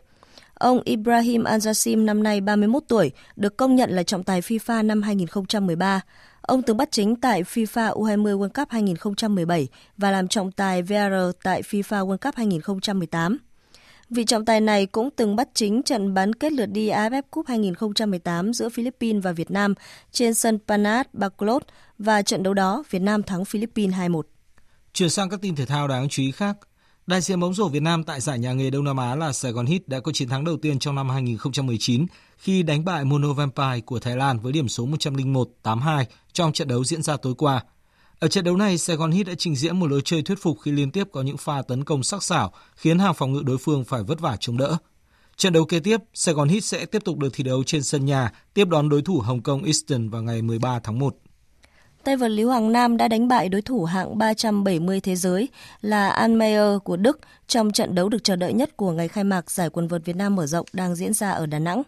Ông 0.54 0.82
Ibrahim 0.84 1.44
Al-Jassim 1.44 2.06
năm 2.06 2.24
nay 2.24 2.42
31 2.42 2.84
tuổi, 2.88 3.12
được 3.36 3.58
công 3.58 3.76
nhận 3.76 3.90
là 3.90 4.04
trọng 4.04 4.24
tài 4.24 4.42
FIFA 4.42 4.86
năm 4.86 5.02
2013. 5.02 6.02
Ông 6.42 6.62
từng 6.62 6.78
bắt 6.78 6.92
chính 6.92 7.16
tại 7.16 7.44
FIFA 7.44 7.94
U20 7.94 8.38
World 8.38 8.50
Cup 8.50 8.70
2017 8.70 9.68
và 9.98 10.12
làm 10.12 10.28
trọng 10.28 10.52
tài 10.52 10.82
VR 10.82 11.38
tại 11.44 11.62
FIFA 11.62 12.08
World 12.08 12.18
Cup 12.18 12.36
2018. 12.36 13.38
Vị 14.10 14.24
trọng 14.24 14.46
tài 14.46 14.62
này 14.62 14.86
cũng 14.86 15.10
từng 15.16 15.36
bắt 15.36 15.50
chính 15.54 15.84
trận 15.84 16.14
bán 16.14 16.34
kết 16.34 16.54
lượt 16.54 16.66
đi 16.66 16.90
AFF 16.90 17.22
Cup 17.32 17.48
2018 17.48 18.54
giữa 18.54 18.70
Philippines 18.70 19.24
và 19.24 19.32
Việt 19.32 19.52
Nam 19.52 19.74
trên 20.12 20.34
sân 20.34 20.60
Panat 20.68 21.14
Baclot 21.14 21.64
và 21.98 22.22
trận 22.22 22.44
đấu 22.44 22.54
đó 22.54 22.84
Việt 22.90 23.02
Nam 23.02 23.24
thắng 23.24 23.46
Philippines 23.46 23.96
2-1. 23.96 24.22
Chuyển 24.94 25.10
sang 25.10 25.30
các 25.30 25.42
tin 25.42 25.56
thể 25.56 25.66
thao 25.66 25.88
đáng 25.88 26.10
chú 26.10 26.24
ý 26.24 26.32
khác. 26.32 26.58
Đại 27.08 27.22
diện 27.22 27.40
bóng 27.40 27.54
rổ 27.54 27.68
Việt 27.68 27.82
Nam 27.82 28.04
tại 28.04 28.22
giải 28.22 28.40
nhà 28.40 28.54
nghề 28.54 28.70
Đông 28.70 28.84
Nam 28.84 28.98
Á 28.98 29.16
là 29.16 29.34
Sài 29.34 29.52
Gòn 29.52 29.66
Heat 29.66 29.88
đã 29.88 30.00
có 30.00 30.12
chiến 30.12 30.30
thắng 30.30 30.44
đầu 30.44 30.58
tiên 30.58 30.80
trong 30.80 30.96
năm 30.96 31.10
2019 31.10 32.06
khi 32.38 32.64
đánh 32.64 32.86
bại 32.86 33.06
Mono 33.06 33.34
Vampire 33.34 33.82
của 33.86 34.00
Thái 34.00 34.16
Lan 34.16 34.40
với 34.40 34.54
điểm 34.54 34.68
số 34.68 34.88
101-82 34.88 36.06
trong 36.34 36.54
trận 36.54 36.68
đấu 36.68 36.84
diễn 36.84 37.02
ra 37.02 37.18
tối 37.18 37.34
qua. 37.38 37.64
Ở 38.20 38.28
trận 38.28 38.44
đấu 38.44 38.58
này, 38.58 38.78
Sài 38.78 38.96
Gòn 38.96 39.12
Hit 39.12 39.28
đã 39.28 39.34
trình 39.38 39.56
diễn 39.56 39.80
một 39.80 39.88
lối 39.92 40.02
chơi 40.06 40.22
thuyết 40.22 40.42
phục 40.42 40.58
khi 40.62 40.72
liên 40.72 40.92
tiếp 40.92 41.08
có 41.12 41.22
những 41.22 41.38
pha 41.38 41.62
tấn 41.62 41.84
công 41.84 42.04
sắc 42.04 42.24
sảo 42.24 42.54
khiến 42.76 43.00
hàng 43.00 43.14
phòng 43.14 43.34
ngự 43.34 43.42
đối 43.46 43.58
phương 43.58 43.84
phải 43.84 44.04
vất 44.04 44.20
vả 44.20 44.38
chống 44.40 44.58
đỡ. 44.58 44.78
Trận 45.36 45.54
đấu 45.54 45.66
kế 45.66 45.80
tiếp, 45.80 45.98
Sài 46.14 46.36
Gòn 46.36 46.48
Hit 46.48 46.64
sẽ 46.64 46.86
tiếp 46.86 47.04
tục 47.06 47.18
được 47.18 47.30
thi 47.34 47.44
đấu 47.44 47.64
trên 47.64 47.84
sân 47.84 48.06
nhà 48.06 48.32
tiếp 48.54 48.68
đón 48.68 48.90
đối 48.90 49.02
thủ 49.02 49.20
Hồng 49.20 49.42
Kông 49.42 49.64
Eastern 49.64 50.10
vào 50.10 50.22
ngày 50.22 50.42
13 50.42 50.80
tháng 50.80 51.00
1. 51.00 51.16
Tay 52.04 52.18
vợt 52.18 52.32
Lý 52.32 52.44
Hoàng 52.44 52.72
Nam 52.72 52.98
đã 52.98 53.08
đánh 53.08 53.28
bại 53.28 53.50
đối 53.50 53.62
thủ 53.62 53.86
hạng 53.86 54.18
370 54.18 55.00
thế 55.00 55.16
giới 55.16 55.50
là 55.82 56.10
Anmeier 56.10 56.78
của 56.84 56.98
Đức 56.98 57.20
trong 57.48 57.72
trận 57.72 57.96
đấu 57.96 58.10
được 58.10 58.24
chờ 58.24 58.36
đợi 58.36 58.54
nhất 58.54 58.78
của 58.78 58.92
ngày 58.92 59.08
khai 59.08 59.24
mạc 59.24 59.52
giải 59.52 59.70
quần 59.70 59.88
vợt 59.88 60.06
Việt 60.06 60.16
Nam 60.16 60.36
mở 60.36 60.46
rộng 60.46 60.66
đang 60.74 60.96
diễn 60.96 61.14
ra 61.14 61.32
ở 61.32 61.46
Đà 61.46 61.60
Nẵng. 61.60 61.84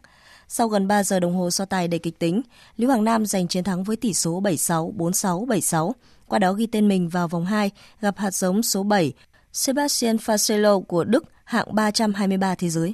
Sau 0.47 0.67
gần 0.67 0.87
3 0.87 1.03
giờ 1.03 1.19
đồng 1.19 1.35
hồ 1.37 1.51
so 1.51 1.65
tài 1.65 1.87
đầy 1.87 1.99
kịch 1.99 2.19
tính, 2.19 2.41
Lý 2.77 2.85
Hoàng 2.87 3.03
Nam 3.03 3.25
giành 3.25 3.47
chiến 3.47 3.63
thắng 3.63 3.83
với 3.83 3.95
tỷ 3.95 4.13
số 4.13 4.41
7-6, 4.41 4.97
4-6, 4.97 5.45
7-6, 5.45 5.91
qua 6.29 6.39
đó 6.39 6.53
ghi 6.53 6.67
tên 6.67 6.87
mình 6.87 7.09
vào 7.09 7.27
vòng 7.27 7.45
2 7.45 7.71
gặp 8.01 8.17
hạt 8.17 8.31
giống 8.31 8.63
số 8.63 8.83
7 8.83 9.13
Sebastian 9.53 10.15
Facello 10.15 10.81
của 10.81 11.03
Đức 11.03 11.23
hạng 11.43 11.75
323 11.75 12.55
thế 12.55 12.69
giới. 12.69 12.93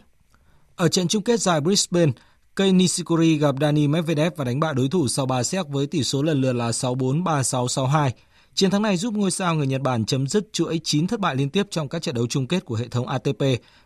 Ở 0.75 0.87
trận 0.87 1.07
chung 1.07 1.23
kết 1.23 1.39
giải 1.39 1.61
Brisbane, 1.61 2.11
Kei 2.55 2.71
Nishikori 2.71 3.37
gặp 3.37 3.55
Dani 3.61 3.87
Medvedev 3.87 4.33
và 4.35 4.45
đánh 4.45 4.59
bại 4.59 4.73
đối 4.73 4.89
thủ 4.89 5.07
sau 5.07 5.25
3 5.25 5.43
set 5.43 5.67
với 5.69 5.87
tỷ 5.87 6.03
số 6.03 6.23
lần 6.23 6.41
lượt 6.41 6.53
là 6.53 6.69
6-4, 6.69 7.23
3-6, 7.23 7.65
6-2. 7.65 8.11
Chiến 8.53 8.71
thắng 8.71 8.81
này 8.81 8.97
giúp 8.97 9.13
ngôi 9.13 9.31
sao 9.31 9.55
người 9.55 9.67
Nhật 9.67 9.81
Bản 9.81 10.05
chấm 10.05 10.27
dứt 10.27 10.53
chuỗi 10.53 10.81
9 10.83 11.07
thất 11.07 11.19
bại 11.19 11.35
liên 11.35 11.49
tiếp 11.49 11.67
trong 11.71 11.89
các 11.89 12.01
trận 12.01 12.15
đấu 12.15 12.27
chung 12.27 12.47
kết 12.47 12.65
của 12.65 12.75
hệ 12.75 12.87
thống 12.87 13.07
ATP 13.07 13.43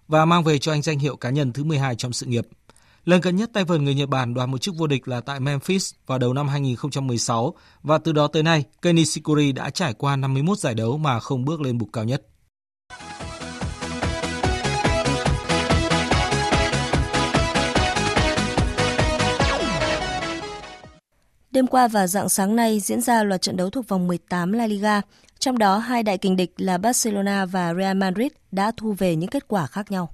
và 0.07 0.25
mang 0.25 0.43
về 0.43 0.57
cho 0.57 0.71
anh 0.71 0.81
danh 0.81 0.99
hiệu 0.99 1.15
cá 1.15 1.29
nhân 1.29 1.53
thứ 1.53 1.63
12 1.63 1.95
trong 1.95 2.13
sự 2.13 2.25
nghiệp. 2.25 2.47
Lần 3.09 3.21
gần 3.21 3.35
nhất 3.35 3.49
tay 3.53 3.63
vợt 3.63 3.81
người 3.81 3.95
Nhật 3.95 4.09
Bản 4.09 4.33
đoạt 4.33 4.49
một 4.49 4.57
chức 4.57 4.75
vô 4.77 4.87
địch 4.87 5.07
là 5.07 5.21
tại 5.21 5.39
Memphis 5.39 5.93
vào 6.07 6.17
đầu 6.17 6.33
năm 6.33 6.47
2016 6.47 7.53
và 7.83 7.97
từ 7.97 8.11
đó 8.11 8.27
tới 8.27 8.43
nay, 8.43 8.63
Kenny 8.81 9.01
Nishikori 9.01 9.51
đã 9.51 9.69
trải 9.69 9.93
qua 9.93 10.15
51 10.15 10.57
giải 10.57 10.75
đấu 10.75 10.97
mà 10.97 11.19
không 11.19 11.45
bước 11.45 11.61
lên 11.61 11.77
bục 11.77 11.89
cao 11.93 12.03
nhất. 12.03 12.21
Đêm 21.51 21.67
qua 21.67 21.87
và 21.87 22.07
dạng 22.07 22.29
sáng 22.29 22.55
nay 22.55 22.79
diễn 22.79 23.01
ra 23.01 23.23
loạt 23.23 23.41
trận 23.41 23.57
đấu 23.57 23.69
thuộc 23.69 23.87
vòng 23.87 24.07
18 24.07 24.51
La 24.51 24.67
Liga, 24.67 25.01
trong 25.39 25.57
đó 25.57 25.77
hai 25.77 26.03
đại 26.03 26.17
kình 26.17 26.35
địch 26.35 26.53
là 26.57 26.77
Barcelona 26.77 27.45
và 27.45 27.73
Real 27.73 27.97
Madrid 27.97 28.31
đã 28.51 28.71
thu 28.77 28.95
về 28.97 29.15
những 29.15 29.29
kết 29.29 29.47
quả 29.47 29.67
khác 29.67 29.91
nhau. 29.91 30.09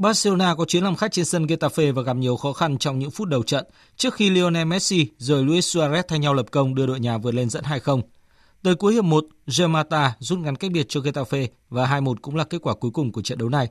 Barcelona 0.00 0.54
có 0.54 0.64
chuyến 0.64 0.84
làm 0.84 0.96
khách 0.96 1.12
trên 1.12 1.24
sân 1.24 1.46
Getafe 1.46 1.92
và 1.92 2.02
gặp 2.02 2.16
nhiều 2.16 2.36
khó 2.36 2.52
khăn 2.52 2.78
trong 2.78 2.98
những 2.98 3.10
phút 3.10 3.28
đầu 3.28 3.42
trận 3.42 3.64
trước 3.96 4.14
khi 4.14 4.30
Lionel 4.30 4.64
Messi 4.64 5.06
rồi 5.18 5.44
Luis 5.44 5.76
Suarez 5.76 6.02
thay 6.08 6.18
nhau 6.18 6.34
lập 6.34 6.46
công 6.50 6.74
đưa 6.74 6.86
đội 6.86 7.00
nhà 7.00 7.18
vượt 7.18 7.34
lên 7.34 7.50
dẫn 7.50 7.64
2-0. 7.64 8.02
Tới 8.62 8.74
cuối 8.74 8.94
hiệp 8.94 9.04
1, 9.04 9.24
Gemata 9.58 10.14
rút 10.18 10.38
ngắn 10.38 10.56
cách 10.56 10.70
biệt 10.70 10.86
cho 10.88 11.00
Getafe 11.00 11.46
và 11.68 11.86
2-1 11.86 12.14
cũng 12.22 12.36
là 12.36 12.44
kết 12.44 12.58
quả 12.62 12.74
cuối 12.74 12.90
cùng 12.90 13.12
của 13.12 13.22
trận 13.22 13.38
đấu 13.38 13.48
này. 13.48 13.68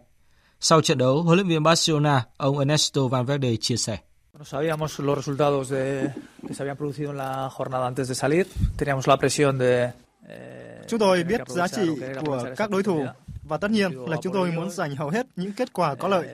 Sau 0.59 0.81
trận 0.81 0.97
đấu, 0.97 1.21
huấn 1.21 1.37
luyện 1.37 1.47
viên 1.47 1.63
Barcelona, 1.63 2.25
ông 2.37 2.59
Ernesto 2.59 3.07
Valverde 3.07 3.55
chia 3.55 3.77
sẻ. 3.77 3.97
Sabíamos 4.45 4.99
los 4.99 5.17
resultados 5.17 5.69
de, 5.69 6.07
que 6.47 6.53
se 6.53 6.63
habían 6.63 6.77
producido 6.77 7.09
en 7.09 7.17
la 7.17 7.49
jornada 7.57 7.83
antes 7.83 8.07
de 8.07 8.15
salir. 8.15 8.45
Teníamos 8.77 9.07
la 9.07 9.15
presión 9.15 9.59
de 9.59 9.83
eh, 10.29 10.87
Chúng 10.87 10.99
tôi 10.99 11.23
biết 11.23 11.41
giá 11.47 11.67
trị 11.67 11.81
của 12.25 12.45
các 12.57 12.69
đối 12.69 12.83
thủ 12.83 13.05
và 13.49 13.57
tất 13.57 13.71
nhiên 13.71 13.91
là 14.07 14.17
chúng 14.21 14.33
tôi 14.33 14.51
muốn 14.51 14.69
giành 14.69 14.95
hầu 14.95 15.09
hết 15.09 15.27
những 15.35 15.53
kết 15.53 15.73
quả 15.73 15.95
có 15.95 16.07
lợi. 16.07 16.27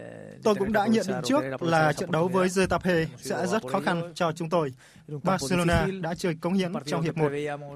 Tôi 0.44 0.56
cũng 0.56 0.74
đã 0.74 0.88
nhận 0.88 1.06
định 1.08 1.18
trước 1.26 1.42
là 1.62 1.94
trận 1.94 2.12
đấu 2.12 2.28
với 2.28 2.48
Getafe 2.48 3.06
sẽ 3.18 3.48
rất 3.48 3.68
khó 3.68 3.80
khăn 3.80 4.12
cho 4.16 4.32
chúng 4.32 4.50
tôi. 4.50 4.74
Barcelona 5.24 5.88
đã 6.02 6.16
chơi 6.16 6.36
cống 6.36 6.54
hiến 6.54 6.74
trong 6.86 7.02
hiệp 7.02 7.18
1 7.18 7.32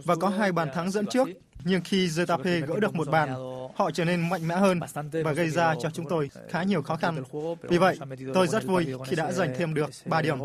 và 0.05 0.15
có 0.15 0.29
hai 0.29 0.51
bàn 0.51 0.69
thắng 0.73 0.91
dẫn 0.91 1.05
trước, 1.05 1.27
nhưng 1.63 1.81
khi 1.81 2.07
Getafe 2.07 2.65
gỡ 2.65 2.79
được 2.79 2.95
một 2.95 3.09
bàn, 3.09 3.29
họ 3.75 3.91
trở 3.91 4.05
nên 4.05 4.29
mạnh 4.29 4.47
mẽ 4.47 4.55
hơn 4.55 4.79
và 5.23 5.31
gây 5.31 5.49
ra 5.49 5.75
cho 5.81 5.89
chúng 5.89 6.09
tôi 6.09 6.29
khá 6.49 6.63
nhiều 6.63 6.81
khó 6.81 6.95
khăn. 6.95 7.23
Vì 7.61 7.77
vậy, 7.77 7.99
tôi 8.33 8.47
rất 8.47 8.65
vui 8.65 8.85
khi 9.07 9.15
đã 9.15 9.31
giành 9.31 9.53
thêm 9.57 9.73
được 9.73 9.89
3 10.05 10.21
điểm. 10.21 10.39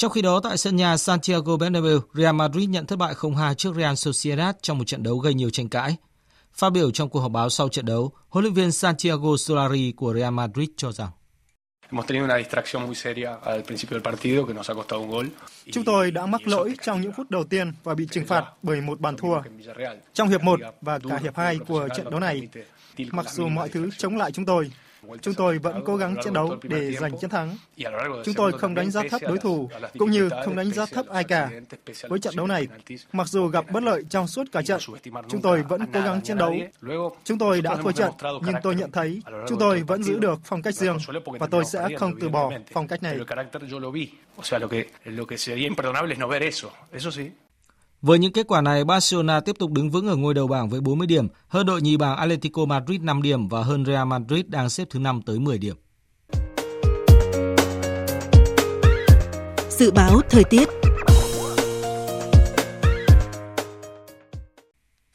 Trong 0.00 0.12
khi 0.12 0.22
đó, 0.22 0.40
tại 0.42 0.56
sân 0.56 0.76
nhà 0.76 0.96
Santiago 0.96 1.56
Bernabeu, 1.56 2.00
Real 2.14 2.34
Madrid 2.34 2.68
nhận 2.68 2.86
thất 2.86 2.96
bại 2.96 3.14
0-2 3.14 3.54
trước 3.54 3.74
Real 3.76 3.94
Sociedad 3.94 4.54
trong 4.62 4.78
một 4.78 4.84
trận 4.84 5.02
đấu 5.02 5.18
gây 5.18 5.34
nhiều 5.34 5.50
tranh 5.50 5.68
cãi. 5.68 5.96
Phát 6.52 6.70
biểu 6.70 6.90
trong 6.90 7.08
cuộc 7.08 7.20
họp 7.20 7.32
báo 7.32 7.50
sau 7.50 7.68
trận 7.68 7.86
đấu, 7.86 8.12
huấn 8.28 8.44
luyện 8.44 8.54
viên 8.54 8.72
Santiago 8.72 9.36
Solari 9.38 9.92
của 9.96 10.14
Real 10.14 10.32
Madrid 10.32 10.68
cho 10.76 10.92
rằng 10.92 11.08
Chúng 15.72 15.84
tôi 15.84 16.10
đã 16.10 16.26
mắc 16.26 16.48
lỗi 16.48 16.74
trong 16.82 17.00
những 17.00 17.12
phút 17.12 17.30
đầu 17.30 17.44
tiên 17.44 17.72
và 17.84 17.94
bị 17.94 18.06
trừng 18.10 18.26
phạt 18.26 18.44
bởi 18.62 18.80
một 18.80 19.00
bàn 19.00 19.16
thua. 19.16 19.42
Trong 20.12 20.28
hiệp 20.28 20.42
1 20.42 20.60
và 20.80 20.98
cả 21.08 21.18
hiệp 21.22 21.36
2 21.36 21.58
của 21.58 21.88
trận 21.96 22.10
đấu 22.10 22.20
này, 22.20 22.48
mặc 23.12 23.26
dù 23.30 23.48
mọi 23.48 23.68
thứ 23.68 23.90
chống 23.98 24.16
lại 24.16 24.32
chúng 24.32 24.44
tôi, 24.44 24.70
Chúng 25.22 25.34
tôi 25.34 25.58
vẫn 25.58 25.82
cố 25.84 25.96
gắng 25.96 26.16
chiến 26.24 26.32
đấu 26.32 26.56
để 26.62 26.92
giành 26.92 27.18
chiến 27.20 27.30
thắng. 27.30 27.56
Chúng 28.24 28.34
tôi 28.34 28.52
không 28.52 28.74
đánh 28.74 28.90
giá 28.90 29.02
thấp 29.10 29.20
đối 29.22 29.38
thủ, 29.38 29.70
cũng 29.98 30.10
như 30.10 30.28
không 30.44 30.56
đánh 30.56 30.70
giá 30.70 30.86
thấp 30.86 31.06
ai 31.08 31.24
cả. 31.24 31.50
Với 32.08 32.18
trận 32.18 32.36
đấu 32.36 32.46
này, 32.46 32.66
mặc 33.12 33.26
dù 33.28 33.46
gặp 33.46 33.64
bất 33.72 33.82
lợi 33.82 34.02
trong 34.10 34.26
suốt 34.26 34.44
cả 34.52 34.62
trận, 34.62 34.80
chúng 35.28 35.42
tôi 35.42 35.62
vẫn 35.62 35.80
cố 35.92 36.00
gắng 36.00 36.20
chiến 36.20 36.38
đấu. 36.38 36.54
Chúng 37.24 37.38
tôi 37.38 37.60
đã 37.60 37.76
thua 37.76 37.92
trận, 37.92 38.10
nhưng 38.22 38.54
tôi 38.62 38.74
nhận 38.74 38.90
thấy 38.90 39.22
chúng 39.48 39.58
tôi 39.58 39.82
vẫn 39.82 40.02
giữ 40.02 40.18
được 40.18 40.40
phong 40.44 40.62
cách 40.62 40.74
riêng 40.74 40.98
và 41.24 41.46
tôi 41.46 41.64
sẽ 41.64 41.88
không 41.98 42.12
từ 42.20 42.28
bỏ 42.28 42.52
phong 42.72 42.88
cách 42.88 43.02
này. 43.02 43.18
Với 48.02 48.18
những 48.18 48.32
kết 48.32 48.46
quả 48.48 48.60
này, 48.60 48.84
Barcelona 48.84 49.40
tiếp 49.40 49.58
tục 49.58 49.70
đứng 49.72 49.90
vững 49.90 50.08
ở 50.08 50.16
ngôi 50.16 50.34
đầu 50.34 50.46
bảng 50.46 50.68
với 50.68 50.80
40 50.80 51.06
điểm, 51.06 51.28
hơn 51.48 51.66
đội 51.66 51.82
nhì 51.82 51.96
bảng 51.96 52.16
Atletico 52.16 52.64
Madrid 52.64 53.00
5 53.00 53.22
điểm 53.22 53.48
và 53.48 53.62
hơn 53.62 53.84
Real 53.86 54.06
Madrid 54.06 54.46
đang 54.46 54.70
xếp 54.70 54.88
thứ 54.90 54.98
5 54.98 55.22
tới 55.26 55.38
10 55.38 55.58
điểm. 55.58 55.76
Dự 59.70 59.90
báo 59.90 60.20
thời 60.30 60.44
tiết 60.44 60.68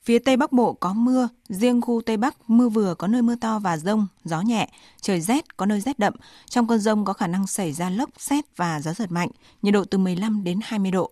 Phía 0.04 0.20
Tây 0.20 0.38
Bắc 0.38 0.52
Bộ 0.52 0.74
có 0.74 0.94
mưa, 0.94 1.30
riêng 1.50 1.82
khu 1.82 2.02
Tây 2.06 2.18
Bắc 2.18 2.50
mưa 2.50 2.70
vừa 2.70 2.96
có 2.96 3.08
nơi 3.08 3.22
mưa 3.22 3.36
to 3.42 3.60
và 3.60 3.78
rông, 3.78 4.08
gió 4.24 4.42
nhẹ, 4.42 4.70
trời 5.02 5.22
rét 5.22 5.58
có 5.58 5.66
nơi 5.66 5.82
rét 5.82 6.00
đậm. 6.00 6.14
Trong 6.50 6.68
cơn 6.68 6.80
rông 6.80 7.06
có 7.06 7.14
khả 7.14 7.28
năng 7.28 7.48
xảy 7.48 7.74
ra 7.74 7.90
lốc, 7.90 8.10
xét 8.18 8.46
và 8.58 8.82
gió 8.82 8.94
giật 8.94 9.12
mạnh, 9.12 9.30
nhiệt 9.62 9.74
độ 9.74 9.84
từ 9.86 9.98
15 9.98 10.44
đến 10.44 10.60
20 10.64 10.92
độ. 10.92 11.12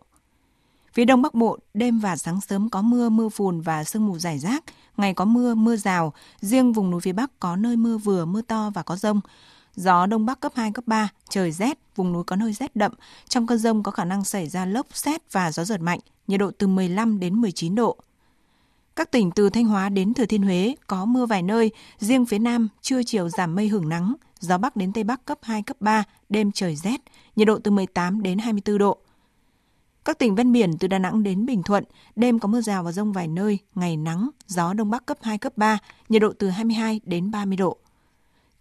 Phía 0.94 1.06
Đông 1.06 1.22
Bắc 1.22 1.34
Bộ, 1.34 1.58
đêm 1.74 2.00
và 2.00 2.16
sáng 2.16 2.41
sớm 2.41 2.70
có 2.70 2.82
mưa, 2.82 3.10
mưa 3.10 3.30
phùn 3.30 3.62
và 3.62 3.84
sương 3.84 4.06
mù 4.06 4.20
rải 4.20 4.39
rác. 4.39 4.64
Ngày 4.98 5.14
có 5.14 5.26
mưa, 5.26 5.56
mưa 5.56 5.76
rào. 5.76 6.14
Riêng 6.41 6.74
vùng 6.74 6.91
núi 6.91 7.02
phía 7.02 7.14
Bắc 7.14 7.39
có 7.39 7.56
nơi 7.56 7.78
mưa 7.78 7.98
vừa, 7.98 8.26
mưa 8.26 8.41
to 8.41 8.72
và 8.74 8.84
có 8.84 8.96
rông. 8.96 9.22
Gió 9.76 10.06
Đông 10.06 10.26
Bắc 10.26 10.39
cấp 10.39 10.52
2, 10.56 10.72
cấp 10.72 10.88
3, 10.88 11.10
trời 11.30 11.52
rét, 11.52 11.80
vùng 11.96 12.14
núi 12.14 12.24
có 12.24 12.36
nơi 12.36 12.54
rét 12.54 12.76
đậm. 12.76 12.91
Trong 13.28 13.48
cơn 13.48 13.58
rông 13.58 13.84
có 13.84 13.91
khả 13.91 14.06
năng 14.06 14.24
xảy 14.24 14.48
ra 14.48 14.66
lốc, 14.66 14.88
xét 14.94 15.32
và 15.32 15.52
gió 15.52 15.64
giật 15.64 15.82
mạnh, 15.82 16.00
nhiệt 16.28 16.39
độ 16.39 16.52
từ 16.58 16.68
15 16.68 17.20
đến 17.20 17.36
19 17.36 17.76
độ. 17.76 17.98
Các 18.96 19.12
tỉnh 19.12 19.32
từ 19.32 19.50
Thanh 19.50 19.66
Hóa 19.66 19.89
đến 19.89 20.14
Thừa 20.14 20.26
Thiên 20.26 20.44
Huế 20.44 20.76
có 20.88 21.06
mưa 21.06 21.26
vài 21.26 21.41
nơi, 21.41 21.72
riêng 22.00 22.26
phía 22.26 22.39
Nam 22.39 22.68
trưa 22.82 23.04
chiều 23.04 23.30
giảm 23.30 23.56
mây 23.56 23.68
hưởng 23.68 23.89
nắng, 23.89 24.14
gió 24.39 24.58
Bắc 24.58 24.76
đến 24.76 24.94
Tây 24.94 25.04
Bắc 25.04 25.26
cấp 25.26 25.38
2, 25.41 25.62
cấp 25.64 25.78
3, 25.80 26.04
đêm 26.30 26.52
trời 26.52 26.76
rét, 26.76 27.02
nhiệt 27.36 27.48
độ 27.48 27.60
từ 27.64 27.72
18 27.72 28.24
đến 28.24 28.38
24 28.38 28.78
độ. 28.78 28.98
Các 30.06 30.20
tỉnh 30.20 30.36
ven 30.36 30.51
biển 30.51 30.78
từ 30.78 30.88
Đà 30.88 30.99
Nẵng 30.99 31.24
đến 31.24 31.45
Bình 31.45 31.64
Thuận, 31.64 31.84
đêm 32.16 32.39
có 32.39 32.47
mưa 32.47 32.62
rào 32.62 32.84
và 32.84 32.91
rông 32.91 33.12
vài 33.12 33.28
nơi, 33.28 33.60
ngày 33.76 33.97
nắng, 33.97 34.30
gió 34.47 34.74
Đông 34.74 34.89
Bắc 34.89 35.06
cấp 35.06 35.18
2, 35.22 35.38
cấp 35.38 35.54
3, 35.56 35.78
nhiệt 36.10 36.22
độ 36.22 36.34
từ 36.39 36.49
22 36.49 37.01
đến 37.04 37.32
30 37.32 37.58
độ. 37.58 37.78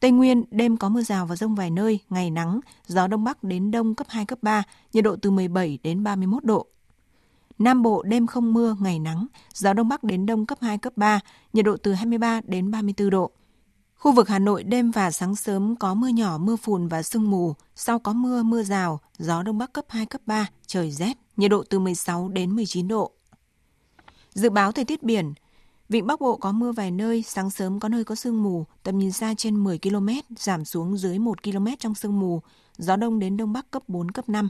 Tây 0.00 0.10
Nguyên, 0.10 0.44
đêm 0.50 0.76
có 0.76 0.88
mưa 0.88 1.02
rào 1.02 1.26
và 1.26 1.36
rông 1.36 1.54
vài 1.54 1.70
nơi, 1.70 1.98
ngày 2.10 2.30
nắng, 2.30 2.60
gió 2.86 3.06
Đông 3.06 3.24
Bắc 3.24 3.44
đến 3.44 3.70
Đông 3.70 3.94
cấp 3.94 4.06
2, 4.10 4.26
cấp 4.26 4.38
3, 4.42 4.62
nhiệt 4.92 5.04
độ 5.04 5.16
từ 5.16 5.30
17 5.30 5.78
đến 5.82 6.04
31 6.04 6.44
độ. 6.44 6.66
Nam 7.58 7.82
Bộ 7.82 8.02
đêm 8.02 8.26
không 8.26 8.54
mưa, 8.54 8.76
ngày 8.80 8.98
nắng, 8.98 9.26
gió 9.54 9.72
Đông 9.72 9.88
Bắc 9.88 10.04
đến 10.04 10.26
Đông 10.26 10.46
cấp 10.46 10.58
2, 10.60 10.78
cấp 10.78 10.92
3, 10.96 11.20
nhiệt 11.52 11.64
độ 11.64 11.76
từ 11.76 11.92
23 11.92 12.40
đến 12.44 12.70
34 12.70 13.10
độ. 13.10 13.30
Khu 13.94 14.12
vực 14.12 14.28
Hà 14.28 14.38
Nội 14.38 14.62
đêm 14.62 14.90
và 14.90 15.10
sáng 15.10 15.36
sớm 15.36 15.76
có 15.76 15.94
mưa 15.94 16.08
nhỏ, 16.08 16.38
mưa 16.38 16.56
phùn 16.56 16.88
và 16.88 17.02
sương 17.02 17.30
mù, 17.30 17.54
sau 17.76 17.98
có 17.98 18.12
mưa, 18.12 18.42
mưa 18.42 18.62
rào, 18.62 19.00
gió 19.18 19.42
Đông 19.42 19.58
Bắc 19.58 19.72
cấp 19.72 19.84
2, 19.88 20.06
cấp 20.06 20.20
3, 20.26 20.46
trời 20.66 20.90
rét, 20.90 21.21
nhiệt 21.36 21.50
độ 21.50 21.64
từ 21.70 21.78
16 21.78 22.28
đến 22.28 22.56
19 22.56 22.88
độ. 22.88 23.12
Dự 24.34 24.50
báo 24.50 24.72
thời 24.72 24.84
tiết 24.84 25.02
biển, 25.02 25.34
Vịnh 25.88 26.06
Bắc 26.06 26.20
Bộ 26.20 26.36
có 26.36 26.52
mưa 26.52 26.72
vài 26.72 26.90
nơi, 26.90 27.22
sáng 27.22 27.50
sớm 27.50 27.80
có 27.80 27.88
nơi 27.88 28.04
có 28.04 28.14
sương 28.14 28.42
mù, 28.42 28.66
tầm 28.82 28.98
nhìn 28.98 29.12
xa 29.12 29.34
trên 29.34 29.64
10 29.64 29.78
km, 29.78 30.08
giảm 30.36 30.64
xuống 30.64 30.96
dưới 30.96 31.18
1 31.18 31.42
km 31.42 31.66
trong 31.78 31.94
sương 31.94 32.20
mù, 32.20 32.40
gió 32.78 32.96
đông 32.96 33.18
đến 33.18 33.36
đông 33.36 33.52
bắc 33.52 33.70
cấp 33.70 33.82
4, 33.88 34.10
cấp 34.10 34.28
5. 34.28 34.48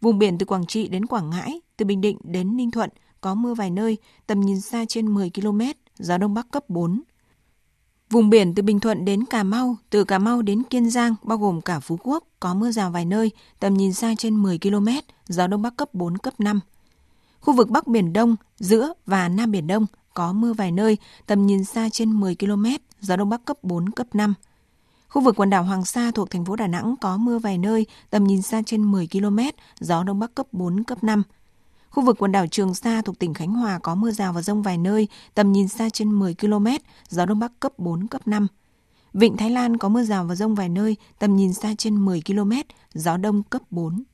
Vùng 0.00 0.18
biển 0.18 0.38
từ 0.38 0.46
Quảng 0.46 0.66
Trị 0.66 0.88
đến 0.88 1.06
Quảng 1.06 1.30
Ngãi, 1.30 1.60
từ 1.76 1.84
Bình 1.84 2.00
Định 2.00 2.18
đến 2.22 2.56
Ninh 2.56 2.70
Thuận 2.70 2.90
có 3.20 3.34
mưa 3.34 3.54
vài 3.54 3.70
nơi, 3.70 3.98
tầm 4.26 4.40
nhìn 4.40 4.60
xa 4.60 4.84
trên 4.88 5.14
10 5.14 5.30
km, 5.34 5.60
gió 5.98 6.18
đông 6.18 6.34
bắc 6.34 6.50
cấp 6.50 6.70
4. 6.70 7.02
Vùng 8.10 8.30
biển 8.30 8.54
từ 8.54 8.62
Bình 8.62 8.80
Thuận 8.80 9.04
đến 9.04 9.24
Cà 9.24 9.42
Mau, 9.42 9.76
từ 9.90 10.04
Cà 10.04 10.18
Mau 10.18 10.42
đến 10.42 10.62
Kiên 10.62 10.90
Giang, 10.90 11.14
bao 11.22 11.38
gồm 11.38 11.60
cả 11.60 11.80
Phú 11.80 11.98
Quốc, 12.02 12.24
có 12.40 12.54
mưa 12.54 12.70
rào 12.70 12.90
vài 12.90 13.04
nơi, 13.04 13.30
tầm 13.60 13.74
nhìn 13.74 13.92
xa 13.92 14.14
trên 14.18 14.36
10 14.36 14.58
km, 14.58 14.88
gió 15.28 15.46
đông 15.46 15.62
bắc 15.62 15.76
cấp 15.76 15.94
4, 15.94 16.18
cấp 16.18 16.34
5. 16.40 16.60
Khu 17.40 17.54
vực 17.54 17.70
Bắc 17.70 17.86
Biển 17.86 18.12
Đông, 18.12 18.36
giữa 18.58 18.92
và 19.06 19.28
Nam 19.28 19.50
Biển 19.50 19.66
Đông 19.66 19.86
có 20.14 20.32
mưa 20.32 20.52
vài 20.52 20.72
nơi, 20.72 20.98
tầm 21.26 21.46
nhìn 21.46 21.64
xa 21.64 21.88
trên 21.92 22.12
10 22.12 22.36
km, 22.36 22.66
gió 23.00 23.16
đông 23.16 23.28
bắc 23.28 23.44
cấp 23.44 23.56
4, 23.62 23.90
cấp 23.90 24.06
5. 24.12 24.34
Khu 25.08 25.22
vực 25.22 25.36
quần 25.36 25.50
đảo 25.50 25.64
Hoàng 25.64 25.84
Sa 25.84 26.10
thuộc 26.10 26.30
thành 26.30 26.44
phố 26.44 26.56
Đà 26.56 26.66
Nẵng 26.66 26.94
có 27.00 27.16
mưa 27.16 27.38
vài 27.38 27.58
nơi, 27.58 27.86
tầm 28.10 28.24
nhìn 28.24 28.42
xa 28.42 28.62
trên 28.66 28.82
10 28.82 29.08
km, 29.12 29.38
gió 29.80 30.02
đông 30.02 30.18
bắc 30.18 30.34
cấp 30.34 30.46
4, 30.52 30.84
cấp 30.84 31.04
5. 31.04 31.22
Khu 31.90 32.02
vực 32.04 32.18
quần 32.18 32.32
đảo 32.32 32.46
Trường 32.46 32.74
Sa 32.74 33.02
thuộc 33.02 33.18
tỉnh 33.18 33.34
Khánh 33.34 33.52
Hòa 33.52 33.78
có 33.78 33.94
mưa 33.94 34.10
rào 34.10 34.32
và 34.32 34.42
rông 34.42 34.62
vài 34.62 34.78
nơi, 34.78 35.08
tầm 35.34 35.52
nhìn 35.52 35.68
xa 35.68 35.88
trên 35.90 36.12
10 36.12 36.34
km, 36.34 36.66
gió 37.08 37.26
đông 37.26 37.38
bắc 37.38 37.60
cấp 37.60 37.72
4, 37.78 38.06
cấp 38.06 38.28
5. 38.28 38.46
Vịnh 39.12 39.36
Thái 39.36 39.50
Lan 39.50 39.76
có 39.76 39.88
mưa 39.88 40.02
rào 40.02 40.24
và 40.24 40.34
rông 40.34 40.54
vài 40.54 40.68
nơi, 40.68 40.96
tầm 41.18 41.36
nhìn 41.36 41.52
xa 41.52 41.74
trên 41.78 42.04
10 42.04 42.22
km, 42.26 42.52
gió 42.94 43.16
đông 43.16 43.42
cấp 43.42 43.62
4. 43.70 44.04